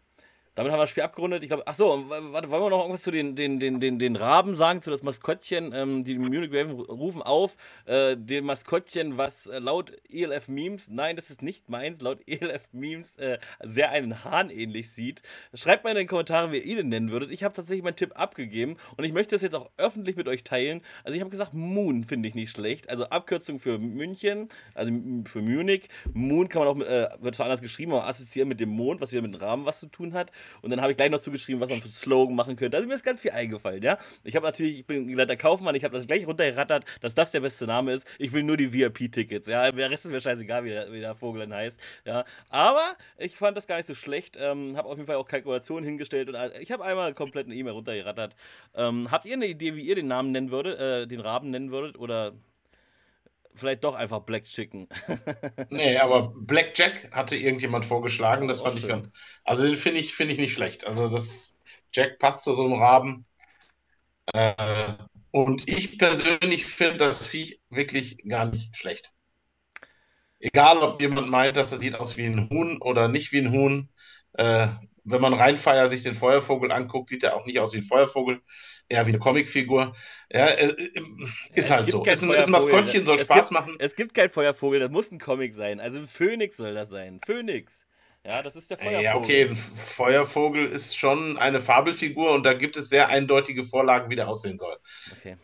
Damit 0.58 0.72
haben 0.72 0.80
wir 0.80 0.82
das 0.82 0.90
Spiel 0.90 1.04
abgerundet. 1.04 1.44
Ich 1.44 1.50
glaube, 1.50 1.62
ach 1.66 1.74
so, 1.74 2.04
warte, 2.08 2.50
wollen 2.50 2.62
wir 2.64 2.70
noch 2.70 2.80
irgendwas 2.80 3.02
zu 3.02 3.12
den, 3.12 3.36
den, 3.36 3.60
den, 3.60 3.78
den, 3.78 4.00
den 4.00 4.16
Raben 4.16 4.56
sagen, 4.56 4.82
zu 4.82 4.90
das 4.90 5.04
Maskottchen? 5.04 5.72
Ähm, 5.72 6.02
die 6.02 6.18
Munich 6.18 6.50
Raven 6.52 6.72
rufen 6.72 7.22
auf, 7.22 7.56
äh, 7.84 8.16
dem 8.16 8.46
Maskottchen, 8.46 9.16
was 9.16 9.46
äh, 9.46 9.60
laut 9.60 9.92
ELF 10.10 10.48
Memes, 10.48 10.90
nein, 10.90 11.14
das 11.14 11.30
ist 11.30 11.42
nicht 11.42 11.70
meins, 11.70 12.00
laut 12.00 12.26
ELF 12.26 12.72
Memes 12.72 13.14
äh, 13.18 13.38
sehr 13.62 13.92
einen 13.92 14.24
Hahn 14.24 14.50
ähnlich 14.50 14.90
sieht. 14.90 15.22
Schreibt 15.54 15.84
mal 15.84 15.90
in 15.90 15.96
den 15.96 16.08
Kommentaren, 16.08 16.50
wie 16.50 16.58
ihr 16.58 16.80
ihn 16.80 16.88
nennen 16.88 17.12
würdet. 17.12 17.30
Ich 17.30 17.44
habe 17.44 17.54
tatsächlich 17.54 17.84
meinen 17.84 17.94
Tipp 17.94 18.18
abgegeben 18.18 18.78
und 18.96 19.04
ich 19.04 19.12
möchte 19.12 19.36
das 19.36 19.42
jetzt 19.42 19.54
auch 19.54 19.70
öffentlich 19.76 20.16
mit 20.16 20.26
euch 20.26 20.42
teilen. 20.42 20.80
Also 21.04 21.14
ich 21.14 21.20
habe 21.20 21.30
gesagt, 21.30 21.54
Moon 21.54 22.02
finde 22.02 22.28
ich 22.28 22.34
nicht 22.34 22.50
schlecht. 22.50 22.90
Also 22.90 23.04
Abkürzung 23.04 23.60
für 23.60 23.78
München, 23.78 24.48
also 24.74 24.90
für 25.24 25.40
Munich. 25.40 25.88
Moon 26.14 26.48
kann 26.48 26.64
man 26.64 26.68
auch, 26.68 26.80
äh, 26.84 27.10
wird 27.20 27.36
zwar 27.36 27.46
anders 27.46 27.62
geschrieben, 27.62 27.92
aber 27.92 28.08
assoziieren 28.08 28.48
mit 28.48 28.58
dem 28.58 28.70
Mond, 28.70 29.00
was 29.00 29.12
wieder 29.12 29.22
mit 29.22 29.34
dem 29.34 29.40
Rahmen 29.40 29.64
was 29.64 29.78
zu 29.78 29.86
tun 29.86 30.14
hat. 30.14 30.32
Und 30.62 30.70
dann 30.70 30.80
habe 30.80 30.92
ich 30.92 30.96
gleich 30.96 31.10
noch 31.10 31.20
zugeschrieben, 31.20 31.60
was 31.60 31.68
man 31.68 31.80
für 31.80 31.88
Slogan 31.88 32.34
machen 32.34 32.56
könnte. 32.56 32.76
Also 32.76 32.88
mir 32.88 32.94
ist 32.94 33.04
ganz 33.04 33.20
viel 33.20 33.30
eingefallen, 33.30 33.82
ja. 33.82 33.98
Ich 34.24 34.36
habe 34.36 34.46
natürlich, 34.46 34.80
ich 34.80 34.86
bin 34.86 35.06
gelernter 35.06 35.36
Kaufmann, 35.36 35.74
ich 35.74 35.84
habe 35.84 35.96
das 35.96 36.06
gleich 36.06 36.26
runtergerattert, 36.26 36.84
dass 37.00 37.14
das 37.14 37.30
der 37.30 37.40
beste 37.40 37.66
Name 37.66 37.92
ist. 37.92 38.06
Ich 38.18 38.32
will 38.32 38.42
nur 38.42 38.56
die 38.56 38.72
VIP-Tickets, 38.72 39.48
ja. 39.48 39.70
Der 39.70 39.90
Rest 39.90 40.04
ist 40.04 40.10
mir 40.10 40.20
scheißegal, 40.20 40.64
wie 40.64 40.70
der, 40.70 40.92
wie 40.92 41.00
der 41.00 41.14
Vogel 41.14 41.40
dann 41.40 41.54
heißt, 41.54 41.80
ja. 42.04 42.24
Aber 42.48 42.96
ich 43.16 43.36
fand 43.36 43.56
das 43.56 43.66
gar 43.66 43.76
nicht 43.76 43.86
so 43.86 43.94
schlecht. 43.94 44.36
Ähm, 44.38 44.76
habe 44.76 44.88
auf 44.88 44.96
jeden 44.96 45.06
Fall 45.06 45.16
auch 45.16 45.28
Kalkulationen 45.28 45.84
hingestellt 45.84 46.28
und 46.28 46.36
ich 46.60 46.72
habe 46.72 46.84
einmal 46.84 47.14
komplett 47.14 47.46
eine 47.46 47.54
E-Mail 47.54 47.72
runtergerattert. 47.74 48.34
Ähm, 48.74 49.10
habt 49.10 49.26
ihr 49.26 49.34
eine 49.34 49.46
Idee, 49.46 49.74
wie 49.74 49.82
ihr 49.82 49.94
den 49.94 50.08
Namen 50.08 50.32
nennen 50.32 50.50
würdet, 50.50 50.78
äh, 50.78 51.06
den 51.06 51.20
Raben 51.20 51.50
nennen 51.50 51.70
würdet 51.70 51.98
oder 51.98 52.32
vielleicht 53.54 53.84
doch 53.84 53.94
einfach 53.94 54.20
Black 54.20 54.44
Chicken. 54.44 54.88
nee, 55.70 55.96
aber 55.98 56.32
Black 56.36 56.78
Jack 56.78 57.10
hatte 57.12 57.36
irgendjemand 57.36 57.86
vorgeschlagen, 57.86 58.48
das 58.48 58.62
fand 58.62 58.78
ich 58.78 58.88
ganz. 58.88 59.10
Also 59.44 59.64
den 59.64 59.76
finde 59.76 60.00
ich, 60.00 60.14
find 60.14 60.30
ich 60.30 60.38
nicht 60.38 60.52
schlecht. 60.52 60.86
Also 60.86 61.08
das 61.08 61.56
Jack 61.92 62.18
passt 62.18 62.44
zu 62.44 62.54
so 62.54 62.64
einem 62.64 62.74
Raben. 62.74 63.26
Äh, 64.32 64.94
und 65.30 65.68
ich 65.68 65.98
persönlich 65.98 66.66
finde 66.66 66.98
das 66.98 67.26
Viech 67.26 67.60
wirklich 67.70 68.18
gar 68.28 68.46
nicht 68.46 68.76
schlecht. 68.76 69.12
Egal, 70.40 70.78
ob 70.78 71.00
jemand 71.00 71.30
meint, 71.30 71.56
dass 71.56 71.72
er 71.72 71.78
sieht 71.78 71.94
aus 71.96 72.16
wie 72.16 72.26
ein 72.26 72.48
Huhn 72.50 72.80
oder 72.80 73.08
nicht 73.08 73.32
wie 73.32 73.38
ein 73.38 73.52
Huhn. 73.52 73.88
Äh, 74.34 74.68
wenn 75.10 75.20
man 75.20 75.34
Rheinfeier 75.34 75.88
sich 75.88 76.02
den 76.02 76.14
Feuervogel 76.14 76.72
anguckt, 76.72 77.10
sieht 77.10 77.22
er 77.22 77.36
auch 77.36 77.46
nicht 77.46 77.58
aus 77.58 77.72
wie 77.72 77.78
ein 77.78 77.82
Feuervogel 77.82 78.40
eher 78.88 79.06
wie 79.06 79.10
eine 79.10 79.18
Comicfigur. 79.18 79.94
Ja, 80.32 80.46
äh, 80.46 80.68
äh 80.70 80.92
ist 81.54 81.70
ja, 81.70 81.76
halt 81.76 81.90
so. 81.90 82.04
Ist 82.04 82.22
ein, 82.22 82.30
ist 82.30 82.46
ein 82.46 82.50
Maskottchen, 82.50 83.04
soll 83.04 83.16
es 83.16 83.22
Spaß 83.22 83.48
gibt, 83.48 83.52
machen. 83.52 83.76
Es 83.78 83.96
gibt 83.96 84.14
kein 84.14 84.30
Feuervogel, 84.30 84.80
das 84.80 84.90
muss 84.90 85.10
ein 85.10 85.18
Comic 85.18 85.54
sein. 85.54 85.80
Also 85.80 85.98
ein 85.98 86.06
Phönix 86.06 86.56
soll 86.56 86.74
das 86.74 86.88
sein. 86.88 87.20
Phönix. 87.24 87.86
Ja, 88.24 88.42
das 88.42 88.56
ist 88.56 88.70
der 88.70 88.78
Feuervogel. 88.78 89.04
Ja, 89.04 89.14
okay, 89.16 89.42
ein 89.44 89.56
Feuervogel 89.56 90.66
ist 90.66 90.96
schon 90.96 91.38
eine 91.38 91.60
Fabelfigur 91.60 92.32
und 92.32 92.44
da 92.44 92.52
gibt 92.52 92.76
es 92.76 92.88
sehr 92.88 93.08
eindeutige 93.08 93.64
Vorlagen, 93.64 94.10
wie 94.10 94.16
der 94.16 94.28
aussehen 94.28 94.58
soll. 94.58 94.76
Okay. 95.18 95.36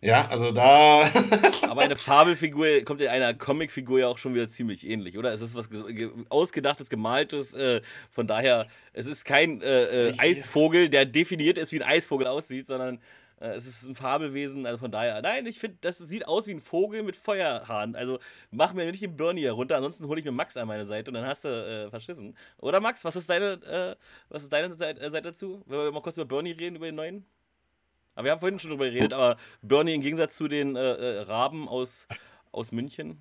Ja, 0.00 0.26
also 0.28 0.52
da. 0.52 1.00
Aber 1.62 1.82
eine 1.82 1.96
Fabelfigur 1.96 2.82
kommt 2.84 3.00
in 3.00 3.08
einer 3.08 3.32
Comicfigur 3.34 3.98
ja 4.00 4.08
auch 4.08 4.18
schon 4.18 4.34
wieder 4.34 4.48
ziemlich 4.48 4.86
ähnlich, 4.86 5.16
oder? 5.16 5.32
Es 5.32 5.40
ist 5.40 5.54
was 5.54 5.70
ausgedachtes, 6.28 6.90
gemaltes. 6.90 7.54
Äh, 7.54 7.80
von 8.10 8.26
daher, 8.26 8.68
es 8.92 9.06
ist 9.06 9.24
kein 9.24 9.62
äh, 9.62 10.08
äh, 10.10 10.18
Eisvogel, 10.18 10.90
der 10.90 11.06
definiert 11.06 11.56
ist, 11.58 11.72
wie 11.72 11.82
ein 11.82 11.88
Eisvogel 11.88 12.26
aussieht, 12.26 12.66
sondern 12.66 13.00
äh, 13.40 13.48
es 13.54 13.66
ist 13.66 13.84
ein 13.84 13.94
Fabelwesen. 13.94 14.66
Also 14.66 14.78
von 14.78 14.90
daher, 14.92 15.22
nein, 15.22 15.46
ich 15.46 15.58
finde, 15.58 15.78
das 15.80 15.98
sieht 15.98 16.26
aus 16.28 16.46
wie 16.46 16.52
ein 16.52 16.60
Vogel 16.60 17.02
mit 17.02 17.16
Feuerhahn. 17.16 17.96
Also 17.96 18.18
mach 18.50 18.74
mir 18.74 18.84
nicht 18.86 19.02
den 19.02 19.16
Bernie 19.16 19.44
herunter, 19.44 19.76
ansonsten 19.76 20.06
hole 20.08 20.20
ich 20.20 20.26
mir 20.26 20.32
Max 20.32 20.56
an 20.58 20.68
meine 20.68 20.86
Seite 20.86 21.10
und 21.10 21.14
dann 21.14 21.26
hast 21.26 21.44
du 21.44 21.48
äh, 21.48 21.90
verschissen. 21.90 22.36
Oder 22.58 22.80
Max, 22.80 23.04
was 23.04 23.16
ist 23.16 23.30
deine, 23.30 23.52
äh, 23.64 23.96
was 24.28 24.42
ist 24.42 24.52
deine 24.52 24.74
Seite, 24.76 25.10
Seite 25.10 25.30
dazu? 25.30 25.62
Wenn 25.66 25.78
wir 25.78 25.92
mal 25.92 26.02
kurz 26.02 26.16
über 26.18 26.26
Bernie 26.26 26.52
reden, 26.52 26.76
über 26.76 26.86
den 26.86 26.96
neuen? 26.96 27.26
Aber 28.16 28.24
wir 28.24 28.32
haben 28.32 28.40
vorhin 28.40 28.58
schon 28.58 28.70
drüber 28.70 28.86
geredet, 28.86 29.12
aber 29.12 29.36
Bernie 29.62 29.94
im 29.94 30.00
Gegensatz 30.00 30.36
zu 30.36 30.48
den 30.48 30.74
äh, 30.74 30.80
äh, 30.80 31.20
Raben 31.20 31.68
aus, 31.68 32.08
aus 32.50 32.72
München? 32.72 33.18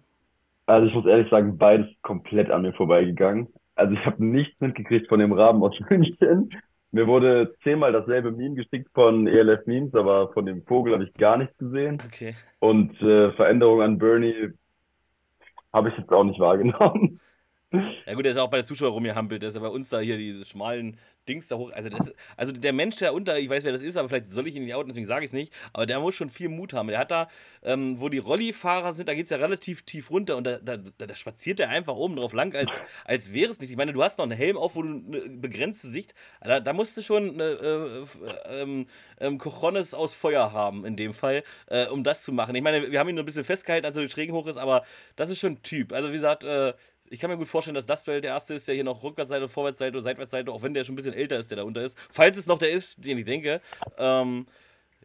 Also 0.68 0.88
ich 0.88 0.94
muss 0.96 1.06
ehrlich 1.06 1.30
sagen, 1.30 1.58
beides 1.58 1.88
komplett 2.02 2.50
an 2.50 2.62
mir 2.62 2.74
vorbeigegangen. 2.74 3.50
Also 3.76 3.94
ich 3.94 4.06
habe 4.06 4.24
nichts 4.26 4.60
mitgekriegt 4.62 5.10
von 5.10 5.20
dem 5.20 5.34
Raben 5.34 5.62
aus 5.62 5.78
München. 5.90 6.50
Mir 6.92 7.08
wurde 7.08 7.54
zehnmal 7.62 7.92
dasselbe 7.92 8.32
Meme 8.32 8.56
geschickt 8.56 8.90
von 8.94 9.28
ELF 9.28 9.66
Memes, 9.66 9.94
aber 9.96 10.32
von 10.32 10.46
dem 10.46 10.64
Vogel 10.64 10.94
habe 10.94 11.04
ich 11.04 11.14
gar 11.16 11.38
nichts 11.38 11.58
gesehen. 11.58 12.02
Okay. 12.06 12.34
Und 12.60 13.00
äh, 13.02 13.34
Veränderung 13.34 13.82
an 13.82 13.98
Bernie 13.98 14.54
habe 15.74 15.90
ich 15.90 15.98
jetzt 15.98 16.12
auch 16.12 16.24
nicht 16.24 16.40
wahrgenommen. 16.40 17.20
Ja 18.06 18.14
gut, 18.14 18.24
der 18.24 18.32
ist 18.32 18.38
auch 18.38 18.50
bei 18.50 18.58
der 18.58 18.66
Zuschauer 18.66 18.92
rumgehampelt, 18.92 19.42
der 19.42 19.50
ist 19.50 19.56
ja 19.56 19.62
bei 19.62 19.68
uns 19.68 19.90
da 19.90 20.00
hier 20.00 20.18
diese 20.18 20.46
schmalen 20.46 20.98
Dings 21.28 21.48
da 21.48 21.58
hoch. 21.58 21.72
Also, 21.74 21.90
das, 21.90 22.14
also 22.38 22.52
der 22.52 22.74
Mensch 22.74 22.98
da 22.98 23.12
unter, 23.12 23.38
ich 23.40 23.50
weiß, 23.50 23.64
wer 23.64 23.72
das 23.72 23.82
ist, 23.82 23.98
aber 23.98 24.10
vielleicht 24.10 24.30
soll 24.30 24.48
ich 24.48 24.56
ihn 24.56 24.64
nicht 24.64 24.76
outen, 24.76 24.90
deswegen 24.90 25.08
sage 25.08 25.26
ich 25.26 25.30
es 25.30 25.34
nicht. 25.34 25.54
Aber 25.74 25.86
der 25.86 26.00
muss 26.00 26.16
schon 26.16 26.30
viel 26.30 26.50
Mut 26.50 26.74
haben. 26.74 26.88
Der 26.88 27.00
hat 27.00 27.12
da, 27.12 27.28
ähm, 27.64 28.00
wo 28.00 28.10
die 28.10 28.18
Rollifahrer 28.18 28.94
sind, 28.94 29.10
da 29.10 29.14
geht 29.14 29.26
es 29.26 29.30
ja 29.30 29.38
relativ 29.38 29.84
tief 29.84 30.12
runter 30.12 30.38
und 30.38 30.46
da, 30.46 30.58
da, 30.60 30.78
da, 30.78 31.16
spaziert 31.16 31.60
er 31.60 31.70
einfach 31.70 31.96
oben 31.96 32.16
drauf 32.16 32.34
lang, 32.34 32.56
als, 32.56 32.70
als 33.06 33.34
wäre 33.34 33.52
es 33.52 33.60
nicht. 33.60 33.72
Ich 33.72 33.78
meine, 33.78 33.94
du 33.94 34.04
hast 34.04 34.18
noch 34.18 34.24
einen 34.24 34.38
Helm 34.38 34.58
auf, 34.58 34.76
wo 34.76 34.82
du 34.82 34.90
eine 34.90 35.30
begrenzte 35.30 35.88
Sicht. 35.88 36.14
Da, 36.42 36.60
da 36.60 36.74
musst 36.74 36.98
du 36.98 37.02
schon 37.02 37.40
äh, 37.40 37.54
äh, 37.54 38.06
ähm, 38.50 38.88
ähm, 39.20 39.38
Cochones 39.38 39.94
aus 39.94 40.14
Feuer 40.14 40.52
haben, 40.52 40.86
in 40.86 40.96
dem 40.96 41.14
Fall, 41.14 41.44
äh, 41.68 41.88
um 41.88 42.04
das 42.04 42.24
zu 42.24 42.32
machen. 42.32 42.56
Ich 42.56 42.62
meine, 42.62 42.92
wir 42.92 43.00
haben 43.00 43.10
ihn 43.10 43.16
nur 43.16 43.24
ein 43.24 43.26
bisschen 43.26 43.44
festgehalten, 43.44 43.86
als 43.86 43.96
er 43.96 44.04
die 44.04 44.10
Schrägen 44.10 44.36
hoch 44.36 44.48
ist, 44.48 44.58
aber 44.58 44.86
das 45.16 45.30
ist 45.30 45.40
schon 45.40 45.54
ein 45.54 45.62
Typ. 45.64 45.94
Also, 45.94 46.10
wie 46.10 46.16
gesagt, 46.16 46.44
äh, 46.44 46.74
ich 47.10 47.20
kann 47.20 47.30
mir 47.30 47.38
gut 47.38 47.48
vorstellen, 47.48 47.76
dass 47.76 47.86
das 47.86 48.04
der 48.04 48.24
erste 48.24 48.56
ist, 48.56 48.68
der 48.68 48.76
hier 48.76 48.84
noch 48.84 49.04
Rückwärtsseite, 49.04 49.48
Vorwärtsseite 49.48 50.02
Seitwärtsseite, 50.02 50.52
auch 50.52 50.62
wenn 50.62 50.74
der 50.74 50.84
schon 50.84 50.94
ein 50.94 50.96
bisschen 50.96 51.14
älter 51.14 51.38
ist, 51.38 51.50
der 51.52 51.58
da 51.58 51.64
unter 51.64 51.82
ist. 51.82 51.98
Falls 52.12 52.38
es 52.38 52.48
noch 52.48 52.58
der 52.58 52.72
ist, 52.72 53.04
den 53.04 53.18
ich 53.18 53.26
denke. 53.26 53.62
Ähm, 53.98 54.48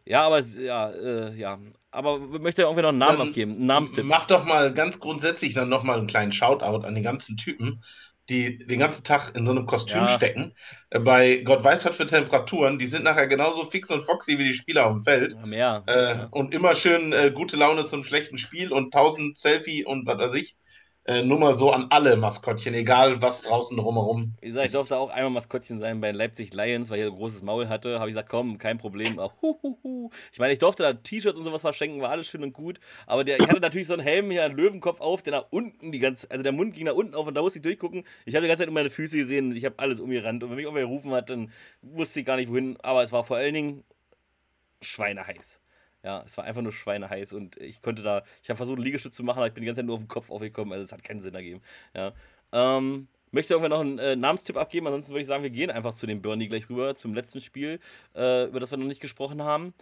ja, 0.05 0.23
aber 0.23 0.39
ja, 0.39 0.89
äh, 0.89 1.35
ja. 1.35 1.59
Aber 1.91 2.19
möchte 2.19 2.63
irgendwie 2.63 2.81
noch 2.81 2.89
einen 2.89 2.97
Namen 2.97 3.19
dann 3.19 3.27
abgeben, 3.27 3.53
einen 3.53 3.65
Namenstipp. 3.65 4.05
Mach 4.05 4.25
doch 4.25 4.45
mal 4.45 4.73
ganz 4.73 4.99
grundsätzlich 4.99 5.53
dann 5.53 5.69
nochmal 5.69 5.99
einen 5.99 6.07
kleinen 6.07 6.31
Shoutout 6.31 6.85
an 6.85 6.95
die 6.95 7.01
ganzen 7.01 7.37
Typen, 7.37 7.83
die 8.29 8.57
den 8.57 8.79
ganzen 8.79 9.03
Tag 9.03 9.35
in 9.35 9.45
so 9.45 9.51
einem 9.51 9.65
Kostüm 9.65 10.01
ja. 10.01 10.07
stecken. 10.07 10.55
Äh, 10.89 10.99
bei 10.99 11.37
Gott 11.37 11.63
weiß 11.63 11.85
was 11.85 11.97
für 11.97 12.07
Temperaturen, 12.07 12.79
die 12.79 12.87
sind 12.87 13.03
nachher 13.03 13.27
genauso 13.27 13.65
fix 13.65 13.91
und 13.91 14.01
foxy 14.03 14.39
wie 14.39 14.45
die 14.45 14.53
Spieler 14.53 14.87
auf 14.87 14.93
dem 14.93 15.03
Feld. 15.03 15.33
Ja, 15.33 15.45
mehr. 15.45 15.83
Äh, 15.87 15.91
ja. 15.91 16.27
Und 16.31 16.55
immer 16.55 16.73
schön 16.73 17.13
äh, 17.13 17.31
gute 17.31 17.57
Laune 17.57 17.85
zum 17.85 18.03
schlechten 18.03 18.37
Spiel 18.37 18.71
und 18.71 18.91
tausend 18.91 19.37
Selfie 19.37 19.85
und 19.85 20.07
was 20.07 20.17
weiß 20.17 20.33
ich. 20.35 20.55
Äh, 21.11 21.23
nur 21.23 21.39
mal 21.39 21.57
so 21.57 21.71
an 21.71 21.87
alle 21.89 22.15
Maskottchen, 22.15 22.73
egal 22.73 23.21
was 23.21 23.41
draußen 23.41 23.75
drumherum. 23.75 24.33
Wie 24.39 24.47
gesagt, 24.47 24.67
ich 24.67 24.71
durfte 24.71 24.95
auch 24.95 25.09
einmal 25.09 25.31
Maskottchen 25.31 25.77
sein 25.77 25.99
bei 25.99 26.11
Leipzig 26.11 26.53
Lions, 26.53 26.89
weil 26.89 26.99
ich 26.99 27.05
ein 27.05 27.11
großes 27.11 27.41
Maul 27.41 27.67
hatte. 27.67 27.99
Habe 27.99 28.09
ich 28.09 28.13
gesagt, 28.13 28.29
komm, 28.29 28.57
kein 28.57 28.77
Problem. 28.77 29.19
Auch, 29.19 29.33
hu, 29.41 29.57
hu, 29.61 29.77
hu. 29.83 30.09
Ich 30.31 30.39
meine, 30.39 30.53
ich 30.53 30.59
durfte 30.59 30.83
da 30.83 30.93
T-Shirts 30.93 31.37
und 31.37 31.43
sowas 31.43 31.59
verschenken, 31.59 31.99
war 31.99 32.11
alles 32.11 32.27
schön 32.27 32.43
und 32.43 32.53
gut. 32.53 32.79
Aber 33.07 33.25
der, 33.25 33.41
ich 33.41 33.49
hatte 33.49 33.59
natürlich 33.59 33.87
so 33.87 33.93
einen 33.93 34.03
Helm 34.03 34.31
hier, 34.31 34.45
einen 34.45 34.55
Löwenkopf 34.55 35.01
auf, 35.01 35.21
der 35.21 35.33
nach 35.33 35.47
unten 35.49 35.91
die 35.91 35.99
ganze, 35.99 36.31
also 36.31 36.43
der 36.43 36.53
Mund 36.53 36.75
ging 36.75 36.85
nach 36.85 36.95
unten 36.95 37.13
auf 37.13 37.27
und 37.27 37.33
da 37.33 37.41
musste 37.41 37.59
ich 37.59 37.63
durchgucken. 37.63 38.05
Ich 38.23 38.33
habe 38.35 38.43
die 38.43 38.47
ganze 38.47 38.61
Zeit 38.61 38.67
nur 38.69 38.75
meine 38.75 38.89
Füße 38.89 39.17
gesehen 39.17 39.49
und 39.49 39.57
ich 39.57 39.65
habe 39.65 39.79
alles 39.79 39.99
umgerannt. 39.99 40.41
Und 40.45 40.49
wenn 40.51 40.55
mich 40.55 40.63
irgendwer 40.63 40.85
gerufen 40.85 41.11
hat, 41.11 41.29
dann 41.29 41.51
wusste 41.81 42.21
ich 42.21 42.25
gar 42.25 42.37
nicht 42.37 42.49
wohin. 42.49 42.77
Aber 42.83 43.03
es 43.03 43.11
war 43.11 43.25
vor 43.25 43.35
allen 43.35 43.53
Dingen 43.53 43.83
schweineheiß. 44.79 45.60
Ja, 46.03 46.23
es 46.25 46.35
war 46.37 46.45
einfach 46.45 46.61
nur 46.63 46.71
schweineheiß 46.71 47.33
und 47.33 47.57
ich 47.57 47.81
konnte 47.81 48.01
da, 48.01 48.23
ich 48.41 48.49
habe 48.49 48.57
versucht, 48.57 48.77
einen 48.77 48.85
Liegestütz 48.85 49.15
zu 49.15 49.23
machen, 49.23 49.37
aber 49.37 49.47
ich 49.47 49.53
bin 49.53 49.61
die 49.61 49.67
ganze 49.67 49.79
Zeit 49.79 49.85
nur 49.85 49.95
auf 49.95 50.01
den 50.01 50.07
Kopf 50.07 50.31
aufgekommen, 50.31 50.73
also 50.73 50.83
es 50.83 50.91
hat 50.91 51.03
keinen 51.03 51.19
Sinn 51.19 51.35
ergeben. 51.35 51.61
Ja. 51.93 52.13
Ähm, 52.51 53.07
möchte 53.31 53.53
irgendwer 53.53 53.69
noch 53.69 53.81
einen 53.81 53.99
äh, 53.99 54.15
Namenstipp 54.15 54.57
abgeben, 54.57 54.87
ansonsten 54.87 55.11
würde 55.11 55.21
ich 55.21 55.27
sagen, 55.27 55.43
wir 55.43 55.51
gehen 55.51 55.69
einfach 55.69 55.93
zu 55.93 56.07
dem 56.07 56.23
Bernie 56.23 56.47
gleich 56.47 56.69
rüber, 56.69 56.95
zum 56.95 57.13
letzten 57.13 57.39
Spiel, 57.39 57.79
äh, 58.15 58.45
über 58.45 58.59
das 58.59 58.71
wir 58.71 58.77
noch 58.77 58.87
nicht 58.87 59.01
gesprochen 59.01 59.43
haben. 59.43 59.75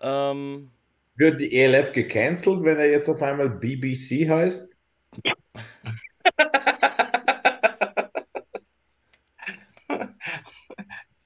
Ähm, 0.00 0.70
Wird 1.16 1.40
die 1.40 1.56
ELF 1.56 1.92
gecancelt, 1.92 2.64
wenn 2.64 2.78
er 2.78 2.90
jetzt 2.90 3.08
auf 3.08 3.22
einmal 3.22 3.48
BBC 3.48 4.28
heißt? 4.28 4.76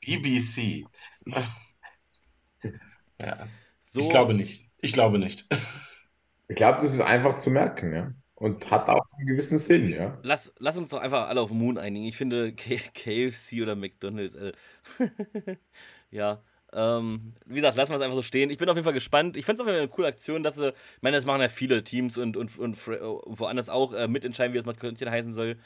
BBC. 0.01 0.85
ja. 3.23 3.49
So, 3.87 4.01
ich 4.01 4.11
glaube 4.11 4.35
nicht. 4.35 4.69
Ich 4.81 4.93
glaube 4.93 5.19
nicht. 5.19 5.47
Ich 6.49 6.55
glaube, 6.55 6.81
das 6.81 6.95
ist 6.95 7.01
einfach 7.01 7.39
zu 7.39 7.51
merken, 7.51 7.93
ja. 7.93 8.13
und 8.37 8.71
hat 8.71 8.89
auch 8.89 9.05
einen 9.17 9.27
gewissen 9.27 9.59
Sinn, 9.59 9.91
ja. 9.91 10.17
Lass, 10.23 10.55
lass 10.61 10.77
uns 10.77 10.91
doch 10.91 11.01
einfach 11.01 11.27
alle 11.29 11.41
auf 11.41 11.51
Moon 11.51 11.77
einigen. 11.77 12.07
Ich 12.07 12.17
finde 12.17 12.53
K 12.53 12.79
KFC 12.95 13.63
oder 13.63 13.75
McDonalds. 13.75 14.37
Äh, 14.37 14.53
ja. 16.13 16.41
Ähm, 16.73 17.35
wie 17.47 17.57
gesagt, 17.57 17.77
lassen 17.77 17.91
wir 17.91 17.97
es 17.97 18.03
einfach 18.03 18.15
so 18.15 18.23
stehen. 18.23 18.51
Ich 18.51 18.59
bin 18.59 18.69
auf 18.69 18.77
jeden 18.77 18.85
Fall 18.85 18.93
gespannt. 18.93 19.37
Ich 19.37 19.45
finde 19.45 19.57
es 19.57 19.61
auf 19.63 19.67
jeden 19.67 19.77
Fall 19.77 19.83
eine 19.83 19.93
coole 19.93 20.07
Aktion, 20.07 20.45
dass 20.45 20.55
sie, 20.55 20.69
ich 20.69 21.03
meine, 21.03 21.17
das 21.17 21.27
machen 21.27 21.41
ja 21.41 21.49
viele 21.49 21.83
Teams 21.83 22.17
und, 22.17 22.37
und, 22.37 22.57
und, 22.59 22.87
und 22.87 23.41
woanders 23.41 23.69
auch 23.69 23.93
äh, 23.93 24.07
mitentscheiden, 24.07 24.53
wie 24.53 24.59
das 24.59 24.67
Maskottchen 24.67 25.11
heißen 25.11 25.33
soll. 25.33 25.59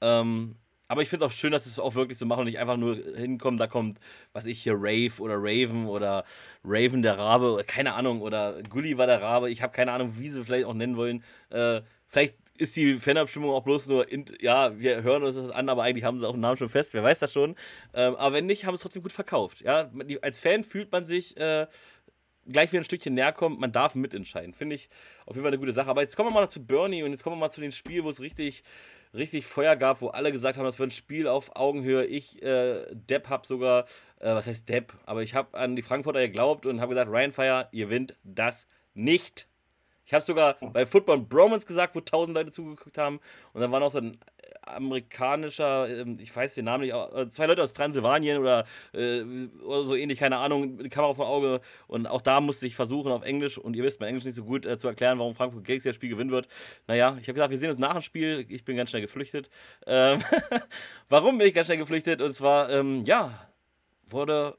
Ähm, 0.00 0.56
aber 0.88 1.02
ich 1.02 1.08
finde 1.08 1.24
es 1.24 1.32
auch 1.32 1.34
schön, 1.34 1.52
dass 1.52 1.64
sie 1.64 1.70
es 1.70 1.78
auch 1.78 1.94
wirklich 1.94 2.18
so 2.18 2.26
machen 2.26 2.40
und 2.40 2.46
nicht 2.46 2.58
einfach 2.58 2.76
nur 2.76 2.96
hinkommen, 2.96 3.58
da 3.58 3.66
kommt, 3.66 3.98
was 4.32 4.46
ich 4.46 4.62
hier, 4.62 4.74
Rave 4.74 5.20
oder 5.20 5.36
Raven 5.38 5.86
oder 5.86 6.24
Raven 6.64 7.02
der 7.02 7.18
Rabe, 7.18 7.64
keine 7.66 7.94
Ahnung, 7.94 8.20
oder 8.20 8.62
Gully 8.68 8.98
war 8.98 9.06
der 9.06 9.22
Rabe. 9.22 9.50
Ich 9.50 9.62
habe 9.62 9.72
keine 9.72 9.92
Ahnung, 9.92 10.14
wie 10.18 10.28
sie 10.28 10.44
vielleicht 10.44 10.66
auch 10.66 10.74
nennen 10.74 10.96
wollen. 10.96 11.24
Äh, 11.50 11.80
vielleicht 12.06 12.34
ist 12.58 12.76
die 12.76 12.98
Fanabstimmung 12.98 13.50
auch 13.50 13.64
bloß 13.64 13.88
nur, 13.88 14.10
in, 14.10 14.24
ja, 14.40 14.78
wir 14.78 15.02
hören 15.02 15.22
uns 15.22 15.36
das 15.36 15.50
an, 15.50 15.68
aber 15.68 15.82
eigentlich 15.82 16.04
haben 16.04 16.20
sie 16.20 16.28
auch 16.28 16.34
einen 16.34 16.42
Namen 16.42 16.56
schon 16.56 16.68
fest, 16.68 16.94
wer 16.94 17.02
weiß 17.02 17.18
das 17.18 17.32
schon. 17.32 17.56
Ähm, 17.94 18.14
aber 18.16 18.36
wenn 18.36 18.46
nicht, 18.46 18.66
haben 18.66 18.74
es 18.74 18.82
trotzdem 18.82 19.02
gut 19.02 19.12
verkauft. 19.12 19.62
Ja, 19.62 19.90
als 20.20 20.38
Fan 20.38 20.62
fühlt 20.62 20.92
man 20.92 21.04
sich 21.04 21.36
äh, 21.36 21.66
gleich 22.50 22.72
wieder 22.72 22.82
ein 22.82 22.84
Stückchen 22.84 23.14
näher 23.14 23.32
kommt, 23.32 23.60
man 23.60 23.72
darf 23.72 23.94
mitentscheiden. 23.94 24.54
Finde 24.54 24.76
ich 24.76 24.88
auf 25.26 25.34
jeden 25.36 25.44
Fall 25.44 25.52
eine 25.52 25.58
gute 25.58 25.72
Sache. 25.72 25.90
Aber 25.90 26.02
jetzt 26.02 26.16
kommen 26.16 26.30
wir 26.30 26.34
mal 26.34 26.48
zu 26.48 26.64
Bernie 26.64 27.02
und 27.02 27.10
jetzt 27.10 27.22
kommen 27.22 27.36
wir 27.36 27.40
mal 27.40 27.50
zu 27.50 27.60
dem 27.60 27.72
Spiel, 27.72 28.04
wo 28.04 28.10
es 28.10 28.20
richtig, 28.20 28.62
richtig 29.14 29.46
Feuer 29.46 29.76
gab, 29.76 30.00
wo 30.00 30.08
alle 30.08 30.32
gesagt 30.32 30.56
haben, 30.56 30.64
das 30.64 30.78
wird 30.78 30.88
ein 30.88 30.92
Spiel 30.92 31.28
auf 31.28 31.56
Augenhöhe. 31.56 32.04
Ich, 32.04 32.42
äh, 32.42 32.84
Depp, 32.92 33.28
habe 33.28 33.46
sogar, 33.46 33.84
äh, 34.20 34.34
was 34.34 34.46
heißt 34.46 34.68
Depp, 34.68 34.94
aber 35.06 35.22
ich 35.22 35.34
habe 35.34 35.56
an 35.56 35.76
die 35.76 35.82
Frankfurter 35.82 36.20
geglaubt 36.20 36.66
und 36.66 36.80
habe 36.80 36.94
gesagt, 36.94 37.10
Ryan 37.10 37.32
Fire, 37.32 37.68
ihr 37.72 37.90
winnt 37.90 38.14
das 38.24 38.66
nicht. 38.94 39.46
Ich 40.04 40.12
habe 40.12 40.24
sogar 40.24 40.56
bei 40.60 40.84
Football 40.84 41.20
Bromance 41.20 41.66
gesagt, 41.66 41.94
wo 41.94 42.00
tausend 42.00 42.36
Leute 42.36 42.50
zugeguckt 42.50 42.98
haben. 42.98 43.20
Und 43.52 43.60
dann 43.60 43.70
war 43.70 43.80
noch 43.80 43.90
so 43.90 43.98
ein 43.98 44.18
amerikanischer, 44.62 45.88
ähm, 45.88 46.18
ich 46.20 46.34
weiß 46.34 46.54
den 46.54 46.66
Namen 46.66 46.84
nicht, 46.84 46.94
äh, 46.94 47.28
zwei 47.30 47.46
Leute 47.46 47.62
aus 47.62 47.72
Transsilvanien 47.72 48.38
oder, 48.38 48.64
äh, 48.92 49.22
oder 49.64 49.84
so 49.84 49.94
ähnlich, 49.94 50.18
keine 50.18 50.38
Ahnung, 50.38 50.78
die 50.78 50.88
Kamera 50.88 51.14
vor 51.14 51.28
Auge. 51.28 51.60
Und 51.88 52.06
auch 52.06 52.20
da 52.20 52.40
musste 52.40 52.66
ich 52.66 52.76
versuchen 52.76 53.10
auf 53.12 53.22
Englisch, 53.22 53.58
und 53.58 53.74
ihr 53.74 53.82
wisst, 53.82 54.00
mein 54.00 54.10
Englisch 54.10 54.24
nicht 54.24 54.36
so 54.36 54.44
gut, 54.44 54.66
äh, 54.66 54.76
zu 54.76 54.88
erklären, 54.88 55.18
warum 55.18 55.34
Frankfurt 55.34 55.64
Galaxy 55.64 55.88
das 55.88 55.96
Spiel 55.96 56.10
gewinnen 56.10 56.30
wird. 56.30 56.48
Naja, 56.86 57.16
ich 57.20 57.28
habe 57.28 57.34
gesagt, 57.34 57.50
wir 57.50 57.58
sehen 57.58 57.70
uns 57.70 57.78
nach 57.78 57.94
dem 57.94 58.02
Spiel. 58.02 58.46
Ich 58.48 58.64
bin 58.64 58.76
ganz 58.76 58.90
schnell 58.90 59.02
geflüchtet. 59.02 59.50
Ähm, 59.86 60.22
warum 61.08 61.38
bin 61.38 61.48
ich 61.48 61.54
ganz 61.54 61.66
schnell 61.66 61.78
geflüchtet? 61.78 62.20
Und 62.20 62.32
zwar, 62.32 62.70
ähm, 62.70 63.04
ja, 63.04 63.48
wurde 64.10 64.56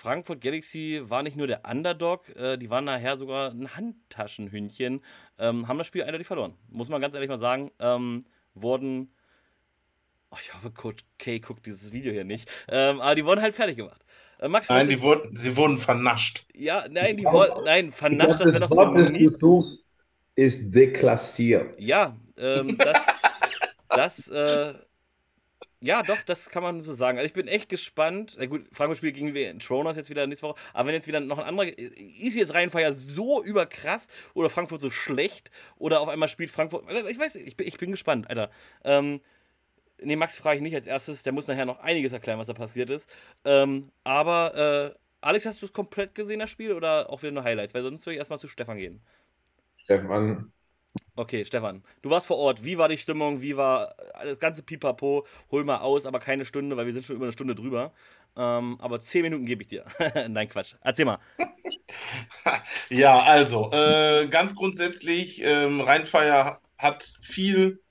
Frankfurt 0.00 0.40
Galaxy 0.40 1.02
war 1.04 1.22
nicht 1.22 1.36
nur 1.36 1.46
der 1.46 1.60
Underdog, 1.68 2.34
äh, 2.34 2.56
die 2.56 2.70
waren 2.70 2.86
nachher 2.86 3.18
sogar 3.18 3.50
ein 3.50 3.76
Handtaschenhündchen, 3.76 5.02
ähm, 5.38 5.68
haben 5.68 5.76
das 5.76 5.86
Spiel 5.86 6.04
eindeutig 6.04 6.26
verloren. 6.26 6.54
Muss 6.70 6.88
man 6.88 7.02
ganz 7.02 7.14
ehrlich 7.14 7.28
mal 7.28 7.38
sagen. 7.38 7.70
Ähm, 7.78 8.24
wurden. 8.54 9.12
Oh, 10.30 10.36
ich 10.40 10.54
hoffe, 10.54 10.70
Coach 10.70 11.04
K 11.18 11.38
guckt 11.40 11.66
dieses 11.66 11.92
Video 11.92 12.12
hier 12.12 12.24
nicht. 12.24 12.48
Ähm, 12.68 13.00
aber 13.00 13.14
die 13.14 13.26
wurden 13.26 13.42
halt 13.42 13.54
fertig 13.54 13.76
gemacht. 13.76 14.02
Äh, 14.38 14.48
Max, 14.48 14.70
nein, 14.70 14.88
die 14.88 15.02
wurden, 15.02 15.36
sie 15.36 15.54
wurden 15.54 15.76
vernascht. 15.76 16.46
Ja, 16.54 16.86
nein, 16.88 17.18
die 17.18 17.24
wurden. 17.24 17.62
Nein, 17.64 17.92
vernascht, 17.92 18.38
glaub, 18.38 18.52
das, 18.52 18.60
das 18.60 18.70
Wort, 18.70 18.98
das 18.98 19.12
du 19.12 19.28
suchst, 19.28 20.00
ist 20.34 20.74
deklassiert. 20.74 21.78
Ja, 21.78 22.16
ähm, 22.38 22.78
das. 22.78 22.96
das 23.90 24.28
äh, 24.28 24.74
ja, 25.82 26.02
doch, 26.02 26.22
das 26.22 26.50
kann 26.50 26.62
man 26.62 26.82
so 26.82 26.92
sagen. 26.92 27.18
Also 27.18 27.26
ich 27.26 27.32
bin 27.32 27.48
echt 27.48 27.68
gespannt. 27.68 28.36
Na 28.38 28.46
gut, 28.46 28.66
Frankfurt 28.72 28.98
spielt 28.98 29.14
gegen 29.14 29.58
Tronos 29.58 29.96
jetzt 29.96 30.10
wieder 30.10 30.26
nächste 30.26 30.46
Woche. 30.48 30.60
Aber 30.74 30.88
wenn 30.88 30.94
jetzt 30.94 31.06
wieder 31.06 31.20
noch 31.20 31.38
ein 31.38 31.44
anderer. 31.44 31.66
Ist 31.78 32.34
jetzt 32.36 32.54
Reihenfeier 32.54 32.92
so 32.92 33.42
überkrass 33.42 34.06
oder 34.34 34.50
Frankfurt 34.50 34.80
so 34.80 34.90
schlecht 34.90 35.50
oder 35.76 36.00
auf 36.00 36.08
einmal 36.08 36.28
spielt 36.28 36.50
Frankfurt. 36.50 36.86
Also 36.86 37.08
ich 37.08 37.18
weiß, 37.18 37.36
ich 37.36 37.56
bin, 37.56 37.66
ich 37.66 37.78
bin 37.78 37.90
gespannt, 37.90 38.28
Alter. 38.28 38.50
Ähm, 38.84 39.20
ne, 40.02 40.16
Max 40.16 40.38
frage 40.38 40.56
ich 40.56 40.62
nicht 40.62 40.74
als 40.74 40.86
erstes. 40.86 41.22
Der 41.22 41.32
muss 41.32 41.46
nachher 41.46 41.66
noch 41.66 41.80
einiges 41.80 42.12
erklären, 42.12 42.38
was 42.38 42.48
da 42.48 42.54
passiert 42.54 42.90
ist. 42.90 43.08
Ähm, 43.44 43.90
aber, 44.04 44.94
äh, 44.94 44.98
Alex, 45.22 45.46
hast 45.46 45.62
du 45.62 45.66
es 45.66 45.72
komplett 45.72 46.14
gesehen, 46.14 46.40
das 46.40 46.50
Spiel, 46.50 46.72
oder 46.72 47.10
auch 47.10 47.22
wieder 47.22 47.32
nur 47.32 47.44
Highlights? 47.44 47.74
Weil 47.74 47.82
sonst 47.82 48.06
würde 48.06 48.14
ich 48.14 48.18
erstmal 48.18 48.38
zu 48.38 48.48
Stefan 48.48 48.78
gehen. 48.78 49.02
Stefan, 49.76 50.52
Okay, 51.16 51.44
Stefan, 51.44 51.82
du 52.02 52.10
warst 52.10 52.26
vor 52.26 52.38
Ort. 52.38 52.64
Wie 52.64 52.78
war 52.78 52.88
die 52.88 52.96
Stimmung? 52.96 53.42
Wie 53.42 53.56
war 53.56 53.94
das 54.24 54.38
ganze 54.38 54.62
Pipapo? 54.62 55.26
Hol 55.50 55.64
mal 55.64 55.78
aus, 55.78 56.06
aber 56.06 56.18
keine 56.18 56.44
Stunde, 56.44 56.76
weil 56.76 56.86
wir 56.86 56.92
sind 56.92 57.04
schon 57.04 57.16
über 57.16 57.26
eine 57.26 57.32
Stunde 57.32 57.54
drüber. 57.54 57.92
Ähm, 58.36 58.78
aber 58.80 59.00
zehn 59.00 59.22
Minuten 59.22 59.44
gebe 59.44 59.62
ich 59.62 59.68
dir. 59.68 59.84
Nein, 60.28 60.48
Quatsch. 60.48 60.74
Erzähl 60.80 61.04
mal. 61.04 61.18
ja, 62.88 63.20
also, 63.20 63.70
äh, 63.72 64.28
ganz 64.28 64.54
grundsätzlich, 64.54 65.42
ähm, 65.42 65.80
Rheinfeier 65.80 66.60
hat 66.78 67.12
viel, 67.20 67.82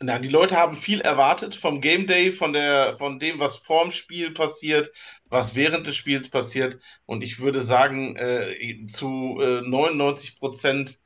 na, 0.00 0.18
die 0.18 0.28
Leute 0.28 0.56
haben 0.56 0.76
viel 0.76 1.00
erwartet 1.00 1.54
vom 1.54 1.80
Game 1.80 2.06
Day, 2.06 2.32
von, 2.32 2.52
der, 2.52 2.94
von 2.94 3.18
dem, 3.18 3.38
was 3.38 3.56
vorm 3.56 3.90
Spiel 3.90 4.32
passiert, 4.32 4.90
was 5.30 5.54
während 5.54 5.86
des 5.86 5.96
Spiels 5.96 6.28
passiert. 6.28 6.78
Und 7.06 7.22
ich 7.22 7.40
würde 7.40 7.62
sagen, 7.62 8.16
äh, 8.16 8.86
zu 8.86 9.40
äh, 9.40 9.62
99 9.62 10.38
Prozent 10.38 11.00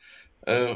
äh, 0.46 0.74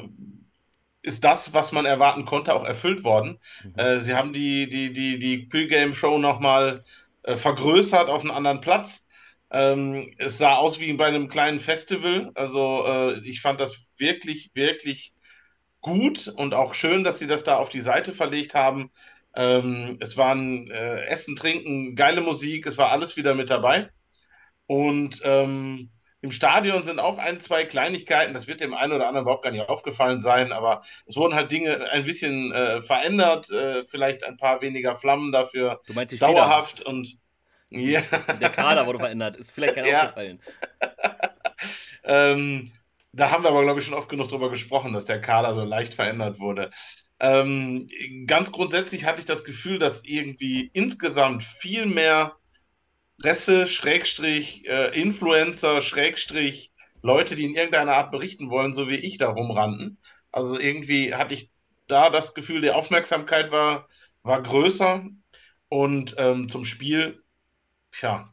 ist 1.05 1.23
das, 1.23 1.53
was 1.53 1.73
man 1.73 1.85
erwarten 1.85 2.25
konnte, 2.25 2.55
auch 2.55 2.65
erfüllt 2.65 3.05
worden. 3.05 3.39
Mhm. 3.63 3.79
Äh, 3.79 4.01
sie 4.01 4.15
haben 4.15 4.33
die, 4.33 4.69
die, 4.69 4.93
die, 4.93 5.19
die 5.19 5.39
Pre-Game-Show 5.39 6.19
nochmal 6.19 6.83
äh, 7.23 7.37
vergrößert 7.37 8.09
auf 8.09 8.23
einen 8.23 8.31
anderen 8.31 8.61
Platz. 8.61 9.07
Ähm, 9.51 10.15
es 10.17 10.39
sah 10.39 10.57
aus 10.57 10.81
wie 10.81 10.93
bei 10.95 11.07
einem 11.07 11.29
kleinen 11.29 11.61
Festival. 11.61 12.33
Also 12.35 12.85
äh, 12.87 13.19
ich 13.29 13.43
fand 13.43 13.61
das 13.61 13.91
wirklich, 13.99 14.51
wirklich 14.55 15.13
gut 15.83 16.29
und 16.29 16.55
auch 16.55 16.73
schön, 16.75 17.05
dass 17.05 17.19
sie 17.19 17.27
das 17.27 17.45
da 17.45 17.57
auf 17.57 17.69
die 17.69 17.83
Seite 17.83 18.15
verlegt 18.15 18.55
haben. 18.55 18.91
Ähm, 19.37 19.99
es 20.01 20.17
waren 20.17 20.71
äh, 20.71 21.05
Essen, 21.05 21.37
Trinken, 21.37 21.97
geile 21.97 22.23
Musik, 22.23 22.67
es 22.67 22.79
war 22.79 22.91
alles 22.91 23.17
wieder 23.17 23.35
mit 23.35 23.51
dabei. 23.51 23.91
Und 24.67 25.21
ähm, 25.25 25.91
im 26.25 26.33
Stadion 26.33 26.85
sind 26.85 27.01
auch 27.01 27.19
ein, 27.19 27.39
zwei 27.39 27.67
Kleinigkeiten, 27.67 28.33
das 28.33 28.49
wird 28.49 28.63
dem 28.63 28.73
einen 28.73 28.95
oder 28.95 29.09
anderen 29.09 29.27
überhaupt 29.27 29.45
gar 29.45 29.51
nicht 29.51 29.69
aufgefallen 29.69 30.23
sein, 30.23 30.53
aber 30.53 30.83
es 31.05 31.19
wurden 31.19 31.35
halt 31.35 31.53
Dinge 31.53 31.91
ein 31.91 32.05
bisschen 32.05 32.51
äh, 32.51 32.81
verändert, 32.81 33.51
äh, 33.51 33.85
vielleicht 33.85 34.25
ein 34.25 34.39
paar 34.39 34.63
weniger 34.63 34.95
Flammen 34.95 35.33
dafür 35.33 35.83
du 35.87 35.93
meinst 35.93 36.15
die 36.15 36.19
dauerhaft 36.19 36.81
und 36.81 37.19
ja. 37.69 38.01
Der 38.41 38.49
Kader 38.49 38.87
wurde 38.87 39.01
verändert, 39.01 39.37
ist 39.37 39.51
vielleicht 39.51 39.75
keiner 39.75 39.89
ja. 39.89 40.03
aufgefallen. 40.05 40.41
ähm, 42.05 42.73
da 43.13 43.31
haben 43.31 43.43
wir 43.45 43.51
aber, 43.51 43.63
glaube 43.63 43.81
ich, 43.81 43.85
schon 43.85 43.95
oft 43.95 44.09
genug 44.09 44.29
drüber 44.29 44.49
gesprochen, 44.49 44.95
dass 44.95 45.05
der 45.05 45.21
Kader 45.21 45.55
so 45.55 45.63
leicht 45.63 45.93
verändert 45.93 46.41
wurde. 46.41 46.71
Ähm, 47.21 47.87
ganz 48.27 48.51
grundsätzlich 48.51 49.05
hatte 49.05 49.21
ich 49.21 49.27
das 49.27 49.45
Gefühl, 49.45 49.79
dass 49.79 50.05
irgendwie 50.07 50.71
insgesamt 50.73 51.43
viel 51.43 51.85
mehr 51.85 52.37
Presse, 53.21 53.67
Schrägstrich, 53.67 54.67
äh, 54.69 55.01
Influencer, 55.01 55.81
Schrägstrich, 55.81 56.73
Leute, 57.03 57.37
die 57.37 57.45
in 57.45 57.55
irgendeiner 57.55 57.95
Art 57.97 58.11
berichten 58.11 58.51
wollen, 58.51 58.73
so 58.73 58.89
wie 58.89 58.97
ich 58.97 59.19
da 59.19 59.29
rumrannten. 59.31 59.99
Also 60.33 60.59
irgendwie 60.59 61.15
hatte 61.15 61.35
ich 61.35 61.51
da 61.87 62.11
das 62.11 62.35
Gefühl, 62.35 62.61
die 62.63 62.71
Aufmerksamkeit 62.71 63.51
war, 63.51 63.89
war 64.23 64.43
größer. 64.43 65.05
Und 65.69 66.15
ähm, 66.19 66.49
zum 66.49 66.65
Spiel, 66.65 67.23
tja, 67.93 68.33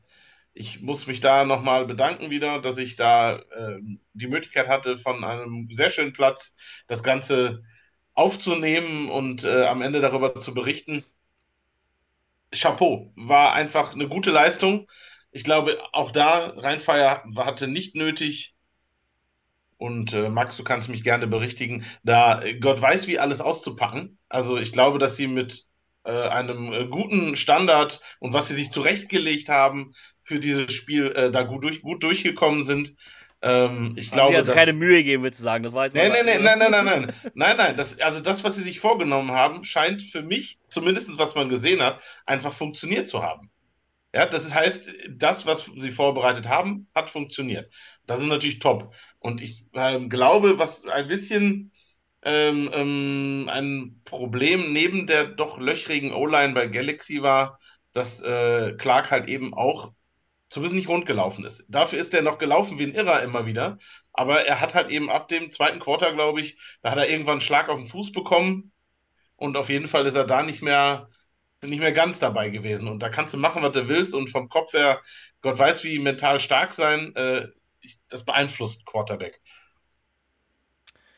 ich 0.54 0.82
muss 0.82 1.08
mich 1.08 1.22
da 1.22 1.46
nochmal 1.46 1.86
bedanken 1.86 2.30
wieder, 2.30 2.62
dass 2.62 2.78
ich 2.78 2.96
da 2.98 3.38
äh, 3.38 3.80
die 4.14 4.28
Möglichkeit 4.28 4.68
hatte, 4.68 4.98
von 4.98 5.24
einem 5.24 5.70
sehr 5.72 5.90
schönen 5.90 6.14
Platz 6.14 6.58
das 6.88 7.04
Ganze 7.04 7.64
aufzunehmen 8.14 9.10
und 9.10 9.44
äh, 9.46 9.66
am 9.66 9.82
Ende 9.82 10.02
darüber 10.02 10.36
zu 10.36 10.54
berichten. 10.54 11.06
Chapeau, 12.54 13.12
war 13.16 13.54
einfach 13.54 13.94
eine 13.94 14.08
gute 14.08 14.32
Leistung. 14.32 14.88
Ich 15.32 15.44
glaube, 15.44 15.78
auch 15.94 16.12
da, 16.12 16.48
Rheinfeier 16.58 17.24
hatte 17.38 17.68
nicht 17.68 17.96
nötig, 17.96 18.56
und 19.78 20.14
äh, 20.14 20.30
Max, 20.30 20.58
du 20.58 20.64
kannst 20.64 20.90
mich 20.90 21.04
gerne 21.04 21.26
berichtigen, 21.26 21.84
da 22.04 22.44
Gott 22.60 22.80
weiß, 22.80 23.08
wie 23.08 23.18
alles 23.18 23.42
auszupacken. 23.42 24.20
Also 24.30 24.58
ich 24.58 24.72
glaube, 24.72 25.00
dass 25.00 25.16
sie 25.16 25.26
mit 25.26 25.66
äh, 26.04 26.12
einem 26.12 26.72
äh, 26.72 26.86
guten 26.86 27.36
Standard 27.36 28.00
und 28.20 28.32
was 28.32 28.48
sie 28.48 28.54
sich 28.54 28.70
zurechtgelegt 28.70 29.50
haben 29.50 29.94
für 30.22 30.40
dieses 30.40 30.72
Spiel 30.72 31.08
äh, 31.14 31.32
da 31.32 31.42
gut, 31.42 31.64
durch, 31.64 31.82
gut 31.82 32.04
durchgekommen 32.04 32.62
sind. 32.62 32.94
Ähm, 33.44 33.94
ich 33.96 34.12
Haben 34.12 34.16
glaube, 34.18 34.38
also 34.38 34.52
dass, 34.52 34.56
keine 34.56 34.74
Mühe 34.74 35.04
geben, 35.04 35.24
würdest 35.24 35.40
du 35.40 35.44
sagen. 35.44 35.64
Das 35.64 35.74
war 35.74 35.86
jetzt 35.86 35.96
nein, 35.96 36.12
nein, 36.12 36.26
nein, 36.26 36.44
nein, 36.44 36.60
nein, 36.60 36.72
nein, 36.72 36.86
nein, 36.86 37.14
nein, 37.34 37.58
nein. 37.58 37.78
Das, 37.78 38.00
also 38.00 38.20
das, 38.20 38.44
was 38.44 38.56
sie 38.56 38.62
sich 38.64 38.80
vorgenommen 38.80 39.32
haben, 39.32 39.64
scheint 39.64 40.02
für 40.02 40.22
mich, 40.22 40.60
zumindest 40.70 41.18
was 41.18 41.36
man 41.36 41.50
gesehen 41.50 41.82
hat, 41.82 42.02
einfach 42.26 42.54
funktioniert 42.54 43.08
zu 43.08 43.24
haben. 43.24 43.50
Ja, 44.14 44.26
das 44.26 44.54
heißt, 44.54 44.92
das, 45.10 45.46
was 45.46 45.66
sie 45.76 45.92
vorbereitet 45.92 46.48
haben, 46.48 46.88
hat 46.94 47.10
funktioniert. 47.10 47.74
Das 48.06 48.20
ist 48.20 48.28
natürlich 48.28 48.60
top. 48.60 48.94
Und 49.20 49.42
ich 49.42 49.66
ähm, 49.74 50.10
glaube, 50.10 50.60
was 50.60 50.86
ein 50.86 51.08
bisschen 51.08 51.72
ähm, 52.24 52.70
ähm, 52.74 53.50
ein 53.50 54.02
Problem 54.06 54.74
neben 54.74 55.08
der 55.08 55.28
doch 55.28 55.60
löchrigen 55.60 56.14
O-Line 56.14 56.54
bei 56.54 56.68
Galaxy 56.68 57.22
war, 57.22 57.58
dass 57.94 58.22
äh, 58.22 58.74
Clark 58.78 59.12
halt 59.12 59.28
eben 59.28 59.54
auch 59.54 59.94
zumindest 60.52 60.76
nicht 60.76 60.90
rund 60.90 61.06
gelaufen 61.06 61.46
ist. 61.46 61.66
Dafür 61.70 61.98
ist 61.98 62.14
er 62.14 62.22
noch 62.22 62.38
gelaufen 62.38 62.78
wie 62.78 62.84
ein 62.84 62.94
Irrer 62.94 63.24
immer 63.24 63.46
wieder. 63.46 63.78
Aber 64.12 64.46
er 64.46 64.60
hat 64.60 64.76
halt 64.76 64.90
eben 64.90 65.10
ab 65.10 65.30
dem 65.30 65.50
zweiten 65.50 65.80
Quarter, 65.80 66.14
glaube 66.14 66.42
ich, 66.42 66.58
da 66.82 66.92
hat 66.92 66.98
er 66.98 67.10
irgendwann 67.10 67.36
einen 67.36 67.42
Schlag 67.42 67.70
auf 67.70 67.78
den 67.78 67.88
Fuß 67.88 68.12
bekommen. 68.12 68.74
Und 69.38 69.56
auf 69.56 69.70
jeden 69.70 69.88
Fall 69.88 70.06
ist 70.06 70.16
er 70.16 70.26
da 70.26 70.44
nicht 70.44 70.62
mehr, 70.62 71.10
nicht 71.64 71.80
mehr 71.80 71.94
ganz 71.94 72.20
dabei 72.20 72.50
gewesen. 72.50 72.90
Und 72.90 73.00
da 73.00 73.08
kannst 73.08 73.34
du 73.34 73.38
machen, 73.38 73.64
was 73.64 73.72
du 73.72 73.88
willst. 73.88 74.14
Und 74.14 74.30
vom 74.30 74.50
Kopf 74.50 74.74
her, 74.74 75.02
Gott 75.40 75.58
weiß, 75.58 75.86
wie 75.86 76.00
mental 76.00 76.38
stark 76.42 76.74
sein, 76.74 77.16
äh, 77.16 77.48
das 78.10 78.26
beeinflusst 78.26 78.86
Quarterback. 78.86 79.40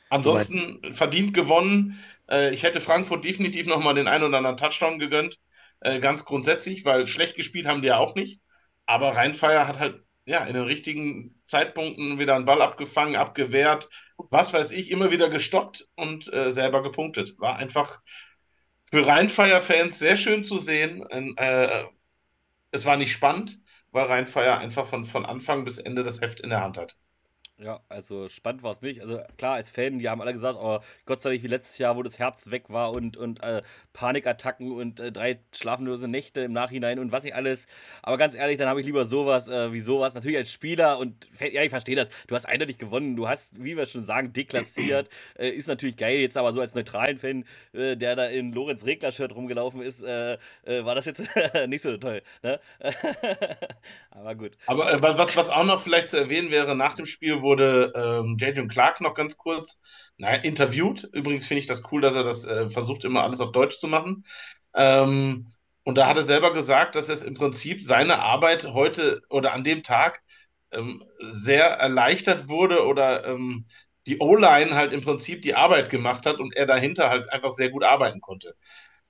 Ansonsten 0.10 0.94
verdient 0.94 1.34
gewonnen. 1.34 2.00
Äh, 2.30 2.54
ich 2.54 2.62
hätte 2.62 2.82
Frankfurt 2.82 3.26
definitiv 3.26 3.66
nochmal 3.66 3.96
den 3.96 4.08
einen 4.08 4.26
oder 4.26 4.38
anderen 4.38 4.58
Touchdown 4.58 5.00
gegönnt. 5.00 5.40
Äh, 5.80 6.00
ganz 6.00 6.24
grundsätzlich, 6.24 6.86
weil 6.86 7.08
schlecht 7.08 7.36
gespielt 7.36 7.66
haben 7.66 7.82
die 7.82 7.88
ja 7.88 7.98
auch 7.98 8.14
nicht. 8.14 8.40
Aber 8.86 9.16
Rheinfeier 9.16 9.68
hat 9.68 9.80
halt 9.80 10.04
ja 10.26 10.46
in 10.46 10.54
den 10.54 10.64
richtigen 10.64 11.36
Zeitpunkten 11.44 12.20
wieder 12.20 12.36
einen 12.36 12.46
Ball 12.46 12.62
abgefangen, 12.62 13.16
abgewehrt, 13.16 13.90
was 14.18 14.54
weiß 14.54 14.72
ich, 14.72 14.92
immer 14.92 15.12
wieder 15.12 15.30
gestoppt 15.30 15.88
und 15.96 16.32
äh, 16.34 16.52
selber 16.52 16.82
gepunktet. 16.84 17.36
War 17.40 17.58
einfach 17.58 18.02
für 18.82 19.06
Rheinfeier-Fans 19.06 20.00
sehr 20.00 20.16
schön 20.18 20.44
zu 20.44 20.58
sehen. 20.58 21.06
Äh, 21.38 21.84
es 22.72 22.86
war 22.86 22.98
nicht 22.98 23.12
spannend, 23.14 23.60
weil 23.92 24.06
Rheinfeier 24.06 24.58
einfach 24.60 24.86
von, 24.88 25.06
von 25.06 25.26
Anfang 25.26 25.64
bis 25.66 25.78
Ende 25.78 26.04
das 26.04 26.22
Heft 26.22 26.42
in 26.42 26.50
der 26.50 26.62
Hand 26.62 26.78
hat. 26.78 26.98
Ja, 27.60 27.82
also 27.88 28.30
spannend 28.30 28.64
war 28.64 28.72
es 28.72 28.82
nicht. 28.82 29.02
Also 29.02 29.22
klar, 29.38 29.54
als 29.54 29.70
Fan, 29.70 30.00
die 30.00 30.10
haben 30.10 30.22
alle 30.22 30.34
gesagt, 30.34 30.58
oh, 30.60 30.80
Gott 31.06 31.22
sei 31.22 31.30
Dank 31.30 31.44
wie 31.44 31.48
letztes 31.48 31.78
Jahr, 31.78 31.96
wo 31.96 32.02
das 32.02 32.18
Herz 32.18 32.50
weg 32.50 32.70
war 32.70 32.92
und, 32.92 33.16
und 33.16 33.44
äh, 33.44 33.62
Panikattacken 33.94 34.72
und 34.72 35.00
äh, 35.00 35.12
drei 35.12 35.40
schlaflose 35.56 36.08
Nächte 36.08 36.42
im 36.42 36.52
Nachhinein 36.52 36.98
und 36.98 37.12
was 37.12 37.24
nicht 37.24 37.36
alles. 37.36 37.68
Aber 38.02 38.18
ganz 38.18 38.34
ehrlich, 38.34 38.58
dann 38.58 38.68
habe 38.68 38.80
ich 38.80 38.88
lieber 38.88 39.06
sowas 39.06 39.48
äh, 39.48 39.72
wie 39.72 39.82
sowas. 39.82 40.16
Natürlich 40.16 40.38
als 40.38 40.52
Spieler 40.52 40.98
und 40.98 41.28
ja, 41.40 41.62
ich 41.62 41.70
verstehe 41.70 41.96
das. 41.96 42.10
Du 42.26 42.34
hast 42.34 42.46
eindeutig 42.46 42.80
gewonnen. 42.80 43.16
Du 43.16 43.28
hast, 43.28 43.64
wie 43.64 43.78
wir 43.78 43.86
schon 43.86 44.04
sagen, 44.04 44.34
deklassiert. 44.34 45.10
Äh, 45.38 45.50
ist 45.50 45.68
natürlich 45.68 45.98
geil. 45.98 46.18
Jetzt 46.18 46.38
aber 46.38 46.54
so 46.54 46.62
als 46.62 46.76
neutralen 46.76 47.18
Fan, 47.18 47.46
äh, 47.74 47.96
der 47.96 48.16
da 48.16 48.26
in 48.26 48.52
Lorenz 48.52 48.86
Regler-Shirt 48.86 49.34
rumgelaufen 49.34 49.82
ist, 49.82 50.04
äh, 50.04 50.38
war 50.66 50.96
das 50.96 51.06
jetzt 51.06 51.24
nicht 51.68 51.82
so 51.82 51.96
toll. 51.98 52.22
Ne? 52.44 52.60
aber 54.12 54.36
gut. 54.36 54.52
Aber 54.68 54.86
was, 55.02 55.36
was 55.36 55.50
auch 55.50 55.66
noch 55.66 55.82
vielleicht 55.82 56.10
zu 56.10 56.18
erwähnen 56.18 56.52
wäre, 56.52 56.76
nach 56.76 56.96
dem 56.96 57.06
Spiel 57.06 57.42
wurde 57.44 57.94
ähm, 57.96 58.38
Jadon 58.40 58.68
Clark 58.68 59.02
noch 59.02 59.14
ganz 59.14 59.38
kurz 59.38 59.82
naja, 60.18 60.42
interviewt. 60.42 61.04
Übrigens 61.14 61.46
finde 61.46 61.60
ich 61.60 61.68
das 61.68 61.84
cool, 61.92 62.02
dass 62.02 62.16
er 62.16 62.24
das 62.24 62.46
äh, 62.46 62.70
versucht, 62.70 63.04
immer 63.04 63.24
alles 63.24 63.42
auf 63.42 63.52
Deutsch 63.52 63.78
zu 63.78 63.88
machen. 63.88 64.24
Ähm, 64.74 65.48
und 65.84 65.98
da 65.98 66.08
hat 66.08 66.18
er 66.18 66.24
selber 66.24 66.54
gesagt, 66.54 66.96
dass 66.96 67.10
es 67.10 67.24
im 67.24 67.34
Prinzip 67.34 67.82
seine 67.82 68.20
Arbeit 68.20 68.74
heute 68.74 69.22
oder 69.30 69.54
an 69.54 69.64
dem 69.64 69.84
Tag 69.84 70.24
ähm, 70.72 71.04
sehr 71.20 71.66
erleichtert 71.66 72.48
wurde 72.48 72.86
oder 72.86 73.26
ähm, 73.26 73.66
die 74.08 74.20
O-Line 74.20 74.76
halt 74.76 74.94
im 74.94 75.02
Prinzip 75.02 75.42
die 75.42 75.56
Arbeit 75.56 75.90
gemacht 75.90 76.26
hat 76.26 76.40
und 76.40 76.56
er 76.56 76.66
dahinter 76.66 77.10
halt 77.10 77.32
einfach 77.32 77.52
sehr 77.52 77.70
gut 77.70 77.84
arbeiten 77.84 78.22
konnte. 78.22 78.56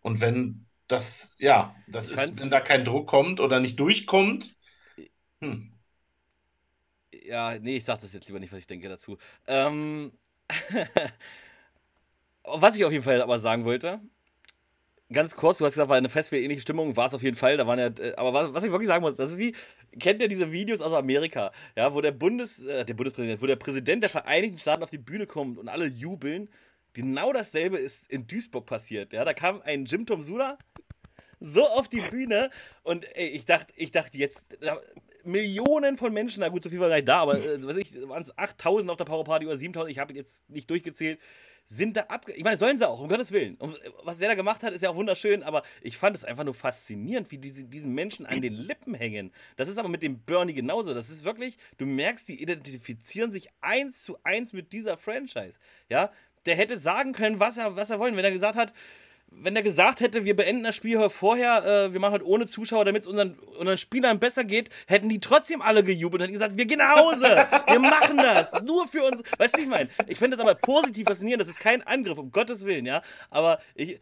Und 0.01 0.19
wenn 0.21 0.65
das, 0.87 1.35
ja, 1.39 1.75
das 1.87 2.09
ich 2.09 2.17
ist, 2.17 2.39
wenn 2.39 2.49
da 2.49 2.59
kein 2.59 2.85
Druck 2.85 3.07
kommt 3.07 3.39
oder 3.39 3.59
nicht 3.59 3.79
durchkommt, 3.79 4.55
hm 5.41 5.72
ja, 7.25 7.57
nee, 7.59 7.77
ich 7.77 7.85
sag 7.85 8.01
das 8.01 8.13
jetzt 8.13 8.27
lieber 8.27 8.39
nicht, 8.39 8.51
was 8.51 8.59
ich 8.59 8.67
denke 8.67 8.89
dazu. 8.89 9.17
Ähm, 9.47 10.11
was 12.43 12.75
ich 12.75 12.85
auf 12.85 12.91
jeden 12.91 13.03
Fall 13.03 13.21
aber 13.21 13.39
sagen 13.39 13.65
wollte, 13.65 13.99
ganz 15.11 15.35
kurz, 15.35 15.59
du 15.59 15.65
hast 15.65 15.73
gesagt, 15.73 15.89
war 15.89 15.97
eine 15.97 16.09
ähnliche 16.09 16.61
Stimmung, 16.61 16.95
war 16.97 17.05
es 17.05 17.13
auf 17.13 17.23
jeden 17.23 17.37
Fall, 17.37 17.57
da 17.57 17.67
waren 17.67 17.79
ja, 17.79 17.87
äh, 17.87 18.15
aber 18.15 18.33
was, 18.33 18.53
was, 18.53 18.63
ich 18.63 18.71
wirklich 18.71 18.87
sagen 18.87 19.01
muss, 19.01 19.15
das 19.15 19.31
ist 19.31 19.37
wie, 19.37 19.55
kennt 19.99 20.21
ihr 20.21 20.27
diese 20.27 20.51
Videos 20.51 20.81
aus 20.81 20.93
Amerika, 20.93 21.51
ja, 21.75 21.93
wo 21.93 22.01
der 22.01 22.11
Bundes, 22.11 22.59
äh, 22.59 22.83
der 22.83 22.93
Bundespräsident, 22.93 23.41
wo 23.41 23.45
der 23.45 23.55
Präsident 23.55 24.03
der 24.03 24.09
Vereinigten 24.09 24.57
Staaten 24.57 24.83
auf 24.83 24.89
die 24.89 24.97
Bühne 24.97 25.27
kommt 25.27 25.57
und 25.57 25.69
alle 25.69 25.85
jubeln, 25.85 26.49
genau 26.93 27.31
dasselbe 27.31 27.77
ist 27.77 28.11
in 28.11 28.27
Duisburg 28.27 28.65
passiert, 28.65 29.13
ja, 29.13 29.23
da 29.23 29.33
kam 29.33 29.61
ein 29.61 29.85
Jim 29.85 30.05
Tom 30.05 30.21
Sula 30.21 30.57
so 31.39 31.67
auf 31.67 31.89
die 31.89 32.01
Bühne 32.01 32.49
und 32.83 33.05
ey, 33.15 33.27
ich 33.27 33.45
dachte, 33.45 33.73
ich 33.75 33.91
dachte 33.91 34.17
jetzt, 34.17 34.45
Millionen 35.23 35.97
von 35.97 36.13
Menschen, 36.13 36.41
na 36.41 36.49
gut, 36.49 36.63
so 36.63 36.69
viel 36.69 36.79
war 36.79 36.89
nicht 36.89 37.07
da, 37.07 37.21
aber 37.21 37.39
äh, 37.43 37.63
was 37.63 37.77
ich, 37.77 37.93
waren 38.07 38.21
es 38.21 38.37
8000 38.37 38.89
auf 38.91 38.97
der 38.97 39.05
Powerparty 39.05 39.45
oder 39.45 39.57
7000, 39.57 39.91
ich 39.91 39.99
habe 39.99 40.13
jetzt 40.13 40.49
nicht 40.49 40.69
durchgezählt, 40.69 41.19
sind 41.67 41.97
da 41.97 42.01
ab. 42.01 42.27
Ich 42.27 42.43
meine, 42.43 42.57
sollen 42.57 42.77
sie 42.77 42.87
auch, 42.87 42.99
um 42.99 43.07
Gottes 43.07 43.31
Willen. 43.31 43.55
Und 43.55 43.77
äh, 43.83 43.89
was 44.03 44.19
der 44.19 44.29
da 44.29 44.35
gemacht 44.35 44.63
hat, 44.63 44.73
ist 44.73 44.83
ja 44.83 44.89
auch 44.89 44.95
wunderschön, 44.95 45.43
aber 45.43 45.63
ich 45.81 45.97
fand 45.97 46.15
es 46.15 46.23
einfach 46.23 46.43
nur 46.43 46.53
faszinierend, 46.53 47.31
wie 47.31 47.37
diese, 47.37 47.65
diesen 47.65 47.93
Menschen 47.93 48.25
an 48.25 48.41
den 48.41 48.53
Lippen 48.53 48.93
hängen. 48.93 49.31
Das 49.55 49.69
ist 49.69 49.77
aber 49.77 49.89
mit 49.89 50.03
dem 50.03 50.19
Bernie 50.19 50.53
genauso. 50.53 50.93
Das 50.93 51.09
ist 51.09 51.23
wirklich, 51.23 51.57
du 51.77 51.85
merkst, 51.85 52.27
die 52.27 52.41
identifizieren 52.41 53.31
sich 53.31 53.49
eins 53.61 54.03
zu 54.03 54.17
eins 54.23 54.53
mit 54.53 54.73
dieser 54.73 54.97
Franchise. 54.97 55.59
Ja, 55.89 56.11
der 56.45 56.55
hätte 56.55 56.77
sagen 56.77 57.13
können, 57.13 57.39
was 57.39 57.57
er, 57.57 57.75
was 57.75 57.89
er 57.89 57.99
wollen, 57.99 58.17
wenn 58.17 58.25
er 58.25 58.31
gesagt 58.31 58.57
hat, 58.57 58.73
wenn 59.41 59.55
er 59.55 59.61
gesagt 59.61 59.99
hätte, 59.99 60.25
wir 60.25 60.35
beenden 60.35 60.63
das 60.63 60.75
Spiel 60.75 61.09
vorher, 61.09 61.65
äh, 61.65 61.93
wir 61.93 61.99
machen 61.99 62.13
halt 62.13 62.23
ohne 62.23 62.47
Zuschauer, 62.47 62.85
damit 62.85 63.03
es 63.03 63.07
unseren, 63.07 63.37
unseren 63.59 63.77
Spielern 63.77 64.19
besser 64.19 64.43
geht, 64.43 64.69
hätten 64.87 65.09
die 65.09 65.19
trotzdem 65.19 65.61
alle 65.61 65.83
gejubelt 65.83 66.21
und 66.21 66.25
hätten 66.25 66.33
gesagt, 66.33 66.57
wir 66.57 66.65
gehen 66.65 66.79
nach 66.79 66.95
Hause, 66.97 67.47
wir 67.67 67.79
machen 67.79 68.17
das, 68.17 68.51
nur 68.63 68.87
für 68.87 69.03
uns. 69.03 69.21
Weißt 69.37 69.57
du, 69.57 69.61
ich 69.61 69.67
meine, 69.67 69.89
ich 70.07 70.17
finde 70.17 70.37
das 70.37 70.45
aber 70.45 70.55
positiv 70.55 71.07
faszinierend, 71.07 71.41
das 71.41 71.49
ist 71.49 71.59
kein 71.59 71.81
Angriff, 71.83 72.17
um 72.17 72.31
Gottes 72.31 72.65
Willen, 72.65 72.85
ja, 72.85 73.01
aber 73.29 73.59
ich, 73.75 73.99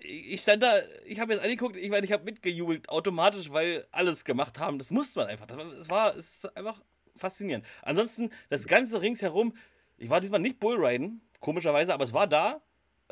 ich 0.00 0.40
stand 0.40 0.62
da, 0.62 0.80
ich 1.04 1.18
habe 1.20 1.32
jetzt 1.32 1.42
angeguckt, 1.42 1.76
ich 1.76 1.90
meine, 1.90 2.06
ich 2.06 2.12
habe 2.12 2.24
mitgejubelt, 2.24 2.88
automatisch, 2.88 3.50
weil 3.50 3.86
alles 3.90 4.24
gemacht 4.24 4.58
haben, 4.58 4.78
das 4.78 4.90
musste 4.90 5.20
man 5.20 5.28
einfach, 5.28 5.46
es 5.78 5.90
war, 5.90 6.16
es 6.16 6.44
ist 6.44 6.56
einfach 6.56 6.80
faszinierend. 7.16 7.66
Ansonsten, 7.82 8.30
das 8.48 8.66
ganze 8.66 9.00
ringsherum, 9.00 9.54
ich 9.98 10.10
war 10.10 10.20
diesmal 10.20 10.40
nicht 10.40 10.58
Bullriden, 10.58 11.20
komischerweise, 11.40 11.92
aber 11.92 12.04
es 12.04 12.12
war 12.12 12.26
da, 12.26 12.62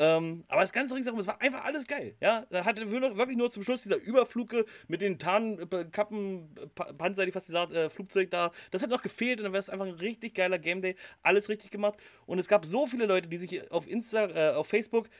ähm, 0.00 0.44
aber 0.48 0.62
das 0.62 0.72
ganze 0.72 0.94
ringsherum, 0.94 1.20
es 1.20 1.26
war 1.26 1.42
einfach 1.42 1.62
alles 1.62 1.86
geil. 1.86 2.16
Ja, 2.22 2.46
da 2.48 2.64
hatte 2.64 2.90
wirklich 2.90 3.36
nur 3.36 3.50
zum 3.50 3.62
Schluss 3.62 3.82
dieser 3.82 3.98
Überfluge 3.98 4.64
mit 4.88 5.02
den 5.02 5.18
Tarnkappen, 5.18 6.54
Panzer, 6.96 7.26
die 7.26 7.32
fast 7.32 7.48
gesagt, 7.48 7.74
äh, 7.74 7.90
Flugzeug 7.90 8.30
da. 8.30 8.50
Das 8.70 8.80
hat 8.80 8.88
noch 8.88 9.02
gefehlt 9.02 9.40
und 9.40 9.44
dann 9.44 9.52
wäre 9.52 9.60
es 9.60 9.68
einfach 9.68 9.84
ein 9.84 9.92
richtig 9.92 10.34
geiler 10.34 10.58
Game 10.58 10.80
Day. 10.80 10.96
Alles 11.22 11.50
richtig 11.50 11.70
gemacht. 11.70 11.98
Und 12.24 12.38
es 12.38 12.48
gab 12.48 12.64
so 12.64 12.86
viele 12.86 13.04
Leute, 13.04 13.28
die 13.28 13.36
sich 13.36 13.70
auf 13.70 13.86
Insta, 13.86 14.30
äh, 14.30 14.54
auf 14.54 14.68
Facebook 14.68 15.10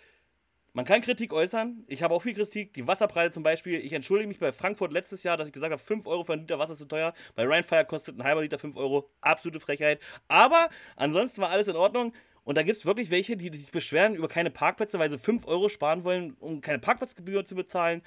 man 0.73 0.85
kann 0.85 1.01
Kritik 1.01 1.33
äußern. 1.33 1.85
Ich 1.89 2.03
habe 2.05 2.15
auch 2.15 2.23
viel 2.23 2.35
Kritik. 2.35 2.73
Die 2.75 2.87
Wasserpreise 2.87 3.33
zum 3.33 3.43
Beispiel. 3.43 3.81
Ich 3.85 3.93
entschuldige 3.93 4.29
mich 4.29 4.39
bei 4.39 4.53
Frankfurt 4.53 4.93
letztes 4.93 5.25
Jahr, 5.25 5.37
dass 5.37 5.49
ich 5.49 5.53
gesagt 5.53 5.73
habe, 5.73 5.83
5 5.83 6.07
Euro 6.07 6.23
für 6.23 6.35
ein 6.35 6.41
Liter 6.41 6.61
Wasser 6.61 6.73
ist 6.73 6.79
zu 6.79 6.85
teuer. 6.85 7.13
Bei 7.35 7.45
Rheinfire 7.45 7.85
kostet 7.85 8.17
ein 8.17 8.23
halber 8.23 8.43
Liter 8.43 8.59
5 8.59 8.77
Euro. 8.77 9.11
Absolute 9.21 9.59
Frechheit. 9.59 10.01
Aber 10.29 10.71
ansonsten 10.95 11.43
war 11.43 11.51
alles 11.51 11.67
in 11.67 11.75
Ordnung. 11.75 12.13
Und 12.45 12.57
da 12.57 12.63
gibt 12.63 12.77
es 12.77 12.87
wirklich 12.87 13.11
welche, 13.11 13.37
die 13.37 13.57
sich 13.57 13.71
beschweren 13.71 14.15
über 14.15 14.29
keine 14.29 14.51
Parkplätze, 14.51 14.99
weil 14.99 15.11
sie 15.11 15.19
5 15.19 15.47
Euro 15.47 15.69
sparen 15.69 16.05
wollen, 16.05 16.37
um 16.41 16.61
keine 16.61 16.79
Parkplatzgebühr 16.79 17.45
zu 17.45 17.55
bezahlen. 17.55 18.03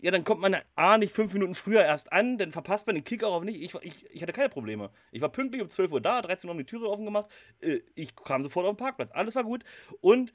Ja, 0.00 0.12
dann 0.12 0.22
kommt 0.22 0.40
man 0.40 0.56
A 0.76 0.96
nicht 0.96 1.12
fünf 1.12 1.32
Minuten 1.32 1.56
früher 1.56 1.84
erst 1.84 2.12
an, 2.12 2.38
dann 2.38 2.52
verpasst 2.52 2.86
man 2.86 2.94
den 2.94 3.02
Kick 3.02 3.24
auch 3.24 3.42
nicht. 3.42 3.60
Ich, 3.60 3.74
ich, 3.82 4.06
ich 4.14 4.22
hatte 4.22 4.32
keine 4.32 4.48
Probleme. 4.48 4.90
Ich 5.10 5.20
war 5.20 5.28
pünktlich 5.28 5.60
um 5.60 5.68
12 5.68 5.90
Uhr 5.90 6.00
da, 6.00 6.22
13 6.22 6.48
Uhr 6.48 6.52
haben 6.52 6.58
die 6.58 6.66
Türe 6.66 6.88
offen 6.88 7.04
gemacht. 7.04 7.28
Äh, 7.60 7.80
ich 7.96 8.14
kam 8.14 8.44
sofort 8.44 8.64
auf 8.64 8.76
den 8.76 8.78
Parkplatz. 8.78 9.10
Alles 9.12 9.34
war 9.34 9.42
gut. 9.42 9.64
Und 10.00 10.32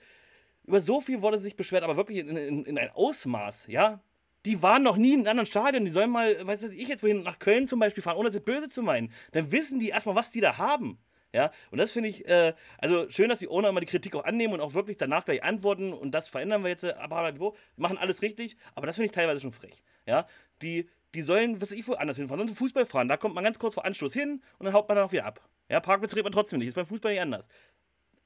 über 0.65 0.81
so 0.81 0.99
viel 0.99 1.21
wurde 1.21 1.39
sich 1.39 1.55
beschwert, 1.55 1.83
aber 1.83 1.95
wirklich 1.95 2.19
in, 2.19 2.35
in, 2.35 2.65
in 2.65 2.77
ein 2.77 2.89
Ausmaß, 2.89 3.67
ja. 3.67 4.01
Die 4.45 4.61
waren 4.61 4.83
noch 4.83 4.97
nie 4.97 5.13
in 5.13 5.21
einem 5.21 5.29
anderen 5.29 5.45
Stadion. 5.45 5.85
Die 5.85 5.91
sollen 5.91 6.09
mal, 6.09 6.45
weiß 6.45 6.63
ich 6.63 6.87
jetzt, 6.89 7.01
wohin, 7.01 7.23
nach 7.23 7.39
Köln 7.39 7.65
zum 7.69 7.79
Beispiel 7.79 8.03
fahren, 8.03 8.17
ohne 8.17 8.29
das 8.29 8.41
böse 8.41 8.67
zu 8.67 8.81
meinen. 8.81 9.13
Dann 9.31 9.53
wissen 9.53 9.79
die 9.79 9.89
erstmal, 9.89 10.15
was 10.15 10.31
die 10.31 10.41
da 10.41 10.57
haben. 10.57 10.99
Ja, 11.33 11.51
und 11.71 11.79
das 11.79 11.91
finde 11.91 12.09
ich, 12.09 12.27
äh, 12.27 12.53
also 12.77 13.09
schön, 13.09 13.27
dass 13.27 13.39
die 13.39 13.47
Owner 13.47 13.69
immer 13.69 13.79
die 13.79 13.87
Kritik 13.87 14.15
auch 14.15 14.23
annehmen 14.23 14.53
und 14.53 14.61
auch 14.61 14.75
wirklich 14.75 14.97
danach 14.97 15.25
gleich 15.25 15.43
antworten 15.43 15.91
und 15.91 16.11
das 16.11 16.27
verändern 16.27 16.61
wir 16.61 16.69
jetzt, 16.69 16.83
aber 16.83 17.33
wir 17.35 17.53
machen 17.75 17.97
alles 17.97 18.21
richtig, 18.21 18.55
aber 18.75 18.85
das 18.85 18.97
finde 18.97 19.07
ich 19.07 19.13
teilweise 19.13 19.41
schon 19.41 19.51
frech. 19.51 19.81
Ja, 20.05 20.27
die, 20.61 20.87
die 21.15 21.21
sollen, 21.23 21.59
was 21.59 21.71
ich 21.71 21.87
wo 21.87 21.93
anders 21.93 22.17
hinfahren, 22.17 22.45
sonst 22.47 22.57
Fußball 22.57 22.85
fahren, 22.85 23.07
da 23.07 23.17
kommt 23.17 23.33
man 23.33 23.43
ganz 23.43 23.57
kurz 23.57 23.73
vor 23.73 23.83
Anschluss 23.83 24.13
hin 24.13 24.43
und 24.59 24.65
dann 24.65 24.73
haut 24.73 24.87
man 24.87 24.95
dann 24.95 25.05
auch 25.05 25.11
wieder 25.11 25.25
ab. 25.25 25.41
Ja, 25.69 25.79
Parkplätze 25.79 26.15
redet 26.15 26.25
man 26.25 26.33
trotzdem 26.33 26.59
nicht, 26.59 26.67
ist 26.67 26.75
beim 26.75 26.85
Fußball 26.85 27.11
nicht 27.11 27.21
anders. 27.21 27.47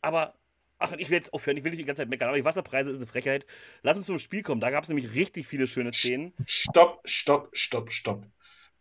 Aber 0.02 0.36
Ach, 0.80 0.92
ich 0.98 1.10
will 1.10 1.18
jetzt 1.18 1.34
aufhören, 1.34 1.58
ich 1.58 1.64
will 1.64 1.72
nicht 1.72 1.82
die 1.82 1.86
ganze 1.86 2.02
Zeit 2.02 2.10
meckern, 2.10 2.28
aber 2.28 2.38
die 2.38 2.46
Wasserpreise 2.46 2.92
ist 2.92 2.98
eine 2.98 3.08
Frechheit. 3.08 3.48
Lass 3.82 3.98
uns 3.98 4.06
zum 4.06 4.20
Spiel 4.20 4.44
kommen, 4.44 4.62
da 4.62 4.70
gab 4.70 4.84
es 4.84 4.90
nämlich 4.90 5.16
richtig 5.16 5.48
viele 5.48 5.66
schöne 5.66 5.92
Szenen. 5.92 6.34
Stopp, 6.46 7.02
stopp, 7.04 7.50
stopp, 7.54 7.92
stopp. 7.92 8.24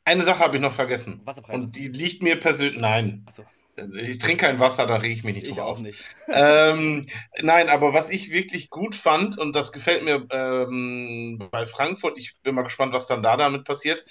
Eine 0.05 0.23
Sache 0.23 0.41
habe 0.41 0.57
ich 0.57 0.63
noch 0.63 0.75
vergessen. 0.75 1.23
Wasserpreise. 1.25 1.59
Und 1.63 1.77
die 1.77 1.89
liegt 1.89 2.23
mir 2.23 2.39
persönlich. 2.39 2.81
Nein. 2.81 3.25
Achso. 3.27 3.47
Ich 3.77 4.19
trinke 4.19 4.47
kein 4.47 4.59
Wasser, 4.59 4.87
da 4.87 4.97
rege 4.97 5.13
ich 5.13 5.25
mich 5.25 5.37
nicht 5.37 5.51
ich 5.51 5.61
auch 5.61 5.79
nicht. 5.79 6.05
Ähm, 6.33 7.03
nein, 7.43 7.69
aber 7.69 7.93
was 7.93 8.11
ich 8.11 8.31
wirklich 8.31 8.71
gut 8.71 8.95
fand, 8.97 9.39
und 9.39 9.55
das 9.55 9.73
gefällt 9.73 10.03
mir 10.03 10.27
ähm, 10.31 11.49
bei 11.51 11.67
Frankfurt, 11.67 12.19
ich 12.19 12.37
bin 12.43 12.55
mal 12.55 12.63
gespannt, 12.63 12.93
was 12.93 13.07
dann 13.07 13.23
da 13.23 13.37
damit 13.37 13.65
passiert, 13.65 14.05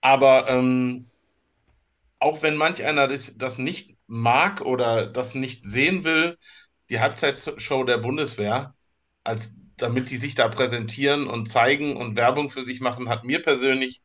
aber 0.00 0.48
ähm, 0.48 1.10
auch 2.18 2.42
wenn 2.42 2.56
manch 2.56 2.84
einer 2.84 3.08
das, 3.08 3.36
das 3.36 3.58
nicht 3.58 3.96
mag 4.06 4.60
oder 4.60 5.06
das 5.06 5.34
nicht 5.34 5.64
sehen 5.66 6.04
will, 6.04 6.38
die 6.90 7.00
Halbzeitshow 7.00 7.84
der 7.84 7.98
Bundeswehr, 7.98 8.74
als 9.24 9.56
damit 9.76 10.10
die 10.10 10.16
sich 10.16 10.34
da 10.34 10.48
präsentieren 10.48 11.26
und 11.26 11.46
zeigen 11.50 11.96
und 11.96 12.16
Werbung 12.16 12.50
für 12.50 12.62
sich 12.62 12.80
machen, 12.80 13.08
hat 13.08 13.24
mir 13.24 13.40
persönlich 13.42 14.02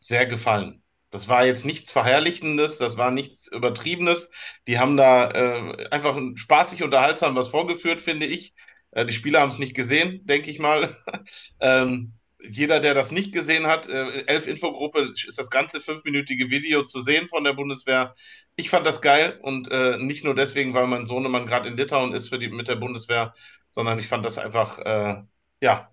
sehr 0.00 0.26
gefallen. 0.26 0.81
Das 1.12 1.28
war 1.28 1.44
jetzt 1.44 1.66
nichts 1.66 1.92
Verherrlichendes, 1.92 2.78
das 2.78 2.96
war 2.96 3.10
nichts 3.10 3.46
Übertriebenes. 3.52 4.30
Die 4.66 4.78
haben 4.78 4.96
da 4.96 5.30
äh, 5.30 5.88
einfach 5.90 6.18
spaßig 6.36 6.82
unterhaltsam 6.82 7.36
was 7.36 7.48
vorgeführt, 7.48 8.00
finde 8.00 8.24
ich. 8.26 8.54
Äh, 8.92 9.04
die 9.04 9.12
Spieler 9.12 9.42
haben 9.42 9.50
es 9.50 9.58
nicht 9.58 9.74
gesehen, 9.74 10.24
denke 10.24 10.50
ich 10.50 10.58
mal. 10.58 10.96
ähm, 11.60 12.14
jeder, 12.42 12.80
der 12.80 12.94
das 12.94 13.12
nicht 13.12 13.32
gesehen 13.32 13.66
hat, 13.66 13.88
äh, 13.88 14.24
Elf 14.26 14.46
Infogruppe 14.46 15.12
ist 15.14 15.38
das 15.38 15.50
ganze 15.50 15.82
fünfminütige 15.82 16.50
Video 16.50 16.82
zu 16.82 17.02
sehen 17.02 17.28
von 17.28 17.44
der 17.44 17.52
Bundeswehr. 17.52 18.14
Ich 18.56 18.70
fand 18.70 18.86
das 18.86 19.02
geil 19.02 19.38
und 19.42 19.70
äh, 19.70 19.98
nicht 19.98 20.24
nur 20.24 20.34
deswegen, 20.34 20.72
weil 20.72 20.86
mein 20.86 21.06
Sohnemann 21.06 21.46
gerade 21.46 21.68
in 21.68 21.76
Litauen 21.76 22.14
ist 22.14 22.28
für 22.28 22.38
die, 22.38 22.48
mit 22.48 22.68
der 22.68 22.76
Bundeswehr, 22.76 23.34
sondern 23.70 23.98
ich 23.98 24.08
fand 24.08 24.24
das 24.24 24.38
einfach, 24.38 24.78
äh, 24.78 25.22
ja, 25.60 25.90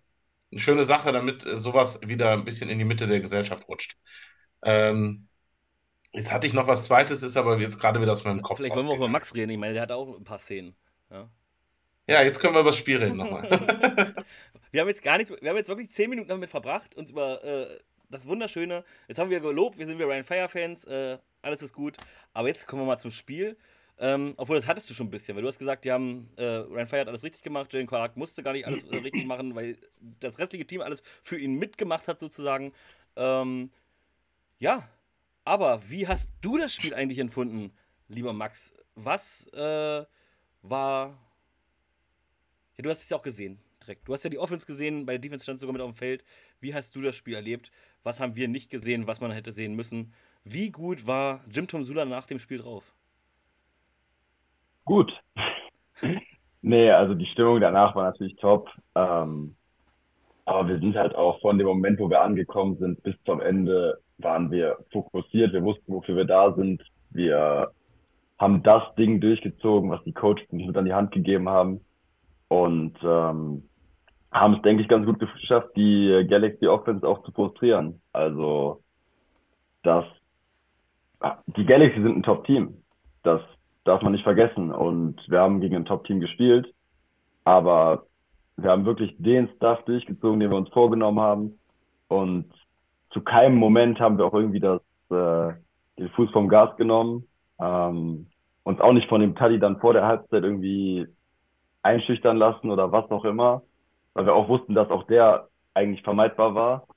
eine 0.52 0.60
schöne 0.62 0.86
Sache, 0.86 1.12
damit 1.12 1.46
äh, 1.46 1.58
sowas 1.58 2.00
wieder 2.06 2.32
ein 2.32 2.46
bisschen 2.46 2.70
in 2.70 2.80
die 2.80 2.86
Mitte 2.86 3.08
der 3.08 3.20
Gesellschaft 3.20 3.68
rutscht. 3.68 3.98
Ähm, 4.64 5.28
jetzt 6.12 6.32
hatte 6.32 6.48
ich 6.48 6.54
noch 6.54 6.68
was 6.68 6.86
Zweites, 6.86 7.24
ist 7.24 7.38
aber 7.38 7.60
jetzt 7.60 7.80
gerade 7.80 8.02
wieder 8.02 8.12
aus 8.12 8.24
meinem 8.24 8.42
Kopf. 8.42 8.58
Vielleicht 8.58 8.76
wollen 8.76 8.86
wir 8.86 8.92
auch 8.92 8.98
über 8.98 9.08
Max 9.08 9.34
reden. 9.36 9.52
Ich 9.52 9.58
meine, 9.58 9.74
der 9.74 9.84
hat 9.84 9.92
auch 9.92 10.18
ein 10.18 10.24
paar 10.24 10.40
Szenen. 10.40 10.76
Ja, 11.10 11.30
ja 12.08 12.22
jetzt 12.24 12.40
können 12.40 12.54
wir 12.54 12.62
über 12.62 12.70
das 12.70 12.78
Spiel 12.78 12.98
reden 12.98 13.18
nochmal. 13.18 13.44
wir 14.72 14.82
haben 14.82 14.88
jetzt 14.88 15.04
gar 15.04 15.18
nichts, 15.18 15.34
wir 15.40 15.50
haben 15.50 15.58
jetzt 15.58 15.70
wirklich 15.70 15.92
zehn 15.92 16.10
Minuten 16.10 16.30
damit 16.30 16.50
verbracht, 16.50 16.96
uns 16.96 17.10
über 17.10 17.44
äh, 17.44 17.80
das 18.10 18.26
Wunderschöne. 18.26 18.84
Jetzt 19.08 19.20
haben 19.20 19.30
wir 19.30 19.40
gelobt, 19.40 19.78
wir 19.78 19.86
sind 19.86 20.00
wir 20.00 20.08
Ryan 20.08 20.24
Fire-Fans, 20.24 20.86
äh, 20.86 21.18
alles 21.42 21.62
ist 21.62 21.74
gut. 21.74 21.98
Aber 22.34 22.48
jetzt 22.48 22.68
kommen 22.68 22.82
wir 22.82 22.88
mal 22.88 22.98
zum 22.98 23.12
Spiel. 23.12 23.58
Ähm, 24.02 24.34
obwohl, 24.38 24.56
das 24.56 24.66
hattest 24.66 24.90
du 24.90 24.94
schon 24.94 25.08
ein 25.08 25.12
bisschen, 25.12 25.36
weil 25.36 25.42
du 25.42 25.50
hast 25.50 25.60
gesagt, 25.60 25.84
die 25.84 25.92
haben, 25.92 26.30
äh, 26.38 26.44
Ryan 26.44 26.88
Fire 26.88 27.02
hat 27.02 27.10
alles 27.10 27.24
richtig 27.24 27.44
gemacht, 27.44 27.74
Jalen 27.74 27.86
Clark 27.86 28.16
musste 28.16 28.42
gar 28.44 28.54
nicht 28.54 28.66
alles 28.66 28.88
äh, 28.88 28.96
richtig 28.96 29.26
machen, 29.26 29.56
weil 29.56 29.76
das 30.22 30.40
restliche 30.40 30.66
Team 30.66 30.80
alles 30.80 31.04
für 31.22 31.38
ihn 31.38 31.56
mitgemacht 31.56 32.08
hat, 32.08 32.18
sozusagen. 32.18 32.72
Ähm, 33.18 33.72
ja, 34.60 34.88
aber 35.46 35.90
wie 35.90 36.08
hast 36.08 36.32
du 36.42 36.58
das 36.58 36.74
Spiel 36.74 36.94
eigentlich 36.94 37.20
empfunden, 37.20 37.72
lieber 38.08 38.34
Max? 38.34 38.74
Was 38.96 39.48
äh, 39.54 40.06
war. 40.62 41.18
Ja, 42.78 42.84
du 42.84 42.90
hast 42.90 43.04
es 43.04 43.10
ja 43.10 43.18
auch 43.18 43.24
gesehen, 43.24 43.60
direkt. 43.82 44.08
Du 44.08 44.14
hast 44.14 44.24
ja 44.24 44.30
die 44.30 44.38
Offense 44.38 44.66
gesehen, 44.66 45.06
bei 45.06 45.14
der 45.14 45.20
Defense 45.20 45.44
stand 45.44 45.60
sogar 45.60 45.74
mit 45.74 45.82
auf 45.82 45.92
dem 45.92 45.98
Feld. 45.98 46.24
Wie 46.60 46.74
hast 46.74 46.96
du 46.96 47.02
das 47.02 47.16
Spiel 47.16 47.36
erlebt? 47.36 47.72
Was 48.04 48.20
haben 48.20 48.36
wir 48.36 48.48
nicht 48.48 48.70
gesehen, 48.70 49.08
was 49.08 49.22
man 49.22 49.32
hätte 49.32 49.52
sehen 49.52 49.76
müssen? 49.76 50.14
Wie 50.44 50.72
gut 50.72 51.08
war 51.08 51.42
Jim 51.50 51.68
Tom 51.68 51.84
Sula 51.84 52.06
nach 52.06 52.28
dem 52.28 52.40
Spiel 52.40 52.60
drauf? 52.60 52.94
Gut. 54.86 55.12
nee, 56.62 56.90
also 56.92 57.14
die 57.14 57.26
Stimmung 57.28 57.60
danach 57.60 57.96
war 57.96 58.06
natürlich 58.06 58.36
top. 58.38 58.70
Ähm, 58.96 59.56
aber 60.46 60.68
wir 60.68 60.80
sind 60.80 60.96
halt 60.96 61.16
auch 61.16 61.40
von 61.42 61.58
dem 61.58 61.68
Moment, 61.68 62.00
wo 62.00 62.10
wir 62.10 62.22
angekommen 62.22 62.78
sind, 62.78 63.04
bis 63.04 63.16
zum 63.26 63.40
Ende 63.42 64.02
waren 64.20 64.52
wir 64.52 64.78
fokussiert. 64.92 65.54
Wir 65.54 65.64
wussten, 65.64 65.94
wofür 65.94 66.16
wir 66.16 66.26
da 66.26 66.54
sind. 66.54 66.84
Wir 67.10 67.72
haben 68.38 68.64
das 68.64 68.84
Ding 68.96 69.20
durchgezogen, 69.20 69.90
was 69.90 70.04
die 70.04 70.14
Coaches 70.14 70.48
uns 70.50 70.66
mit 70.66 70.78
an 70.78 70.86
die 70.86 70.94
Hand 70.94 71.12
gegeben 71.12 71.50
haben. 71.50 71.82
Und 72.48 72.96
ähm, 73.04 73.64
haben 74.32 74.54
es, 74.56 74.62
denke 74.62 74.82
ich, 74.82 74.88
ganz 74.88 75.06
gut 75.06 75.20
geschafft, 75.20 75.70
die 75.76 76.26
Galaxy 76.30 76.68
Offense 76.68 77.08
auch 77.08 77.24
zu 77.24 77.32
frustrieren. 77.32 78.02
Also, 78.14 78.82
das, 79.84 80.06
die 81.58 81.66
Galaxy 81.66 82.02
sind 82.02 82.18
ein 82.18 82.24
Top-Team. 82.24 82.82
Das 83.24 83.42
darf 83.84 84.02
man 84.02 84.14
nicht 84.14 84.24
vergessen. 84.24 84.72
Und 84.72 85.20
wir 85.28 85.40
haben 85.40 85.62
gegen 85.62 85.76
ein 85.76 85.86
Top-Team 85.86 86.20
gespielt. 86.20 86.74
Aber 87.44 88.06
wir 88.58 88.72
haben 88.72 88.86
wirklich 88.86 89.16
den 89.18 89.50
Stuff 89.56 89.84
durchgezogen, 89.86 90.40
den 90.40 90.52
wir 90.52 90.58
uns 90.58 90.70
vorgenommen 90.70 91.20
haben. 91.20 91.60
Und 92.08 92.52
zu 93.12 93.22
keinem 93.22 93.56
Moment 93.56 94.00
haben 94.00 94.18
wir 94.18 94.26
auch 94.26 94.34
irgendwie 94.34 94.60
das, 94.60 94.82
äh, 95.10 95.54
den 95.98 96.10
Fuß 96.10 96.32
vom 96.32 96.48
Gas 96.48 96.76
genommen. 96.78 97.28
Ähm, 97.60 98.28
uns 98.64 98.80
auch 98.80 98.94
nicht 98.94 99.10
von 99.10 99.22
dem 99.22 99.36
Taddy 99.36 99.60
dann 99.60 99.80
vor 99.80 99.94
der 99.94 100.06
Halbzeit 100.06 100.44
irgendwie 100.44 101.08
einschüchtern 101.82 102.38
lassen 102.38 102.70
oder 102.70 102.92
was 102.92 103.10
auch 103.10 103.26
immer, 103.26 103.64
weil 104.14 104.26
wir 104.26 104.36
auch 104.36 104.50
wussten, 104.50 104.76
dass 104.76 104.90
auch 104.90 105.04
der 105.08 105.48
eigentlich 105.74 106.04
vermeidbar 106.04 106.56
war. 106.56 106.88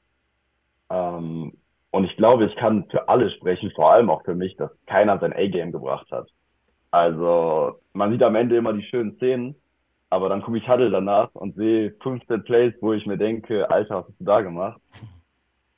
Ähm, 0.91 1.53
und 1.91 2.05
ich 2.05 2.17
glaube, 2.17 2.47
ich 2.47 2.57
kann 2.57 2.87
für 2.91 3.09
alle 3.09 3.31
sprechen, 3.31 3.71
vor 3.75 3.93
allem 3.93 4.11
auch 4.11 4.25
für 4.25 4.35
mich, 4.35 4.57
dass 4.57 4.71
keiner 4.87 5.19
sein 5.19 5.33
A-Game 5.33 5.73
gebracht 5.73 6.11
hat. 6.11 6.29
Also 6.91 7.79
man 7.93 8.11
sieht 8.11 8.23
am 8.23 8.35
Ende 8.35 8.57
immer 8.57 8.73
die 8.73 8.83
schönen 8.83 9.17
Szenen, 9.17 9.55
aber 10.11 10.29
dann 10.29 10.43
gucke 10.43 10.59
ich 10.59 10.69
Huddle 10.69 10.91
danach 10.91 11.31
und 11.35 11.55
sehe 11.55 11.95
15 12.03 12.45
Plays, 12.45 12.75
wo 12.81 12.93
ich 12.93 13.07
mir 13.07 13.17
denke, 13.17 13.71
Alter, 13.71 13.97
was 13.97 14.09
hast 14.09 14.21
du 14.21 14.25
da 14.25 14.41
gemacht? 14.43 14.81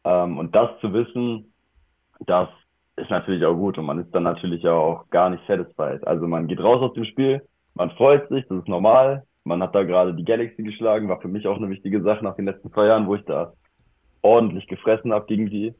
Ähm, 0.04 0.38
und 0.38 0.54
das 0.54 0.70
zu 0.80 0.92
wissen, 0.92 1.52
das 2.26 2.48
ist 2.96 3.10
natürlich 3.10 3.44
auch 3.44 3.54
gut 3.54 3.78
und 3.78 3.86
man 3.86 3.98
ist 3.98 4.14
dann 4.14 4.22
natürlich 4.22 4.66
auch 4.68 5.08
gar 5.10 5.30
nicht 5.30 5.44
satisfied. 5.46 6.06
Also 6.06 6.26
man 6.26 6.46
geht 6.46 6.60
raus 6.60 6.80
aus 6.80 6.94
dem 6.94 7.04
Spiel, 7.04 7.42
man 7.74 7.90
freut 7.92 8.28
sich, 8.28 8.46
das 8.48 8.58
ist 8.58 8.68
normal. 8.68 9.24
Man 9.46 9.62
hat 9.62 9.74
da 9.74 9.82
gerade 9.82 10.14
die 10.14 10.24
Galaxy 10.24 10.62
geschlagen, 10.62 11.08
war 11.08 11.20
für 11.20 11.28
mich 11.28 11.46
auch 11.46 11.56
eine 11.56 11.68
wichtige 11.68 12.02
Sache 12.02 12.24
nach 12.24 12.36
den 12.36 12.46
letzten 12.46 12.72
zwei 12.72 12.86
Jahren, 12.86 13.06
wo 13.06 13.14
ich 13.14 13.24
da 13.24 13.52
ordentlich 14.22 14.66
gefressen 14.68 15.12
habe 15.12 15.26
gegen 15.26 15.50
die. 15.50 15.74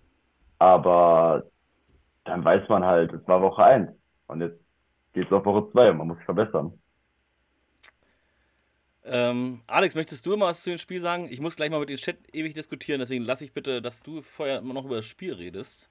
Aber 0.59 1.44
dann 2.24 2.44
weiß 2.44 2.68
man 2.68 2.84
halt, 2.84 3.12
es 3.12 3.26
war 3.26 3.40
Woche 3.40 3.64
eins 3.64 3.90
und 4.26 4.40
jetzt 4.40 4.59
geht 5.14 5.26
es 5.26 5.32
auf 5.32 5.44
Woche 5.46 5.70
zwei 5.72 5.90
und 5.90 5.98
man 5.98 6.09
muss 6.09 6.16
sich 6.18 6.26
verbessern. 6.26 6.72
Ähm, 9.05 9.62
Alex, 9.66 9.94
möchtest 9.94 10.24
du 10.26 10.36
mal 10.36 10.47
was 10.47 10.62
zu 10.62 10.70
dem 10.70 10.78
Spiel 10.78 11.01
sagen? 11.01 11.28
Ich 11.31 11.40
muss 11.40 11.56
gleich 11.56 11.70
mal 11.70 11.81
mit 11.81 11.90
dem 11.90 11.97
Chat 11.97 12.16
ewig 12.32 12.55
diskutieren, 12.55 13.01
deswegen 13.01 13.24
lasse 13.24 13.44
ich 13.44 13.52
bitte, 13.52 13.82
dass 13.82 14.02
du 14.02 14.22
vorher 14.22 14.60
noch 14.62 14.85
über 14.86 14.97
das 14.97 15.06
Spiel 15.06 15.35
redest. 15.35 15.90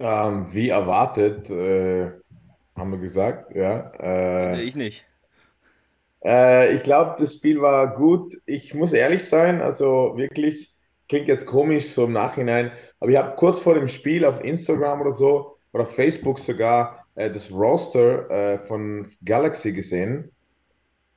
Ähm, 0.00 0.46
wie 0.52 0.68
erwartet, 0.68 1.50
äh, 1.50 2.12
haben 2.76 2.90
wir 2.92 2.98
gesagt, 2.98 3.54
ja. 3.54 3.90
Äh, 4.00 4.62
ich 4.62 4.74
nicht. 4.76 5.06
Äh, 6.24 6.74
ich 6.74 6.82
glaube, 6.82 7.16
das 7.18 7.34
Spiel 7.34 7.60
war 7.60 7.94
gut. 7.94 8.36
Ich 8.46 8.74
muss 8.74 8.92
ehrlich 8.92 9.24
sein, 9.24 9.60
also 9.60 10.16
wirklich, 10.16 10.74
klingt 11.08 11.28
jetzt 11.28 11.46
komisch 11.46 11.86
so 11.90 12.04
im 12.04 12.12
Nachhinein, 12.12 12.72
aber 13.00 13.10
ich 13.10 13.16
habe 13.16 13.36
kurz 13.36 13.58
vor 13.60 13.74
dem 13.74 13.88
Spiel 13.88 14.24
auf 14.24 14.42
Instagram 14.44 15.00
oder 15.00 15.12
so 15.12 15.58
oder 15.72 15.84
auf 15.84 15.94
Facebook 15.94 16.38
sogar 16.40 17.06
äh, 17.14 17.30
das 17.30 17.52
Roster 17.52 18.30
äh, 18.30 18.58
von 18.58 19.08
Galaxy 19.24 19.72
gesehen. 19.72 20.32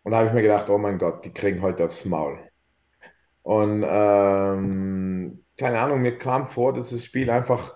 Und 0.03 0.11
da 0.11 0.17
habe 0.19 0.27
ich 0.29 0.33
mir 0.33 0.41
gedacht, 0.41 0.69
oh 0.69 0.77
mein 0.77 0.97
Gott, 0.97 1.23
die 1.25 1.33
kriegen 1.33 1.61
heute 1.61 1.85
aufs 1.85 2.05
Maul. 2.05 2.39
Und 3.43 3.83
ähm, 3.87 5.43
keine 5.57 5.79
Ahnung, 5.79 6.01
mir 6.01 6.17
kam 6.17 6.47
vor, 6.47 6.73
dass 6.73 6.89
das 6.91 7.05
Spiel 7.05 7.29
einfach, 7.29 7.75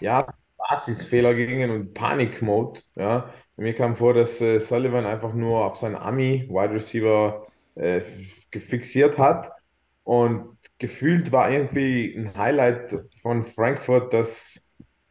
ja, 0.00 0.26
Basisfehler 0.56 1.34
gingen 1.34 1.70
und 1.70 1.94
Panikmode. 1.94 2.80
Ja. 2.94 3.32
Mir 3.56 3.74
kam 3.74 3.96
vor, 3.96 4.14
dass 4.14 4.40
äh, 4.40 4.58
Sullivan 4.58 5.06
einfach 5.06 5.34
nur 5.34 5.64
auf 5.64 5.76
seinen 5.76 5.96
Ami, 5.96 6.48
Wide 6.48 6.74
Receiver, 6.74 7.46
äh, 7.74 8.00
fixiert 8.00 9.18
hat. 9.18 9.52
Und 10.04 10.56
gefühlt 10.78 11.32
war 11.32 11.50
irgendwie 11.50 12.14
ein 12.16 12.34
Highlight 12.36 13.04
von 13.20 13.42
Frankfurt, 13.42 14.12
dass 14.14 14.60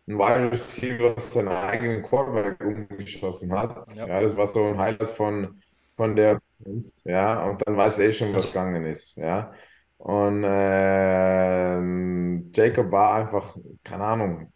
ein 0.07 0.17
Wide 0.17 0.51
Receiver 0.51 1.19
seinen 1.19 1.49
eigenen 1.49 2.01
Quarterback 2.01 2.59
umgeschossen 2.61 3.51
hat. 3.51 3.93
Ja. 3.93 4.07
ja, 4.07 4.21
das 4.21 4.35
war 4.35 4.47
so 4.47 4.65
ein 4.65 4.77
Highlight 4.77 5.09
von 5.11 5.61
von 5.97 6.15
der 6.15 6.39
ja, 7.05 7.43
und 7.45 7.61
dann 7.65 7.77
weiß 7.77 7.99
eh 7.99 8.13
schon, 8.13 8.34
was 8.35 8.47
gegangen 8.47 8.85
ist, 8.85 9.17
ja. 9.17 9.51
Und 9.97 10.43
äh, 10.43 11.79
Jacob 12.53 12.91
war 12.91 13.15
einfach, 13.15 13.57
keine 13.84 14.03
Ahnung, 14.03 14.53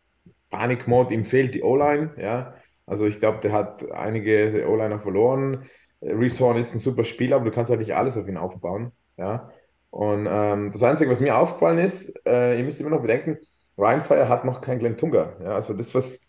Panikmode, 0.49 1.13
ihm 1.13 1.25
fehlt 1.25 1.53
die 1.55 1.63
O-Line, 1.63 2.13
ja. 2.17 2.55
Also 2.85 3.05
ich 3.07 3.19
glaube, 3.19 3.39
der 3.39 3.53
hat 3.53 3.89
einige 3.91 4.65
O-Liner 4.69 4.99
verloren. 4.99 5.65
Reese 6.01 6.39
Horn 6.43 6.57
ist 6.57 6.73
ein 6.75 6.79
super 6.79 7.03
Spieler, 7.03 7.37
aber 7.37 7.45
du 7.45 7.51
kannst 7.51 7.69
halt 7.69 7.79
nicht 7.79 7.95
alles 7.95 8.17
auf 8.17 8.27
ihn 8.27 8.37
aufbauen, 8.37 8.91
ja. 9.17 9.49
Und 9.89 10.27
ähm, 10.29 10.71
das 10.71 10.83
Einzige, 10.83 11.09
was 11.11 11.19
mir 11.19 11.37
aufgefallen 11.37 11.77
ist, 11.79 12.13
äh, 12.25 12.57
ihr 12.57 12.63
müsst 12.63 12.79
immer 12.79 12.89
noch 12.91 13.01
bedenken, 13.01 13.37
Rheinfire 13.77 14.29
hat 14.29 14.45
noch 14.45 14.61
kein 14.61 14.79
Glenn 14.79 14.97
Tunga. 14.97 15.35
Ja, 15.41 15.55
also 15.55 15.73
das, 15.73 15.93
was 15.95 16.21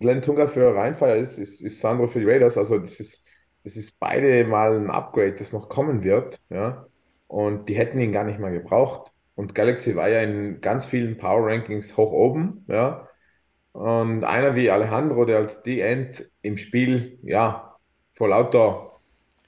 Glenn 0.00 0.22
Tunga 0.22 0.46
für 0.48 0.74
Rheinfire 0.74 1.16
ist, 1.16 1.38
ist, 1.38 1.60
ist 1.60 1.80
Sandro 1.80 2.06
für 2.06 2.20
die 2.20 2.26
Raiders. 2.26 2.58
Also 2.58 2.78
das 2.78 3.00
ist 3.00 3.25
es 3.66 3.76
ist 3.76 3.98
beide 3.98 4.44
mal 4.44 4.76
ein 4.76 4.90
Upgrade, 4.90 5.32
das 5.32 5.52
noch 5.52 5.68
kommen 5.68 6.04
wird, 6.04 6.40
ja. 6.50 6.86
Und 7.26 7.68
die 7.68 7.74
hätten 7.74 7.98
ihn 7.98 8.12
gar 8.12 8.22
nicht 8.22 8.38
mal 8.38 8.52
gebraucht. 8.52 9.12
Und 9.34 9.54
Galaxy 9.56 9.96
war 9.96 10.08
ja 10.08 10.20
in 10.22 10.60
ganz 10.60 10.86
vielen 10.86 11.18
Power 11.18 11.48
Rankings 11.48 11.96
hoch 11.96 12.12
oben, 12.12 12.64
ja. 12.68 13.08
Und 13.72 14.24
einer 14.24 14.54
wie 14.54 14.70
Alejandro, 14.70 15.24
der 15.24 15.38
als 15.38 15.62
D-End 15.62 16.30
im 16.42 16.56
Spiel, 16.56 17.18
ja, 17.22 17.76
vor 18.12 18.28
lauter 18.28 19.00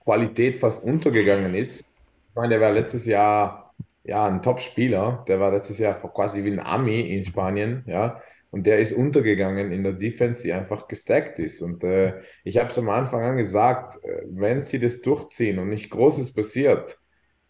Qualität 0.04 0.56
fast 0.58 0.84
untergegangen 0.84 1.54
ist. 1.54 1.80
Ich 1.80 2.34
meine, 2.34 2.50
der 2.50 2.60
war 2.60 2.72
letztes 2.72 3.06
Jahr, 3.06 3.72
ja, 4.04 4.26
ein 4.26 4.42
Top-Spieler. 4.42 5.24
Der 5.28 5.40
war 5.40 5.52
letztes 5.52 5.78
Jahr 5.78 5.94
quasi 5.94 6.44
wie 6.44 6.50
ein 6.50 6.60
Ami 6.60 7.00
in 7.00 7.24
Spanien, 7.24 7.84
ja. 7.86 8.20
Und 8.50 8.66
der 8.66 8.78
ist 8.78 8.92
untergegangen 8.92 9.72
in 9.72 9.82
der 9.82 9.92
Defense, 9.92 10.42
die 10.42 10.52
einfach 10.52 10.88
gestackt 10.88 11.38
ist. 11.38 11.60
Und 11.60 11.84
äh, 11.84 12.20
ich 12.44 12.58
habe 12.58 12.70
es 12.70 12.78
am 12.78 12.88
Anfang 12.88 13.22
an 13.22 13.36
gesagt, 13.36 14.02
äh, 14.02 14.22
wenn 14.26 14.64
sie 14.64 14.80
das 14.80 15.02
durchziehen 15.02 15.58
und 15.58 15.68
nicht 15.68 15.90
Großes 15.90 16.32
passiert, 16.32 16.98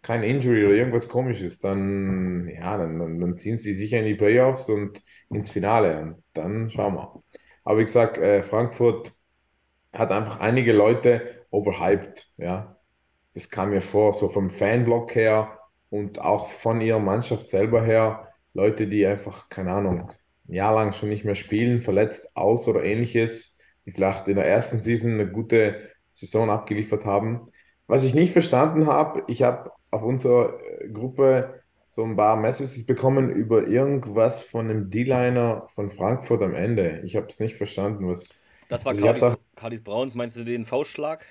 kein 0.02 0.22
Injury 0.22 0.64
oder 0.66 0.74
irgendwas 0.74 1.08
komisches, 1.08 1.60
dann, 1.60 2.48
ja, 2.48 2.76
dann, 2.78 3.20
dann, 3.20 3.36
ziehen 3.36 3.56
sie 3.56 3.74
sicher 3.74 3.98
in 3.98 4.06
die 4.06 4.14
Playoffs 4.14 4.68
und 4.68 5.02
ins 5.30 5.50
Finale. 5.50 6.00
Und 6.02 6.24
dann 6.34 6.70
schauen 6.70 6.94
wir. 6.94 7.22
Aber 7.64 7.78
wie 7.78 7.84
gesagt, 7.84 8.18
äh, 8.18 8.42
Frankfurt 8.42 9.12
hat 9.92 10.10
einfach 10.12 10.40
einige 10.40 10.72
Leute 10.72 11.46
overhyped, 11.50 12.32
ja. 12.36 12.76
Das 13.34 13.50
kam 13.50 13.70
mir 13.70 13.82
vor, 13.82 14.14
so 14.14 14.28
vom 14.28 14.50
Fanblock 14.50 15.14
her 15.14 15.58
und 15.90 16.20
auch 16.20 16.50
von 16.50 16.80
ihrer 16.80 16.98
Mannschaft 16.98 17.46
selber 17.46 17.84
her. 17.84 18.32
Leute, 18.52 18.88
die 18.88 19.06
einfach, 19.06 19.48
keine 19.48 19.72
Ahnung, 19.72 20.10
ein 20.48 20.54
Jahr 20.54 20.74
lang 20.74 20.92
schon 20.92 21.08
nicht 21.08 21.24
mehr 21.24 21.34
spielen, 21.34 21.80
verletzt 21.80 22.36
aus 22.36 22.66
oder 22.68 22.82
ähnliches, 22.84 23.58
die 23.86 23.92
vielleicht 23.92 24.28
in 24.28 24.36
der 24.36 24.46
ersten 24.46 24.78
Season 24.78 25.12
eine 25.14 25.30
gute 25.30 25.90
Saison 26.10 26.50
abgeliefert 26.50 27.04
haben. 27.04 27.46
Was 27.86 28.04
ich 28.04 28.14
nicht 28.14 28.32
verstanden 28.32 28.86
habe, 28.86 29.24
ich 29.28 29.42
habe 29.42 29.70
auf 29.90 30.02
unserer 30.02 30.58
äh, 30.82 30.88
Gruppe 30.88 31.62
so 31.84 32.04
ein 32.04 32.16
paar 32.16 32.36
Messages 32.36 32.84
bekommen 32.84 33.30
über 33.30 33.66
irgendwas 33.66 34.42
von 34.42 34.68
einem 34.68 34.90
D-Liner 34.90 35.66
von 35.68 35.88
Frankfurt 35.90 36.42
am 36.42 36.54
Ende. 36.54 37.00
Ich 37.04 37.16
habe 37.16 37.26
es 37.28 37.40
nicht 37.40 37.56
verstanden, 37.56 38.06
was. 38.08 38.40
Das 38.68 38.84
war 38.84 38.94
Also 38.94 39.02
Cardis, 39.02 39.24
auch, 39.24 39.36
Browns, 39.84 40.14
meinst 40.14 40.36
du 40.36 40.44
den 40.44 40.64
Faustschlag? 40.66 41.24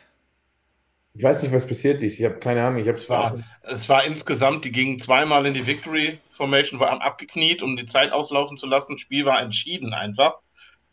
Ich 1.18 1.24
weiß 1.24 1.42
nicht, 1.42 1.52
was 1.52 1.66
passiert 1.66 2.04
ist. 2.04 2.20
Ich 2.20 2.26
habe 2.26 2.36
keine 2.36 2.64
Ahnung. 2.64 2.80
Ich 2.80 2.88
Es 2.88 3.10
war, 3.10 3.38
es 3.64 3.90
war 3.90 4.04
insgesamt, 4.04 4.66
die 4.66 4.72
gingen 4.72 5.00
zweimal 5.00 5.48
in 5.48 5.56
die 5.56 5.66
Victory 5.66 6.20
Formation, 6.30 6.80
waren 6.80 7.02
abgekniet, 7.02 7.64
um 7.64 7.76
die 7.76 7.88
Zeit 7.88 8.12
auslaufen 8.12 8.56
zu 8.56 8.68
lassen. 8.68 8.94
Das 8.94 9.02
Spiel 9.02 9.26
war 9.26 9.42
entschieden 9.42 9.94
einfach. 9.94 10.36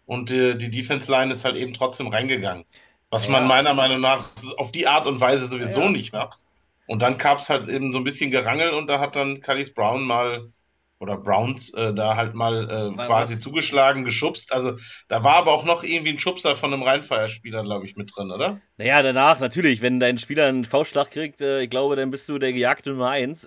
Und 0.07 0.31
äh, 0.31 0.57
die 0.57 0.71
Defense 0.71 1.11
Line 1.11 1.31
ist 1.31 1.45
halt 1.45 1.57
eben 1.57 1.75
trotzdem 1.75 2.09
reingegangen. 2.09 2.65
Was 3.11 3.29
man 3.29 3.43
Ja, 3.43 3.49
meiner 3.49 3.75
Meinung 3.75 4.01
nach 4.01 4.27
auf 4.57 4.73
die 4.73 4.87
Art 4.87 5.07
und 5.07 5.21
Weise 5.21 5.47
sowieso 5.47 5.83
ja. 5.83 5.91
nicht 5.91 6.15
macht. 6.15 6.39
Und 6.87 7.03
dann 7.03 7.19
gab 7.19 7.39
es 7.39 7.51
halt 7.51 7.69
eben 7.69 7.93
so 7.93 7.99
ein 7.99 8.05
bisschen 8.05 8.31
Gerangel 8.31 8.71
und 8.71 8.87
da 8.89 9.01
hat 9.01 9.17
dann 9.17 9.41
Callis 9.41 9.73
Brown 9.75 10.05
mal, 10.05 10.51
oder 10.99 11.17
Browns, 11.17 11.73
äh, 11.75 11.93
da 11.93 12.17
halt 12.17 12.35
mal 12.35 12.65
äh, 12.65 13.07
quasi 13.07 13.35
Was, 13.35 13.41
zugeschlagen, 13.41 14.05
geschubst. 14.05 14.53
Also 14.53 14.77
da 15.09 15.25
war 15.25 15.37
aber 15.37 15.53
auch 15.53 15.65
noch 15.65 15.83
irgendwie 15.83 16.11
ein 16.11 16.19
Schubser 16.19 16.57
von 16.57 16.73
einem 16.73 16.83
Rheinfire-Spieler, 16.83 17.63
glaube 17.63 17.87
ich, 17.87 17.97
mit 17.97 18.13
drin, 18.15 18.31
oder? 18.31 18.61
Naja, 18.77 19.03
danach 19.03 19.41
natürlich, 19.41 19.83
wenn 19.83 20.01
dein 20.01 20.19
Spieler 20.19 20.47
einen 20.47 20.65
Faustschlag 20.65 21.11
kriegt, 21.11 21.41
äh, 21.41 21.63
ich 21.63 21.71
glaube, 21.71 21.97
dann 21.97 22.11
bist 22.11 22.29
du 22.29 22.39
der 22.39 22.53
gejagte 22.53 22.91
Nummer 22.91 23.11
1. 23.11 23.47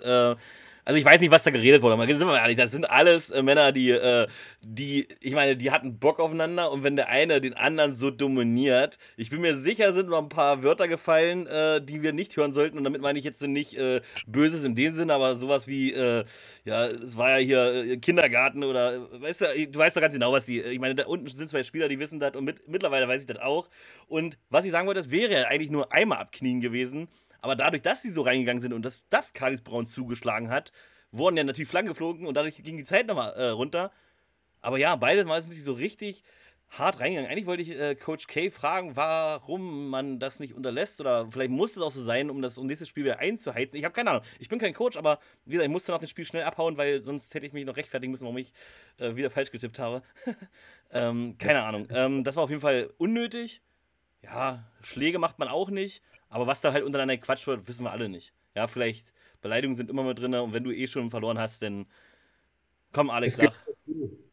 Also 0.88 0.98
ich 0.98 1.04
weiß 1.04 1.20
nicht, 1.20 1.30
was 1.30 1.42
da 1.42 1.50
geredet 1.50 1.82
wurde, 1.82 1.92
aber 1.92 2.06
sind 2.06 2.20
wir 2.20 2.24
mal 2.24 2.38
ehrlich, 2.38 2.56
das 2.56 2.70
sind 2.70 2.88
alles 2.88 3.28
äh, 3.28 3.42
Männer, 3.42 3.72
die, 3.72 3.90
äh, 3.90 4.26
die, 4.62 5.06
ich 5.20 5.34
meine, 5.34 5.54
die 5.54 5.70
hatten 5.70 5.98
Bock 5.98 6.18
aufeinander 6.18 6.72
und 6.72 6.82
wenn 6.82 6.96
der 6.96 7.10
eine 7.10 7.42
den 7.42 7.52
anderen 7.52 7.92
so 7.92 8.10
dominiert, 8.10 8.96
ich 9.18 9.28
bin 9.28 9.42
mir 9.42 9.54
sicher, 9.54 9.92
sind 9.92 10.08
noch 10.08 10.16
ein 10.22 10.30
paar 10.30 10.62
Wörter 10.62 10.88
gefallen, 10.88 11.46
äh, 11.46 11.82
die 11.82 12.02
wir 12.02 12.14
nicht 12.14 12.34
hören 12.38 12.54
sollten 12.54 12.78
und 12.78 12.84
damit 12.84 13.02
meine 13.02 13.18
ich 13.18 13.26
jetzt 13.26 13.42
nicht 13.42 13.76
äh, 13.76 14.00
Böses 14.26 14.64
in 14.64 14.74
dem 14.74 14.94
Sinne, 14.94 15.12
aber 15.12 15.36
sowas 15.36 15.68
wie, 15.68 15.92
äh, 15.92 16.24
ja, 16.64 16.86
es 16.86 17.18
war 17.18 17.38
ja 17.38 17.44
hier 17.44 17.74
äh, 17.84 17.96
Kindergarten 17.98 18.64
oder, 18.64 19.10
weißt 19.20 19.42
du, 19.42 19.68
du 19.70 19.78
weißt 19.78 19.94
doch 19.94 20.00
ganz 20.00 20.14
genau, 20.14 20.32
was 20.32 20.46
die, 20.46 20.62
ich 20.62 20.80
meine, 20.80 20.94
da 20.94 21.04
unten 21.04 21.26
sind 21.26 21.50
zwei 21.50 21.64
Spieler, 21.64 21.90
die 21.90 21.98
wissen 21.98 22.18
das 22.18 22.34
und 22.34 22.44
mit, 22.46 22.66
mittlerweile 22.66 23.06
weiß 23.06 23.20
ich 23.20 23.26
das 23.26 23.40
auch 23.40 23.68
und 24.06 24.38
was 24.48 24.64
ich 24.64 24.70
sagen 24.70 24.86
wollte, 24.86 25.00
das 25.00 25.10
wäre 25.10 25.32
ja 25.34 25.48
eigentlich 25.48 25.70
nur 25.70 25.92
einmal 25.92 26.16
abknien 26.16 26.62
gewesen. 26.62 27.08
Aber 27.40 27.56
dadurch, 27.56 27.82
dass 27.82 28.02
sie 28.02 28.10
so 28.10 28.22
reingegangen 28.22 28.60
sind 28.60 28.72
und 28.72 28.82
dass 28.82 29.08
das 29.08 29.32
Cardis 29.32 29.60
Braun 29.60 29.86
zugeschlagen 29.86 30.50
hat, 30.50 30.72
wurden 31.12 31.36
ja 31.36 31.44
natürlich 31.44 31.68
Flaggen 31.68 31.88
geflogen 31.88 32.26
und 32.26 32.34
dadurch 32.34 32.62
ging 32.62 32.76
die 32.76 32.84
Zeit 32.84 33.06
nochmal 33.06 33.32
äh, 33.34 33.48
runter. 33.48 33.92
Aber 34.60 34.78
ja, 34.78 34.96
beide 34.96 35.24
sind 35.40 35.52
nicht 35.52 35.64
so 35.64 35.72
richtig 35.72 36.24
hart 36.70 37.00
reingegangen. 37.00 37.30
Eigentlich 37.30 37.46
wollte 37.46 37.62
ich 37.62 37.70
äh, 37.70 37.94
Coach 37.94 38.26
K 38.26 38.50
fragen, 38.50 38.96
warum 38.96 39.88
man 39.88 40.18
das 40.18 40.38
nicht 40.38 40.54
unterlässt 40.54 41.00
oder 41.00 41.30
vielleicht 41.30 41.50
muss 41.50 41.76
es 41.76 41.82
auch 41.82 41.92
so 41.92 42.02
sein, 42.02 42.28
um 42.28 42.42
das 42.42 42.58
nächstes 42.58 42.88
Spiel 42.88 43.04
wieder 43.04 43.18
einzuheizen. 43.20 43.78
Ich 43.78 43.84
habe 43.84 43.94
keine 43.94 44.10
Ahnung. 44.10 44.22
Ich 44.38 44.48
bin 44.48 44.58
kein 44.58 44.74
Coach, 44.74 44.96
aber 44.96 45.18
wie 45.44 45.52
gesagt, 45.52 45.66
ich 45.66 45.72
musste 45.72 45.92
nach 45.92 45.98
dem 45.98 46.08
Spiel 46.08 46.24
schnell 46.24 46.44
abhauen, 46.44 46.76
weil 46.76 47.00
sonst 47.00 47.34
hätte 47.34 47.46
ich 47.46 47.52
mich 47.52 47.64
noch 47.64 47.76
rechtfertigen 47.76 48.10
müssen, 48.10 48.24
warum 48.24 48.38
ich 48.38 48.52
äh, 48.98 49.16
wieder 49.16 49.30
falsch 49.30 49.50
getippt 49.50 49.78
habe. 49.78 50.02
ähm, 50.92 51.36
keine 51.38 51.62
Ahnung. 51.62 51.88
Ähm, 51.90 52.24
das 52.24 52.36
war 52.36 52.44
auf 52.44 52.50
jeden 52.50 52.62
Fall 52.62 52.92
unnötig. 52.98 53.62
Ja, 54.22 54.64
Schläge 54.82 55.18
macht 55.18 55.38
man 55.38 55.48
auch 55.48 55.70
nicht, 55.70 56.02
aber 56.28 56.46
was 56.46 56.60
da 56.60 56.72
halt 56.72 56.84
untereinander 56.84 57.18
Quatsch 57.18 57.46
wird, 57.46 57.66
wissen 57.68 57.84
wir 57.84 57.92
alle 57.92 58.08
nicht. 58.08 58.32
Ja, 58.54 58.66
vielleicht 58.66 59.12
Beleidigungen 59.40 59.76
sind 59.76 59.90
immer 59.90 60.04
mit 60.04 60.18
drin 60.18 60.34
und 60.34 60.52
wenn 60.52 60.64
du 60.64 60.72
eh 60.72 60.86
schon 60.86 61.10
verloren 61.10 61.38
hast, 61.38 61.62
dann 61.62 61.86
komm, 62.92 63.10
Alex, 63.10 63.36
Das 63.36 63.36
sag. 63.36 63.52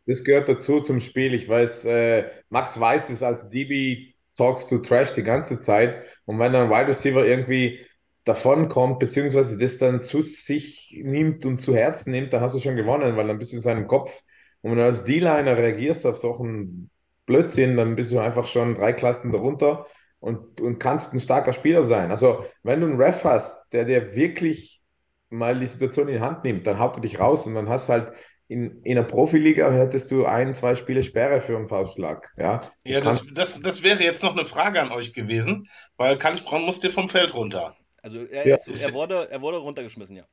Das 0.06 0.24
gehört 0.24 0.50
dazu 0.50 0.82
zum 0.82 1.00
Spiel. 1.02 1.34
Ich 1.34 1.50
weiß, 1.50 1.86
äh, 1.86 2.30
Max 2.50 2.80
weiß 2.80 3.10
es 3.10 3.24
als 3.24 3.50
DB, 3.50 4.14
talks 4.36 4.68
to 4.68 4.80
trash 4.80 5.14
die 5.14 5.24
ganze 5.24 5.60
Zeit. 5.60 6.04
Und 6.26 6.40
wenn 6.40 6.54
ein 6.56 6.70
Wide 6.70 6.88
Receiver 6.88 7.26
irgendwie 7.26 7.80
davonkommt, 8.24 9.00
beziehungsweise 9.00 9.58
das 9.58 9.78
dann 9.80 10.00
zu 10.00 10.22
sich 10.22 11.00
nimmt 11.04 11.46
und 11.46 11.60
zu 11.62 11.76
Herzen 11.76 12.12
nimmt, 12.12 12.34
dann 12.34 12.42
hast 12.42 12.56
du 12.56 12.60
schon 12.60 12.76
gewonnen, 12.76 13.16
weil 13.18 13.28
dann 13.28 13.40
bist 13.40 13.52
du 13.52 13.58
in 13.58 13.62
seinem 13.64 13.88
Kopf. 13.88 14.22
Und 14.62 14.72
wenn 14.72 14.78
du 14.80 14.86
als 14.86 15.04
D-Liner 15.06 15.58
reagierst 15.58 16.06
auf 16.06 16.18
solchen 16.18 16.90
Blödsinn, 17.26 17.78
dann 17.78 17.96
bist 17.96 18.12
du 18.12 18.20
einfach 18.20 18.48
schon 18.48 18.76
drei 18.76 18.94
Klassen 18.94 19.32
darunter 19.32 19.88
und, 20.26 20.60
und 20.62 20.80
kannst 20.80 21.14
ein 21.14 21.20
starker 21.20 21.54
Spieler 21.54 21.84
sein. 21.84 22.12
Also, 22.12 22.46
wenn 22.64 22.82
du 22.82 22.88
einen 22.88 23.02
Ref 23.02 23.24
hast, 23.24 23.72
der 23.74 23.86
dir 23.86 24.16
wirklich 24.16 24.82
mal 25.30 25.60
die 25.60 25.68
Situation 25.68 26.08
in 26.08 26.16
die 26.16 26.20
Hand 26.20 26.44
nimmt, 26.44 26.68
dann 26.68 26.80
haut 26.80 26.98
er 26.98 27.02
dich 27.02 27.20
raus 27.20 27.46
und 27.48 27.56
dann 27.56 27.70
hast 27.70 27.90
halt 27.90 28.12
in, 28.48 28.82
in 28.84 28.96
der 28.96 29.04
Profiliga 29.04 29.72
hättest 29.72 30.12
du 30.12 30.26
ein, 30.26 30.54
zwei 30.56 30.76
Spiele 30.76 31.04
Sperre 31.04 31.42
für 31.42 31.58
einen 31.58 31.68
Faustschlag. 31.68 32.32
Ja, 32.38 32.72
das 32.86 32.96
Ja, 32.96 33.02
das, 33.02 33.26
das, 33.34 33.62
das 33.62 33.84
wäre 33.84 34.04
jetzt 34.04 34.24
noch 34.24 34.34
eine 34.36 34.46
Frage 34.46 34.80
an 34.82 34.92
euch 34.92 35.14
gewesen, 35.14 35.68
weil 35.98 36.18
Callis 36.18 36.42
Brown 36.42 36.64
musste 36.64 36.92
vom 36.92 37.10
Feld 37.10 37.34
runter. 37.34 37.76
Also 38.04 38.20
er, 38.26 38.46
Ja. 38.46 38.56
ist, 38.56 38.68
er, 38.68 38.94
wurde, 38.94 39.30
er 39.32 39.42
wurde 39.42 39.58
runtergeschmissen, 39.58 40.16
ja. 40.16 40.26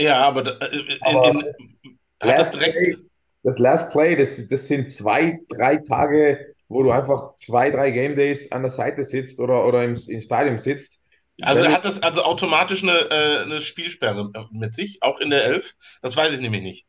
Ja, 0.00 0.18
aber 0.26 0.42
da- 0.42 0.66
äh, 0.66 0.98
in, 1.04 1.22
Aber 1.22 1.32
in, 1.40 1.42
das 1.42 1.58
hat 2.20 2.38
das 2.38 2.50
Last 2.50 2.54
direkt. 2.54 2.74
Play, 2.74 2.96
das 3.42 3.58
Last 3.58 3.90
Play, 3.92 4.16
das, 4.16 4.48
das 4.48 4.66
sind 4.68 4.90
zwei, 4.92 5.40
drei 5.48 5.76
Tage, 5.76 6.54
wo 6.68 6.82
du 6.82 6.90
einfach 6.90 7.36
zwei, 7.36 7.70
drei 7.70 7.90
Game 7.90 8.16
Days 8.16 8.52
an 8.52 8.62
der 8.62 8.70
Seite 8.70 9.04
sitzt 9.04 9.40
oder, 9.40 9.66
oder 9.66 9.84
im, 9.84 9.94
im 10.08 10.20
Stadion 10.20 10.58
sitzt. 10.58 11.00
Also 11.40 11.62
Wenn 11.62 11.72
hat 11.72 11.84
das 11.84 12.02
also 12.02 12.24
automatisch 12.24 12.82
eine, 12.82 12.98
äh, 13.10 13.42
eine 13.42 13.60
Spielsperre 13.60 14.30
mit 14.52 14.74
sich, 14.74 15.02
auch 15.02 15.18
in 15.20 15.30
der 15.30 15.44
Elf? 15.44 15.74
Das 16.02 16.16
weiß 16.16 16.34
ich 16.34 16.40
nämlich 16.40 16.62
nicht. 16.62 16.86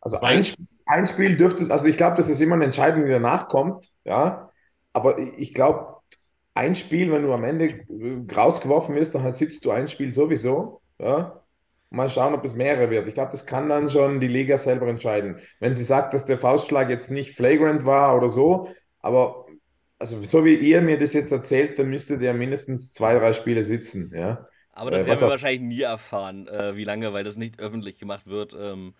Also 0.00 0.20
Weil- 0.20 0.36
ein, 0.36 0.40
Sp- 0.44 0.60
ein 0.86 1.06
Spiel 1.06 1.36
dürfte, 1.36 1.70
also 1.72 1.84
ich 1.86 1.96
glaube, 1.96 2.16
das 2.16 2.28
ist 2.28 2.40
immer 2.40 2.54
eine 2.56 2.64
Entscheidung, 2.64 3.04
die 3.04 3.10
danach 3.12 3.48
kommt, 3.48 3.90
ja. 4.04 4.50
Aber 4.92 5.18
ich 5.18 5.38
ich 5.38 5.54
glaube, 5.54 5.96
ein 6.54 6.74
Spiel, 6.74 7.10
wenn 7.12 7.22
du 7.22 7.32
am 7.32 7.44
Ende 7.44 7.66
äh, 7.66 8.34
rausgeworfen 8.34 8.94
wirst, 8.94 9.14
dann 9.14 9.30
sitzt 9.32 9.64
du 9.64 9.70
ein 9.70 9.88
Spiel 9.88 10.12
sowieso, 10.14 10.82
ja. 10.98 11.38
Mal 11.90 12.08
schauen, 12.08 12.34
ob 12.34 12.44
es 12.44 12.54
mehrere 12.54 12.88
wird. 12.90 13.06
Ich 13.06 13.14
glaube, 13.14 13.32
das 13.32 13.44
kann 13.46 13.68
dann 13.68 13.90
schon 13.90 14.18
die 14.18 14.26
Liga 14.28 14.56
selber 14.58 14.88
entscheiden. 14.88 15.40
Wenn 15.60 15.74
sie 15.74 15.82
sagt, 15.84 16.14
dass 16.14 16.24
der 16.24 16.38
Faustschlag 16.38 16.88
jetzt 16.88 17.10
nicht 17.10 17.36
flagrant 17.36 17.84
war 17.84 18.16
oder 18.16 18.30
so, 18.30 18.70
aber 19.02 19.46
also 19.98 20.20
so 20.22 20.44
wie 20.44 20.54
ihr 20.56 20.82
mir 20.82 20.98
das 20.98 21.12
jetzt 21.12 21.32
erzählt, 21.32 21.78
dann 21.78 21.90
müsstet 21.90 22.20
ihr 22.22 22.34
mindestens 22.34 22.92
zwei, 22.92 23.14
drei 23.18 23.32
Spiele 23.32 23.64
sitzen, 23.64 24.12
ja. 24.14 24.48
Aber 24.72 24.90
das 24.90 25.04
Äh, 25.04 25.06
werden 25.06 25.20
wir 25.20 25.28
wahrscheinlich 25.28 25.60
nie 25.62 25.80
erfahren, 25.82 26.48
äh, 26.48 26.76
wie 26.76 26.84
lange, 26.84 27.12
weil 27.12 27.24
das 27.24 27.36
nicht 27.36 27.60
öffentlich 27.60 27.98
gemacht 27.98 28.26
wird. 28.26 28.54
Ähm, 28.58 28.94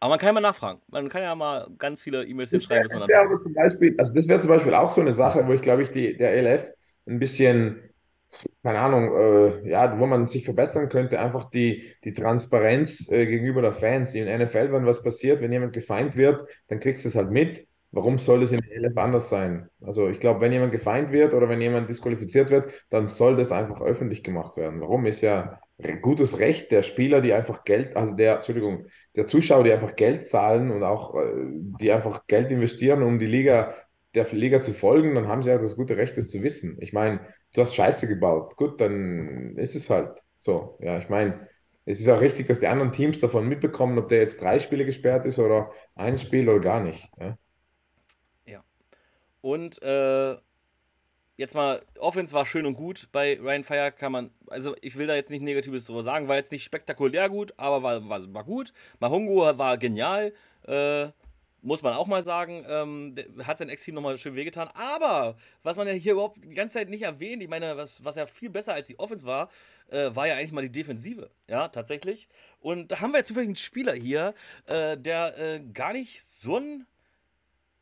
aber 0.00 0.10
man 0.10 0.18
kann 0.18 0.28
ja 0.28 0.32
mal 0.34 0.40
nachfragen. 0.40 0.80
Man 0.88 1.08
kann 1.08 1.22
ja 1.22 1.34
mal 1.34 1.68
ganz 1.78 2.02
viele 2.02 2.24
E-Mails 2.24 2.50
Das 2.50 2.68
wäre 2.70 2.88
schreiben, 2.88 2.88
das 2.88 3.06
wär 3.06 3.20
dann. 3.20 3.22
aber 3.22 3.38
zum 3.38 3.52
Beispiel, 3.54 3.94
also 3.98 4.14
das 4.14 4.26
wäre 4.28 4.40
zum 4.40 4.48
Beispiel 4.48 4.74
auch 4.74 4.88
so 4.88 5.00
eine 5.02 5.12
Sache, 5.12 5.46
wo 5.46 5.52
ich 5.52 5.60
glaube 5.62 5.82
ich 5.82 5.90
die, 5.90 6.16
der 6.16 6.32
LF 6.36 6.72
ein 7.06 7.18
bisschen, 7.18 7.82
keine 8.64 8.80
Ahnung, 8.80 9.14
äh, 9.14 9.70
ja, 9.70 9.98
wo 10.00 10.06
man 10.06 10.26
sich 10.28 10.44
verbessern 10.46 10.90
könnte, 10.90 11.20
einfach 11.20 11.50
die, 11.50 11.94
die 12.04 12.14
Transparenz 12.14 13.10
äh, 13.12 13.26
gegenüber 13.26 13.62
der 13.62 13.74
Fans. 13.74 14.14
In 14.14 14.26
NFL, 14.28 14.72
wenn 14.72 14.86
was 14.86 15.04
passiert, 15.04 15.42
wenn 15.42 15.52
jemand 15.52 15.74
gefeind 15.74 16.16
wird, 16.16 16.48
dann 16.68 16.80
kriegst 16.80 17.04
du 17.04 17.10
es 17.10 17.16
halt 17.16 17.30
mit. 17.32 17.67
Warum 17.90 18.18
soll 18.18 18.40
das 18.40 18.52
in 18.52 18.60
der 18.60 18.76
LF 18.82 18.96
anders 18.98 19.30
sein? 19.30 19.68
Also 19.80 20.08
ich 20.08 20.20
glaube, 20.20 20.40
wenn 20.42 20.52
jemand 20.52 20.72
gefeind 20.72 21.10
wird 21.10 21.32
oder 21.34 21.48
wenn 21.48 21.60
jemand 21.60 21.88
disqualifiziert 21.88 22.50
wird, 22.50 22.72
dann 22.90 23.06
soll 23.06 23.36
das 23.36 23.50
einfach 23.50 23.80
öffentlich 23.80 24.22
gemacht 24.22 24.56
werden. 24.56 24.80
Warum 24.80 25.06
ist 25.06 25.22
ja 25.22 25.58
gutes 26.02 26.38
Recht 26.38 26.70
der 26.70 26.82
Spieler, 26.82 27.20
die 27.20 27.32
einfach 27.32 27.64
Geld, 27.64 27.96
also 27.96 28.14
der, 28.14 28.36
Entschuldigung, 28.36 28.86
der 29.14 29.26
Zuschauer, 29.26 29.64
die 29.64 29.72
einfach 29.72 29.96
Geld 29.96 30.24
zahlen 30.24 30.70
und 30.70 30.82
auch 30.82 31.14
äh, 31.14 31.32
die 31.80 31.92
einfach 31.92 32.26
Geld 32.26 32.50
investieren, 32.50 33.02
um 33.02 33.18
die 33.18 33.26
Liga, 33.26 33.74
der 34.14 34.26
Liga 34.32 34.60
zu 34.62 34.72
folgen, 34.72 35.14
dann 35.14 35.28
haben 35.28 35.42
sie 35.42 35.50
ja 35.50 35.58
das 35.58 35.76
gute 35.76 35.96
Recht, 35.96 36.16
das 36.16 36.30
zu 36.30 36.42
wissen. 36.42 36.76
Ich 36.80 36.92
meine, 36.92 37.20
du 37.54 37.62
hast 37.62 37.74
Scheiße 37.74 38.08
gebaut. 38.08 38.56
Gut, 38.56 38.80
dann 38.80 39.56
ist 39.56 39.76
es 39.76 39.88
halt 39.88 40.20
so. 40.38 40.78
Ja, 40.80 40.98
ich 40.98 41.08
meine, 41.08 41.48
es 41.84 42.00
ist 42.00 42.08
auch 42.08 42.20
richtig, 42.20 42.46
dass 42.48 42.60
die 42.60 42.66
anderen 42.66 42.92
Teams 42.92 43.20
davon 43.20 43.48
mitbekommen, 43.48 43.98
ob 43.98 44.08
der 44.08 44.18
jetzt 44.20 44.42
drei 44.42 44.58
Spiele 44.58 44.84
gesperrt 44.84 45.24
ist 45.26 45.38
oder 45.38 45.70
ein 45.94 46.18
Spiel 46.18 46.48
oder 46.48 46.60
gar 46.60 46.82
nicht. 46.82 47.08
Ja. 47.20 47.38
Und 49.40 49.80
äh, 49.82 50.36
jetzt 51.36 51.54
mal, 51.54 51.82
Offense 51.98 52.34
war 52.34 52.44
schön 52.44 52.66
und 52.66 52.74
gut 52.74 53.08
bei 53.12 53.38
Ryan 53.40 53.64
Fire, 53.64 53.92
kann 53.92 54.12
man, 54.12 54.30
also 54.48 54.74
ich 54.80 54.96
will 54.96 55.06
da 55.06 55.14
jetzt 55.14 55.30
nicht 55.30 55.42
Negatives 55.42 55.86
drüber 55.86 56.02
sagen, 56.02 56.28
war 56.28 56.36
jetzt 56.36 56.52
nicht 56.52 56.64
spektakulär 56.64 57.28
gut, 57.28 57.54
aber 57.56 57.82
war, 57.82 58.08
war, 58.08 58.34
war 58.34 58.44
gut. 58.44 58.72
Mahongo 58.98 59.58
war 59.58 59.78
genial. 59.78 60.32
Äh, 60.66 61.08
muss 61.60 61.82
man 61.82 61.94
auch 61.94 62.06
mal 62.06 62.22
sagen, 62.22 62.64
ähm, 62.68 63.14
hat 63.44 63.58
sein 63.58 63.68
Ex-Team 63.68 63.94
nochmal 63.94 64.16
schön 64.18 64.34
wehgetan. 64.36 64.68
Aber 64.74 65.36
was 65.62 65.76
man 65.76 65.86
ja 65.86 65.92
hier 65.92 66.12
überhaupt 66.12 66.42
die 66.44 66.54
ganze 66.54 66.74
Zeit 66.74 66.88
nicht 66.88 67.02
erwähnt, 67.02 67.42
ich 67.42 67.48
meine, 67.48 67.76
was, 67.76 68.04
was 68.04 68.16
ja 68.16 68.26
viel 68.26 68.50
besser 68.50 68.74
als 68.74 68.86
die 68.86 68.98
Offense 68.98 69.26
war, 69.26 69.50
äh, 69.90 70.14
war 70.14 70.26
ja 70.28 70.36
eigentlich 70.36 70.52
mal 70.52 70.62
die 70.62 70.72
Defensive. 70.72 71.30
Ja, 71.48 71.68
tatsächlich. 71.68 72.28
Und 72.60 72.88
da 72.92 73.00
haben 73.00 73.12
wir 73.12 73.18
jetzt 73.18 73.28
zufällig 73.28 73.48
einen 73.48 73.56
Spieler 73.56 73.94
hier, 73.94 74.34
äh, 74.66 74.96
der 74.96 75.36
äh, 75.38 75.60
gar 75.72 75.92
nicht 75.92 76.22
so 76.22 76.56
einen 76.56 76.86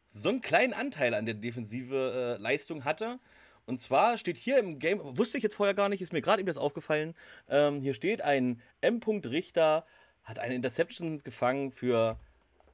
so 0.09 0.29
einen 0.29 0.41
kleinen 0.41 0.73
Anteil 0.73 1.15
an 1.15 1.27
der 1.27 1.35
defensive 1.35 2.37
äh, 2.39 2.43
Leistung 2.43 2.85
hatte. 2.85 3.19
Und 3.67 3.81
zwar 3.81 4.17
steht 4.17 4.37
hier 4.37 4.59
im 4.59 4.79
Game, 4.79 5.01
wusste 5.19 5.39
ich 5.39 5.43
jetzt 5.43 5.57
vorher 5.57 5.75
gar 5.75 5.89
nicht, 5.89 6.01
ist 6.01 6.13
mir 6.13 6.23
gerade 6.23 6.41
eben 6.41 6.47
das 6.47 6.59
aufgefallen. 6.59 7.15
Ähm, 7.49 7.81
hier 7.81 7.95
steht 7.95 8.23
ein 8.23 8.63
M. 8.81 9.01
Richter, 9.25 9.85
hat 10.23 10.39
eine 10.39 10.55
Interception 10.55 11.19
gefangen 11.23 11.73
für 11.73 12.19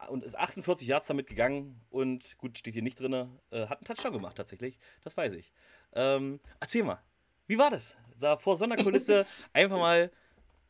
und 0.08 0.24
ist 0.24 0.36
48 0.36 0.86
Yards 0.86 1.06
damit 1.06 1.26
gegangen 1.26 1.80
und 1.90 2.36
gut, 2.38 2.58
steht 2.58 2.74
hier 2.74 2.82
nicht 2.82 2.98
drin, 2.98 3.12
äh, 3.50 3.66
hat 3.66 3.78
einen 3.78 3.84
Touchdown 3.84 4.12
gemacht 4.12 4.36
tatsächlich, 4.36 4.78
das 5.04 5.16
weiß 5.16 5.34
ich. 5.34 5.52
Ähm, 5.94 6.40
erzähl 6.60 6.82
mal, 6.82 7.02
wie 7.46 7.58
war 7.58 7.70
das? 7.70 7.96
Sah 8.16 8.36
vor 8.36 8.56
Sonderkulisse 8.56 9.26
einfach 9.52 9.78
mal 9.78 10.10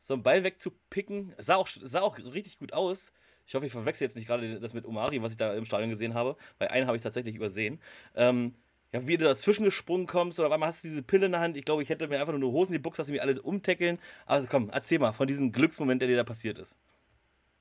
so 0.01 0.15
einen 0.15 0.23
Ball 0.23 0.45
wegzupicken, 0.45 1.35
sah 1.39 1.57
auch, 1.57 1.69
sah 1.69 2.03
auch 2.03 2.19
richtig 2.19 2.59
gut 2.59 2.73
aus. 2.73 3.13
Ich 3.47 3.55
hoffe, 3.55 3.66
ich 3.66 3.73
verwechsel 3.73 4.05
jetzt 4.05 4.16
nicht 4.16 4.27
gerade 4.27 4.60
das 4.60 4.74
mit 4.74 4.86
Omari, 4.86 5.23
was 5.23 5.32
ich 5.32 5.39
da 5.39 5.55
im 5.55 5.64
Stadion 5.64 5.90
gesehen 5.90 6.14
habe, 6.14 6.36
weil 6.59 6.69
einen 6.69 6.86
habe 6.86 6.97
ich 6.97 7.02
tatsächlich 7.02 7.35
übersehen. 7.35 7.81
Ähm, 8.14 8.55
ja, 8.93 9.06
wie 9.06 9.16
du 9.16 9.24
dazwischen 9.24 9.64
gesprungen 9.64 10.06
kommst 10.06 10.39
oder 10.39 10.52
einmal 10.52 10.69
hast 10.69 10.85
du 10.85 10.89
diese 10.89 11.02
Pille 11.02 11.27
in 11.27 11.32
der 11.32 11.40
Hand. 11.40 11.56
Ich 11.56 11.64
glaube, 11.64 11.82
ich 11.82 11.89
hätte 11.89 12.06
mir 12.09 12.20
einfach 12.20 12.36
nur 12.36 12.52
Hosen 12.52 12.74
in 12.74 12.78
die 12.78 12.82
Buchse, 12.82 12.98
dass 12.98 13.06
sie 13.06 13.12
mir 13.12 13.23
alle 13.23 13.40
umtackeln. 13.40 13.98
Also 14.27 14.47
komm, 14.51 14.70
erzähl 14.70 14.98
mal 14.98 15.12
von 15.12 15.27
diesem 15.27 15.51
Glücksmoment, 15.51 16.02
der 16.02 16.09
dir 16.09 16.16
da 16.16 16.24
passiert 16.24 16.59
ist. 16.59 16.77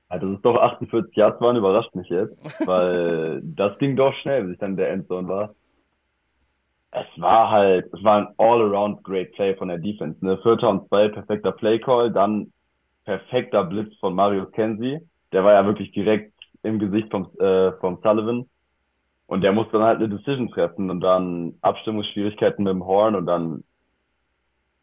Also, 0.08 0.26
dass 0.26 0.36
es 0.36 0.42
doch 0.42 0.56
48 0.56 1.16
Yards 1.16 1.40
waren, 1.40 1.56
überrascht 1.56 1.94
mich 1.94 2.08
jetzt, 2.10 2.36
weil 2.66 3.40
das 3.42 3.78
ging 3.78 3.96
doch 3.96 4.12
schnell, 4.16 4.44
bis 4.44 4.52
ich 4.54 4.58
dann 4.58 4.72
in 4.72 4.76
der 4.76 4.90
Endzone 4.90 5.26
war. 5.26 5.54
Es 6.90 7.06
war 7.16 7.50
halt, 7.50 7.86
es 7.94 8.04
war 8.04 8.18
ein 8.18 8.34
all-around 8.36 9.02
great 9.02 9.32
Play 9.32 9.56
von 9.56 9.68
der 9.68 9.78
Defense. 9.78 10.22
Ne? 10.22 10.36
Vierter 10.42 10.68
und 10.68 10.86
zwei, 10.88 11.08
perfekter 11.08 11.52
Play-Call, 11.52 12.12
dann 12.12 12.52
perfekter 13.06 13.64
Blitz 13.64 13.96
von 14.00 14.14
Mario 14.14 14.44
Kenzie. 14.46 15.00
Der 15.32 15.44
war 15.44 15.52
ja 15.54 15.64
wirklich 15.66 15.92
direkt 15.92 16.32
im 16.62 16.78
Gesicht 16.78 17.10
vom, 17.10 17.30
äh, 17.38 17.72
vom 17.80 18.00
Sullivan. 18.02 18.48
Und 19.26 19.42
der 19.42 19.52
musste 19.52 19.74
dann 19.74 19.84
halt 19.84 19.98
eine 19.98 20.08
Decision 20.10 20.50
treffen 20.50 20.90
und 20.90 21.00
dann 21.00 21.54
Abstimmungsschwierigkeiten 21.62 22.64
mit 22.64 22.72
dem 22.72 22.84
Horn 22.84 23.14
und 23.14 23.26
dann, 23.26 23.64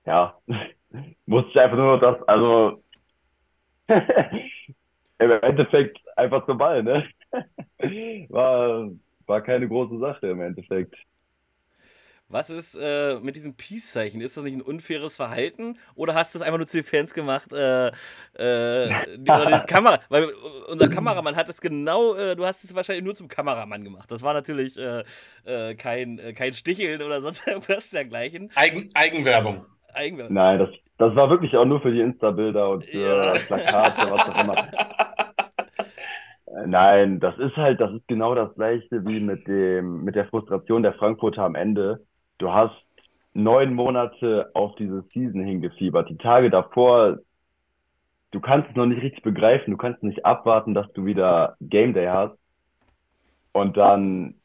ja, 0.06 0.38
musste 1.26 1.50
ich 1.52 1.60
einfach 1.60 1.78
nur 1.78 2.00
das, 2.00 2.22
also, 2.28 2.84
im 5.20 5.32
Endeffekt 5.42 6.00
einfach 6.16 6.46
zum 6.46 6.58
Ball, 6.58 6.84
ne? 6.84 7.08
War, 8.30 8.90
war 9.26 9.42
keine 9.42 9.68
große 9.68 10.00
Sache 10.00 10.28
im 10.28 10.42
Endeffekt. 10.42 10.96
Was 12.32 12.52
ist 12.52 12.76
äh, 12.80 13.16
mit 13.22 13.36
diesem 13.36 13.56
Peace-Zeichen? 13.56 14.22
Ist 14.22 14.38
das 14.38 14.44
nicht 14.44 14.54
ein 14.54 14.62
unfaires 14.62 15.16
Verhalten? 15.16 15.80
Oder 15.96 16.14
hast 16.14 16.36
du 16.36 16.38
es 16.38 16.46
einfach 16.46 16.60
nur 16.60 16.68
zu 16.68 16.78
den 16.78 16.84
Fans 16.84 17.16
gemacht? 17.16 17.52
Äh, 17.52 17.88
äh, 17.88 19.18
die, 19.18 19.26
Kamera, 19.68 20.00
weil 20.10 20.28
unser 20.72 20.90
Kameramann 20.90 21.36
hat 21.36 21.50
es 21.50 21.60
genau, 21.60 22.14
äh, 22.14 22.36
du 22.36 22.46
hast 22.46 22.64
es 22.64 22.76
wahrscheinlich 22.76 23.04
nur 23.04 23.16
zum 23.16 23.30
Kameramann 23.30 23.84
gemacht. 23.84 24.12
Das 24.12 24.22
war 24.22 24.36
natürlich 24.36 24.78
äh, 24.78 25.04
äh, 25.44 25.74
kein, 25.74 26.22
kein 26.36 26.54
Sticheln 26.54 27.02
oder 27.02 27.20
sonst 27.22 27.48
irgendwas 27.48 27.90
dergleichen. 27.90 28.52
Eigen, 28.54 28.92
Eigenwerbung. 28.94 29.66
Eigenwerbung. 29.96 30.36
Nein, 30.36 30.60
das, 30.60 30.70
das 31.00 31.16
war 31.16 31.32
wirklich 31.32 31.58
auch 31.58 31.66
nur 31.66 31.82
für 31.82 31.92
die 31.92 32.02
Insta-Bilder 32.02 32.70
und 32.70 32.84
für 32.84 33.00
ja. 33.00 33.34
Plakate, 33.48 34.12
was 34.12 34.30
auch 34.30 34.44
immer. 34.44 34.68
Nein, 36.68 37.20
das 37.20 37.36
ist 37.40 37.56
halt, 37.56 37.82
das 37.82 37.92
ist 37.92 38.08
genau 38.08 38.36
das 38.36 38.54
gleiche 38.54 39.04
wie 39.08 39.20
mit 39.20 39.48
dem, 39.48 40.04
mit 40.04 40.16
der 40.16 40.26
Frustration 40.26 40.84
der 40.84 40.94
Frankfurter 40.94 41.42
am 41.42 41.56
Ende 41.56 42.06
du 42.40 42.52
hast 42.52 42.76
neun 43.34 43.74
Monate 43.76 44.50
auf 44.54 44.76
diese 44.76 45.04
Season 45.14 45.44
hingefiebert. 45.44 46.10
Die 46.10 46.18
Tage 46.18 46.50
davor, 46.50 47.20
du 48.32 48.40
kannst 48.40 48.70
es 48.70 48.76
noch 48.76 48.88
nicht 48.88 49.02
richtig 49.02 49.24
begreifen, 49.24 49.72
du 49.72 49.78
kannst 49.78 50.04
nicht 50.04 50.26
abwarten, 50.26 50.74
dass 50.74 50.92
du 50.94 51.06
wieder 51.06 51.56
Game 51.62 51.94
Day 51.94 52.08
hast. 52.08 52.38
Und 53.54 53.78
dann 53.78 54.36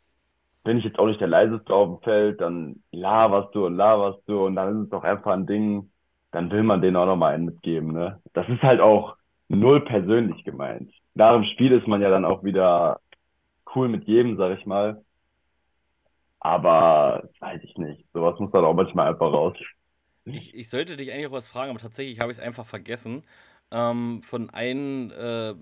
bin 0.64 0.78
ich 0.78 0.84
jetzt 0.84 0.98
auch 0.98 1.06
nicht 1.06 1.20
der 1.20 1.28
leiseste 1.28 1.74
auf 1.74 1.88
dem 1.88 2.02
Feld, 2.02 2.40
dann 2.40 2.82
laberst 2.90 3.54
du 3.54 3.66
und 3.66 3.76
laberst 3.76 4.20
du 4.26 4.46
und 4.46 4.56
dann 4.56 4.76
ist 4.76 4.84
es 4.84 4.90
doch 4.90 5.04
einfach 5.04 5.32
ein 5.32 5.46
Ding, 5.46 5.90
dann 6.30 6.50
will 6.50 6.62
man 6.62 6.80
denen 6.80 6.96
auch 6.96 7.06
nochmal 7.06 7.34
einen 7.34 7.44
mitgeben. 7.46 7.92
Ne? 7.92 8.20
Das 8.32 8.48
ist 8.48 8.62
halt 8.62 8.80
auch 8.80 9.16
null 9.48 9.82
persönlich 9.84 10.42
gemeint. 10.44 10.90
Nach 11.14 11.34
dem 11.34 11.44
Spiel 11.44 11.72
ist 11.72 11.86
man 11.86 12.02
ja 12.02 12.10
dann 12.10 12.24
auch 12.24 12.42
wieder 12.44 13.00
cool 13.74 13.88
mit 13.88 14.04
jedem, 14.04 14.36
sag 14.36 14.58
ich 14.58 14.66
mal. 14.66 15.02
Aber 16.44 17.30
weiß 17.40 17.62
ich 17.64 17.74
nicht. 17.78 18.04
Sowas 18.12 18.38
muss 18.38 18.52
dann 18.52 18.66
auch 18.66 18.74
manchmal 18.74 19.08
einfach 19.08 19.32
raus. 19.32 19.56
Ich, 20.26 20.54
ich 20.54 20.68
sollte 20.68 20.96
dich 20.96 21.10
eigentlich 21.10 21.26
auch 21.28 21.32
was 21.32 21.48
fragen, 21.48 21.70
aber 21.70 21.80
tatsächlich 21.80 22.20
habe 22.20 22.30
ich 22.30 22.38
es 22.38 22.44
einfach 22.44 22.66
vergessen. 22.66 23.24
Ähm, 23.70 24.22
von 24.22 24.50
einem, 24.50 25.10
äh, 25.10 25.54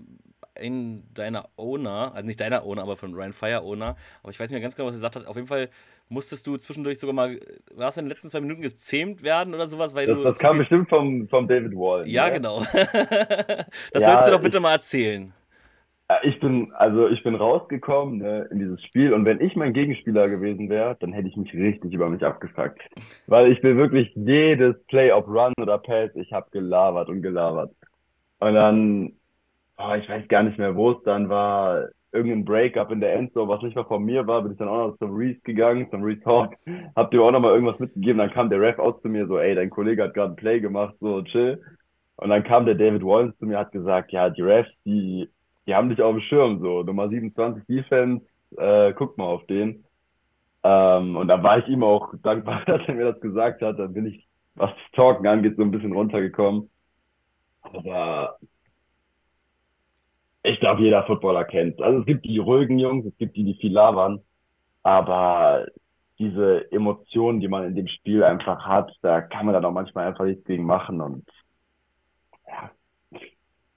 einem 0.59 1.03
deiner 1.13 1.47
Owner, 1.55 2.11
also 2.13 2.27
nicht 2.27 2.41
deiner 2.41 2.65
Owner, 2.65 2.81
aber 2.81 2.97
von 2.97 3.13
Ryan 3.13 3.31
Fire 3.31 3.61
Owner, 3.61 3.95
aber 4.21 4.31
ich 4.31 4.39
weiß 4.39 4.49
nicht 4.49 4.55
mehr 4.55 4.61
ganz 4.61 4.75
genau, 4.75 4.87
was 4.87 4.95
er 4.95 4.97
gesagt 4.97 5.15
hat. 5.15 5.25
Auf 5.25 5.37
jeden 5.37 5.47
Fall 5.47 5.69
musstest 6.09 6.45
du 6.47 6.57
zwischendurch 6.57 6.99
sogar 6.99 7.13
mal, 7.13 7.39
warst 7.73 7.95
du 7.95 8.01
in 8.01 8.05
den 8.05 8.09
letzten 8.11 8.29
zwei 8.29 8.41
Minuten 8.41 8.61
gezähmt 8.61 9.23
werden 9.23 9.53
oder 9.53 9.67
sowas? 9.67 9.95
Weil 9.95 10.07
das, 10.07 10.17
du 10.17 10.23
das 10.23 10.37
kam 10.37 10.57
bestimmt 10.57 10.89
vom, 10.89 11.29
vom 11.29 11.47
David 11.47 11.71
Wall. 11.75 12.05
Ja, 12.09 12.25
ne? 12.27 12.33
genau. 12.33 12.59
das 12.73 13.67
ja, 13.93 14.01
sollst 14.01 14.27
du 14.27 14.31
doch 14.31 14.41
bitte 14.41 14.57
ich, 14.57 14.61
mal 14.61 14.73
erzählen. 14.73 15.33
Ich 16.23 16.39
bin, 16.39 16.71
also 16.73 17.07
ich 17.07 17.23
bin 17.23 17.35
rausgekommen 17.35 18.19
ne, 18.19 18.47
in 18.51 18.59
dieses 18.59 18.83
Spiel 18.83 19.13
und 19.13 19.25
wenn 19.25 19.41
ich 19.41 19.55
mein 19.55 19.73
Gegenspieler 19.73 20.29
gewesen 20.29 20.69
wäre, 20.69 20.95
dann 20.99 21.13
hätte 21.13 21.27
ich 21.27 21.37
mich 21.37 21.53
richtig 21.53 21.93
über 21.93 22.09
mich 22.09 22.23
abgefuckt. 22.23 22.81
Weil 23.27 23.51
ich 23.51 23.61
bin 23.61 23.77
wirklich 23.77 24.11
jedes 24.15 24.81
Play 24.87 25.11
of 25.11 25.27
Run 25.27 25.53
oder 25.61 25.77
Pass, 25.77 26.11
ich 26.15 26.31
habe 26.31 26.49
gelabert 26.51 27.09
und 27.09 27.21
gelabert. 27.21 27.71
Und 28.39 28.53
dann, 28.53 29.13
oh, 29.77 29.93
ich 29.97 30.07
weiß 30.09 30.27
gar 30.27 30.43
nicht 30.43 30.57
mehr, 30.57 30.75
wo 30.75 30.91
es 30.91 31.03
dann 31.03 31.29
war, 31.29 31.87
irgendein 32.13 32.45
Breakup 32.45 32.91
in 32.91 33.01
der 33.01 33.15
Endzone, 33.15 33.49
was 33.49 33.61
nicht 33.61 33.75
mal 33.75 33.85
von 33.85 34.03
mir 34.03 34.25
war, 34.27 34.41
bin 34.43 34.51
ich 34.51 34.57
dann 34.57 34.67
auch 34.67 34.89
noch 34.89 34.97
zum 34.97 35.15
Reese 35.15 35.41
gegangen, 35.41 35.89
zum 35.89 36.03
Reese 36.03 36.23
Hawk, 36.25 36.55
hab 36.95 37.11
dir 37.11 37.21
auch 37.21 37.31
noch 37.31 37.39
mal 37.39 37.53
irgendwas 37.53 37.79
mitgegeben, 37.79 38.19
dann 38.19 38.31
kam 38.31 38.49
der 38.49 38.61
Ref 38.61 38.79
aus 38.79 39.01
zu 39.01 39.09
mir 39.09 39.27
so, 39.27 39.39
ey, 39.39 39.55
dein 39.55 39.69
Kollege 39.69 40.03
hat 40.03 40.13
gerade 40.13 40.33
ein 40.33 40.37
Play 40.37 40.59
gemacht, 40.59 40.95
so 40.99 41.21
chill. 41.23 41.61
Und 42.17 42.29
dann 42.29 42.43
kam 42.43 42.65
der 42.65 42.75
David 42.75 43.03
Wallace 43.03 43.37
zu 43.39 43.45
mir, 43.45 43.57
hat 43.57 43.71
gesagt, 43.71 44.11
ja, 44.11 44.29
die 44.29 44.43
Refs, 44.43 44.69
die 44.85 45.27
die 45.67 45.75
haben 45.75 45.89
dich 45.89 46.01
auf 46.01 46.13
dem 46.15 46.21
Schirm, 46.21 46.59
so 46.59 46.83
Nummer 46.83 47.09
27 47.09 47.65
Defense, 47.67 48.25
äh, 48.57 48.93
guck 48.93 49.17
mal 49.17 49.25
auf 49.25 49.45
den. 49.47 49.85
Ähm, 50.63 51.17
und 51.17 51.27
da 51.27 51.43
war 51.43 51.59
ich 51.59 51.67
ihm 51.67 51.83
auch 51.83 52.13
dankbar, 52.23 52.63
dass 52.67 52.81
er 52.87 52.95
mir 52.95 53.11
das 53.13 53.21
gesagt 53.21 53.61
hat. 53.61 53.79
Dann 53.79 53.93
bin 53.93 54.07
ich, 54.07 54.27
was 54.55 54.71
das 54.71 54.91
Talken 54.93 55.27
angeht, 55.27 55.55
so 55.57 55.63
ein 55.63 55.71
bisschen 55.71 55.93
runtergekommen. 55.93 56.69
Aber 57.61 58.37
ich 60.43 60.59
glaube, 60.59 60.81
jeder 60.81 61.05
Footballer 61.05 61.45
kennt 61.45 61.81
Also 61.81 61.99
es 62.01 62.05
gibt 62.05 62.25
die 62.25 62.37
ruhigen 62.37 62.79
Jungs, 62.79 63.05
es 63.05 63.17
gibt 63.17 63.35
die, 63.37 63.43
die 63.45 63.55
viel 63.55 63.71
labern. 63.73 64.21
Aber 64.83 65.67
diese 66.19 66.71
Emotionen, 66.71 67.39
die 67.41 67.47
man 67.49 67.65
in 67.65 67.75
dem 67.75 67.87
Spiel 67.87 68.23
einfach 68.23 68.65
hat, 68.65 68.91
da 69.01 69.21
kann 69.21 69.45
man 69.45 69.53
dann 69.53 69.65
auch 69.65 69.71
manchmal 69.71 70.07
einfach 70.07 70.25
nichts 70.25 70.45
gegen 70.45 70.65
machen 70.65 71.01
und 71.01 71.25
ja, 72.47 72.71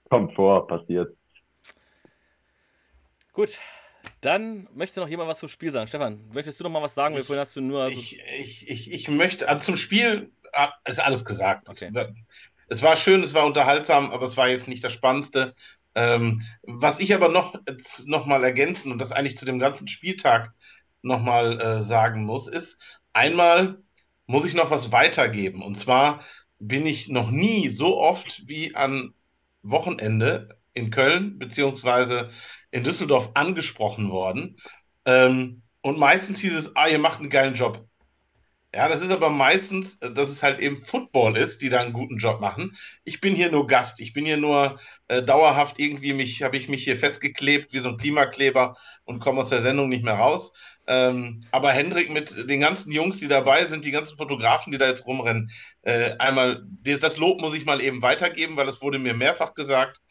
kommt 0.09 0.33
vor, 0.35 0.67
passiert. 0.67 1.16
Gut, 3.37 3.59
dann 4.21 4.67
möchte 4.73 4.99
noch 4.99 5.07
jemand 5.07 5.29
was 5.29 5.37
zum 5.37 5.47
Spiel 5.47 5.71
sagen. 5.71 5.87
Stefan, 5.87 6.27
möchtest 6.29 6.59
du 6.59 6.63
noch 6.63 6.71
mal 6.71 6.81
was 6.81 6.95
sagen? 6.95 7.15
Ich, 7.15 7.29
hast 7.29 7.55
du 7.55 7.61
nur. 7.61 7.87
Ich, 7.89 8.19
ich, 8.35 8.67
ich, 8.67 8.91
ich 8.91 9.07
möchte, 9.09 9.47
also 9.47 9.63
zum 9.63 9.77
Spiel 9.77 10.31
ah, 10.53 10.73
ist 10.85 10.99
alles 10.99 11.23
gesagt. 11.23 11.69
Okay. 11.69 11.91
Es 12.67 12.81
war 12.81 12.95
schön, 12.95 13.21
es 13.21 13.35
war 13.35 13.45
unterhaltsam, 13.45 14.09
aber 14.09 14.25
es 14.25 14.37
war 14.37 14.49
jetzt 14.49 14.67
nicht 14.67 14.83
das 14.83 14.93
Spannendste. 14.93 15.53
Ähm, 15.93 16.41
was 16.63 16.99
ich 16.99 17.13
aber 17.13 17.29
noch, 17.29 17.53
noch 18.07 18.25
mal 18.25 18.43
ergänzen 18.43 18.91
und 18.91 18.99
das 18.99 19.11
eigentlich 19.11 19.37
zu 19.37 19.45
dem 19.45 19.59
ganzen 19.59 19.87
Spieltag 19.87 20.51
noch 21.03 21.21
mal 21.21 21.61
äh, 21.61 21.81
sagen 21.83 22.23
muss, 22.23 22.47
ist, 22.47 22.81
einmal 23.13 23.77
muss 24.25 24.45
ich 24.45 24.55
noch 24.55 24.71
was 24.71 24.91
weitergeben. 24.91 25.61
Und 25.61 25.75
zwar 25.75 26.25
bin 26.57 26.87
ich 26.87 27.09
noch 27.09 27.29
nie 27.29 27.69
so 27.69 27.99
oft 27.99 28.47
wie 28.47 28.73
an 28.73 29.13
Wochenende 29.61 30.57
in 30.73 30.89
Köln, 30.89 31.37
beziehungsweise 31.37 32.29
in 32.71 32.83
Düsseldorf 32.83 33.31
angesprochen 33.33 34.09
worden. 34.09 34.57
Ähm, 35.05 35.61
und 35.81 35.97
meistens 35.97 36.39
hieß 36.39 36.53
es, 36.53 36.75
ah, 36.75 36.87
ihr 36.87 36.99
macht 36.99 37.19
einen 37.19 37.29
geilen 37.29 37.53
Job. 37.53 37.87
Ja, 38.73 38.89
das 38.89 39.01
ist 39.01 39.11
aber 39.11 39.29
meistens, 39.29 39.95
äh, 40.01 40.11
dass 40.13 40.29
es 40.29 40.43
halt 40.43 40.59
eben 40.59 40.75
Football 40.75 41.37
ist, 41.37 41.61
die 41.61 41.69
da 41.69 41.79
einen 41.79 41.93
guten 41.93 42.17
Job 42.17 42.41
machen. 42.41 42.75
Ich 43.05 43.21
bin 43.21 43.33
hier 43.33 43.49
nur 43.49 43.65
Gast, 43.67 44.01
ich 44.01 44.13
bin 44.13 44.25
hier 44.25 44.37
nur 44.37 44.79
äh, 45.07 45.23
dauerhaft 45.23 45.79
irgendwie 45.79 46.13
mich, 46.13 46.43
habe 46.43 46.57
ich 46.57 46.67
mich 46.69 46.83
hier 46.83 46.97
festgeklebt 46.97 47.73
wie 47.73 47.79
so 47.79 47.89
ein 47.89 47.97
Klimakleber 47.97 48.75
und 49.05 49.19
komme 49.19 49.39
aus 49.39 49.49
der 49.49 49.61
Sendung 49.61 49.89
nicht 49.89 50.03
mehr 50.03 50.15
raus. 50.15 50.53
Ähm, 50.85 51.41
aber 51.51 51.71
Hendrik 51.71 52.11
mit 52.11 52.49
den 52.49 52.61
ganzen 52.61 52.91
Jungs, 52.91 53.17
die 53.17 53.27
dabei 53.27 53.65
sind, 53.65 53.83
die 53.83 53.91
ganzen 53.91 54.15
Fotografen, 54.17 54.71
die 54.71 54.77
da 54.77 54.87
jetzt 54.87 55.05
rumrennen, 55.05 55.49
äh, 55.81 56.15
einmal, 56.17 56.63
das 56.83 57.17
Lob 57.17 57.41
muss 57.41 57.53
ich 57.53 57.65
mal 57.65 57.81
eben 57.81 58.01
weitergeben, 58.01 58.57
weil 58.57 58.67
es 58.69 58.81
wurde 58.81 58.99
mir 58.99 59.13
mehrfach 59.13 59.53
gesagt. 59.53 60.01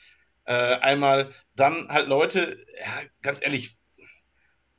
Äh, 0.47 0.77
einmal 0.81 1.31
dann 1.55 1.89
halt 1.89 2.09
Leute, 2.09 2.57
ja, 2.81 3.03
ganz 3.23 3.43
ehrlich, 3.43 3.77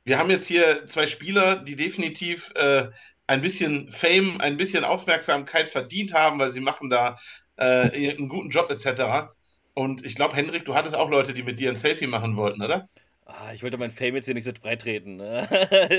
wir 0.04 0.18
haben 0.18 0.30
jetzt 0.30 0.46
hier 0.46 0.86
zwei 0.86 1.06
Spieler, 1.06 1.56
die 1.56 1.76
definitiv 1.76 2.50
äh, 2.54 2.88
ein 3.26 3.42
bisschen 3.42 3.92
Fame, 3.92 4.40
ein 4.40 4.56
bisschen 4.56 4.84
Aufmerksamkeit 4.84 5.70
verdient 5.70 6.14
haben, 6.14 6.38
weil 6.38 6.50
sie 6.50 6.60
machen 6.60 6.88
da 6.88 7.16
äh, 7.56 8.14
einen 8.16 8.28
guten 8.28 8.48
Job 8.48 8.70
etc. 8.70 9.28
Und 9.74 10.04
ich 10.04 10.14
glaube, 10.14 10.34
Hendrik, 10.34 10.64
du 10.64 10.74
hattest 10.74 10.96
auch 10.96 11.10
Leute, 11.10 11.34
die 11.34 11.42
mit 11.42 11.60
dir 11.60 11.68
ein 11.70 11.76
Selfie 11.76 12.06
machen 12.06 12.36
wollten, 12.36 12.62
oder? 12.62 12.88
Ah, 13.26 13.52
ich 13.52 13.62
wollte 13.62 13.76
mein 13.76 13.90
Fame 13.90 14.16
jetzt 14.16 14.24
hier 14.24 14.32
nicht 14.32 14.44
so 14.44 14.52
breit 14.52 14.80
treten. 14.80 15.16
Ne? 15.16 15.46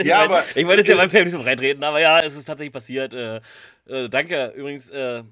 ja, 0.03 0.17
aber. 0.23 0.43
Ich 0.55 0.65
wollte 0.65 0.81
jetzt 0.81 0.89
ja 0.89 0.95
mein 0.95 1.11
Fame 1.11 1.25
nicht 1.25 1.33
so 1.33 1.43
breit 1.43 1.59
treten, 1.59 1.83
aber 1.83 2.01
ja, 2.01 2.21
es 2.21 2.35
ist 2.35 2.45
tatsächlich 2.45 2.73
passiert. 2.73 3.13
Äh, 3.13 3.41
äh, 3.87 4.09
danke 4.09 4.51
übrigens. 4.55 4.89
Äh, 4.89 5.23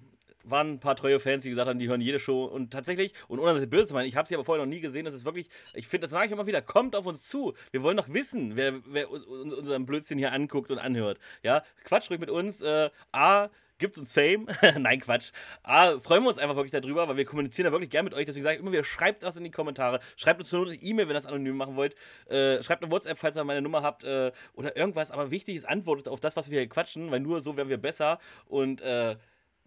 waren 0.50 0.74
ein 0.74 0.80
paar 0.80 0.96
treue 0.96 1.20
Fans, 1.20 1.44
die 1.44 1.50
gesagt 1.50 1.70
haben, 1.70 1.80
die 1.80 1.88
hören 1.88 2.02
jede 2.02 2.20
Show 2.20 2.46
und 2.46 2.72
tatsächlich, 2.72 3.14
und 3.28 3.40
ohne 3.40 3.60
das 3.60 3.70
böse 3.70 3.88
zu 3.88 3.94
meinen, 3.94 4.08
ich 4.08 4.16
habe 4.16 4.28
sie 4.28 4.36
aber 4.36 4.46
vorher 4.46 4.66
noch 4.66 4.70
nie 4.70 4.80
gesehen, 4.80 5.06
das 5.06 5.14
ist 5.14 5.26
wirklich, 5.26 5.50
ich 5.74 5.88
finde, 5.88 6.06
das 6.06 6.12
sage 6.12 6.28
ich 6.28 6.32
immer 6.32 6.48
wieder, 6.48 6.62
kommt 6.62 6.96
auf 6.96 7.06
uns 7.06 7.28
zu. 7.28 7.54
Wir 7.72 7.84
wollen 7.84 7.98
doch 7.98 8.10
wissen, 8.10 8.56
wer, 8.56 8.82
wer 8.86 9.10
unseren 9.10 9.86
Blödsinn 9.86 10.18
hier 10.18 10.32
anguckt 10.32 10.72
und 10.72 10.80
anhört. 10.80 11.20
Ja, 11.44 11.64
Quatsch 11.84 12.10
ruhig 12.10 12.20
mit 12.20 12.30
uns. 12.30 12.62
Äh, 12.62 12.90
A, 13.12 13.50
gibt 13.78 13.98
uns 13.98 14.12
Fame. 14.12 14.48
Nein, 14.78 15.00
Quatsch. 15.00 15.32
A, 15.64 16.00
freuen 16.00 16.24
wir 16.24 16.30
uns 16.30 16.40
einfach 16.40 16.56
wirklich 16.56 16.72
darüber, 16.72 17.08
weil 17.08 17.18
wir 17.18 17.26
kommunizieren 17.26 17.66
da 17.66 17.72
wirklich 17.72 17.90
gerne 17.90 18.10
mit 18.10 18.14
euch. 18.14 18.26
Deswegen 18.26 18.44
sage 18.44 18.56
ich 18.56 18.62
immer 18.62 18.72
wieder, 18.72 18.84
schreibt 18.84 19.24
das 19.24 19.38
in 19.38 19.44
die 19.44 19.52
Kommentare. 19.52 20.00
Schreibt 20.16 20.40
uns 20.40 20.52
nur 20.52 20.66
eine 20.66 20.76
E-Mail, 20.76 21.08
wenn 21.08 21.16
ihr 21.16 21.20
das 21.20 21.26
anonym 21.26 21.58
machen 21.58 21.76
wollt. 21.76 21.96
Äh, 22.28 22.62
schreibt 22.64 22.84
eine 22.84 22.92
WhatsApp, 22.92 23.18
falls 23.18 23.38
ihr 23.38 23.44
meine 23.44 23.62
Nummer 23.62 23.84
habt 23.84 24.04
äh, 24.04 24.32
oder 24.54 24.76
irgendwas. 24.76 25.12
Aber 25.12 25.32
wichtig 25.32 25.56
ist, 25.56 25.68
antwortet 25.68 26.08
auf 26.08 26.20
das, 26.20 26.36
was 26.36 26.50
wir 26.50 26.60
hier 26.60 26.70
quatschen, 26.70 27.12
weil 27.12 27.20
nur 27.20 27.42
so 27.42 27.58
werden 27.58 27.70
wir 27.70 27.78
besser. 27.78 28.20
Und 28.48 28.82
äh, 28.82 29.16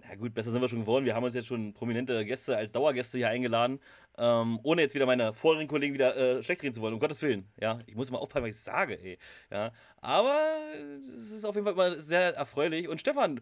ja 0.09 0.15
gut, 0.17 0.35
besser 0.35 0.51
sind 0.53 0.61
wir 0.61 0.69
schon 0.69 0.81
geworden. 0.81 1.05
Wir 1.05 1.15
haben 1.15 1.25
uns 1.25 1.35
jetzt 1.35 1.47
schon 1.49 1.73
prominente 1.75 2.25
Gäste 2.25 2.57
als 2.57 2.73
Dauergäste 2.73 3.19
hier 3.19 3.29
eingeladen, 3.29 3.81
ähm, 4.19 4.59
ohne 4.63 4.83
jetzt 4.83 4.95
wieder 4.95 5.07
meine 5.07 5.33
vorherigen 5.35 5.69
Kollegen 5.69 5.95
wieder 5.95 6.17
äh, 6.17 6.43
schlecht 6.43 6.63
reden 6.63 6.75
zu 6.75 6.81
wollen, 6.81 6.95
um 6.95 7.01
Gottes 7.01 7.23
Willen. 7.23 7.51
Ja, 7.61 7.81
ich 7.87 7.95
muss 7.95 8.11
mal 8.11 8.19
aufpassen, 8.19 8.45
was 8.45 8.57
ich 8.57 8.61
sage, 8.63 9.01
ey. 9.03 9.19
Ja, 9.51 9.73
aber 10.01 10.37
es 11.01 11.31
ist 11.33 11.45
auf 11.45 11.55
jeden 11.55 11.65
Fall 11.65 11.75
immer 11.75 12.01
sehr 12.01 12.35
erfreulich. 12.37 12.89
Und 12.89 13.01
Stefan, 13.01 13.41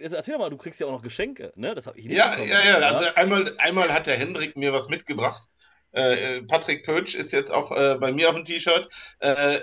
erzähl 0.00 0.34
doch 0.34 0.40
mal, 0.40 0.50
du 0.50 0.56
kriegst 0.56 0.80
ja 0.80 0.86
auch 0.86 0.92
noch 0.92 1.02
Geschenke, 1.02 1.52
ne? 1.56 1.74
Das 1.74 1.86
habe 1.86 1.98
ich 1.98 2.06
nicht 2.06 2.16
Ja, 2.16 2.24
bekommen, 2.24 2.48
ja, 2.48 2.60
ja. 2.64 2.76
Also 2.78 3.04
einmal, 3.14 3.54
einmal 3.58 3.92
hat 3.92 4.06
der 4.06 4.16
Hendrik 4.18 4.56
mir 4.56 4.72
was 4.72 4.88
mitgebracht. 4.88 5.48
Äh, 5.92 6.42
Patrick 6.42 6.84
Pötsch 6.84 7.14
ist 7.14 7.32
jetzt 7.32 7.50
auch 7.52 7.72
äh, 7.72 7.96
bei 7.98 8.12
mir 8.12 8.28
auf 8.30 8.36
dem 8.36 8.44
T-Shirt. 8.44 8.88
Äh, 9.20 9.58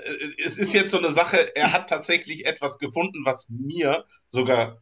es 0.45 0.57
ist 0.57 0.73
jetzt 0.73 0.91
so 0.91 0.97
eine 0.97 1.11
Sache, 1.11 1.55
er 1.55 1.71
hat 1.73 1.89
tatsächlich 1.89 2.45
etwas 2.45 2.79
gefunden, 2.79 3.23
was 3.25 3.49
mir 3.49 4.05
sogar 4.27 4.81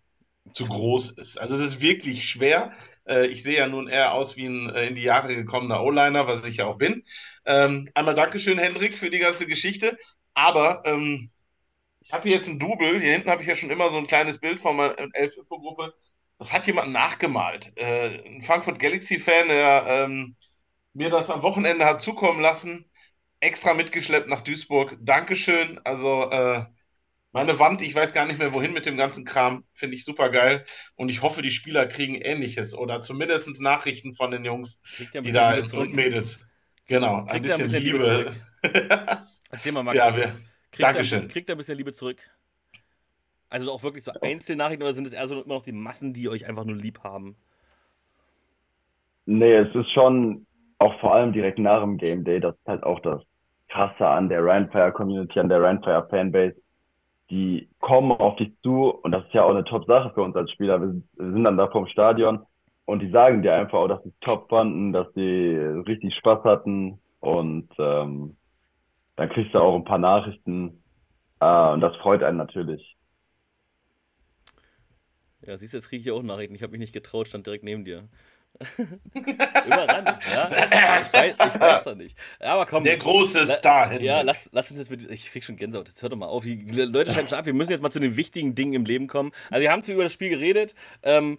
zu 0.51 0.65
groß 0.65 1.11
ist. 1.11 1.37
Also 1.37 1.57
das 1.57 1.67
ist 1.67 1.81
wirklich 1.81 2.29
schwer. 2.29 2.71
Äh, 3.07 3.27
ich 3.27 3.43
sehe 3.43 3.57
ja 3.57 3.67
nun 3.67 3.87
eher 3.87 4.13
aus 4.13 4.37
wie 4.37 4.45
ein 4.47 4.69
äh, 4.69 4.87
in 4.87 4.95
die 4.95 5.01
Jahre 5.03 5.35
gekommener 5.35 5.83
O-Liner, 5.83 6.27
was 6.27 6.45
ich 6.47 6.57
ja 6.57 6.65
auch 6.67 6.77
bin. 6.77 7.03
Ähm, 7.45 7.89
einmal 7.93 8.15
Dankeschön, 8.15 8.57
Hendrik, 8.57 8.95
für 8.95 9.09
die 9.09 9.19
ganze 9.19 9.47
Geschichte. 9.47 9.97
Aber 10.33 10.83
ähm, 10.85 11.31
ich 12.01 12.13
habe 12.13 12.23
hier 12.27 12.37
jetzt 12.37 12.47
ein 12.47 12.59
Double. 12.59 13.01
Hier 13.01 13.13
hinten 13.13 13.29
habe 13.31 13.41
ich 13.41 13.47
ja 13.47 13.55
schon 13.55 13.71
immer 13.71 13.89
so 13.89 13.97
ein 13.97 14.07
kleines 14.07 14.39
Bild 14.39 14.59
von 14.59 14.75
meiner 14.75 14.95
Elf-Gruppe. 15.13 15.93
Das 16.39 16.53
hat 16.53 16.67
jemand 16.67 16.91
nachgemalt. 16.91 17.71
Äh, 17.77 18.23
ein 18.27 18.41
Frankfurt 18.41 18.79
Galaxy-Fan, 18.79 19.47
der 19.47 19.85
ähm, 19.87 20.35
mir 20.93 21.09
das 21.09 21.29
am 21.29 21.41
Wochenende 21.43 21.85
hat 21.85 22.01
zukommen 22.01 22.41
lassen. 22.41 22.89
Extra 23.39 23.73
mitgeschleppt 23.73 24.27
nach 24.29 24.41
Duisburg. 24.41 24.97
Dankeschön. 25.01 25.79
Also 25.83 26.29
äh, 26.31 26.65
meine 27.35 27.59
Wand, 27.59 27.81
ich 27.81 27.93
weiß 27.93 28.13
gar 28.13 28.25
nicht 28.25 28.39
mehr 28.39 28.53
wohin 28.53 28.71
mit 28.71 28.85
dem 28.85 28.95
ganzen 28.95 29.25
Kram, 29.25 29.65
finde 29.73 29.95
ich 29.95 30.05
super 30.05 30.29
geil. 30.29 30.63
Und 30.95 31.09
ich 31.09 31.21
hoffe, 31.21 31.41
die 31.41 31.51
Spieler 31.51 31.85
kriegen 31.85 32.15
ähnliches 32.15 32.73
oder 32.73 33.01
zumindest 33.01 33.61
Nachrichten 33.61 34.15
von 34.15 34.31
den 34.31 34.45
Jungs, 34.45 34.81
die 35.13 35.33
da 35.33 35.53
und 35.73 35.93
Mädels. 35.93 36.49
Genau, 36.87 37.25
ein 37.25 37.41
bisschen, 37.41 37.65
ein 37.65 37.71
bisschen, 37.71 37.83
Liebe. 37.83 38.35
Liebe 38.63 39.21
Erzähl 39.51 39.73
mal, 39.73 39.83
Max. 39.83 39.97
Ja, 39.97 40.15
wir, 40.15 40.37
kriegt 40.71 40.83
Dankeschön. 40.83 41.23
Er, 41.23 41.27
kriegt 41.27 41.49
er 41.49 41.55
ein 41.55 41.57
bisschen 41.57 41.77
Liebe 41.77 41.91
zurück? 41.91 42.19
Also 43.49 43.69
auch 43.69 43.83
wirklich 43.83 44.05
so 44.05 44.13
Einzelnachrichten 44.21 44.83
oder 44.83 44.93
sind 44.93 45.05
es 45.05 45.11
eher 45.11 45.27
so 45.27 45.41
immer 45.41 45.55
noch 45.55 45.63
die 45.63 45.73
Massen, 45.73 46.13
die 46.13 46.29
euch 46.29 46.45
einfach 46.45 46.63
nur 46.63 46.77
lieb 46.77 47.03
haben? 47.03 47.35
Nee, 49.25 49.55
es 49.57 49.75
ist 49.75 49.91
schon 49.91 50.47
auch 50.77 50.97
vor 51.01 51.13
allem 51.13 51.33
direkt 51.33 51.59
nach 51.59 51.81
dem 51.81 51.97
Game 51.97 52.23
Day, 52.23 52.39
das 52.39 52.55
ist 52.55 52.65
halt 52.65 52.83
auch 52.83 53.01
das 53.01 53.21
Krasse 53.67 54.07
an 54.07 54.29
der 54.29 54.41
Rhinefire 54.41 54.93
Community, 54.93 55.37
an 55.37 55.49
der 55.49 55.61
Rhinefire 55.61 56.07
Fanbase 56.09 56.55
die 57.29 57.69
kommen 57.79 58.11
auf 58.11 58.35
dich 58.37 58.51
zu 58.61 58.89
und 58.89 59.11
das 59.11 59.25
ist 59.25 59.33
ja 59.33 59.43
auch 59.43 59.49
eine 59.49 59.63
Top-Sache 59.63 60.11
für 60.13 60.21
uns 60.21 60.35
als 60.35 60.51
Spieler. 60.51 60.79
Wir 60.81 61.01
sind 61.17 61.43
dann 61.43 61.57
da 61.57 61.67
vorm 61.67 61.87
Stadion 61.87 62.45
und 62.85 62.99
die 63.01 63.09
sagen 63.09 63.41
dir 63.41 63.53
einfach 63.53 63.79
auch, 63.79 63.87
dass 63.87 64.03
sie 64.03 64.09
es 64.09 64.19
top 64.21 64.49
fanden, 64.49 64.93
dass 64.93 65.11
sie 65.13 65.55
richtig 65.87 66.15
Spaß 66.15 66.43
hatten 66.43 66.99
und 67.19 67.69
ähm, 67.79 68.35
dann 69.15 69.29
kriegst 69.29 69.53
du 69.53 69.59
auch 69.59 69.75
ein 69.75 69.85
paar 69.85 69.97
Nachrichten 69.97 70.83
äh, 71.39 71.69
und 71.71 71.81
das 71.81 71.95
freut 71.97 72.21
einen 72.21 72.37
natürlich. 72.37 72.95
Ja, 75.41 75.57
siehst 75.57 75.73
du, 75.73 75.77
jetzt 75.77 75.89
kriege 75.89 76.01
ich 76.01 76.11
auch 76.11 76.23
Nachrichten. 76.23 76.55
Ich 76.55 76.63
habe 76.63 76.71
mich 76.71 76.79
nicht 76.79 76.93
getraut, 76.93 77.27
stand 77.27 77.45
direkt 77.45 77.63
neben 77.63 77.85
dir. 77.85 78.07
Immer 79.13 79.87
ran, 79.87 80.05
ja? 80.05 81.01
Ich 81.01 81.13
weiß, 81.13 81.33
ich 81.33 81.59
weiß 81.59 81.83
doch 81.83 81.95
nicht. 81.95 82.15
Aber 82.39 82.65
komm. 82.65 82.83
Der 82.83 82.97
große 82.97 83.45
Star. 83.45 83.93
La, 83.93 83.99
ja, 83.99 84.21
lass, 84.21 84.49
lass 84.51 84.71
uns 84.71 84.79
jetzt 84.79 84.89
mit. 84.89 85.09
Ich 85.09 85.31
krieg 85.31 85.43
schon 85.43 85.57
Gänsehaut. 85.57 85.87
Jetzt 85.87 86.01
hör 86.01 86.09
doch 86.09 86.17
mal 86.17 86.27
auf. 86.27 86.43
Die 86.43 86.55
Leute 86.71 87.11
schalten 87.11 87.29
schon 87.29 87.37
ab. 87.37 87.45
Wir 87.45 87.53
müssen 87.53 87.71
jetzt 87.71 87.81
mal 87.81 87.91
zu 87.91 87.99
den 87.99 88.15
wichtigen 88.15 88.55
Dingen 88.55 88.73
im 88.73 88.85
Leben 88.85 89.07
kommen. 89.07 89.31
Also, 89.49 89.61
wir 89.61 89.71
haben 89.71 89.81
zu 89.81 89.93
über 89.93 90.03
das 90.03 90.13
Spiel 90.13 90.29
geredet. 90.29 90.75
Ähm, 91.03 91.37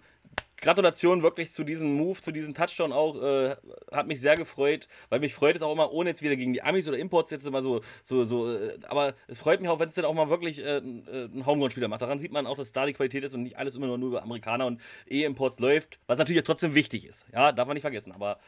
Gratulation 0.59 1.21
wirklich 1.21 1.51
zu 1.51 1.63
diesem 1.63 1.93
Move, 1.93 2.19
zu 2.19 2.31
diesem 2.31 2.53
Touchdown 2.53 2.91
auch. 2.91 3.21
Äh, 3.21 3.55
hat 3.91 4.07
mich 4.07 4.19
sehr 4.19 4.35
gefreut, 4.35 4.87
weil 5.09 5.19
mich 5.19 5.33
freut 5.33 5.55
es 5.55 5.61
auch 5.61 5.71
immer, 5.71 5.91
ohne 5.91 6.09
jetzt 6.09 6.21
wieder 6.21 6.35
gegen 6.35 6.51
die 6.51 6.63
Amis 6.63 6.87
oder 6.87 6.97
Imports 6.97 7.31
jetzt 7.31 7.45
immer 7.45 7.61
so, 7.61 7.81
so, 8.03 8.25
so. 8.25 8.51
Äh, 8.51 8.79
aber 8.87 9.13
es 9.27 9.39
freut 9.39 9.61
mich 9.61 9.69
auch, 9.69 9.79
wenn 9.79 9.89
es 9.89 9.95
dann 9.95 10.05
auch 10.05 10.13
mal 10.13 10.29
wirklich 10.29 10.59
äh, 10.63 10.79
ein 10.79 11.45
Homegrown-Spieler 11.45 11.87
macht. 11.87 12.01
Daran 12.01 12.19
sieht 12.19 12.31
man 12.31 12.47
auch, 12.47 12.57
dass 12.57 12.71
da 12.71 12.85
die 12.85 12.93
Qualität 12.93 13.23
ist 13.23 13.33
und 13.33 13.43
nicht 13.43 13.57
alles 13.57 13.75
immer 13.75 13.85
nur 13.85 14.09
über 14.09 14.23
Amerikaner 14.23 14.65
und 14.65 14.81
E-Imports 15.07 15.59
läuft, 15.59 15.99
was 16.07 16.17
natürlich 16.17 16.43
trotzdem 16.43 16.73
wichtig 16.73 17.05
ist. 17.05 17.25
Ja, 17.31 17.51
darf 17.51 17.67
man 17.67 17.75
nicht 17.75 17.83
vergessen. 17.83 18.11
Aber 18.11 18.39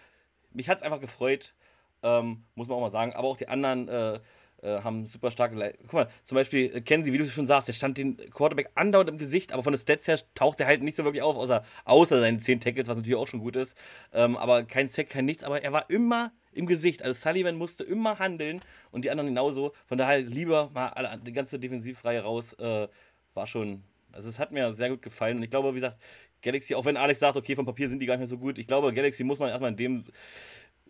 mich 0.51 0.67
hat 0.67 0.77
es 0.77 0.83
einfach 0.83 0.99
gefreut, 0.99 1.53
ähm, 2.01 2.43
muss 2.55 2.67
man 2.67 2.77
auch 2.77 2.81
mal 2.81 2.89
sagen. 2.89 3.13
Aber 3.13 3.27
auch 3.27 3.37
die 3.37 3.47
anderen. 3.47 4.19
Äh, 4.61 4.81
haben 4.81 5.05
super 5.05 5.31
starke. 5.31 5.55
Le 5.55 5.73
Guck 5.83 5.93
mal, 5.93 6.09
zum 6.25 6.35
Beispiel 6.35 6.75
äh, 6.75 6.81
Kenzie, 6.81 7.13
wie 7.13 7.17
du 7.17 7.27
schon 7.27 7.45
sagst, 7.45 7.67
der 7.67 7.73
stand 7.73 7.97
den 7.97 8.17
Quarterback 8.31 8.71
andauernd 8.75 9.09
im 9.09 9.17
Gesicht, 9.17 9.51
aber 9.51 9.63
von 9.63 9.73
den 9.73 9.79
Stats 9.79 10.07
her 10.07 10.19
taucht 10.35 10.59
er 10.59 10.67
halt 10.67 10.83
nicht 10.83 10.95
so 10.95 11.03
wirklich 11.03 11.23
auf, 11.23 11.35
außer, 11.35 11.63
außer 11.85 12.19
seinen 12.19 12.39
10 12.39 12.59
Tackles, 12.59 12.87
was 12.87 12.97
natürlich 12.97 13.17
auch 13.17 13.27
schon 13.27 13.39
gut 13.39 13.55
ist. 13.55 13.77
Ähm, 14.13 14.37
aber 14.37 14.63
kein 14.63 14.89
Sack, 14.89 15.09
kein 15.09 15.25
nichts, 15.25 15.43
aber 15.43 15.63
er 15.63 15.71
war 15.71 15.89
immer 15.89 16.31
im 16.51 16.65
Gesicht. 16.65 17.03
Also 17.03 17.19
Sullivan 17.19 17.55
musste 17.55 17.83
immer 17.83 18.19
handeln 18.19 18.61
und 18.91 19.05
die 19.05 19.11
anderen 19.11 19.29
genauso. 19.29 19.73
Von 19.85 19.97
daher 19.97 20.19
lieber 20.21 20.69
mal 20.73 20.89
alle, 20.89 21.19
die 21.25 21.31
ganze 21.31 21.59
Defensivreihe 21.59 22.21
raus. 22.21 22.53
Äh, 22.53 22.87
war 23.33 23.47
schon. 23.47 23.83
Also 24.11 24.29
es 24.29 24.39
hat 24.39 24.51
mir 24.51 24.71
sehr 24.73 24.89
gut 24.89 25.01
gefallen. 25.01 25.37
Und 25.37 25.43
ich 25.43 25.49
glaube, 25.49 25.71
wie 25.71 25.75
gesagt, 25.75 25.97
Galaxy, 26.41 26.75
auch 26.75 26.85
wenn 26.85 26.97
Alex 26.97 27.19
sagt, 27.19 27.37
okay, 27.37 27.55
vom 27.55 27.65
Papier 27.65 27.89
sind 27.89 27.99
die 27.99 28.05
gar 28.05 28.13
nicht 28.13 28.21
mehr 28.21 28.27
so 28.27 28.37
gut, 28.37 28.57
ich 28.59 28.67
glaube, 28.67 28.93
Galaxy 28.93 29.23
muss 29.23 29.39
man 29.39 29.49
erstmal 29.49 29.71
in 29.71 29.77
dem 29.77 30.03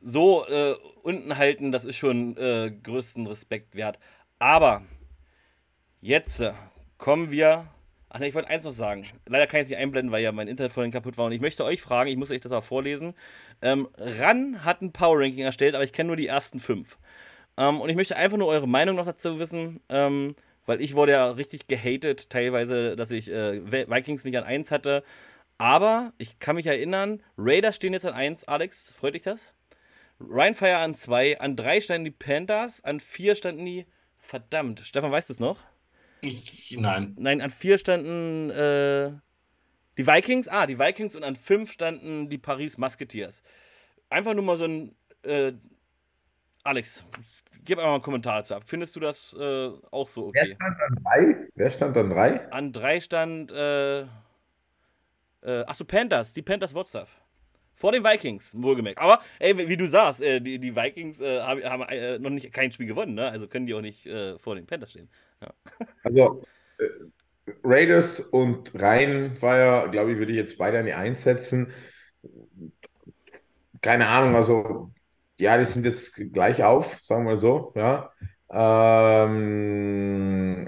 so 0.01 0.45
äh, 0.47 0.75
unten 1.03 1.37
halten, 1.37 1.71
das 1.71 1.85
ist 1.85 1.95
schon 1.95 2.37
äh, 2.37 2.71
größten 2.71 3.27
Respekt 3.27 3.75
wert. 3.75 3.99
Aber 4.39 4.83
jetzt 6.01 6.39
äh, 6.39 6.53
kommen 6.97 7.31
wir. 7.31 7.67
Ach 8.09 8.19
ne, 8.19 8.27
ich 8.27 8.33
wollte 8.33 8.49
eins 8.49 8.63
noch 8.63 8.71
sagen. 8.71 9.05
Leider 9.27 9.45
kann 9.45 9.59
ich 9.59 9.65
es 9.65 9.69
nicht 9.69 9.77
einblenden, 9.77 10.11
weil 10.11 10.23
ja 10.23 10.31
mein 10.31 10.47
Internet 10.47 10.71
vorhin 10.71 10.91
kaputt 10.91 11.17
war. 11.17 11.25
Und 11.25 11.31
ich 11.31 11.41
möchte 11.41 11.63
euch 11.63 11.81
fragen, 11.81 12.09
ich 12.09 12.17
muss 12.17 12.31
euch 12.31 12.39
das 12.39 12.51
mal 12.51 12.61
vorlesen. 12.61 13.13
Ähm, 13.61 13.87
RAN 13.97 14.63
hat 14.63 14.81
ein 14.81 14.91
Power 14.91 15.19
Ranking 15.19 15.43
erstellt, 15.43 15.75
aber 15.75 15.83
ich 15.83 15.93
kenne 15.93 16.07
nur 16.07 16.15
die 16.15 16.27
ersten 16.27 16.59
fünf. 16.59 16.97
Ähm, 17.57 17.81
und 17.81 17.89
ich 17.89 17.95
möchte 17.95 18.15
einfach 18.15 18.37
nur 18.37 18.47
eure 18.47 18.67
Meinung 18.67 18.95
noch 18.95 19.05
dazu 19.05 19.37
wissen, 19.37 19.81
ähm, 19.89 20.35
weil 20.65 20.81
ich 20.81 20.95
wurde 20.95 21.11
ja 21.11 21.29
richtig 21.29 21.67
gehatet, 21.67 22.29
teilweise, 22.29 22.95
dass 22.95 23.11
ich 23.11 23.29
äh, 23.31 23.61
Vikings 23.89 24.23
nicht 24.23 24.37
an 24.37 24.43
1 24.43 24.71
hatte. 24.71 25.03
Aber 25.57 26.13
ich 26.17 26.39
kann 26.39 26.55
mich 26.55 26.67
erinnern, 26.67 27.21
Raiders 27.37 27.75
stehen 27.75 27.93
jetzt 27.93 28.05
an 28.05 28.13
1. 28.13 28.45
Alex, 28.47 28.93
freut 28.93 29.15
dich 29.15 29.23
das? 29.23 29.53
Rhinefire 30.19 30.77
an 30.77 30.95
2, 30.95 31.39
an 31.39 31.55
3 31.55 31.81
standen 31.81 32.05
die 32.05 32.11
Panthers, 32.11 32.83
an 32.83 32.99
4 32.99 33.35
standen 33.35 33.65
die. 33.65 33.85
Verdammt, 34.17 34.81
Stefan, 34.81 35.11
weißt 35.11 35.29
du 35.29 35.33
es 35.33 35.39
noch? 35.39 35.57
Ich, 36.21 36.75
nein. 36.77 37.15
Nein, 37.17 37.41
an 37.41 37.49
4 37.49 37.77
standen 37.77 38.49
äh, 38.49 39.11
die 39.97 40.05
Vikings. 40.05 40.47
Ah, 40.47 40.65
die 40.65 40.77
Vikings 40.77 41.15
und 41.15 41.23
an 41.23 41.35
5 41.35 41.71
standen 41.71 42.29
die 42.29 42.37
Paris 42.37 42.77
Musketeers. 42.77 43.41
Einfach 44.09 44.33
nur 44.33 44.43
mal 44.43 44.57
so 44.57 44.65
ein. 44.65 44.95
Äh, 45.23 45.53
Alex, 46.63 47.03
gib 47.63 47.77
einfach 47.77 47.89
mal 47.89 47.95
einen 47.95 48.03
Kommentar 48.03 48.37
dazu 48.37 48.55
ab. 48.55 48.63
Findest 48.65 48.95
du 48.95 48.99
das 48.99 49.33
äh, 49.39 49.69
auch 49.91 50.07
so 50.07 50.27
okay? 50.27 50.49
Wer 50.49 50.55
stand 50.55 50.81
an 50.81 50.95
3? 51.03 51.47
Wer 51.55 51.69
stand 51.69 51.97
an 51.97 52.09
3? 52.09 52.51
An 52.51 52.73
3 52.73 53.01
stand. 53.01 53.51
Äh, 53.51 54.01
äh, 55.41 55.63
achso, 55.65 55.85
Panthers, 55.85 56.33
die 56.33 56.41
Panthers 56.41 56.75
Wotstaff. 56.75 57.21
Vor 57.79 57.93
den 57.93 58.03
Vikings, 58.03 58.53
wohlgemerkt. 58.61 58.99
Aber, 58.99 59.21
ey, 59.39 59.57
wie 59.57 59.77
du 59.77 59.87
sagst, 59.87 60.21
äh, 60.21 60.41
die, 60.41 60.59
die 60.59 60.75
Vikings 60.75 61.21
äh, 61.21 61.39
haben, 61.39 61.61
äh, 61.83 62.19
noch 62.19 62.29
nicht 62.29 62.51
kein 62.51 62.73
Spiel 62.73 62.87
gewonnen, 62.87 63.13
ne? 63.13 63.29
Also 63.29 63.47
können 63.47 63.67
die 63.67 63.73
auch 63.73 63.79
nicht 63.79 64.05
äh, 64.05 64.37
vor 64.37 64.55
den 64.55 64.67
Panthers 64.67 64.91
stehen. 64.91 65.09
Ja. 65.41 65.53
Also, 66.03 66.43
äh, 66.77 66.87
Raiders 67.63 68.19
und 68.19 68.73
Rhein 68.75 69.41
war 69.41 69.57
ja, 69.57 69.87
glaube 69.87 70.11
ich, 70.11 70.17
würde 70.17 70.33
ich 70.33 70.37
jetzt 70.37 70.57
beide 70.57 70.77
eine 70.77 70.97
einsetzen. 70.97 71.71
Keine 73.81 74.07
Ahnung, 74.07 74.35
also, 74.35 74.91
ja, 75.39 75.57
die 75.57 75.63
sind 75.65 75.85
jetzt 75.85 76.15
gleich 76.33 76.63
auf, 76.63 76.99
sagen 77.01 77.25
wir 77.27 77.37
so, 77.37 77.71
ja. 77.75 78.11
Ähm, 78.51 79.27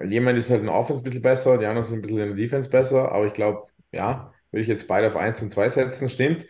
jemand 0.10 0.38
ist 0.38 0.50
halt 0.50 0.62
in 0.62 0.68
der 0.68 0.76
Offense 0.76 1.02
ein 1.02 1.04
bisschen 1.04 1.22
besser, 1.24 1.58
die 1.58 1.66
anderen 1.66 1.84
sind 1.86 1.98
ein 1.98 2.02
bisschen 2.04 2.20
in 2.20 2.28
der 2.28 2.36
Defense 2.38 2.70
besser, 2.70 3.12
aber 3.12 3.26
ich 3.26 3.34
glaube, 3.34 3.68
ja, 3.92 4.34
würde 4.52 4.62
ich 4.62 4.70
jetzt 4.70 4.88
beide 4.88 5.08
auf 5.08 5.18
1 5.18 5.42
und 5.42 5.52
2 5.52 5.70
setzen, 5.70 6.08
stimmt. 6.10 6.46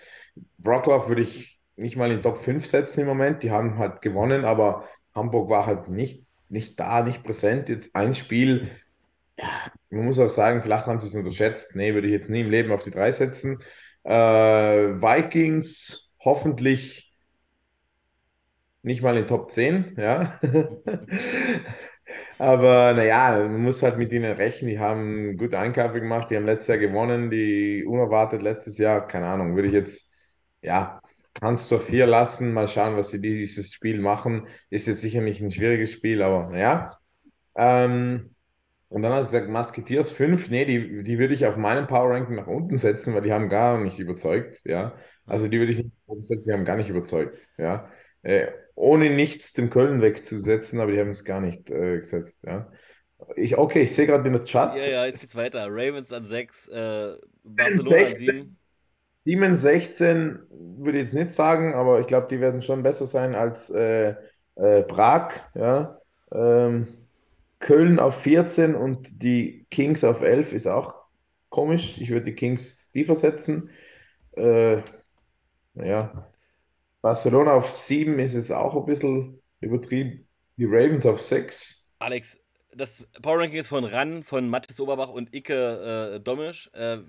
Wroclaw 0.59 1.07
würde 1.07 1.21
ich 1.23 1.59
nicht 1.75 1.95
mal 1.97 2.09
in 2.11 2.17
die 2.17 2.21
Top 2.21 2.37
5 2.37 2.65
setzen 2.65 3.01
im 3.01 3.07
Moment, 3.07 3.43
die 3.43 3.51
haben 3.51 3.77
halt 3.77 4.01
gewonnen, 4.01 4.45
aber 4.45 4.87
Hamburg 5.15 5.49
war 5.49 5.65
halt 5.65 5.89
nicht, 5.89 6.25
nicht 6.49 6.79
da, 6.79 7.03
nicht 7.03 7.23
präsent. 7.23 7.69
Jetzt 7.69 7.95
ein 7.95 8.13
Spiel, 8.13 8.69
ja, 9.37 9.47
man 9.89 10.05
muss 10.05 10.19
auch 10.19 10.29
sagen, 10.29 10.61
vielleicht 10.61 10.85
haben 10.85 11.01
sie 11.01 11.07
es 11.07 11.15
unterschätzt. 11.15 11.75
Nee, 11.75 11.93
würde 11.93 12.07
ich 12.07 12.13
jetzt 12.13 12.29
nie 12.29 12.41
im 12.41 12.49
Leben 12.51 12.71
auf 12.71 12.83
die 12.83 12.91
3 12.91 13.11
setzen. 13.11 13.59
Äh, 14.03 14.13
Vikings 14.13 16.13
hoffentlich 16.19 17.13
nicht 18.83 19.01
mal 19.01 19.17
in 19.17 19.27
Top 19.27 19.51
10, 19.51 19.95
ja. 19.97 20.39
Aber 22.37 22.93
naja, 22.93 23.33
man 23.47 23.61
muss 23.61 23.83
halt 23.83 23.97
mit 23.97 24.11
ihnen 24.11 24.31
rechnen. 24.33 24.69
Die 24.69 24.79
haben 24.79 25.37
gute 25.37 25.59
Einkäufe 25.59 26.01
gemacht, 26.01 26.29
die 26.29 26.35
haben 26.35 26.45
letztes 26.45 26.67
Jahr 26.67 26.77
gewonnen, 26.79 27.29
die 27.29 27.85
unerwartet 27.85 28.41
letztes 28.41 28.77
Jahr, 28.77 29.07
keine 29.07 29.27
Ahnung, 29.27 29.55
würde 29.55 29.67
ich 29.67 29.73
jetzt, 29.73 30.10
ja, 30.61 30.99
kannst 31.33 31.71
du 31.71 31.79
vier 31.79 32.07
lassen, 32.07 32.53
mal 32.53 32.67
schauen, 32.67 32.97
was 32.97 33.09
sie 33.09 33.21
dieses 33.21 33.73
Spiel 33.73 33.99
machen. 33.99 34.47
Ist 34.69 34.88
jetzt 34.88 35.01
sicher 35.01 35.21
nicht 35.21 35.41
ein 35.41 35.51
schwieriges 35.51 35.91
Spiel, 35.91 36.21
aber 36.21 36.49
naja. 36.49 36.97
Ähm, 37.55 38.35
und 38.89 39.03
dann 39.03 39.13
hast 39.13 39.27
du 39.27 39.31
gesagt, 39.31 39.49
Musketeers 39.49 40.11
5, 40.11 40.49
nee, 40.49 40.65
die, 40.65 41.03
die 41.03 41.17
würde 41.17 41.33
ich 41.33 41.45
auf 41.45 41.55
meinem 41.55 41.88
Power 41.88 42.09
Ranking 42.13 42.35
nach 42.35 42.47
unten 42.47 42.77
setzen, 42.77 43.13
weil 43.13 43.21
die 43.21 43.31
haben 43.31 43.47
gar 43.47 43.79
nicht 43.79 43.99
überzeugt, 43.99 44.61
ja. 44.65 44.93
Also 45.25 45.47
die 45.47 45.59
würde 45.59 45.71
ich 45.71 45.77
nicht 45.77 45.91
umsetzen, 46.07 46.49
die 46.49 46.53
haben 46.53 46.65
gar 46.65 46.75
nicht 46.75 46.89
überzeugt, 46.89 47.47
ja. 47.57 47.89
Äh, 48.21 48.47
ohne 48.75 49.09
nichts 49.09 49.53
dem 49.53 49.69
Köln 49.69 50.01
wegzusetzen, 50.01 50.79
aber 50.81 50.91
die 50.91 50.99
haben 50.99 51.11
es 51.11 51.23
gar 51.23 51.39
nicht 51.39 51.69
äh, 51.69 51.99
gesetzt, 51.99 52.43
ja. 52.43 52.69
Ich, 53.35 53.57
okay, 53.57 53.83
ich 53.83 53.93
sehe 53.93 54.07
gerade 54.07 54.27
in 54.27 54.33
der 54.33 54.43
Chat. 54.43 54.75
Ja, 54.75 54.85
ja, 54.85 55.05
jetzt 55.05 55.21
geht's 55.21 55.35
weiter. 55.35 55.67
Ravens 55.69 56.11
an 56.11 56.25
6, 56.25 56.67
äh, 56.67 57.15
Barcelona 57.43 58.05
an 58.07 58.15
7. 58.15 58.57
7, 59.26 59.56
16 59.56 60.39
würde 60.49 60.99
ich 60.99 61.06
jetzt 61.06 61.14
nicht 61.14 61.34
sagen, 61.34 61.73
aber 61.76 61.99
ich 61.99 62.07
glaube, 62.07 62.27
die 62.27 62.39
werden 62.39 62.61
schon 62.61 62.84
besser 62.84 63.06
sein 63.06 63.35
als 63.35 63.69
äh, 63.69 64.15
äh, 64.56 64.84
Prag, 64.84 65.34
ja. 65.53 65.99
Ähm, 66.31 66.88
Köln 67.60 67.99
auf 67.99 68.22
14 68.22 68.76
und 68.76 69.22
die 69.22 69.68
Kings 69.69 70.03
auf 70.03 70.22
11 70.22 70.53
ist 70.53 70.68
auch 70.68 70.95
komisch. 71.49 71.99
Ich 71.99 72.10
würde 72.10 72.23
die 72.23 72.35
Kings 72.35 72.89
tiefer 72.91 73.15
setzen. 73.15 73.69
Äh, 74.31 74.77
naja, 75.73 76.31
Barcelona 77.02 77.53
auf 77.53 77.69
7 77.69 78.18
ist 78.19 78.34
jetzt 78.34 78.52
auch 78.52 78.76
ein 78.76 78.85
bisschen 78.85 79.39
übertrieben. 79.60 80.27
Die 80.57 80.65
Ravens 80.65 81.06
auf 81.06 81.22
6. 81.22 81.93
Alex, 81.99 82.39
das 82.73 83.03
Power 83.22 83.39
Ranking 83.39 83.60
ist 83.60 83.68
von 83.68 83.84
RAN, 83.84 84.23
von 84.23 84.49
Mathis 84.49 84.80
Oberbach 84.80 85.10
und 85.10 85.34
Icke 85.35 86.15
äh, 86.15 86.19
Domisch. 86.19 86.69
Äh, 86.73 86.99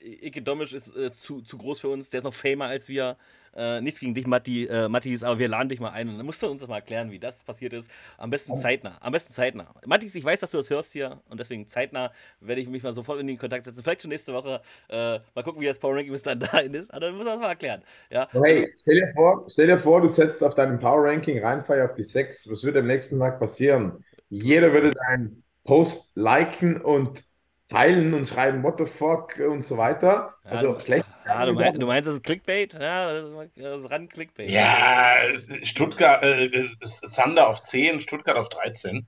Icke 0.00 0.42
Domisch 0.42 0.72
ist 0.72 0.94
äh, 0.96 1.10
zu, 1.10 1.40
zu 1.40 1.58
groß 1.58 1.80
für 1.80 1.88
uns, 1.88 2.10
der 2.10 2.18
ist 2.18 2.24
noch 2.24 2.34
famer 2.34 2.66
als 2.66 2.88
wir. 2.88 3.16
Äh, 3.56 3.80
nichts 3.80 3.98
gegen 3.98 4.14
dich, 4.14 4.26
Matti, 4.26 4.66
äh, 4.66 4.88
Mattis, 4.88 5.24
aber 5.24 5.38
wir 5.38 5.48
laden 5.48 5.68
dich 5.68 5.80
mal 5.80 5.90
ein 5.90 6.08
und 6.08 6.16
dann 6.16 6.26
musst 6.26 6.40
du 6.42 6.46
uns 6.48 6.60
das 6.60 6.68
mal 6.68 6.76
erklären, 6.76 7.10
wie 7.10 7.18
das 7.18 7.42
passiert 7.42 7.72
ist. 7.72 7.90
Am 8.16 8.30
besten 8.30 8.54
zeitnah. 8.56 8.98
Am 9.00 9.12
besten 9.12 9.32
zeitnah. 9.32 9.74
Mattis, 9.84 10.14
ich 10.14 10.24
weiß, 10.24 10.38
dass 10.40 10.52
du 10.52 10.58
das 10.58 10.70
hörst 10.70 10.92
hier 10.92 11.20
und 11.28 11.40
deswegen 11.40 11.68
zeitnah 11.68 12.12
werde 12.40 12.60
ich 12.60 12.68
mich 12.68 12.84
mal 12.84 12.92
sofort 12.92 13.18
in 13.18 13.26
den 13.26 13.36
Kontakt 13.36 13.64
setzen. 13.64 13.82
Vielleicht 13.82 14.02
schon 14.02 14.10
nächste 14.10 14.32
Woche. 14.32 14.60
Äh, 14.88 15.18
mal 15.34 15.42
gucken, 15.42 15.60
wie 15.60 15.66
das 15.66 15.78
Power 15.78 15.96
Ranking 15.96 16.12
bis 16.12 16.22
dann 16.22 16.38
dahin 16.52 16.72
ist. 16.74 16.92
Aber 16.92 17.00
dann 17.00 17.14
müssen 17.14 17.26
wir 17.26 17.32
das 17.32 17.40
mal 17.40 17.48
erklären. 17.48 17.82
Ja? 18.10 18.28
Hey, 18.30 18.72
stell 18.76 18.94
dir, 18.96 19.12
vor, 19.14 19.44
stell 19.48 19.66
dir 19.66 19.78
vor, 19.80 20.02
du 20.02 20.08
setzt 20.08 20.44
auf 20.44 20.54
deinem 20.54 20.78
Power 20.78 21.04
Ranking 21.04 21.42
Rheinfeier 21.42 21.86
auf 21.86 21.94
die 21.94 22.04
6. 22.04 22.50
Was 22.50 22.62
würde 22.62 22.80
am 22.80 22.86
nächsten 22.86 23.18
Tag 23.18 23.40
passieren? 23.40 24.04
Jeder 24.28 24.72
würde 24.72 24.92
deinen 24.92 25.42
Post 25.64 26.12
liken 26.14 26.80
und 26.80 27.24
teilen 27.68 28.14
und 28.14 28.26
schreiben 28.26 28.62
What 28.62 28.78
the 28.78 28.86
fuck 28.86 29.38
und 29.38 29.64
so 29.64 29.76
weiter. 29.76 30.34
Also 30.44 30.74
ja, 30.74 30.80
schlecht. 30.80 31.06
Ja, 31.26 31.44
du, 31.44 31.52
meinst, 31.52 31.82
du 31.82 31.86
meinst, 31.86 32.08
das 32.08 32.14
ist 32.14 32.24
Clickbait? 32.24 32.72
Ja, 32.72 33.12
das 33.54 33.82
ist 33.82 33.90
ran 33.90 34.08
Clickbait. 34.08 34.50
Ja, 34.50 35.16
Stuttgart, 35.62 36.22
äh, 36.22 36.70
Sander 36.80 37.48
auf 37.48 37.60
10, 37.60 38.00
Stuttgart 38.00 38.38
auf 38.38 38.48
13. 38.48 39.06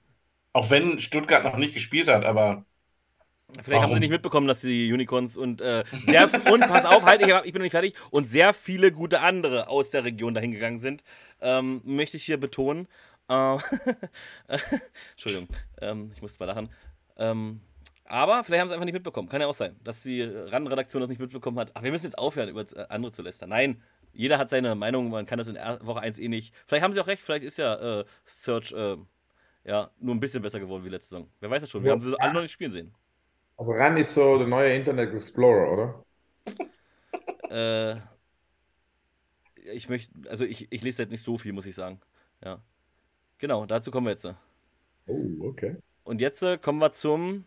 Auch 0.53 0.69
wenn 0.69 1.01
Stuttgart 1.01 1.45
noch 1.45 1.57
nicht 1.57 1.73
gespielt 1.73 2.09
hat, 2.09 2.27
aber. 2.27 2.67
Vielleicht 3.55 3.69
warum? 3.69 3.85
haben 3.85 3.95
sie 3.95 4.01
nicht 4.01 4.11
mitbekommen, 4.11 4.47
dass 4.47 4.61
die 4.61 4.93
Unicorns 4.93 5.39
und 5.39 5.63
äh, 5.63 5.83
sehr 6.05 6.29
und 6.53 6.61
pass 6.61 6.85
auf, 6.85 7.05
halt, 7.05 7.23
ich, 7.23 7.29
ich, 7.29 7.53
bin 7.53 7.55
noch 7.55 7.65
nicht 7.65 7.73
fertig 7.73 7.95
und 8.11 8.27
sehr 8.27 8.53
viele 8.53 8.93
gute 8.93 9.21
andere 9.21 9.69
aus 9.69 9.89
der 9.91 10.05
Region 10.05 10.35
dahin 10.35 10.53
gegangen 10.53 10.79
sind, 10.79 11.03
ähm, 11.41 11.81
möchte 11.85 12.19
ich 12.19 12.25
hier 12.25 12.39
betonen. 12.39 12.87
Äh, 13.29 13.57
Entschuldigung, 15.13 15.49
ähm, 15.81 16.13
ich 16.15 16.21
muss 16.21 16.39
mal 16.39 16.45
lachen. 16.45 16.69
Ähm, 17.17 17.61
aber 18.11 18.43
vielleicht 18.43 18.61
haben 18.61 18.69
sie 18.69 18.75
einfach 18.75 18.85
nicht 18.85 18.95
mitbekommen. 18.95 19.29
Kann 19.29 19.41
ja 19.41 19.47
auch 19.47 19.55
sein, 19.55 19.77
dass 19.85 20.03
die 20.03 20.23
RAN-Redaktion 20.23 21.01
das 21.01 21.09
nicht 21.09 21.21
mitbekommen 21.21 21.59
hat. 21.61 21.71
Ach, 21.75 21.83
wir 21.83 21.93
müssen 21.93 22.07
jetzt 22.07 22.19
aufhören, 22.19 22.49
über 22.49 22.63
äh, 22.63 22.87
andere 22.89 23.13
zu 23.13 23.23
lästern. 23.23 23.51
Nein, 23.51 23.81
jeder 24.13 24.37
hat 24.37 24.51
seine 24.51 24.75
Meinung, 24.75 25.11
man 25.11 25.27
kann 25.27 25.39
das 25.39 25.47
in 25.47 25.55
Woche 25.55 26.01
1 26.01 26.19
eh 26.19 26.27
nicht. 26.27 26.53
Vielleicht 26.67 26.83
haben 26.83 26.93
sie 26.93 27.01
auch 27.01 27.07
recht, 27.07 27.23
vielleicht 27.23 27.45
ist 27.45 27.59
ja 27.59 28.01
äh, 28.01 28.05
Search 28.25 28.73
äh, 28.73 28.97
ja, 29.63 29.93
nur 30.01 30.17
ein 30.17 30.19
bisschen 30.19 30.43
besser 30.43 30.59
geworden 30.59 30.85
wie 30.85 30.89
letzte 30.89 31.11
Saison. 31.11 31.31
Wer 31.39 31.51
weiß 31.51 31.61
das 31.61 31.71
schon, 31.71 31.85
wir 31.85 31.89
ja. 31.89 31.93
haben 31.93 32.01
sie 32.01 32.19
alle 32.19 32.33
noch 32.33 32.43
nicht 32.43 32.51
spielen 32.51 32.73
sehen. 32.73 32.93
Also 33.57 33.73
RAN 33.73 33.97
ist 33.97 34.13
so 34.13 34.39
der 34.39 34.49
neue 34.49 34.75
Internet 34.75 35.13
Explorer, 35.13 35.73
oder? 35.73 36.05
äh, 37.49 38.01
ich 39.73 39.89
möchte, 39.89 40.13
also 40.29 40.45
ich, 40.45 40.67
ich 40.73 40.83
lese 40.83 41.03
jetzt 41.03 41.13
nicht 41.13 41.23
so 41.23 41.39
viel, 41.39 41.53
muss 41.53 41.67
ich 41.67 41.77
sagen. 41.77 42.01
Ja. 42.45 42.61
Genau, 43.39 43.67
dazu 43.67 43.93
kommen 43.93 44.07
wir 44.07 44.13
jetzt. 44.13 44.27
Oh, 45.07 45.49
okay. 45.49 45.77
Und 46.03 46.21
jetzt 46.21 46.43
äh, 46.43 46.59
kommen 46.59 46.81
wir 46.81 46.91
zum 46.91 47.45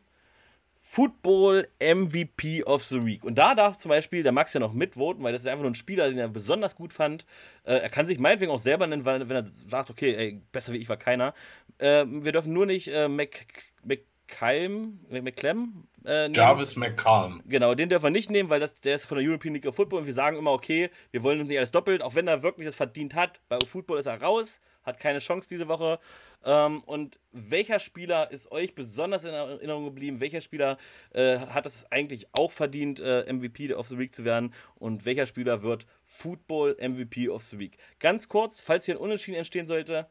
Football 0.85 1.65
MVP 1.80 2.65
of 2.65 2.84
the 2.84 3.05
Week. 3.05 3.23
Und 3.23 3.38
da 3.38 3.55
darf 3.55 3.77
zum 3.77 3.88
Beispiel 3.88 4.22
der 4.22 4.34
Max 4.34 4.53
ja 4.53 4.60
noch 4.60 4.73
mitvoten, 4.73 5.23
weil 5.23 5.31
das 5.31 5.41
ist 5.41 5.47
einfach 5.47 5.64
nur 5.64 5.72
ein 5.72 5.76
Spieler, 5.76 6.10
den 6.10 6.18
er 6.18 6.27
besonders 6.27 6.76
gut 6.76 6.91
fand. 6.91 7.26
Äh, 7.64 7.76
er 7.76 7.89
kann 7.89 8.05
sich 8.05 8.19
meinetwegen 8.19 8.51
auch 8.51 8.60
selber 8.60 8.85
nennen, 8.85 9.05
weil, 9.05 9.27
wenn 9.30 9.38
er 9.38 9.45
sagt, 9.69 9.89
okay, 9.89 10.14
ey, 10.14 10.41
besser 10.51 10.73
wie 10.73 10.77
ich 10.77 10.89
war 10.89 10.97
keiner. 10.97 11.34
Äh, 11.77 12.05
wir 12.05 12.34
dürfen 12.34 12.51
nur 12.51 12.65
nicht 12.65 12.89
äh, 12.89 13.07
Mc, 13.07 13.47
McCalm, 13.85 14.99
McClem 15.10 15.88
äh, 16.05 16.30
Jarvis 16.31 16.76
McCallum. 16.76 17.41
Genau, 17.45 17.76
den 17.76 17.88
dürfen 17.88 18.03
wir 18.03 18.10
nicht 18.11 18.30
nehmen, 18.30 18.49
weil 18.49 18.60
das, 18.60 18.76
der 18.81 18.95
ist 18.95 19.05
von 19.05 19.18
der 19.18 19.27
European 19.27 19.53
League 19.53 19.65
of 19.65 19.76
Football 19.76 20.01
und 20.01 20.05
wir 20.05 20.14
sagen 20.14 20.38
immer, 20.38 20.51
okay, 20.51 20.89
wir 21.11 21.23
wollen 21.23 21.39
uns 21.39 21.47
nicht 21.47 21.57
alles 21.57 21.72
doppelt, 21.72 22.01
auch 22.01 22.15
wenn 22.15 22.27
er 22.27 22.43
wirklich 22.43 22.65
das 22.65 22.76
verdient 22.76 23.15
hat. 23.15 23.39
Bei 23.47 23.57
Football 23.60 23.99
ist 23.99 24.05
er 24.05 24.22
raus, 24.22 24.60
hat 24.84 24.99
keine 24.99 25.19
Chance 25.19 25.49
diese 25.49 25.68
Woche. 25.68 25.99
Ähm, 26.43 26.81
und 26.84 27.19
welcher 27.31 27.80
Spieler 27.80 28.31
ist 28.31 28.51
euch 28.51 28.76
besonders 28.76 29.23
in 29.23 29.34
Erinnerung 29.34 29.85
geblieben? 29.85 30.19
Welcher 30.19 30.41
Spieler 30.41 30.77
äh, 31.14 31.39
hat 31.39 31.65
es 31.65 31.89
eigentlich 31.91 32.27
auch 32.34 32.51
verdient, 32.51 32.99
äh, 32.99 33.31
MVP 33.31 33.73
of 33.73 33.88
the 33.88 33.97
Week 33.97 34.14
zu 34.14 34.26
werden? 34.26 34.53
Und 34.76 35.05
welcher 35.05 35.26
Spieler 35.26 35.64
wird 35.64 35.85
Football 36.03 36.77
MVP 36.80 37.30
of 37.30 37.43
the 37.43 37.60
Week? 37.60 37.77
Ganz 37.99 38.27
kurz, 38.27 38.61
falls 38.61 38.85
hier 38.85 38.95
ein 38.95 39.01
Unentschieden 39.01 39.38
entstehen 39.38 39.68
sollte, 39.68 40.07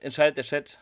entscheidet 0.00 0.36
der 0.36 0.44
Chat. 0.44 0.78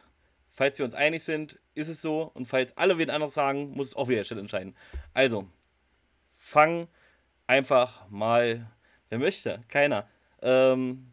Falls 0.50 0.78
wir 0.78 0.84
uns 0.84 0.94
einig 0.94 1.24
sind, 1.24 1.58
ist 1.74 1.88
es 1.88 2.02
so. 2.02 2.30
Und 2.34 2.46
falls 2.46 2.76
alle 2.76 2.98
wen 2.98 3.08
anderes 3.08 3.34
sagen, 3.34 3.70
muss 3.70 3.88
es 3.88 3.96
auch 3.96 4.08
wieder 4.08 4.16
der 4.16 4.24
Chat 4.24 4.38
entscheiden. 4.38 4.76
Also, 5.14 5.48
fang 6.34 6.88
einfach 7.46 8.08
mal. 8.10 8.70
Wer 9.08 9.18
möchte? 9.18 9.62
Keiner. 9.68 10.08
Ähm, 10.42 11.12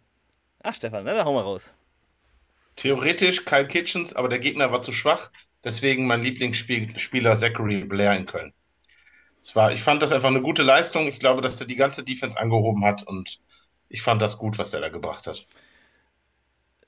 ach, 0.62 0.74
Stefan, 0.74 1.04
na, 1.06 1.14
dann 1.14 1.26
hauen 1.26 1.36
wir 1.36 1.42
raus. 1.42 1.74
Theoretisch 2.80 3.44
Kyle 3.44 3.68
Kitchens, 3.68 4.14
aber 4.14 4.30
der 4.30 4.40
Gegner 4.40 4.72
war 4.72 4.82
zu 4.82 4.94
schwach. 4.94 5.32
Deswegen 5.66 6.08
mein 6.08 6.22
Lieblingsspieler 6.22 7.36
Zachary 7.36 7.84
Blair 7.84 8.16
in 8.16 8.26
Köln. 8.26 8.54
Es 9.42 9.54
war, 9.54 9.74
ich 9.74 9.84
fand 9.84 10.02
das 10.02 10.14
einfach 10.14 10.30
eine 10.30 10.42
gute 10.42 10.64
Leistung. 10.64 11.08
Ich 11.08 11.20
glaube, 11.20 11.42
dass 11.42 11.58
der 11.58 11.68
die 11.68 11.76
ganze 11.76 12.06
Defense 12.06 12.40
angehoben 12.40 12.86
hat 12.86 13.04
und 13.04 13.42
ich 13.90 14.02
fand 14.02 14.22
das 14.22 14.38
gut, 14.38 14.58
was 14.58 14.72
der 14.72 14.80
da 14.80 14.88
gebracht 14.88 15.28
hat. 15.28 15.46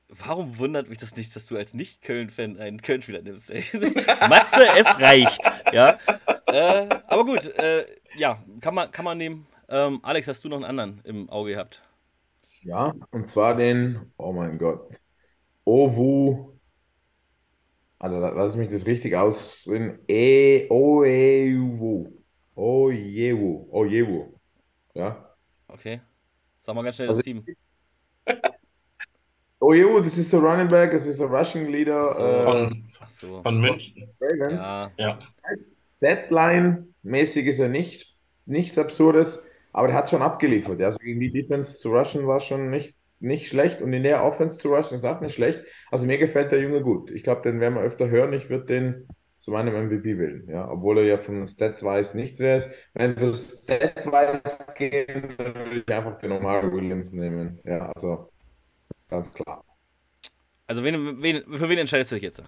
Warum 0.08 0.58
wundert 0.60 0.88
mich 0.88 0.98
das 0.98 1.18
nicht, 1.18 1.36
dass 1.36 1.48
du 1.48 1.58
als 1.58 1.74
Nicht-Köln-Fan 1.74 2.58
einen 2.58 2.82
Köln-Spieler 2.82 3.22
nimmst? 3.22 3.50
Matze, 4.30 4.66
es 4.78 4.88
reicht. 4.98 5.42
Ja. 5.74 6.00
Äh, 6.48 6.88
aber 7.08 7.26
gut, 7.26 7.48
äh, 7.58 7.86
ja, 8.16 8.42
kann 8.62 8.76
man, 8.76 8.92
kann 8.92 9.04
man 9.04 9.18
nehmen. 9.18 9.46
Ähm, 9.68 10.00
Alex, 10.04 10.30
hast 10.30 10.46
du 10.46 10.48
noch 10.48 10.56
einen 10.56 10.66
anderen 10.66 11.02
im 11.04 11.30
Auge 11.30 11.52
gehabt? 11.52 11.82
Ja, 12.62 12.94
und 13.12 13.28
zwar 13.28 13.56
den, 13.58 14.14
oh 14.16 14.32
mein 14.32 14.58
Gott, 14.58 15.01
Owu, 15.66 16.58
also 18.00 18.20
lass 18.20 18.56
mich 18.56 18.70
das 18.70 18.86
richtig 18.86 19.16
aussehen, 19.16 20.00
e, 20.08 20.68
Oewu, 20.70 22.12
Ojewu, 22.56 23.68
Ojewu, 23.72 24.34
ja. 24.94 25.36
Okay, 25.68 26.02
sag 26.60 26.76
mal 26.76 26.84
ganz 26.84 26.96
schnell 26.96 27.10
also, 27.10 27.20
das 27.20 27.26
Team. 27.26 27.46
Ojewu, 29.60 30.00
das 30.00 30.18
ist 30.18 30.34
der 30.34 30.40
Running 30.40 30.68
Back, 30.68 30.92
das 30.92 31.06
ist 31.06 31.20
der 31.20 31.28
Rushing 31.28 31.68
Leader 31.72 32.06
so. 32.06 32.24
äh, 32.24 32.44
von, 32.44 32.92
so. 33.08 33.44
von 33.44 33.62
München. 33.62 34.10
Ja. 34.56 34.92
ja. 34.98 35.20
Deadline-mäßig 36.02 37.46
ist 37.46 37.60
er 37.60 37.70
nicht, 37.70 38.20
nichts 38.48 38.80
Absurdes, 38.80 39.46
aber 39.72 39.90
der 39.90 39.98
hat 39.98 40.10
schon 40.10 40.24
abgeliefert. 40.24 40.82
Also 40.82 40.98
gegen 40.98 41.20
die 41.20 41.32
Defense 41.32 41.78
zu 41.78 41.96
rushen 41.96 42.26
war 42.26 42.40
schon 42.40 42.72
nicht 42.72 42.96
nicht 43.22 43.48
schlecht 43.48 43.82
und 43.82 43.94
in 43.94 44.04
der 44.04 44.24
Offense 44.24 44.58
zu 44.58 44.70
rushen 44.70 44.96
ist 44.96 45.06
auch 45.06 45.22
nicht 45.22 45.36
schlecht. 45.36 45.64
Also 45.92 46.06
mir 46.06 46.18
gefällt 46.18 46.52
der 46.52 46.62
Junge 46.62 46.82
gut. 46.82 47.12
Ich 47.12 47.24
glaube, 47.24 47.42
den 47.42 47.60
werden 47.60 47.76
wir 47.76 47.82
öfter 47.82 48.10
hören. 48.10 48.34
Ich 48.34 48.50
würde 48.50 48.66
den 48.66 49.08
zu 49.38 49.52
meinem 49.52 49.74
MVP 49.88 50.20
wählen, 50.20 50.48
ja, 50.48 50.70
obwohl 50.70 51.00
er 51.00 51.06
ja 51.06 51.18
von 51.18 51.48
Stats-wise 51.48 52.16
nichts 52.16 52.40
wäre. 52.40 52.64
Wenn 52.94 53.20
wir 53.20 53.34
Stat-wise 53.34 54.74
gehen, 54.78 55.34
dann 55.36 55.56
würde 55.56 55.80
ich 55.80 55.92
einfach 55.92 56.20
den 56.20 56.32
Omar 56.32 56.72
Williams 56.72 57.12
nehmen. 57.12 57.60
Ja, 57.64 57.92
also 57.92 58.30
ganz 59.10 59.34
klar. 59.34 59.66
Also 60.68 60.84
wen, 60.84 61.22
wen, 61.24 61.42
für 61.58 61.70
wen 61.70 61.80
entscheidest 61.80 62.12
du 62.12 62.16
dich 62.16 62.24
jetzt? 62.24 62.44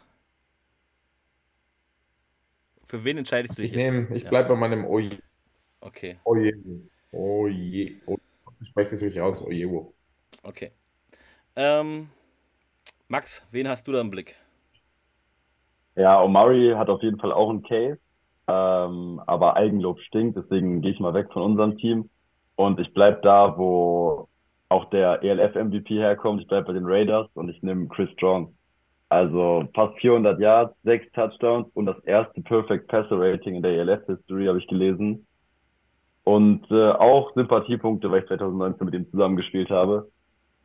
Für 2.86 3.04
wen 3.04 3.18
entscheidest 3.18 3.58
du 3.58 3.64
dich 3.64 3.72
ich 3.72 3.78
jetzt? 3.78 3.92
Nehm, 3.92 4.14
ich 4.14 4.30
bleibe 4.30 4.50
ja. 4.50 4.54
bei 4.54 4.60
meinem 4.60 4.86
Oje. 4.86 5.18
Okay. 5.82 6.20
Oje. 6.26 6.54
Oje. 7.12 8.02
Ich 8.60 8.68
spreche 8.68 8.92
das 8.92 9.02
wirklich 9.02 9.20
aus, 9.20 9.42
Ojewo. 9.42 9.96
Okay. 10.42 10.72
Ähm, 11.56 12.10
Max, 13.08 13.46
wen 13.52 13.68
hast 13.68 13.88
du 13.88 13.92
da 13.92 14.02
im 14.02 14.10
Blick? 14.10 14.36
Ja, 15.96 16.22
Omari 16.22 16.74
hat 16.76 16.90
auf 16.90 17.04
jeden 17.04 17.20
Fall 17.20 17.32
auch 17.32 17.50
einen 17.50 17.62
Case, 17.62 18.00
ähm, 18.48 19.22
aber 19.28 19.56
Eigenlob 19.56 20.00
stinkt, 20.00 20.38
deswegen 20.38 20.82
gehe 20.82 20.92
ich 20.92 21.00
mal 21.00 21.14
weg 21.14 21.28
von 21.32 21.44
unserem 21.44 21.78
Team 21.78 22.10
und 22.56 22.80
ich 22.80 22.92
bleibe 22.94 23.20
da, 23.22 23.58
wo 23.58 24.28
auch 24.70 24.86
der 24.90 25.24
ELF-MVP 25.24 25.96
herkommt. 25.96 26.42
Ich 26.42 26.48
bleibe 26.48 26.68
bei 26.68 26.74
den 26.74 26.86
Raiders 26.86 27.28
und 27.36 27.50
ich 27.50 27.62
nehme 27.62 27.88
Chris 27.88 28.10
Strong. 28.12 28.56
Also 29.10 29.70
fast 29.76 29.96
400 30.00 30.40
Yards, 30.40 30.76
sechs 30.84 31.12
Touchdowns 31.12 31.68
und 31.76 31.86
das 31.86 32.00
erste 32.06 32.42
Perfect 32.42 32.88
Passer 32.88 33.20
Rating 33.20 33.56
in 33.56 33.62
der 33.62 33.74
ELF-History 33.74 34.48
habe 34.48 34.58
ich 34.58 34.68
gelesen. 34.68 35.28
Und 36.24 36.66
äh, 36.72 36.92
auch 36.92 37.34
Sympathiepunkte, 37.36 38.10
weil 38.10 38.22
ich 38.22 38.28
2019 38.28 38.86
mit 38.86 38.96
ihm 38.96 39.12
zusammengespielt 39.12 39.70
habe. 39.70 40.10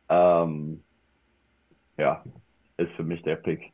Ähm, 0.09 0.83
ja, 1.97 2.23
ist 2.77 2.91
für 2.95 3.03
mich 3.03 3.21
der 3.23 3.35
Pick. 3.35 3.71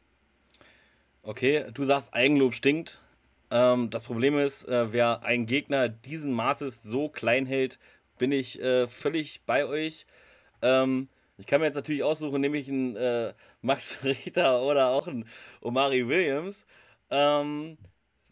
Okay, 1.24 1.66
du 1.74 1.84
sagst, 1.86 2.14
Eigenlob 2.14 2.54
stinkt. 2.54 3.02
Ähm, 3.52 3.90
das 3.90 4.04
Problem 4.04 4.38
ist, 4.38 4.66
äh, 4.68 4.92
wer 4.94 5.24
einen 5.24 5.46
Gegner 5.48 5.90
diesen 5.90 6.34
Maßes 6.34 6.84
so 6.84 7.10
klein 7.10 7.46
hält, 7.46 7.80
bin 8.18 8.32
ich 8.32 8.62
äh, 8.62 8.88
völlig 8.88 9.42
bei 9.46 9.66
euch. 9.66 10.06
Ähm, 10.62 11.10
ich 11.38 11.48
kann 11.48 11.62
mir 11.62 11.68
jetzt 11.68 11.76
natürlich 11.76 12.04
aussuchen, 12.04 12.42
nämlich 12.42 12.70
einen 12.70 12.96
äh, 12.96 13.34
Max 13.62 14.04
Richter 14.06 14.62
oder 14.64 14.90
auch 14.90 15.08
einen 15.08 15.28
Omari 15.62 16.08
Williams. 16.08 16.66
Ähm, 17.12 17.78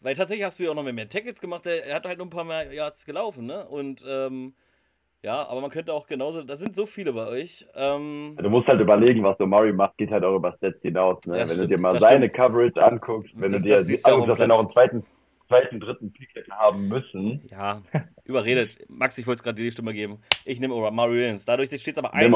weil 0.00 0.14
tatsächlich 0.16 0.44
hast 0.46 0.58
du 0.60 0.64
ja 0.64 0.70
auch 0.70 0.74
noch 0.74 0.84
mehr 0.84 1.08
Tackles 1.08 1.40
gemacht. 1.40 1.66
Er, 1.66 1.86
er 1.86 1.96
hat 1.96 2.06
halt 2.06 2.18
nur 2.18 2.26
ein 2.28 2.30
paar 2.30 2.44
mehr 2.44 2.72
Yards 2.72 3.06
gelaufen, 3.06 3.46
ne? 3.46 3.66
Und 3.68 4.04
ähm, 4.06 4.54
ja, 5.24 5.48
aber 5.48 5.62
man 5.62 5.70
könnte 5.70 5.94
auch 5.94 6.06
genauso, 6.06 6.42
da 6.42 6.54
sind 6.54 6.76
so 6.76 6.84
viele 6.84 7.14
bei 7.14 7.26
euch. 7.26 7.66
Ähm, 7.74 8.36
du 8.36 8.50
musst 8.50 8.68
halt 8.68 8.78
überlegen, 8.78 9.24
was 9.24 9.40
Omari 9.40 9.72
macht, 9.72 9.96
geht 9.96 10.10
halt 10.10 10.22
auch 10.22 10.36
über 10.36 10.52
Stats 10.58 10.82
hinaus. 10.82 11.24
Ne? 11.26 11.36
wenn 11.36 11.48
stimmt, 11.48 11.62
du 11.62 11.68
dir 11.68 11.80
mal 11.80 11.98
seine 11.98 12.26
stimmt. 12.26 12.34
Coverage 12.34 12.84
anguckst, 12.84 13.32
wenn 13.34 13.52
das, 13.52 13.62
du 13.62 13.68
dir 13.68 13.84
die, 13.84 14.04
anguckst, 14.04 14.28
dass 14.28 14.38
er 14.38 14.48
noch 14.48 14.58
einen 14.58 14.68
zweiten, 14.68 15.02
zweiten, 15.48 15.80
dritten 15.80 16.12
Pick 16.12 16.34
hätte 16.34 16.52
haben 16.52 16.88
müssen. 16.88 17.42
Ja, 17.50 17.82
überredet. 18.24 18.78
Max, 18.88 19.18
ich 19.18 19.26
wollte 19.26 19.40
es 19.40 19.42
gerade 19.42 19.62
die 19.62 19.70
Stimme 19.70 19.92
geben. 19.92 20.18
Ich 20.44 20.60
nehme 20.60 20.74
Omari 20.74 21.12
Williams. 21.12 21.44
Dadurch 21.44 21.68
steht 21.68 21.94
es 21.94 21.98
aber 21.98 22.14
1, 22.14 22.32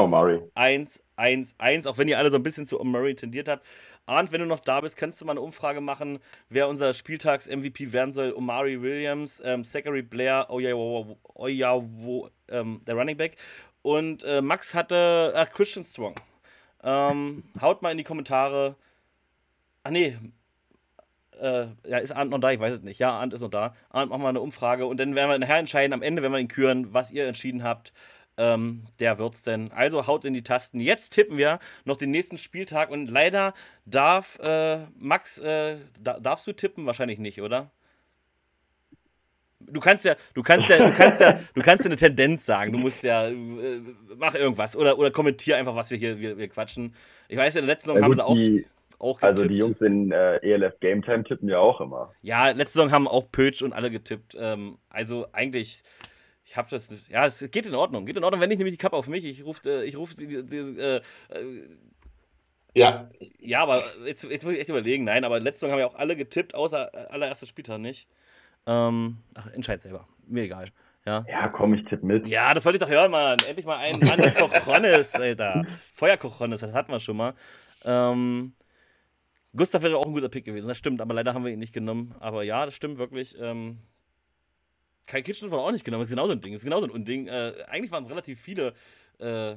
1, 0.55 1.03
1, 1.15 1.55
1, 1.57 1.87
auch 1.87 1.97
wenn 1.97 2.07
ihr 2.07 2.17
alle 2.17 2.31
so 2.31 2.37
ein 2.37 2.43
bisschen 2.43 2.65
zu 2.65 2.79
Omari 2.79 3.15
tendiert 3.15 3.47
habt. 3.47 3.65
Arndt, 4.05 4.31
wenn 4.31 4.41
du 4.41 4.47
noch 4.47 4.59
da 4.59 4.81
bist, 4.81 4.97
kannst 4.97 5.21
du 5.21 5.25
mal 5.25 5.33
eine 5.33 5.41
Umfrage 5.41 5.81
machen, 5.81 6.19
wer 6.49 6.67
unser 6.67 6.93
Spieltags-MVP 6.93 7.91
werden 7.91 8.13
soll. 8.13 8.33
Omari 8.33 8.81
Williams, 8.81 9.41
ähm, 9.43 9.63
Zachary 9.63 10.01
Blair, 10.01 10.47
Oyawo, 10.49 11.17
Oyawo, 11.35 12.29
ähm, 12.47 12.81
der 12.87 12.95
Running 12.95 13.17
Back. 13.17 13.37
Und 13.81 14.23
äh, 14.23 14.41
Max 14.41 14.73
hatte 14.73 15.33
äh, 15.35 15.45
Christian 15.45 15.85
Strong. 15.85 16.15
Ähm, 16.83 17.43
haut 17.61 17.81
mal 17.81 17.91
in 17.91 17.97
die 17.97 18.03
Kommentare. 18.03 18.75
Ach 19.83 19.91
nee, 19.91 20.17
äh, 21.39 21.67
ja, 21.87 21.97
ist 21.97 22.11
Arndt 22.11 22.31
noch 22.31 22.39
da? 22.39 22.51
Ich 22.51 22.59
weiß 22.59 22.73
es 22.73 22.81
nicht. 22.81 22.99
Ja, 22.99 23.11
Arndt 23.11 23.33
ist 23.33 23.41
noch 23.41 23.49
da. 23.49 23.75
Arndt, 23.89 24.11
machen 24.11 24.21
wir 24.21 24.29
eine 24.29 24.41
Umfrage 24.41 24.85
und 24.85 24.99
dann 24.99 25.15
werden 25.15 25.29
wir 25.29 25.39
nachher 25.39 25.57
entscheiden, 25.57 25.93
am 25.93 26.01
Ende, 26.01 26.21
wenn 26.21 26.31
wir 26.31 26.39
ihn 26.39 26.47
küren, 26.47 26.93
was 26.93 27.11
ihr 27.11 27.27
entschieden 27.27 27.63
habt. 27.63 27.93
Ähm, 28.37 28.83
der 28.99 29.19
wird's 29.19 29.43
denn. 29.43 29.71
Also 29.73 30.07
haut 30.07 30.23
in 30.23 30.33
die 30.33 30.43
Tasten. 30.43 30.79
Jetzt 30.79 31.09
tippen 31.09 31.37
wir 31.37 31.59
noch 31.83 31.97
den 31.97 32.11
nächsten 32.11 32.37
Spieltag 32.37 32.89
und 32.89 33.09
leider 33.09 33.53
darf 33.85 34.39
äh, 34.39 34.79
Max, 34.97 35.39
äh, 35.39 35.77
da, 35.99 36.19
darfst 36.19 36.47
du 36.47 36.53
tippen? 36.53 36.85
Wahrscheinlich 36.85 37.19
nicht, 37.19 37.41
oder? 37.41 37.69
Du 39.59 39.81
kannst 39.81 40.05
ja, 40.05 40.15
du 40.33 40.41
kannst 40.41 40.69
ja, 40.69 40.77
du 40.77 40.93
kannst 40.93 41.19
ja, 41.19 41.39
du 41.53 41.61
kannst 41.61 41.83
ja 41.83 41.89
eine 41.89 41.97
Tendenz 41.97 42.45
sagen. 42.45 42.71
Du 42.71 42.77
musst 42.77 43.03
ja, 43.03 43.27
äh, 43.27 43.81
mach 44.15 44.33
irgendwas 44.35 44.73
oder, 44.77 44.97
oder 44.97 45.11
kommentier 45.11 45.57
einfach, 45.57 45.75
was 45.75 45.91
wir 45.91 45.97
hier 45.97 46.17
wir, 46.19 46.37
wir 46.37 46.47
quatschen. 46.47 46.95
Ich 47.27 47.37
weiß, 47.37 47.55
in 47.55 47.65
der 47.65 47.75
letzten 47.75 47.87
Saison 47.87 47.97
ja, 47.97 48.03
haben 48.03 48.15
sie 48.15 48.25
auch. 48.25 48.35
Die 48.35 48.65
auch 48.99 49.19
getippt. 49.19 49.39
Also 49.39 49.47
die 49.47 49.57
Jungs 49.57 49.81
in 49.81 50.11
äh, 50.11 50.37
ELF 50.37 50.79
Game 50.79 51.01
Time 51.01 51.23
tippen 51.23 51.49
ja 51.49 51.59
auch 51.59 51.81
immer. 51.81 52.13
Ja, 52.21 52.49
letzte 52.49 52.79
Saison 52.79 52.91
haben 52.91 53.07
auch 53.07 53.31
Pötsch 53.31 53.61
und 53.61 53.73
alle 53.73 53.89
getippt. 53.89 54.37
Ähm, 54.39 54.77
also 54.89 55.27
eigentlich, 55.31 55.83
ich 56.45 56.57
habe 56.57 56.69
das, 56.69 57.09
ja, 57.09 57.25
es 57.25 57.39
geht 57.51 57.65
in 57.65 57.75
Ordnung. 57.75 58.05
Geht 58.05 58.17
in 58.17 58.23
Ordnung, 58.23 58.41
wenn 58.41 58.51
ich 58.51 58.57
nämlich 58.57 58.73
die 58.73 58.81
Kappe 58.81 58.95
auf 58.95 59.07
mich. 59.07 59.25
Ich 59.25 59.43
rufe, 59.43 59.69
äh, 59.69 59.83
ich 59.83 59.97
rufe 59.97 60.15
die, 60.15 60.27
die, 60.27 60.57
äh, 60.57 60.97
äh, 60.97 61.01
ja. 62.73 63.09
Ja, 63.39 63.61
aber 63.61 63.83
jetzt, 64.05 64.23
jetzt 64.23 64.43
muss 64.43 64.53
ich 64.53 64.59
echt 64.59 64.69
überlegen. 64.69 65.03
Nein, 65.03 65.23
aber 65.23 65.39
letzte 65.39 65.61
Saison 65.61 65.71
haben 65.73 65.79
ja 65.79 65.87
auch 65.87 65.95
alle 65.95 66.15
getippt, 66.15 66.53
außer 66.53 66.93
äh, 66.93 67.07
allererster 67.09 67.47
Spieltag 67.47 67.79
nicht. 67.79 68.07
Ähm, 68.67 69.17
ach, 69.35 69.47
entscheid 69.53 69.81
selber. 69.81 70.07
Mir 70.27 70.43
egal. 70.43 70.67
Ja, 71.05 71.25
ja 71.27 71.47
komm, 71.47 71.73
ich 71.73 71.85
tippe 71.85 72.05
mit. 72.05 72.27
Ja, 72.27 72.53
das 72.53 72.65
wollte 72.65 72.77
ich 72.77 72.81
doch 72.81 72.89
hören, 72.89 73.11
Mann. 73.11 73.37
Endlich 73.47 73.65
mal 73.65 73.77
einen 73.77 73.99
Mann 73.99 74.33
Kochonis, 74.33 75.15
Alter. 75.15 75.65
Feuerkochonis, 75.93 76.59
das 76.59 76.73
hatten 76.73 76.91
wir 76.91 76.99
schon 76.99 77.17
mal. 77.17 77.33
Ähm, 77.83 78.53
Gustav 79.55 79.81
wäre 79.81 79.97
auch 79.97 80.05
ein 80.05 80.11
guter 80.11 80.29
Pick 80.29 80.45
gewesen, 80.45 80.67
das 80.67 80.77
stimmt, 80.77 81.01
aber 81.01 81.13
leider 81.13 81.33
haben 81.33 81.43
wir 81.43 81.51
ihn 81.51 81.59
nicht 81.59 81.73
genommen. 81.73 82.15
Aber 82.19 82.43
ja, 82.43 82.65
das 82.65 82.75
stimmt 82.75 82.97
wirklich. 82.97 83.35
Ähm, 83.39 83.79
Kai 85.07 85.23
Kitchen 85.23 85.49
wurde 85.49 85.63
auch 85.63 85.71
nicht 85.71 85.85
genommen, 85.85 86.03
das 86.03 86.09
ist 86.09 86.15
genauso 86.15 86.33
ein 86.33 86.41
Ding. 86.41 86.53
Das 86.53 86.61
ist 86.61 86.65
genauso 86.65 86.85
ein 86.85 86.91
Unding. 86.91 87.27
Äh, 87.27 87.53
eigentlich 87.67 87.91
waren 87.91 88.03
es 88.03 88.11
relativ 88.11 88.39
viele. 88.39 88.73
Äh, 89.17 89.55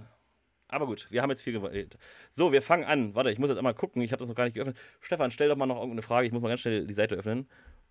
aber 0.68 0.86
gut, 0.86 1.06
wir 1.10 1.20
haben 1.20 1.28
jetzt 1.28 1.42
viel 1.42 1.52
gewählt. 1.52 1.98
So, 2.30 2.52
wir 2.52 2.62
fangen 2.62 2.84
an. 2.84 3.14
Warte, 3.14 3.30
ich 3.30 3.38
muss 3.38 3.50
jetzt 3.50 3.58
einmal 3.58 3.74
gucken. 3.74 4.00
Ich 4.00 4.12
habe 4.12 4.20
das 4.20 4.28
noch 4.30 4.34
gar 4.34 4.44
nicht 4.44 4.54
geöffnet. 4.54 4.78
Stefan, 5.00 5.30
stell 5.30 5.50
doch 5.50 5.56
mal 5.56 5.66
noch 5.66 5.76
irgendeine 5.76 6.00
Frage. 6.00 6.26
Ich 6.26 6.32
muss 6.32 6.40
mal 6.40 6.48
ganz 6.48 6.60
schnell 6.60 6.86
die 6.86 6.94
Seite 6.94 7.14
öffnen. 7.16 7.46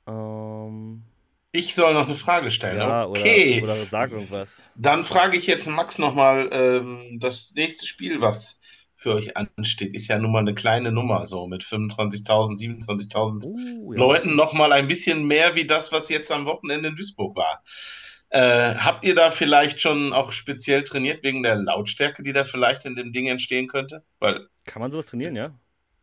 Ähm, 0.07 1.03
ich 1.51 1.75
soll 1.75 1.93
noch 1.93 2.07
eine 2.07 2.15
Frage 2.15 2.49
stellen. 2.49 2.77
Ja, 2.77 3.05
okay. 3.05 3.61
Oder, 3.61 3.73
oder 3.73 3.85
sag 3.85 4.11
irgendwas. 4.11 4.63
Dann 4.75 5.03
frage 5.03 5.37
ich 5.37 5.45
jetzt 5.45 5.67
Max 5.67 5.99
nochmal 5.99 6.49
ähm, 6.51 7.19
das 7.19 7.53
nächste 7.55 7.85
Spiel, 7.85 8.21
was 8.21 8.60
für 9.01 9.15
euch 9.15 9.35
ansteht, 9.35 9.93
ist 9.95 10.07
ja 10.07 10.19
nun 10.19 10.31
mal 10.31 10.39
eine 10.39 10.53
kleine 10.53 10.91
Nummer, 10.91 11.25
so 11.25 11.47
mit 11.47 11.63
25.000, 11.63 12.85
27.000 12.85 13.45
uh, 13.45 13.93
ja. 13.93 13.99
Leuten 13.99 14.35
nochmal 14.35 14.71
ein 14.73 14.87
bisschen 14.87 15.25
mehr 15.25 15.55
wie 15.55 15.65
das, 15.65 15.91
was 15.91 16.09
jetzt 16.09 16.31
am 16.31 16.45
Wochenende 16.45 16.89
in 16.89 16.95
Duisburg 16.95 17.35
war. 17.35 17.63
Äh, 18.29 18.75
habt 18.75 19.03
ihr 19.03 19.15
da 19.15 19.31
vielleicht 19.31 19.81
schon 19.81 20.13
auch 20.13 20.31
speziell 20.31 20.83
trainiert 20.83 21.23
wegen 21.23 21.43
der 21.43 21.55
Lautstärke, 21.55 22.23
die 22.23 22.31
da 22.31 22.43
vielleicht 22.43 22.85
in 22.85 22.95
dem 22.95 23.11
Ding 23.11 23.27
entstehen 23.27 23.67
könnte? 23.67 24.03
Weil, 24.19 24.47
Kann 24.65 24.81
man 24.81 24.91
sowas 24.91 25.07
trainieren, 25.07 25.35
ja? 25.35 25.53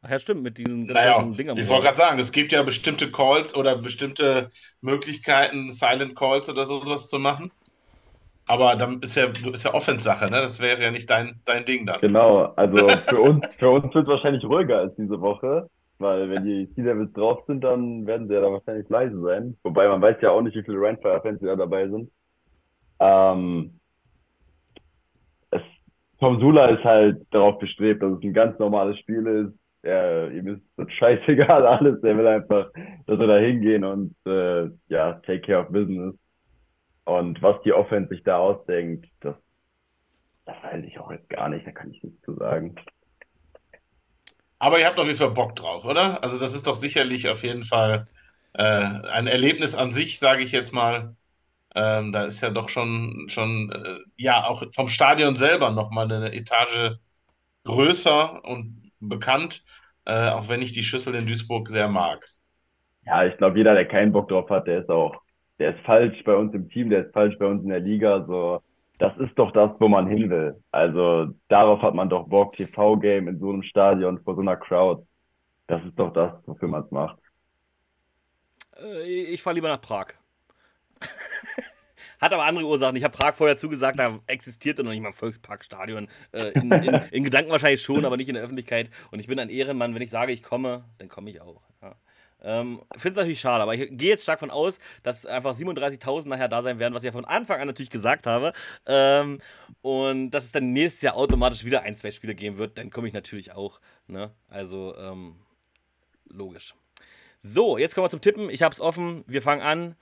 Ach 0.03 0.11
ja, 0.11 0.19
stimmt, 0.19 0.43
mit 0.43 0.59
diesen 0.59 0.87
naja, 0.87 1.23
Dingern. 1.23 1.57
Ich 1.57 1.69
wollte 1.69 1.87
gerade 1.87 1.97
sagen, 1.97 2.19
es 2.19 2.31
gibt 2.31 2.53
ja 2.53 2.62
bestimmte 2.62 3.11
Calls 3.11 3.55
oder 3.55 3.77
bestimmte 3.79 4.51
Möglichkeiten, 4.81 5.70
Silent 5.70 6.15
Calls 6.15 6.49
oder 6.49 6.66
sowas 6.66 7.09
zu 7.09 7.19
machen. 7.19 7.51
Aber 8.49 8.77
dann 8.77 9.01
ist 9.03 9.15
ja, 9.15 9.27
ist 9.53 9.65
ja 9.65 9.75
Offense-Sache, 9.75 10.25
ne? 10.25 10.41
Das 10.41 10.61
wäre 10.61 10.83
ja 10.83 10.91
nicht 10.91 11.09
dein, 11.11 11.41
dein 11.45 11.66
Ding 11.66 11.85
dann. 11.87 12.01
Genau, 12.01 12.53
also 12.57 12.89
für 13.07 13.20
uns, 13.20 13.47
für 13.59 13.69
uns 13.69 13.95
wird 13.95 14.07
es 14.07 14.11
wahrscheinlich 14.11 14.45
ruhiger 14.45 14.79
als 14.79 14.97
diese 14.97 15.20
Woche, 15.20 15.69
weil 15.99 16.31
wenn 16.31 16.45
die 16.45 16.73
C-Levels 16.75 17.12
drauf 17.12 17.45
sind, 17.47 17.62
dann 17.62 18.07
werden 18.07 18.27
sie 18.27 18.35
ja 18.35 18.41
da 18.41 18.51
wahrscheinlich 18.51 18.89
leise 18.89 19.20
sein. 19.20 19.57
Wobei 19.62 19.87
man 19.87 20.01
weiß 20.01 20.16
ja 20.23 20.31
auch 20.31 20.41
nicht, 20.41 20.57
wie 20.57 20.62
viele 20.62 20.81
Randfire-Fans 20.81 21.41
da 21.43 21.57
dabei 21.57 21.89
sind. 21.89 22.11
Ähm, 23.01 23.79
es, 25.51 25.62
Tom 26.19 26.41
Sula 26.41 26.69
ist 26.69 26.85
halt 26.85 27.27
darauf 27.31 27.59
bestrebt, 27.59 28.03
dass 28.03 28.12
es 28.12 28.23
ein 28.23 28.33
ganz 28.33 28.59
normales 28.59 28.99
Spiel 28.99 29.27
ist. 29.27 29.59
Er, 29.83 30.33
ihm 30.33 30.49
ist 30.49 30.62
das 30.77 30.91
scheißegal 30.93 31.66
alles. 31.66 32.03
Er 32.03 32.16
will 32.16 32.27
einfach, 32.27 32.70
dass 33.07 33.19
wir 33.19 33.27
da 33.27 33.37
hingehen 33.37 33.85
und 33.85 34.15
äh, 34.27 34.70
ja, 34.89 35.12
take 35.27 35.41
care 35.41 35.61
of 35.61 35.69
business. 35.69 36.15
Und 37.09 37.40
was 37.40 37.56
die 37.62 37.72
Offense 37.72 38.10
sich 38.10 38.22
da 38.22 38.36
ausdenkt, 38.36 39.09
das, 39.20 39.35
das 40.44 40.56
weiß 40.62 40.85
ich 40.85 40.98
auch 40.98 41.10
jetzt 41.10 41.30
gar 41.30 41.48
nicht, 41.48 41.66
da 41.66 41.70
kann 41.70 41.90
ich 41.90 42.02
nichts 42.02 42.20
zu 42.20 42.35
sagen. 42.35 42.76
Aber 44.59 44.78
ihr 44.78 44.85
habt 44.85 44.98
auf 44.98 45.06
jeden 45.06 45.16
Fall 45.16 45.30
Bock 45.30 45.56
drauf, 45.56 45.86
oder? 45.86 46.22
Also 46.22 46.39
das 46.39 46.52
ist 46.52 46.66
doch 46.66 46.74
sicherlich 46.74 47.30
auf 47.30 47.44
jeden 47.44 47.62
Fall 47.62 48.09
äh, 48.52 48.62
ein 48.62 49.26
Erlebnis 49.26 49.74
an 49.74 49.90
sich, 49.90 50.18
sage 50.18 50.43
ich 50.43 50.52
jetzt 50.52 50.74
mal. 50.74 51.16
Ähm, 51.74 52.12
da 52.12 52.24
ist 52.24 52.43
ja 52.43 52.51
doch 52.51 52.68
schon, 52.68 53.28
schon 53.30 53.72
äh, 53.72 54.01
ja, 54.18 54.44
auch 54.44 54.62
vom 54.74 54.89
Stadion 54.89 55.35
selber 55.35 55.70
nochmal 55.70 56.12
eine 56.12 56.35
Etage 56.35 56.98
größer 57.64 58.44
und 58.44 58.93
bekannt, 59.01 59.64
äh, 60.05 60.28
auch 60.28 60.51
wenn 60.51 60.60
ich 60.60 60.74
die 60.74 60.85
Schüssel 60.85 61.14
in 61.14 61.26
Duisburg 61.26 61.70
sehr 61.70 61.89
mag. 61.89 62.22
Ja, 63.06 63.24
ich 63.24 63.39
glaube, 63.39 63.56
jeder, 63.56 63.72
der 63.72 63.89
keinen 63.89 64.12
Bock 64.12 64.28
drauf 64.28 64.51
hat, 64.51 64.66
der 64.66 64.80
ist 64.80 64.90
auch 64.90 65.22
der 65.59 65.74
ist 65.76 65.85
falsch 65.85 66.22
bei 66.24 66.35
uns 66.35 66.55
im 66.55 66.68
Team, 66.70 66.90
der 66.90 67.06
ist 67.06 67.12
falsch 67.12 67.36
bei 67.39 67.47
uns 67.47 67.62
in 67.62 67.70
der 67.70 67.80
Liga. 67.80 68.24
So, 68.26 68.62
das 68.98 69.16
ist 69.18 69.39
doch 69.39 69.52
das, 69.52 69.70
wo 69.78 69.89
man 69.89 70.06
hin 70.06 70.30
will. 70.30 70.62
Also 70.70 71.28
darauf 71.48 71.82
hat 71.82 71.94
man 71.94 72.09
doch 72.09 72.28
Bock, 72.28 72.55
TV-Game 72.55 73.28
in 73.28 73.39
so 73.39 73.51
einem 73.51 73.62
Stadion 73.62 74.20
vor 74.22 74.35
so 74.35 74.40
einer 74.40 74.56
Crowd. 74.56 75.05
Das 75.66 75.85
ist 75.85 75.98
doch 75.98 76.12
das, 76.12 76.32
wofür 76.47 76.68
man 76.68 76.85
es 76.85 76.90
macht. 76.90 77.18
Äh, 78.76 79.02
ich 79.05 79.43
fahre 79.43 79.55
lieber 79.55 79.68
nach 79.68 79.80
Prag. 79.80 80.14
Hat 82.20 82.32
aber 82.32 82.44
andere 82.44 82.66
Ursachen. 82.66 82.97
Ich 82.97 83.05
habe 83.05 83.16
Prag 83.16 83.35
vorher 83.35 83.56
zugesagt, 83.56 83.98
da 83.98 84.18
existierte 84.26 84.82
noch 84.82 84.90
nicht 84.90 85.02
mal 85.02 85.09
ein 85.09 85.14
Volksparkstadion. 85.14 86.09
Äh, 86.32 86.48
in, 86.52 86.72
in, 86.72 86.94
in, 87.12 87.24
Gedanken 87.24 87.51
wahrscheinlich 87.51 87.82
schon, 87.82 88.05
aber 88.05 88.16
nicht 88.16 88.28
in 88.28 88.35
der 88.35 88.43
Öffentlichkeit. 88.43 88.90
Und 89.12 89.20
ich 89.20 89.28
bin 89.28 89.39
ein 89.39 89.51
Ehrenmann. 89.51 89.94
Wenn 89.94 90.02
ich 90.02 90.10
sage, 90.10 90.32
ich 90.32 90.43
komme, 90.43 90.85
dann 90.98 91.09
komme 91.09 91.30
ich 91.30 91.40
auch. 91.40 91.62
Ja. 91.82 91.94
Ähm, 92.43 92.82
Finde 92.97 93.10
es 93.10 93.16
natürlich 93.16 93.40
schade, 93.40 93.62
aber 93.62 93.74
ich 93.74 93.89
gehe 93.90 94.10
jetzt 94.10 94.23
stark 94.23 94.40
von 94.40 94.51
aus, 94.51 94.78
dass 95.02 95.27
einfach 95.27 95.56
37.000 95.56 96.28
nachher 96.28 96.48
da 96.48 96.62
sein 96.62 96.78
werden, 96.78 96.94
was 96.94 97.02
ich 97.02 97.06
ja 97.09 97.12
von 97.12 97.24
Anfang 97.24 97.60
an 97.60 97.66
natürlich 97.66 97.90
gesagt 97.90 98.27
habe. 98.27 98.52
Ähm, 98.86 99.40
und 99.82 100.31
dass 100.31 100.44
es 100.44 100.52
dann 100.52 100.73
nächstes 100.73 101.02
Jahr 101.02 101.16
automatisch 101.16 101.65
wieder 101.65 101.82
ein, 101.82 101.97
zwei 101.97 102.10
Spiele 102.10 102.35
geben 102.35 102.59
wird, 102.59 102.78
dann 102.78 102.90
komme 102.90 103.09
ich 103.09 103.15
natürlich 103.15 103.52
auch. 103.52 103.81
Ne? 104.06 104.31
Also, 104.48 104.94
ähm, 104.97 105.36
logisch. 106.27 106.74
So, 107.40 107.78
jetzt 107.78 107.94
kommen 107.94 108.06
wir 108.06 108.10
zum 108.10 108.20
Tippen. 108.20 108.51
Ich 108.51 108.62
habe 108.62 108.74
es 108.74 108.81
offen. 108.81 109.24
Wir 109.27 109.43
fangen 109.43 109.62
an 109.62 109.97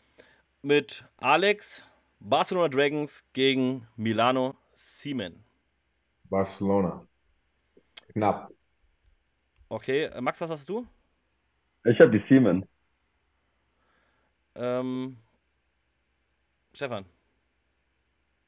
mit 0.62 1.04
Alex. 1.18 1.84
Barcelona 2.18 2.68
Dragons 2.68 3.24
gegen 3.34 3.86
Milano 3.96 4.56
Siemen. 4.74 5.44
Barcelona. 6.24 7.06
Knapp. 8.12 8.50
Okay, 9.68 10.04
äh, 10.04 10.20
Max, 10.20 10.40
was 10.40 10.50
hast 10.50 10.68
du? 10.68 10.86
Ich 11.86 12.00
habe 12.00 12.10
die 12.10 12.22
Siemen. 12.28 12.66
Ähm, 14.54 15.16
Stefan. 16.72 17.06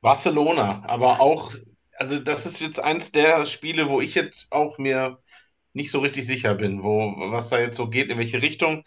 Barcelona, 0.00 0.82
aber 0.86 1.20
auch, 1.20 1.54
also 1.96 2.18
das 2.20 2.46
ist 2.46 2.60
jetzt 2.60 2.80
eins 2.80 3.12
der 3.12 3.46
Spiele, 3.46 3.88
wo 3.88 4.00
ich 4.00 4.14
jetzt 4.14 4.50
auch 4.52 4.78
mir 4.78 5.18
nicht 5.72 5.90
so 5.90 6.00
richtig 6.00 6.26
sicher 6.26 6.54
bin, 6.54 6.82
wo, 6.82 7.14
was 7.32 7.50
da 7.50 7.58
jetzt 7.60 7.76
so 7.76 7.90
geht, 7.90 8.10
in 8.10 8.18
welche 8.18 8.42
Richtung. 8.42 8.84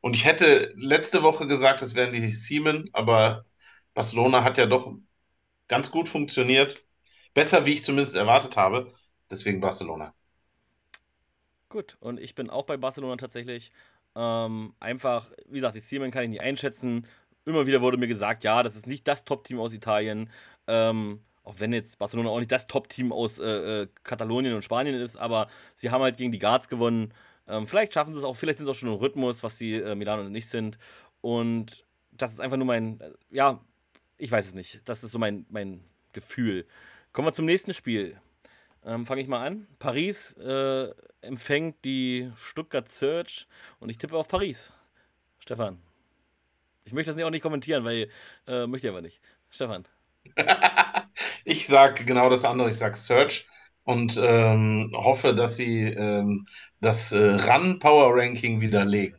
Und 0.00 0.14
ich 0.16 0.24
hätte 0.26 0.72
letzte 0.76 1.22
Woche 1.22 1.46
gesagt, 1.46 1.82
es 1.82 1.94
wären 1.94 2.12
die 2.12 2.28
Siemen, 2.32 2.90
aber 2.92 3.46
Barcelona 3.94 4.44
hat 4.44 4.58
ja 4.58 4.66
doch 4.66 4.94
ganz 5.68 5.90
gut 5.92 6.08
funktioniert. 6.10 6.84
Besser, 7.34 7.66
wie 7.66 7.74
ich 7.74 7.84
zumindest 7.84 8.16
erwartet 8.16 8.56
habe. 8.56 8.94
Deswegen 9.30 9.60
Barcelona. 9.62 10.14
Gut, 11.68 11.96
und 12.00 12.20
ich 12.20 12.34
bin 12.34 12.50
auch 12.50 12.64
bei 12.64 12.76
Barcelona 12.76 13.16
tatsächlich. 13.16 13.72
Ähm, 14.16 14.74
einfach, 14.80 15.30
wie 15.48 15.56
gesagt, 15.56 15.76
die 15.76 15.80
Siemen 15.80 16.10
kann 16.10 16.24
ich 16.24 16.30
nicht 16.30 16.40
einschätzen. 16.40 17.06
Immer 17.44 17.66
wieder 17.66 17.82
wurde 17.82 17.96
mir 17.96 18.06
gesagt, 18.06 18.44
ja, 18.44 18.62
das 18.62 18.76
ist 18.76 18.86
nicht 18.86 19.06
das 19.08 19.24
Top-Team 19.24 19.58
aus 19.58 19.72
Italien. 19.72 20.30
Ähm, 20.66 21.20
auch 21.42 21.60
wenn 21.60 21.72
jetzt 21.72 21.98
Barcelona 21.98 22.30
auch 22.30 22.38
nicht 22.38 22.52
das 22.52 22.66
Top-Team 22.66 23.12
aus 23.12 23.38
äh, 23.38 23.82
äh, 23.82 23.88
Katalonien 24.02 24.54
und 24.54 24.62
Spanien 24.62 24.94
ist, 24.94 25.16
aber 25.16 25.48
sie 25.76 25.90
haben 25.90 26.02
halt 26.02 26.16
gegen 26.16 26.32
die 26.32 26.38
Guards 26.38 26.68
gewonnen. 26.68 27.12
Ähm, 27.46 27.66
vielleicht 27.66 27.92
schaffen 27.92 28.12
sie 28.12 28.18
es 28.18 28.24
auch, 28.24 28.34
vielleicht 28.36 28.58
sind 28.58 28.66
sie 28.66 28.70
auch 28.70 28.76
schon 28.76 28.88
im 28.88 28.94
Rhythmus, 28.94 29.42
was 29.42 29.58
die 29.58 29.74
äh, 29.74 29.94
Milano 29.94 30.28
nicht 30.28 30.48
sind. 30.48 30.78
Und 31.20 31.84
das 32.12 32.32
ist 32.32 32.40
einfach 32.40 32.56
nur 32.56 32.66
mein, 32.66 33.00
äh, 33.00 33.10
ja, 33.30 33.60
ich 34.16 34.30
weiß 34.30 34.46
es 34.46 34.54
nicht. 34.54 34.80
Das 34.86 35.04
ist 35.04 35.10
so 35.10 35.18
mein, 35.18 35.44
mein 35.50 35.84
Gefühl. 36.12 36.66
Kommen 37.12 37.28
wir 37.28 37.32
zum 37.32 37.44
nächsten 37.46 37.74
Spiel. 37.74 38.18
Ähm, 38.84 39.06
Fange 39.06 39.22
ich 39.22 39.28
mal 39.28 39.46
an. 39.46 39.66
Paris 39.78 40.32
äh, 40.36 40.90
empfängt 41.22 41.84
die 41.84 42.30
Stuttgart 42.36 42.88
Search 42.88 43.46
und 43.80 43.88
ich 43.88 43.98
tippe 43.98 44.16
auf 44.16 44.28
Paris. 44.28 44.72
Stefan. 45.38 45.78
Ich 46.84 46.92
möchte 46.92 47.14
das 47.14 47.22
auch 47.22 47.30
nicht 47.30 47.42
kommentieren, 47.42 47.84
weil 47.84 48.10
äh, 48.46 48.66
möchte 48.66 48.86
ich 48.86 48.90
aber 48.90 49.00
nicht. 49.00 49.20
Stefan. 49.50 49.86
ich 51.44 51.66
sage 51.66 52.04
genau 52.04 52.28
das 52.28 52.44
andere. 52.44 52.68
Ich 52.68 52.76
sage 52.76 52.96
Search 52.96 53.46
und 53.84 54.18
ähm, 54.22 54.92
hoffe, 54.94 55.34
dass 55.34 55.56
sie 55.56 55.84
ähm, 55.84 56.46
das 56.80 57.12
äh, 57.12 57.36
Run 57.36 57.78
Power 57.78 58.14
Ranking 58.14 58.60
widerlegen. 58.60 59.18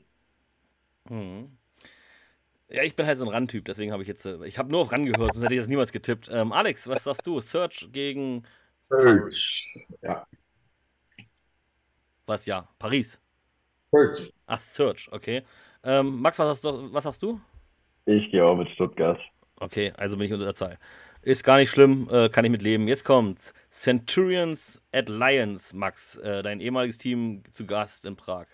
Mhm. 1.09 1.57
Ja, 2.67 2.83
ich 2.83 2.95
bin 2.95 3.05
halt 3.05 3.17
so 3.17 3.25
ein 3.25 3.33
Run-Typ, 3.33 3.65
deswegen 3.65 3.91
habe 3.91 4.01
ich 4.01 4.07
jetzt, 4.07 4.25
äh, 4.25 4.43
ich 4.45 4.57
habe 4.57 4.71
nur 4.71 4.81
auf 4.81 4.91
Run 4.91 5.05
gehört, 5.05 5.33
sonst 5.33 5.45
hätte 5.45 5.53
ich 5.53 5.59
das 5.59 5.69
niemals 5.69 5.91
getippt. 5.91 6.29
Ähm, 6.31 6.51
Alex, 6.51 6.87
was 6.87 7.03
sagst 7.03 7.25
du? 7.27 7.39
Search 7.39 7.87
gegen 7.91 8.43
Search. 8.89 9.87
Ja. 10.01 10.25
Was 12.25 12.45
ja? 12.45 12.67
Paris. 12.79 13.21
Search. 13.91 14.33
Ach, 14.47 14.59
Search, 14.59 15.09
okay. 15.11 15.43
Ähm, 15.83 16.21
Max, 16.21 16.39
was 16.39 16.47
hast, 16.47 16.65
du, 16.65 16.93
was 16.93 17.05
hast 17.05 17.21
du? 17.21 17.39
Ich 18.05 18.29
gehe 18.31 18.43
auch 18.43 18.55
mit 18.55 18.69
Stuttgart. 18.69 19.19
Okay, 19.59 19.93
also 19.97 20.17
bin 20.17 20.25
ich 20.25 20.33
unter 20.33 20.45
der 20.45 20.53
Zahl. 20.53 20.77
Ist 21.21 21.43
gar 21.43 21.57
nicht 21.57 21.71
schlimm, 21.71 22.07
äh, 22.11 22.29
kann 22.29 22.45
ich 22.45 22.51
mit 22.51 22.61
leben. 22.61 22.87
Jetzt 22.87 23.03
kommt's. 23.03 23.53
Centurions 23.69 24.81
at 24.91 25.09
Lions, 25.09 25.73
Max, 25.73 26.17
äh, 26.17 26.43
dein 26.43 26.59
ehemaliges 26.59 26.97
Team 26.97 27.43
zu 27.51 27.65
Gast 27.65 28.05
in 28.05 28.15
Prag. 28.15 28.45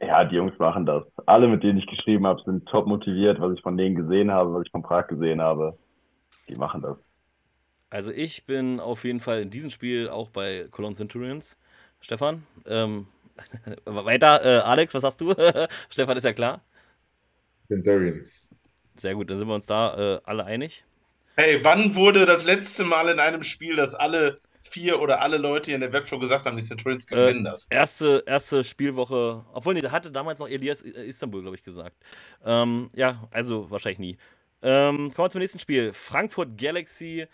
Ja, 0.00 0.24
die 0.24 0.36
Jungs 0.36 0.58
machen 0.58 0.86
das. 0.86 1.04
Alle, 1.26 1.48
mit 1.48 1.62
denen 1.62 1.78
ich 1.78 1.86
geschrieben 1.86 2.26
habe, 2.26 2.42
sind 2.44 2.66
top 2.68 2.86
motiviert, 2.86 3.40
was 3.40 3.54
ich 3.54 3.62
von 3.62 3.76
denen 3.76 3.94
gesehen 3.94 4.30
habe, 4.30 4.52
was 4.54 4.64
ich 4.64 4.70
von 4.70 4.82
Prag 4.82 5.06
gesehen 5.06 5.40
habe. 5.40 5.78
Die 6.48 6.56
machen 6.56 6.82
das. 6.82 6.96
Also 7.92 8.10
ich 8.10 8.46
bin 8.46 8.80
auf 8.80 9.04
jeden 9.04 9.20
Fall 9.20 9.42
in 9.42 9.50
diesem 9.50 9.68
Spiel 9.68 10.08
auch 10.08 10.30
bei 10.30 10.66
Cologne 10.70 10.96
Centurions. 10.96 11.58
Stefan, 12.00 12.46
ähm, 12.64 13.06
weiter. 13.84 14.42
Äh, 14.42 14.60
Alex, 14.60 14.94
was 14.94 15.02
hast 15.02 15.20
du? 15.20 15.34
Stefan 15.90 16.16
ist 16.16 16.24
ja 16.24 16.32
klar. 16.32 16.62
Centurions. 17.68 18.48
Sehr 18.98 19.14
gut, 19.14 19.28
dann 19.28 19.36
sind 19.36 19.46
wir 19.46 19.54
uns 19.54 19.66
da 19.66 20.14
äh, 20.14 20.20
alle 20.24 20.46
einig. 20.46 20.86
Hey, 21.36 21.62
wann 21.62 21.94
wurde 21.94 22.24
das 22.24 22.46
letzte 22.46 22.84
Mal 22.84 23.10
in 23.10 23.20
einem 23.20 23.42
Spiel, 23.42 23.76
dass 23.76 23.94
alle 23.94 24.40
vier 24.62 24.98
oder 25.02 25.20
alle 25.20 25.36
Leute 25.36 25.66
hier 25.66 25.74
in 25.74 25.82
der 25.82 25.92
Webshow 25.92 26.18
gesagt 26.18 26.46
haben, 26.46 26.56
die 26.56 26.62
Centurions 26.62 27.04
äh, 27.10 27.14
gewinnen 27.14 27.44
äh, 27.44 27.50
das. 27.50 27.66
Erste, 27.68 28.24
erste 28.26 28.64
Spielwoche, 28.64 29.44
obwohl, 29.52 29.74
nee, 29.74 29.82
da 29.82 29.90
hatte 29.90 30.10
damals 30.10 30.40
noch 30.40 30.48
Elias 30.48 30.80
Istanbul, 30.80 31.42
glaube 31.42 31.56
ich, 31.56 31.62
gesagt. 31.62 31.96
Ähm, 32.42 32.88
ja, 32.94 33.28
also 33.30 33.70
wahrscheinlich 33.70 33.98
nie. 33.98 34.16
Ähm, 34.62 35.12
kommen 35.12 35.26
wir 35.26 35.30
zum 35.30 35.40
nächsten 35.42 35.58
Spiel. 35.58 35.92
Frankfurt 35.92 36.56
Galaxy. 36.56 37.26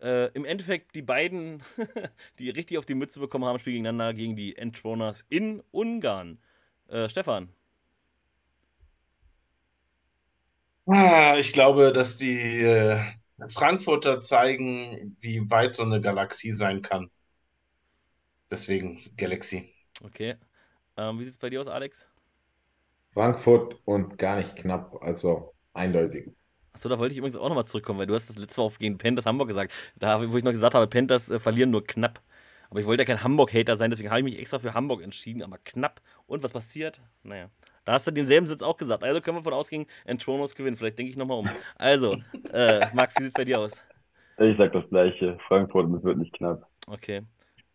Äh, 0.00 0.26
Im 0.32 0.44
Endeffekt 0.44 0.94
die 0.94 1.02
beiden, 1.02 1.62
die 2.38 2.50
richtig 2.50 2.78
auf 2.78 2.86
die 2.86 2.94
Mütze 2.94 3.20
bekommen 3.20 3.44
haben, 3.44 3.58
spielen 3.58 3.76
gegeneinander 3.76 4.14
gegen 4.14 4.36
die 4.36 4.56
Entroners 4.56 5.24
in 5.28 5.62
Ungarn. 5.72 6.38
Äh, 6.88 7.08
Stefan. 7.08 7.50
Ah, 10.86 11.36
ich 11.38 11.52
glaube, 11.52 11.92
dass 11.92 12.16
die 12.16 12.60
äh, 12.62 13.00
Frankfurter 13.48 14.20
zeigen, 14.20 15.16
wie 15.20 15.48
weit 15.50 15.74
so 15.74 15.82
eine 15.84 16.00
Galaxie 16.00 16.52
sein 16.52 16.82
kann. 16.82 17.10
Deswegen 18.50 19.00
Galaxy. 19.16 19.74
Okay. 20.04 20.36
Ähm, 20.96 21.18
wie 21.20 21.24
sieht 21.24 21.34
es 21.34 21.38
bei 21.38 21.50
dir 21.50 21.60
aus, 21.60 21.68
Alex? 21.68 22.08
Frankfurt 23.14 23.76
und 23.84 24.18
gar 24.18 24.34
nicht 24.36 24.56
knapp, 24.56 24.96
also 25.00 25.54
eindeutig. 25.72 26.32
Achso, 26.72 26.88
da 26.88 26.98
wollte 26.98 27.12
ich 27.12 27.18
übrigens 27.18 27.36
auch 27.36 27.48
nochmal 27.48 27.66
zurückkommen, 27.66 27.98
weil 27.98 28.06
du 28.06 28.14
hast 28.14 28.28
das 28.28 28.38
letzte 28.38 28.60
Mal 28.60 28.70
gegen 28.78 28.98
Panthers 28.98 29.26
Hamburg 29.26 29.48
gesagt. 29.48 29.72
Da, 29.96 30.30
wo 30.30 30.36
ich 30.36 30.44
noch 30.44 30.52
gesagt 30.52 30.74
habe, 30.74 30.86
Panthers 30.86 31.30
äh, 31.30 31.38
verlieren 31.38 31.70
nur 31.70 31.84
knapp. 31.84 32.20
Aber 32.70 32.78
ich 32.78 32.86
wollte 32.86 33.02
ja 33.02 33.06
kein 33.06 33.24
Hamburg-Hater 33.24 33.74
sein, 33.74 33.90
deswegen 33.90 34.10
habe 34.10 34.20
ich 34.20 34.24
mich 34.24 34.38
extra 34.38 34.60
für 34.60 34.74
Hamburg 34.74 35.02
entschieden, 35.02 35.42
aber 35.42 35.58
knapp. 35.64 36.00
Und 36.26 36.44
was 36.44 36.52
passiert? 36.52 37.00
Naja. 37.24 37.50
Da 37.84 37.94
hast 37.94 38.06
du 38.06 38.12
denselben 38.12 38.46
Sitz 38.46 38.62
auch 38.62 38.76
gesagt. 38.76 39.02
Also 39.02 39.20
können 39.20 39.38
wir 39.38 39.42
von 39.42 39.52
ausgehen, 39.52 39.86
Entronos 40.04 40.54
gewinnt. 40.54 40.78
Vielleicht 40.78 40.98
denke 40.98 41.10
ich 41.10 41.16
nochmal 41.16 41.38
um. 41.38 41.50
Also, 41.76 42.16
äh, 42.52 42.86
Max, 42.94 43.16
wie 43.18 43.22
sieht 43.22 43.32
es 43.32 43.34
bei 43.34 43.44
dir 43.44 43.58
aus? 43.58 43.84
Ich 44.38 44.56
sag 44.56 44.72
das 44.72 44.88
gleiche. 44.88 45.38
Frankfurt, 45.48 45.92
das 45.92 46.04
wird 46.04 46.18
nicht 46.18 46.32
knapp. 46.34 46.66
Okay. 46.86 47.22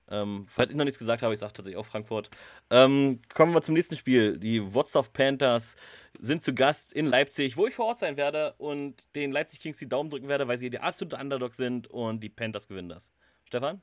Ähm, 0.09 0.45
falls 0.47 0.69
ich 0.69 0.75
noch 0.75 0.85
nichts 0.85 0.99
gesagt 0.99 1.23
habe, 1.23 1.33
ich 1.33 1.39
sage 1.39 1.53
tatsächlich 1.53 1.77
auch 1.77 1.85
Frankfurt. 1.85 2.29
Ähm, 2.69 3.21
kommen 3.33 3.53
wir 3.53 3.61
zum 3.61 3.73
nächsten 3.73 3.95
Spiel. 3.95 4.37
Die 4.37 4.73
Wotsow 4.73 5.11
Panthers 5.11 5.75
sind 6.19 6.43
zu 6.43 6.53
Gast 6.53 6.93
in 6.93 7.07
Leipzig, 7.07 7.57
wo 7.57 7.65
ich 7.67 7.73
vor 7.73 7.85
Ort 7.85 7.99
sein 7.99 8.17
werde 8.17 8.53
und 8.57 9.15
den 9.15 9.31
Leipzig 9.31 9.59
Kings 9.59 9.77
die 9.77 9.89
Daumen 9.89 10.09
drücken 10.09 10.27
werde, 10.27 10.47
weil 10.47 10.57
sie 10.57 10.69
die 10.69 10.79
absolute 10.79 11.17
Underdog 11.17 11.55
sind 11.55 11.87
und 11.87 12.21
die 12.21 12.29
Panthers 12.29 12.67
gewinnen 12.67 12.89
das. 12.89 13.11
Stefan? 13.45 13.81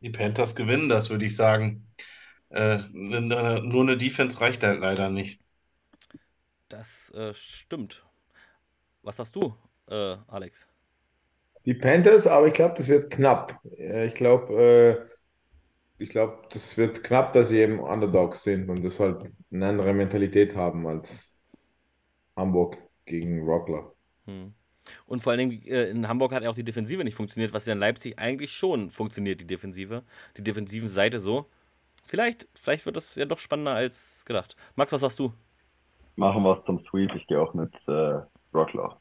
Die 0.00 0.10
Panthers 0.10 0.56
gewinnen 0.56 0.88
das, 0.88 1.10
würde 1.10 1.24
ich 1.24 1.36
sagen. 1.36 1.86
Äh, 2.50 2.78
nur 2.92 3.82
eine 3.82 3.96
Defense 3.96 4.40
reicht 4.40 4.62
halt 4.62 4.80
leider 4.80 5.08
nicht. 5.08 5.40
Das 6.68 7.10
äh, 7.10 7.32
stimmt. 7.34 8.02
Was 9.02 9.18
hast 9.18 9.36
du, 9.36 9.56
äh, 9.88 10.16
Alex? 10.26 10.68
Die 11.64 11.74
Panthers, 11.74 12.26
aber 12.26 12.48
ich 12.48 12.54
glaube, 12.54 12.74
das 12.76 12.88
wird 12.88 13.10
knapp. 13.10 13.60
Ich 13.64 14.14
glaube, 14.14 14.54
äh, 14.54 16.02
ich 16.02 16.08
glaube, 16.08 16.42
das 16.50 16.76
wird 16.76 17.04
knapp, 17.04 17.32
dass 17.32 17.50
sie 17.50 17.60
eben 17.60 17.78
Underdogs 17.78 18.42
sind 18.42 18.68
und 18.68 18.82
deshalb 18.82 19.30
eine 19.52 19.68
andere 19.68 19.92
Mentalität 19.92 20.56
haben 20.56 20.86
als 20.86 21.38
Hamburg 22.36 22.78
gegen 23.04 23.42
Rockler. 23.44 23.92
Hm. 24.26 24.54
Und 25.06 25.22
vor 25.22 25.30
allen 25.32 25.50
Dingen 25.50 25.62
äh, 25.62 25.90
in 25.90 26.08
Hamburg 26.08 26.32
hat 26.32 26.42
ja 26.42 26.50
auch 26.50 26.56
die 26.56 26.64
Defensive 26.64 27.04
nicht 27.04 27.14
funktioniert, 27.14 27.52
was 27.52 27.66
ja 27.66 27.72
in 27.72 27.78
Leipzig 27.78 28.18
eigentlich 28.18 28.52
schon 28.52 28.90
funktioniert, 28.90 29.40
die 29.40 29.46
Defensive. 29.46 30.02
Die 30.36 30.42
defensiven 30.42 30.88
Seite 30.88 31.20
so. 31.20 31.46
Vielleicht, 32.04 32.48
vielleicht 32.60 32.84
wird 32.84 32.96
das 32.96 33.14
ja 33.14 33.24
doch 33.24 33.38
spannender 33.38 33.72
als 33.72 34.24
gedacht. 34.24 34.56
Max, 34.74 34.90
was 34.92 35.02
sagst 35.02 35.20
du? 35.20 35.32
Machen 36.16 36.42
wir 36.42 36.58
es 36.58 36.64
zum 36.66 36.84
Sweep. 36.86 37.14
Ich 37.14 37.26
gehe 37.28 37.40
auch 37.40 37.54
mit 37.54 37.72
äh, 37.86 38.20
Rockler. 38.52 39.00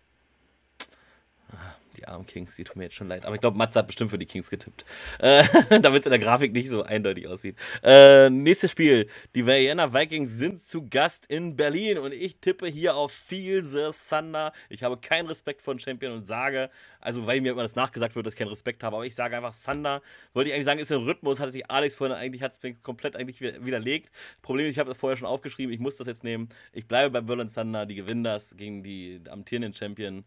Die 2.02 2.08
armen 2.08 2.26
Kings, 2.26 2.56
die 2.56 2.64
tun 2.64 2.78
mir 2.78 2.86
jetzt 2.86 2.96
schon 2.96 3.08
leid. 3.08 3.26
Aber 3.26 3.36
ich 3.36 3.42
glaube, 3.42 3.58
Matze 3.58 3.80
hat 3.80 3.88
bestimmt 3.88 4.12
für 4.12 4.18
die 4.18 4.26
Kings 4.26 4.50
getippt. 4.50 4.86
Äh, 5.20 5.44
Damit 5.82 6.02
es 6.02 6.06
in 6.06 6.12
der 6.12 6.20
Grafik 6.20 6.54
nicht 6.54 6.70
so 6.70 6.84
eindeutig 6.84 7.28
aussieht. 7.28 7.56
Äh, 7.84 8.30
nächstes 8.30 8.72
Spiel. 8.72 9.08
Die 9.36 9.46
Vienna 9.46 9.94
Vikings 9.94 10.32
sind 10.32 10.62
zu 10.62 10.88
Gast 10.90 11.26
in 11.28 11.56
Berlin 11.56 11.98
und 12.00 12.12
ich 12.14 12.38
tippe 12.38 12.68
hier 12.68 12.96
auf 12.96 13.12
Feel 13.12 13.64
the 13.64 13.90
Thunder. 14.10 14.52
Ich 14.70 14.84
habe 14.84 14.98
keinen 14.98 15.28
Respekt 15.28 15.62
vor 15.62 15.78
Champion 15.80 16.14
und 16.14 16.26
sage, 16.26 16.70
also 17.00 17.28
weil 17.28 17.42
mir 17.42 17.52
immer 17.52 17.62
das 17.62 17.76
nachgesagt 17.76 18.16
wird, 18.16 18.26
dass 18.26 18.34
ich 18.34 18.40
keinen 18.40 18.50
Respekt 18.50 18.84
habe, 18.84 18.96
aber 18.96 19.06
ich 19.06 19.16
sage 19.16 19.38
einfach 19.38 19.54
Thunder. 19.54 20.02
Wollte 20.34 20.50
ich 20.50 20.56
eigentlich 20.56 20.66
sagen, 20.66 20.80
ist 20.80 20.92
ein 20.92 21.04
Rhythmus, 21.04 21.40
hatte 21.40 21.52
sich 21.52 21.70
Alex 21.70 21.96
vorhin 21.96 22.16
eigentlich 22.16 22.42
hat 22.42 22.54
es 22.54 22.64
mir 22.64 22.74
komplett 22.76 23.16
eigentlich 23.16 23.42
widerlegt. 23.42 24.10
Problem 24.42 24.66
ist, 24.66 24.72
ich 24.72 24.80
habe 24.80 24.90
das 24.90 24.98
vorher 24.98 25.18
schon 25.18 25.28
aufgeschrieben, 25.28 25.74
ich 25.74 25.80
muss 25.80 25.98
das 25.98 26.08
jetzt 26.08 26.24
nehmen. 26.24 26.50
Ich 26.74 26.88
bleibe 26.88 27.12
bei 27.12 27.22
Berlin 27.22 27.54
Thunder, 27.54 27.86
die 27.86 27.96
gewinnen 27.96 28.24
das 28.24 28.56
gegen 28.58 28.82
die 28.84 29.22
amtierenden 29.30 29.74
Champion. 29.74 30.26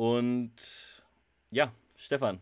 Und 0.00 1.04
ja, 1.50 1.74
Stefan. 1.94 2.40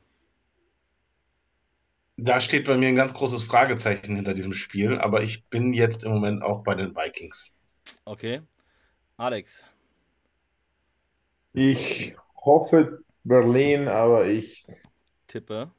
Da 2.16 2.40
steht 2.40 2.66
bei 2.66 2.76
mir 2.76 2.86
ein 2.86 2.94
ganz 2.94 3.12
großes 3.14 3.42
Fragezeichen 3.42 4.14
hinter 4.14 4.32
diesem 4.32 4.54
Spiel, 4.54 4.96
aber 4.96 5.24
ich 5.24 5.44
bin 5.46 5.72
jetzt 5.72 6.04
im 6.04 6.12
Moment 6.12 6.44
auch 6.44 6.62
bei 6.62 6.76
den 6.76 6.94
Vikings. 6.94 7.58
Okay. 8.04 8.42
Alex. 9.16 9.64
Ich 11.52 12.14
hoffe 12.44 13.00
Berlin, 13.24 13.88
aber 13.88 14.28
ich 14.28 14.64
tippe. 15.26 15.72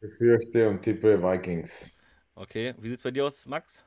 Befürchte 0.00 0.66
und 0.70 0.80
tippe 0.80 1.22
Vikings. 1.22 1.94
Okay. 2.36 2.74
Wie 2.78 2.88
sieht 2.88 3.00
es 3.00 3.02
bei 3.02 3.10
dir 3.10 3.26
aus, 3.26 3.44
Max? 3.44 3.84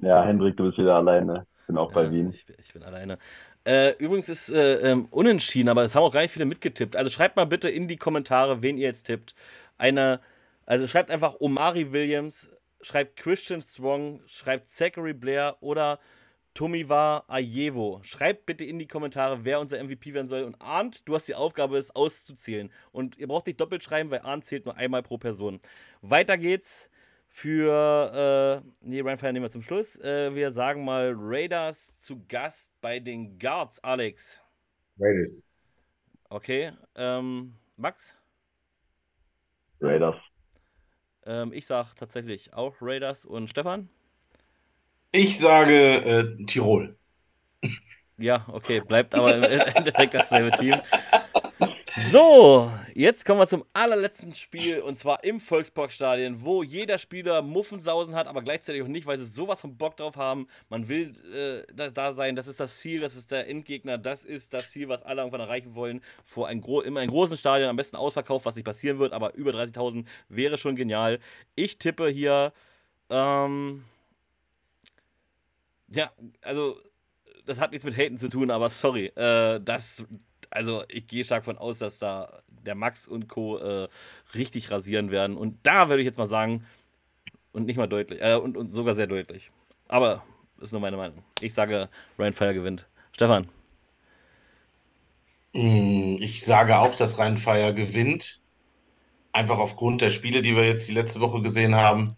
Ja, 0.00 0.26
Hendrik, 0.26 0.58
du 0.58 0.64
bist 0.64 0.76
wieder 0.76 0.96
alleine. 0.96 1.46
Ich 1.62 1.68
bin 1.68 1.78
auch 1.78 1.90
bei 1.94 2.10
Wien. 2.10 2.32
Ich, 2.34 2.46
ich 2.58 2.74
bin 2.74 2.82
alleine. 2.82 3.16
Äh, 3.66 3.96
übrigens 3.98 4.28
ist 4.28 4.48
äh, 4.48 4.92
ähm, 4.92 5.06
unentschieden, 5.10 5.68
aber 5.68 5.82
es 5.82 5.96
haben 5.96 6.04
auch 6.04 6.12
gar 6.12 6.20
nicht 6.20 6.30
viele 6.30 6.44
mitgetippt. 6.44 6.94
Also 6.94 7.10
schreibt 7.10 7.34
mal 7.34 7.46
bitte 7.46 7.68
in 7.68 7.88
die 7.88 7.96
Kommentare, 7.96 8.62
wen 8.62 8.78
ihr 8.78 8.86
jetzt 8.86 9.04
tippt. 9.04 9.34
Eine, 9.76 10.20
also 10.66 10.86
schreibt 10.86 11.10
einfach 11.10 11.40
Omari 11.40 11.90
Williams, 11.90 12.48
schreibt 12.80 13.16
Christian 13.16 13.60
Strong, 13.60 14.20
schreibt 14.26 14.68
Zachary 14.68 15.14
Blair 15.14 15.56
oder 15.60 15.98
Tomiwa 16.54 17.24
Ajevo. 17.26 17.98
Schreibt 18.04 18.46
bitte 18.46 18.64
in 18.64 18.78
die 18.78 18.86
Kommentare, 18.86 19.44
wer 19.44 19.58
unser 19.58 19.82
MVP 19.82 20.14
werden 20.14 20.28
soll. 20.28 20.44
Und 20.44 20.54
Arndt, 20.60 21.02
du 21.08 21.16
hast 21.16 21.26
die 21.26 21.34
Aufgabe, 21.34 21.76
es 21.76 21.90
auszuzählen. 21.90 22.70
Und 22.92 23.18
ihr 23.18 23.26
braucht 23.26 23.48
nicht 23.48 23.60
doppelt 23.60 23.82
schreiben, 23.82 24.12
weil 24.12 24.20
Arndt 24.20 24.46
zählt 24.46 24.64
nur 24.64 24.76
einmal 24.76 25.02
pro 25.02 25.18
Person. 25.18 25.58
Weiter 26.02 26.38
geht's 26.38 26.88
für, 27.36 28.62
äh, 28.64 28.68
nee, 28.80 29.00
Ryan 29.00 29.18
Fire 29.18 29.30
nehmen 29.30 29.44
wir 29.44 29.50
zum 29.50 29.60
Schluss. 29.60 30.00
Äh, 30.00 30.34
wir 30.34 30.50
sagen 30.52 30.86
mal 30.86 31.12
Raiders 31.14 31.98
zu 31.98 32.24
Gast 32.26 32.72
bei 32.80 32.98
den 32.98 33.38
Guards, 33.38 33.78
Alex. 33.84 34.42
Raiders. 34.98 35.46
Okay, 36.30 36.72
ähm, 36.94 37.52
Max? 37.76 38.16
Raiders. 39.82 40.16
Ähm, 41.26 41.52
ich 41.52 41.66
sag 41.66 41.94
tatsächlich 41.94 42.54
auch 42.54 42.76
Raiders 42.80 43.26
und 43.26 43.50
Stefan? 43.50 43.90
Ich 45.12 45.38
sage 45.38 45.76
äh, 45.76 46.44
Tirol. 46.46 46.96
Ja, 48.16 48.46
okay, 48.48 48.80
bleibt 48.80 49.14
aber 49.14 49.36
im 49.36 49.42
Endeffekt 49.74 50.14
dasselbe 50.14 50.56
Team. 50.56 50.80
So, 52.10 52.70
jetzt 52.94 53.24
kommen 53.24 53.40
wir 53.40 53.48
zum 53.48 53.64
allerletzten 53.72 54.32
Spiel 54.32 54.80
und 54.80 54.94
zwar 54.94 55.24
im 55.24 55.40
Volksparkstadion, 55.40 56.44
wo 56.44 56.62
jeder 56.62 56.98
Spieler 56.98 57.42
Muffensausen 57.42 58.14
hat, 58.14 58.28
aber 58.28 58.42
gleichzeitig 58.42 58.82
auch 58.82 58.86
nicht, 58.86 59.06
weil 59.06 59.18
sie 59.18 59.26
sowas 59.26 59.60
von 59.60 59.76
Bock 59.76 59.96
drauf 59.96 60.16
haben. 60.16 60.46
Man 60.68 60.88
will 60.88 61.16
äh, 61.34 61.72
da, 61.74 61.90
da, 61.90 62.12
sein, 62.12 62.36
das 62.36 62.46
ist 62.46 62.60
das 62.60 62.78
Ziel, 62.78 63.00
das 63.00 63.16
ist 63.16 63.32
der 63.32 63.48
Endgegner, 63.48 63.98
das 63.98 64.24
ist 64.24 64.54
das 64.54 64.70
Ziel, 64.70 64.88
was 64.88 65.02
alle 65.02 65.22
irgendwann 65.22 65.40
erreichen 65.40 65.74
wollen. 65.74 66.00
Vor 66.24 66.46
ein 66.46 66.62
immer 66.62 67.00
einem 67.00 67.10
großen 67.10 67.36
Stadion, 67.36 67.68
am 67.68 67.76
besten 67.76 67.96
ausverkauft, 67.96 68.46
was 68.46 68.54
nicht 68.54 68.64
passieren 68.64 68.98
wird, 68.98 69.12
aber 69.12 69.34
über 69.34 69.50
30.000 69.50 70.04
wäre 70.28 70.58
schon 70.58 70.76
genial. 70.76 71.18
Ich 71.56 71.78
tippe 71.78 72.08
hier, 72.08 72.52
ähm, 73.10 73.84
ja, 75.88 76.12
also 76.40 76.78
das 77.46 77.58
hat 77.58 77.72
nichts 77.72 77.84
mit 77.84 77.96
Haten 77.96 78.18
zu 78.18 78.28
tun, 78.28 78.50
aber 78.50 78.70
sorry, 78.70 79.06
äh, 79.16 79.60
das 79.60 80.04
also 80.56 80.84
ich 80.88 81.06
gehe 81.06 81.24
stark 81.24 81.44
von 81.44 81.58
aus, 81.58 81.78
dass 81.78 81.98
da 81.98 82.42
der 82.48 82.74
Max 82.74 83.06
und 83.06 83.28
Co. 83.28 83.58
Äh, 83.58 83.88
richtig 84.34 84.70
rasieren 84.70 85.10
werden. 85.10 85.36
Und 85.36 85.58
da 85.62 85.88
würde 85.88 86.02
ich 86.02 86.06
jetzt 86.06 86.18
mal 86.18 86.26
sagen, 86.26 86.64
und 87.52 87.66
nicht 87.66 87.76
mal 87.76 87.86
deutlich, 87.86 88.20
äh, 88.20 88.34
und, 88.34 88.56
und 88.56 88.68
sogar 88.68 88.94
sehr 88.94 89.06
deutlich. 89.06 89.50
Aber 89.88 90.24
ist 90.60 90.72
nur 90.72 90.80
meine 90.80 90.96
Meinung. 90.96 91.22
Ich 91.40 91.54
sage, 91.54 91.88
Ryan 92.18 92.32
Fire 92.32 92.54
gewinnt. 92.54 92.86
Stefan. 93.12 93.48
Hm, 95.54 96.18
ich 96.20 96.44
sage 96.44 96.78
auch, 96.78 96.94
dass 96.96 97.18
Ryan 97.18 97.38
Fire 97.38 97.72
gewinnt. 97.72 98.40
Einfach 99.32 99.58
aufgrund 99.58 100.00
der 100.00 100.10
Spiele, 100.10 100.42
die 100.42 100.56
wir 100.56 100.66
jetzt 100.66 100.88
die 100.88 100.92
letzte 100.92 101.20
Woche 101.20 101.42
gesehen 101.42 101.74
haben. 101.74 102.16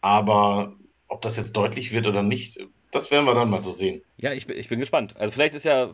Aber 0.00 0.76
ob 1.08 1.20
das 1.22 1.36
jetzt 1.36 1.56
deutlich 1.56 1.92
wird 1.92 2.06
oder 2.06 2.22
nicht, 2.22 2.58
das 2.90 3.10
werden 3.10 3.24
wir 3.24 3.34
dann 3.34 3.50
mal 3.50 3.60
so 3.60 3.70
sehen. 3.70 4.02
Ja, 4.16 4.32
ich 4.32 4.46
bin, 4.46 4.56
ich 4.56 4.68
bin 4.68 4.80
gespannt. 4.80 5.16
Also 5.16 5.32
vielleicht 5.32 5.54
ist 5.54 5.64
ja, 5.64 5.92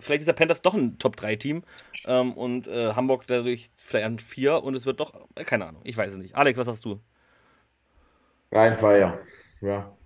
vielleicht 0.00 0.20
ist 0.20 0.26
der 0.26 0.32
Panthers 0.32 0.62
doch 0.62 0.74
ein 0.74 0.98
Top-3-Team 0.98 1.62
ähm, 2.06 2.32
und 2.34 2.66
äh, 2.66 2.94
Hamburg 2.94 3.26
dadurch 3.26 3.70
vielleicht 3.76 4.06
an 4.06 4.18
4 4.18 4.62
und 4.62 4.74
es 4.74 4.86
wird 4.86 5.00
doch, 5.00 5.14
äh, 5.34 5.44
keine 5.44 5.66
Ahnung, 5.66 5.82
ich 5.84 5.96
weiß 5.96 6.12
es 6.12 6.18
nicht. 6.18 6.34
Alex, 6.34 6.58
was 6.58 6.68
hast 6.68 6.84
du? 6.84 7.00
Rheinfeier, 8.52 9.20
ja. 9.60 9.96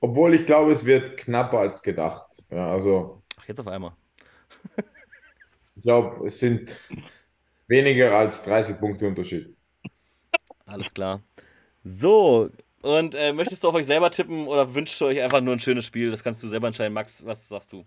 Obwohl 0.00 0.34
ich 0.34 0.46
glaube, 0.46 0.72
es 0.72 0.84
wird 0.84 1.16
knapper 1.16 1.58
als 1.58 1.82
gedacht. 1.82 2.42
Ja, 2.50 2.70
also. 2.70 3.22
Ach, 3.36 3.48
jetzt 3.48 3.60
auf 3.60 3.66
einmal. 3.66 3.92
ich 5.76 5.82
glaube, 5.82 6.26
es 6.26 6.38
sind 6.38 6.80
weniger 7.66 8.16
als 8.16 8.42
30 8.42 8.78
Punkte 8.78 9.06
Unterschied. 9.06 9.54
Alles 10.66 10.92
klar. 10.92 11.22
So, 11.82 12.50
und 12.82 13.14
äh, 13.14 13.32
möchtest 13.32 13.64
du 13.64 13.68
auf 13.68 13.74
euch 13.74 13.86
selber 13.86 14.10
tippen 14.10 14.46
oder 14.46 14.74
wünschst 14.74 15.00
du 15.00 15.06
euch 15.06 15.20
einfach 15.20 15.40
nur 15.40 15.54
ein 15.54 15.58
schönes 15.58 15.84
Spiel? 15.84 16.10
Das 16.10 16.22
kannst 16.22 16.42
du 16.42 16.48
selber 16.48 16.68
entscheiden. 16.68 16.92
Max, 16.92 17.24
was 17.24 17.48
sagst 17.48 17.72
du? 17.72 17.84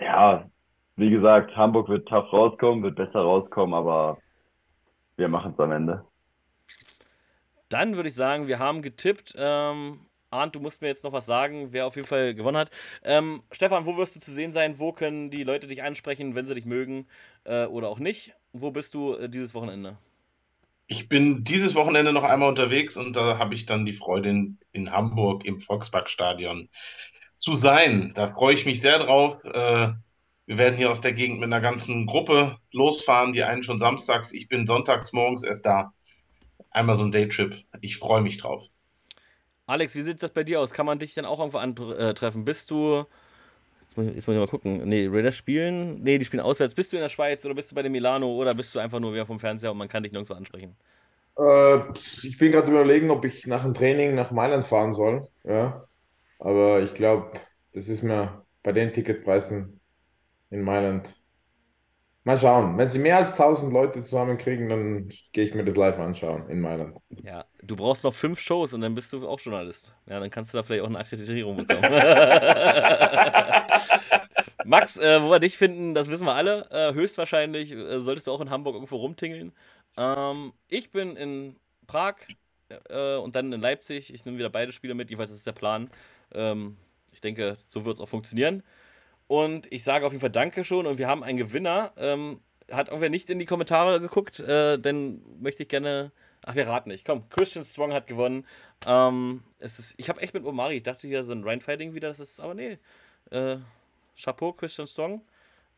Ja, 0.00 0.48
wie 0.96 1.10
gesagt, 1.10 1.54
Hamburg 1.56 1.88
wird 1.88 2.08
tough 2.08 2.32
rauskommen, 2.32 2.82
wird 2.82 2.96
besser 2.96 3.20
rauskommen, 3.20 3.74
aber 3.74 4.18
wir 5.16 5.28
machen 5.28 5.52
es 5.52 5.60
am 5.60 5.72
Ende. 5.72 6.04
Dann 7.68 7.96
würde 7.96 8.08
ich 8.08 8.14
sagen, 8.14 8.46
wir 8.46 8.58
haben 8.58 8.82
getippt. 8.82 9.34
Ähm, 9.36 10.00
Arndt, 10.30 10.54
du 10.54 10.60
musst 10.60 10.82
mir 10.82 10.88
jetzt 10.88 11.04
noch 11.04 11.12
was 11.12 11.26
sagen, 11.26 11.68
wer 11.72 11.86
auf 11.86 11.96
jeden 11.96 12.08
Fall 12.08 12.34
gewonnen 12.34 12.56
hat. 12.56 12.70
Ähm, 13.02 13.42
Stefan, 13.50 13.86
wo 13.86 13.96
wirst 13.96 14.16
du 14.16 14.20
zu 14.20 14.30
sehen 14.30 14.52
sein? 14.52 14.78
Wo 14.78 14.92
können 14.92 15.30
die 15.30 15.44
Leute 15.44 15.66
dich 15.66 15.82
ansprechen, 15.82 16.34
wenn 16.34 16.46
sie 16.46 16.54
dich 16.54 16.66
mögen 16.66 17.06
äh, 17.44 17.66
oder 17.66 17.88
auch 17.88 17.98
nicht? 17.98 18.34
Wo 18.52 18.70
bist 18.70 18.94
du 18.94 19.14
äh, 19.14 19.28
dieses 19.28 19.54
Wochenende? 19.54 19.98
Ich 20.90 21.10
bin 21.10 21.44
dieses 21.44 21.74
Wochenende 21.74 22.14
noch 22.14 22.24
einmal 22.24 22.48
unterwegs 22.48 22.96
und 22.96 23.14
da 23.14 23.38
habe 23.38 23.54
ich 23.54 23.66
dann 23.66 23.84
die 23.84 23.92
Freude 23.92 24.30
in, 24.30 24.58
in 24.72 24.90
Hamburg 24.90 25.44
im 25.44 25.60
Volksparkstadion 25.60 26.70
zu 27.32 27.56
sein. 27.56 28.12
Da 28.14 28.28
freue 28.28 28.54
ich 28.54 28.64
mich 28.64 28.80
sehr 28.80 28.98
drauf. 28.98 29.36
Äh, 29.44 29.90
wir 30.46 30.58
werden 30.58 30.78
hier 30.78 30.90
aus 30.90 31.02
der 31.02 31.12
Gegend 31.12 31.40
mit 31.40 31.46
einer 31.46 31.60
ganzen 31.60 32.06
Gruppe 32.06 32.56
losfahren. 32.72 33.34
Die 33.34 33.42
einen 33.42 33.64
schon 33.64 33.78
samstags. 33.78 34.32
Ich 34.32 34.48
bin 34.48 34.66
sonntags 34.66 35.12
morgens 35.12 35.44
erst 35.44 35.66
da. 35.66 35.92
Einmal 36.70 36.96
so 36.96 37.04
ein 37.04 37.12
Daytrip. 37.12 37.64
Ich 37.82 37.98
freue 37.98 38.22
mich 38.22 38.38
drauf. 38.38 38.66
Alex, 39.66 39.94
wie 39.94 40.00
sieht 40.00 40.22
das 40.22 40.32
bei 40.32 40.42
dir 40.42 40.58
aus? 40.58 40.72
Kann 40.72 40.86
man 40.86 40.98
dich 40.98 41.12
dann 41.12 41.26
auch 41.26 41.38
irgendwo 41.38 41.58
antreffen? 41.58 42.46
Bist 42.46 42.70
du. 42.70 43.04
Jetzt 43.88 43.96
muss, 43.96 44.06
ich, 44.06 44.16
jetzt 44.16 44.26
muss 44.26 44.34
ich 44.34 44.40
mal 44.40 44.46
gucken. 44.46 44.86
Nee, 44.86 45.08
Raiders 45.10 45.34
spielen. 45.34 46.02
Nee, 46.02 46.18
die 46.18 46.24
spielen 46.26 46.42
auswärts. 46.42 46.74
Bist 46.74 46.92
du 46.92 46.98
in 46.98 47.02
der 47.02 47.08
Schweiz 47.08 47.44
oder 47.46 47.54
bist 47.54 47.70
du 47.70 47.74
bei 47.74 47.82
dem 47.82 47.92
Milano 47.92 48.30
oder 48.30 48.54
bist 48.54 48.74
du 48.74 48.80
einfach 48.80 49.00
nur 49.00 49.14
wieder 49.14 49.24
vom 49.24 49.40
Fernseher 49.40 49.72
und 49.72 49.78
man 49.78 49.88
kann 49.88 50.02
dich 50.02 50.12
nirgendwo 50.12 50.34
ansprechen? 50.34 50.76
Äh, 51.38 51.78
ich 52.22 52.36
bin 52.36 52.52
gerade 52.52 52.70
überlegen, 52.70 53.10
ob 53.10 53.24
ich 53.24 53.46
nach 53.46 53.62
dem 53.62 53.72
Training 53.72 54.14
nach 54.14 54.30
Mailand 54.30 54.66
fahren 54.66 54.92
soll. 54.92 55.26
Ja. 55.42 55.88
Aber 56.38 56.82
ich 56.82 56.92
glaube, 56.92 57.32
das 57.72 57.88
ist 57.88 58.02
mir 58.02 58.44
bei 58.62 58.72
den 58.72 58.92
Ticketpreisen 58.92 59.80
in 60.50 60.62
Mailand. 60.62 61.17
Mal 62.28 62.36
schauen. 62.36 62.76
Wenn 62.76 62.88
sie 62.88 62.98
mehr 62.98 63.16
als 63.16 63.32
1000 63.32 63.72
Leute 63.72 64.02
zusammenkriegen, 64.02 64.68
dann 64.68 65.08
gehe 65.32 65.44
ich 65.44 65.54
mir 65.54 65.64
das 65.64 65.76
live 65.76 65.98
anschauen 65.98 66.46
in 66.50 66.60
Mailand. 66.60 66.98
Ja, 67.24 67.46
du 67.62 67.74
brauchst 67.74 68.04
noch 68.04 68.12
fünf 68.12 68.38
Shows 68.38 68.74
und 68.74 68.82
dann 68.82 68.94
bist 68.94 69.10
du 69.14 69.26
auch 69.26 69.40
Journalist. 69.40 69.94
Ja, 70.04 70.20
dann 70.20 70.28
kannst 70.28 70.52
du 70.52 70.58
da 70.58 70.62
vielleicht 70.62 70.82
auch 70.82 70.88
eine 70.88 70.98
Akkreditierung 70.98 71.56
bekommen. 71.56 71.80
Max, 74.66 74.98
äh, 74.98 75.22
wo 75.22 75.30
wir 75.30 75.38
dich 75.38 75.56
finden, 75.56 75.94
das 75.94 76.10
wissen 76.10 76.26
wir 76.26 76.34
alle. 76.34 76.68
Äh, 76.70 76.92
höchstwahrscheinlich 76.92 77.72
äh, 77.72 77.98
solltest 78.00 78.26
du 78.26 78.32
auch 78.32 78.42
in 78.42 78.50
Hamburg 78.50 78.74
irgendwo 78.74 78.96
rumtingeln. 78.96 79.52
Ähm, 79.96 80.52
ich 80.68 80.90
bin 80.90 81.16
in 81.16 81.56
Prag 81.86 82.16
äh, 82.90 83.16
und 83.16 83.36
dann 83.36 83.50
in 83.54 83.62
Leipzig. 83.62 84.12
Ich 84.12 84.26
nehme 84.26 84.36
wieder 84.36 84.50
beide 84.50 84.72
Spiele 84.72 84.92
mit. 84.92 85.10
Ich 85.10 85.16
weiß, 85.16 85.30
das 85.30 85.38
ist 85.38 85.46
der 85.46 85.52
Plan. 85.52 85.88
Ähm, 86.34 86.76
ich 87.10 87.22
denke, 87.22 87.56
so 87.68 87.86
wird 87.86 87.96
es 87.96 88.02
auch 88.02 88.08
funktionieren. 88.10 88.62
Und 89.28 89.70
ich 89.70 89.84
sage 89.84 90.04
auf 90.04 90.12
jeden 90.12 90.20
Fall 90.20 90.30
Danke 90.30 90.64
schon. 90.64 90.86
Und 90.86 90.98
wir 90.98 91.06
haben 91.06 91.22
einen 91.22 91.38
Gewinner. 91.38 91.92
Ähm, 91.96 92.40
hat 92.70 92.88
irgendwer 92.88 93.10
nicht 93.10 93.30
in 93.30 93.38
die 93.38 93.44
Kommentare 93.44 94.00
geguckt? 94.00 94.40
Äh, 94.40 94.78
dann 94.78 95.22
möchte 95.40 95.62
ich 95.62 95.68
gerne. 95.68 96.12
Ach, 96.44 96.54
wir 96.54 96.66
raten 96.66 96.88
nicht. 96.88 97.04
Komm, 97.04 97.28
Christian 97.30 97.64
Strong 97.64 97.92
hat 97.92 98.06
gewonnen. 98.06 98.46
Ähm, 98.86 99.42
es 99.58 99.78
ist, 99.78 99.94
ich 99.96 100.08
habe 100.08 100.20
echt 100.20 100.34
mit 100.34 100.44
Omari, 100.44 100.76
ich 100.76 100.82
dachte 100.82 101.06
hier 101.06 101.24
so 101.24 101.32
ein 101.32 101.42
Rheinfighting 101.42 101.94
wieder, 101.94 102.08
das 102.08 102.20
ist, 102.20 102.40
aber 102.40 102.54
nee. 102.54 102.78
Äh, 103.30 103.56
Chapeau, 104.16 104.52
Christian 104.52 104.86
Strong. 104.86 105.22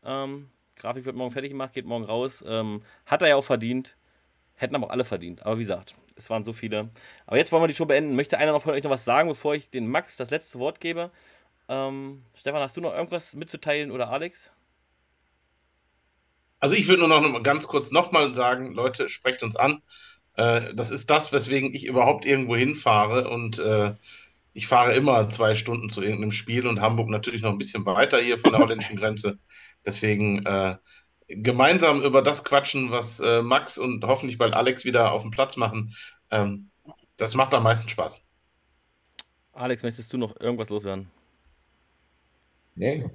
Ähm, 0.03 0.49
Grafik 0.75 1.05
wird 1.05 1.15
morgen 1.15 1.31
fertig 1.31 1.51
gemacht, 1.51 1.73
geht 1.73 1.85
morgen 1.85 2.05
raus. 2.05 2.43
Ähm, 2.47 2.83
hat 3.05 3.21
er 3.21 3.29
ja 3.29 3.35
auch 3.35 3.43
verdient. 3.43 3.95
Hätten 4.55 4.75
aber 4.75 4.87
auch 4.87 4.91
alle 4.91 5.03
verdient. 5.03 5.45
Aber 5.45 5.57
wie 5.57 5.63
gesagt, 5.63 5.95
es 6.15 6.29
waren 6.29 6.43
so 6.43 6.53
viele. 6.53 6.89
Aber 7.25 7.37
jetzt 7.37 7.51
wollen 7.51 7.63
wir 7.63 7.67
die 7.67 7.73
Show 7.73 7.85
beenden. 7.85 8.15
Möchte 8.15 8.37
einer 8.37 8.51
noch 8.51 8.61
von 8.61 8.73
euch 8.73 8.83
noch 8.83 8.91
was 8.91 9.05
sagen, 9.05 9.27
bevor 9.27 9.55
ich 9.55 9.69
den 9.69 9.87
Max 9.87 10.17
das 10.17 10.29
letzte 10.29 10.59
Wort 10.59 10.79
gebe? 10.79 11.11
Ähm, 11.71 12.25
Stefan, 12.35 12.61
hast 12.61 12.75
du 12.75 12.81
noch 12.81 12.93
irgendwas 12.93 13.33
mitzuteilen 13.33 13.91
oder 13.91 14.09
Alex? 14.09 14.51
Also 16.59 16.75
ich 16.75 16.89
würde 16.89 17.07
nur 17.07 17.21
noch 17.21 17.43
ganz 17.43 17.65
kurz 17.65 17.91
nochmal 17.91 18.35
sagen, 18.35 18.73
Leute, 18.73 19.07
sprecht 19.07 19.41
uns 19.41 19.55
an. 19.55 19.81
Äh, 20.33 20.73
das 20.73 20.91
ist 20.91 21.09
das, 21.09 21.31
weswegen 21.31 21.73
ich 21.73 21.85
überhaupt 21.85 22.25
irgendwo 22.25 22.57
hinfahre 22.57 23.29
und 23.29 23.59
äh, 23.59 23.95
ich 24.51 24.67
fahre 24.67 24.91
immer 24.91 25.29
zwei 25.29 25.55
Stunden 25.55 25.87
zu 25.87 26.01
irgendeinem 26.01 26.33
Spiel 26.33 26.67
und 26.67 26.81
Hamburg 26.81 27.07
natürlich 27.07 27.41
noch 27.41 27.51
ein 27.51 27.57
bisschen 27.57 27.85
weiter 27.85 28.19
hier 28.19 28.37
von 28.37 28.51
der 28.51 28.59
holländischen 28.63 28.97
Grenze. 28.97 29.39
Deswegen 29.85 30.45
äh, 30.45 30.75
gemeinsam 31.29 32.01
über 32.01 32.21
das 32.21 32.43
quatschen, 32.43 32.91
was 32.91 33.21
äh, 33.21 33.41
Max 33.41 33.77
und 33.77 34.03
hoffentlich 34.03 34.37
bald 34.37 34.55
Alex 34.55 34.83
wieder 34.83 35.13
auf 35.13 35.21
dem 35.21 35.31
Platz 35.31 35.55
machen. 35.55 35.95
Ähm, 36.31 36.69
das 37.15 37.33
macht 37.35 37.53
am 37.53 37.63
meisten 37.63 37.87
Spaß. 37.87 38.25
Alex, 39.53 39.83
möchtest 39.83 40.11
du 40.11 40.17
noch 40.17 40.37
irgendwas 40.37 40.69
loswerden? 40.69 41.09
Nee. 42.75 43.09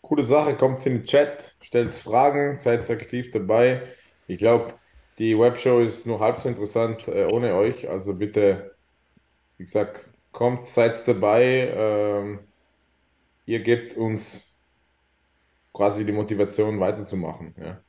Coole 0.00 0.22
Sache, 0.22 0.56
kommt 0.56 0.84
in 0.86 0.94
den 0.98 1.04
Chat, 1.04 1.56
stellt 1.62 1.94
Fragen, 1.94 2.56
seid 2.56 2.88
aktiv 2.90 3.30
dabei. 3.30 3.82
Ich 4.26 4.38
glaube, 4.38 4.74
die 5.18 5.38
Webshow 5.38 5.80
ist 5.80 6.06
nur 6.06 6.20
halb 6.20 6.40
so 6.40 6.48
interessant 6.48 7.06
äh, 7.08 7.26
ohne 7.26 7.54
euch. 7.54 7.88
Also 7.88 8.14
bitte, 8.14 8.76
wie 9.58 9.64
gesagt, 9.64 10.10
kommt, 10.32 10.62
seid 10.64 11.06
dabei. 11.08 11.72
Ähm, 11.76 12.40
ihr 13.46 13.60
gebt 13.62 13.96
uns 13.96 14.52
quasi 15.72 16.04
die 16.06 16.12
Motivation 16.12 16.80
weiterzumachen. 16.80 17.54
Ja. 17.58 17.82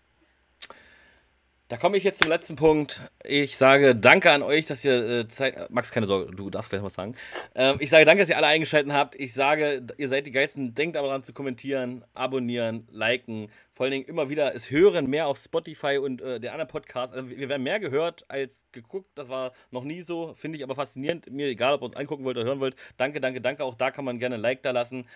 Da 1.74 1.80
komme 1.80 1.98
ich 1.98 2.04
jetzt 2.04 2.22
zum 2.22 2.30
letzten 2.30 2.56
Punkt. 2.56 3.02
Ich 3.24 3.58
sage 3.58 3.96
danke 3.96 4.30
an 4.30 4.44
euch, 4.44 4.68
dass 4.68 4.86
ihr 4.86 4.94
äh, 4.94 5.28
Zeit. 5.28 5.72
Max, 5.72 5.92
keine 5.92 6.06
Sorge, 6.06 6.32
du 6.32 6.52
darfst 6.52 6.70
gleich 6.70 6.84
was 6.84 6.94
sagen. 6.94 7.16
Ähm, 7.56 7.78
ich 7.80 7.90
sage 7.90 8.06
danke, 8.06 8.22
dass 8.22 8.30
ihr 8.30 8.38
alle 8.38 8.46
eingeschaltet 8.46 8.94
habt. 8.94 9.16
Ich 9.16 9.34
sage, 9.34 9.84
ihr 9.98 10.08
seid 10.08 10.28
die 10.28 10.32
Geisten. 10.32 10.76
Denkt 10.76 10.98
aber 10.98 11.08
daran 11.08 11.24
zu 11.24 11.34
kommentieren, 11.34 12.06
abonnieren, 12.14 12.88
liken. 12.92 13.50
Vor 13.72 13.86
allen 13.86 13.92
Dingen 13.92 14.06
immer 14.06 14.30
wieder 14.30 14.54
es 14.54 14.70
hören 14.70 15.08
mehr 15.08 15.26
auf 15.26 15.40
Spotify 15.40 15.98
und 15.98 16.22
äh, 16.22 16.40
der 16.40 16.52
anderen 16.52 16.70
Podcasts. 16.70 17.16
Also 17.16 17.32
wir 17.32 17.50
werden 17.50 17.64
mehr 17.64 17.80
gehört 17.80 18.24
als 18.28 18.68
geguckt. 18.72 19.10
Das 19.16 19.30
war 19.30 19.52
noch 19.72 19.84
nie 19.84 20.04
so. 20.04 20.36
Finde 20.36 20.60
ich 20.60 20.64
aber 20.64 20.76
faszinierend. 20.76 21.32
Mir 21.32 21.48
egal, 21.48 21.74
ob 21.74 21.82
ihr 21.82 21.86
uns 21.86 21.96
angucken 21.96 22.24
wollt 22.24 22.38
oder 22.38 22.46
hören 22.46 22.60
wollt. 22.60 22.76
Danke, 22.98 23.20
danke, 23.20 23.42
danke. 23.42 23.64
Auch 23.64 23.74
da 23.74 23.90
kann 23.90 24.06
man 24.06 24.20
gerne 24.20 24.36
ein 24.36 24.42
Like 24.42 24.62
da 24.62 24.70
lassen. 24.70 25.08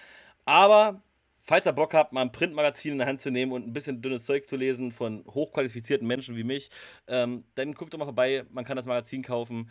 Aber 0.44 1.04
falls 1.48 1.66
ihr 1.66 1.72
Bock 1.72 1.94
habt, 1.94 2.12
mal 2.12 2.22
ein 2.22 2.32
Printmagazin 2.32 2.92
in 2.92 2.98
der 2.98 3.08
Hand 3.08 3.22
zu 3.22 3.32
nehmen 3.32 3.54
und 3.54 3.66
ein 3.66 3.74
bisschen 3.74 4.02
dünnes 4.02 4.26
Zeug 4.26 4.48
zu 4.48 4.58
lesen 4.58 4.92
von 4.92 5.24
hochqualifizierten 5.28 6.06
Menschen 6.06 6.36
wie 6.36 6.44
mich, 6.44 6.70
ähm, 7.08 7.46
dann 7.56 7.74
guckt 7.74 7.94
doch 7.94 7.98
mal 7.98 8.06
vorbei. 8.06 8.46
Man 8.52 8.66
kann 8.66 8.76
das 8.76 8.86
Magazin 8.86 9.24
kaufen. 9.24 9.70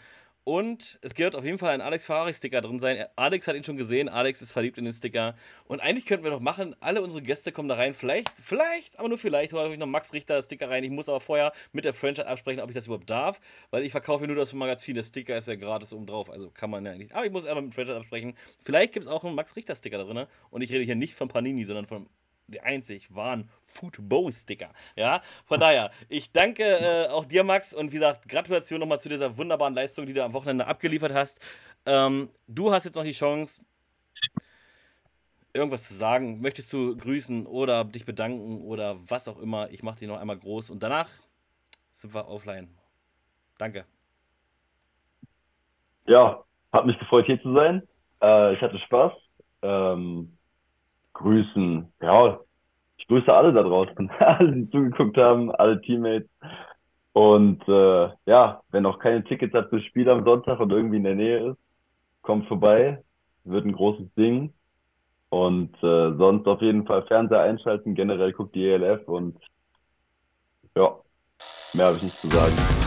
Und 0.49 1.01
es 1.03 1.19
wird 1.19 1.35
auf 1.35 1.45
jeden 1.45 1.59
Fall 1.59 1.73
ein 1.73 1.81
Alex 1.81 2.05
Ferrari-Sticker 2.05 2.61
drin 2.61 2.79
sein. 2.79 3.05
Alex 3.17 3.49
hat 3.49 3.57
ihn 3.57 3.65
schon 3.65 3.77
gesehen. 3.77 4.09
Alex 4.09 4.41
ist 4.43 4.53
verliebt 4.53 4.79
in 4.79 4.85
den 4.85 4.93
Sticker. 4.93 5.35
Und 5.65 5.81
eigentlich 5.81 6.07
könnten 6.07 6.23
wir 6.23 6.31
doch 6.31 6.39
machen, 6.39 6.77
alle 6.79 7.03
unsere 7.03 7.21
Gäste 7.21 7.51
kommen 7.51 7.69
da 7.69 7.75
rein. 7.75 7.95
Vielleicht, 7.95 8.31
vielleicht, 8.41 8.97
aber 8.97 9.09
nur 9.09 9.19
vielleicht, 9.19 9.53
hole 9.53 9.73
ich 9.73 9.77
noch 9.77 9.89
Max 9.89 10.13
Richter 10.13 10.41
Sticker 10.41 10.71
rein. 10.71 10.85
Ich 10.85 10.91
muss 10.91 11.09
aber 11.09 11.19
vorher 11.19 11.53
mit 11.73 11.85
der 11.85 11.93
Franchise 11.93 12.29
absprechen, 12.29 12.61
ob 12.61 12.71
ich 12.71 12.77
das 12.77 12.87
überhaupt 12.87 13.11
darf. 13.11 13.41
Weil 13.73 13.83
ich 13.83 13.91
verkaufe 13.91 14.25
nur 14.29 14.37
das 14.37 14.53
Magazin. 14.53 14.95
Der 14.95 15.03
Sticker 15.03 15.37
ist 15.37 15.49
ja 15.49 15.57
gratis 15.57 15.93
oben 15.93 16.07
drauf. 16.07 16.31
Also 16.31 16.49
kann 16.51 16.71
man 16.71 16.87
ja 16.87 16.95
nicht. 16.95 17.13
Aber 17.13 17.27
ich 17.27 17.33
muss 17.33 17.45
einmal 17.45 17.63
mit 17.63 17.73
dem 17.73 17.75
Franchise 17.75 17.97
absprechen. 17.97 18.35
Vielleicht 18.61 18.93
gibt 18.93 19.07
es 19.07 19.11
auch 19.11 19.25
einen 19.25 19.35
Max 19.35 19.57
Richter 19.57 19.75
Sticker 19.75 19.99
drin. 19.99 20.29
Und 20.51 20.63
ich 20.63 20.71
rede 20.71 20.85
hier 20.85 20.95
nicht 20.95 21.17
von 21.17 21.27
Panini, 21.27 21.65
sondern 21.65 21.87
von 21.87 22.09
die 22.49 22.61
einzig 22.61 23.15
wahren 23.15 23.51
Football-Sticker. 23.65 24.71
Ja, 24.95 25.23
von 25.45 25.61
daher, 25.61 25.91
ich 26.09 26.33
danke 26.33 26.65
äh, 26.65 27.09
auch 27.09 27.25
dir, 27.25 27.45
Max, 27.45 27.73
und 27.75 27.93
wie 27.93 27.97
gesagt, 27.97 28.29
Gratulation 28.29 28.81
nochmal 28.81 29.01
zu 29.01 29.09
dieser 29.09 29.37
wunderbaren 29.37 29.75
Leistung, 29.75 30.07
die 30.07 30.13
du 30.13 30.25
am 30.25 30.33
Wochenende 30.33 30.67
abgeliefert 30.67 31.13
hast. 31.13 31.41
Ähm, 31.85 32.31
du 32.47 32.73
hast 32.73 32.85
jetzt 32.85 32.95
noch 32.95 33.05
die 33.05 33.13
Chance, 33.13 33.65
irgendwas 35.53 35.89
zu 35.89 35.95
sagen. 35.95 36.41
Möchtest 36.41 36.73
du 36.73 36.97
grüßen 36.97 37.47
oder 37.47 37.85
dich 37.85 38.05
bedanken 38.05 38.63
oder 38.63 38.97
was 39.09 39.29
auch 39.29 39.39
immer? 39.39 39.71
Ich 39.71 39.83
mache 39.83 39.99
dich 39.99 40.09
noch 40.09 40.19
einmal 40.19 40.39
groß 40.39 40.71
und 40.71 40.83
danach 40.83 41.09
sind 41.91 42.15
wir 42.15 42.29
offline. 42.29 42.69
Danke. 43.59 43.87
Ja, 46.07 46.45
hat 46.73 46.87
mich 46.87 46.99
gefreut, 46.99 47.27
hier 47.27 47.41
zu 47.43 47.53
sein. 47.55 47.83
Äh, 48.23 48.55
ich 48.55 48.61
hatte 48.61 48.79
Spaß. 48.79 49.13
Ähm, 49.63 50.36
grüßen. 51.17 51.93
Ja, 52.01 52.39
ich 52.99 53.07
grüße 53.07 53.33
alle 53.33 53.53
da 53.53 53.63
draußen, 53.63 54.11
alle, 54.19 54.53
die 54.53 54.71
zugeguckt 54.71 55.17
haben, 55.17 55.51
alle 55.53 55.81
Teammates. 55.83 56.29
Und 57.13 57.67
äh, 57.67 58.09
ja, 58.27 58.61
wer 58.71 58.81
noch 58.81 58.99
keine 58.99 59.25
Tickets 59.25 59.55
hat 59.55 59.71
fürs 59.71 59.85
Spiel 59.85 60.09
am 60.11 60.25
Sonntag 60.25 60.61
und 60.61 60.71
irgendwie 60.71 60.99
in 60.99 61.05
der 61.05 61.15
Nähe 61.15 61.51
ist, 61.51 61.59
kommt 62.23 62.47
vorbei. 62.47 63.03
Wird 63.45 63.65
ein 63.65 63.73
großes 63.73 64.13
Ding. 64.15 64.53
Und 65.31 65.75
äh, 65.83 66.15
sonst 66.17 66.47
auf 66.47 66.61
jeden 66.61 66.87
Fall 66.87 67.05
Fernseher 67.07 67.41
einschalten. 67.41 67.95
Generell 67.95 68.33
guckt 68.33 68.55
die 68.55 68.69
ELF 68.69 69.09
und 69.09 69.39
ja, 70.77 70.95
mehr 71.75 71.87
habe 71.87 71.97
ich 71.97 72.03
nicht 72.03 72.17
zu 72.17 72.29
sagen. 72.29 72.86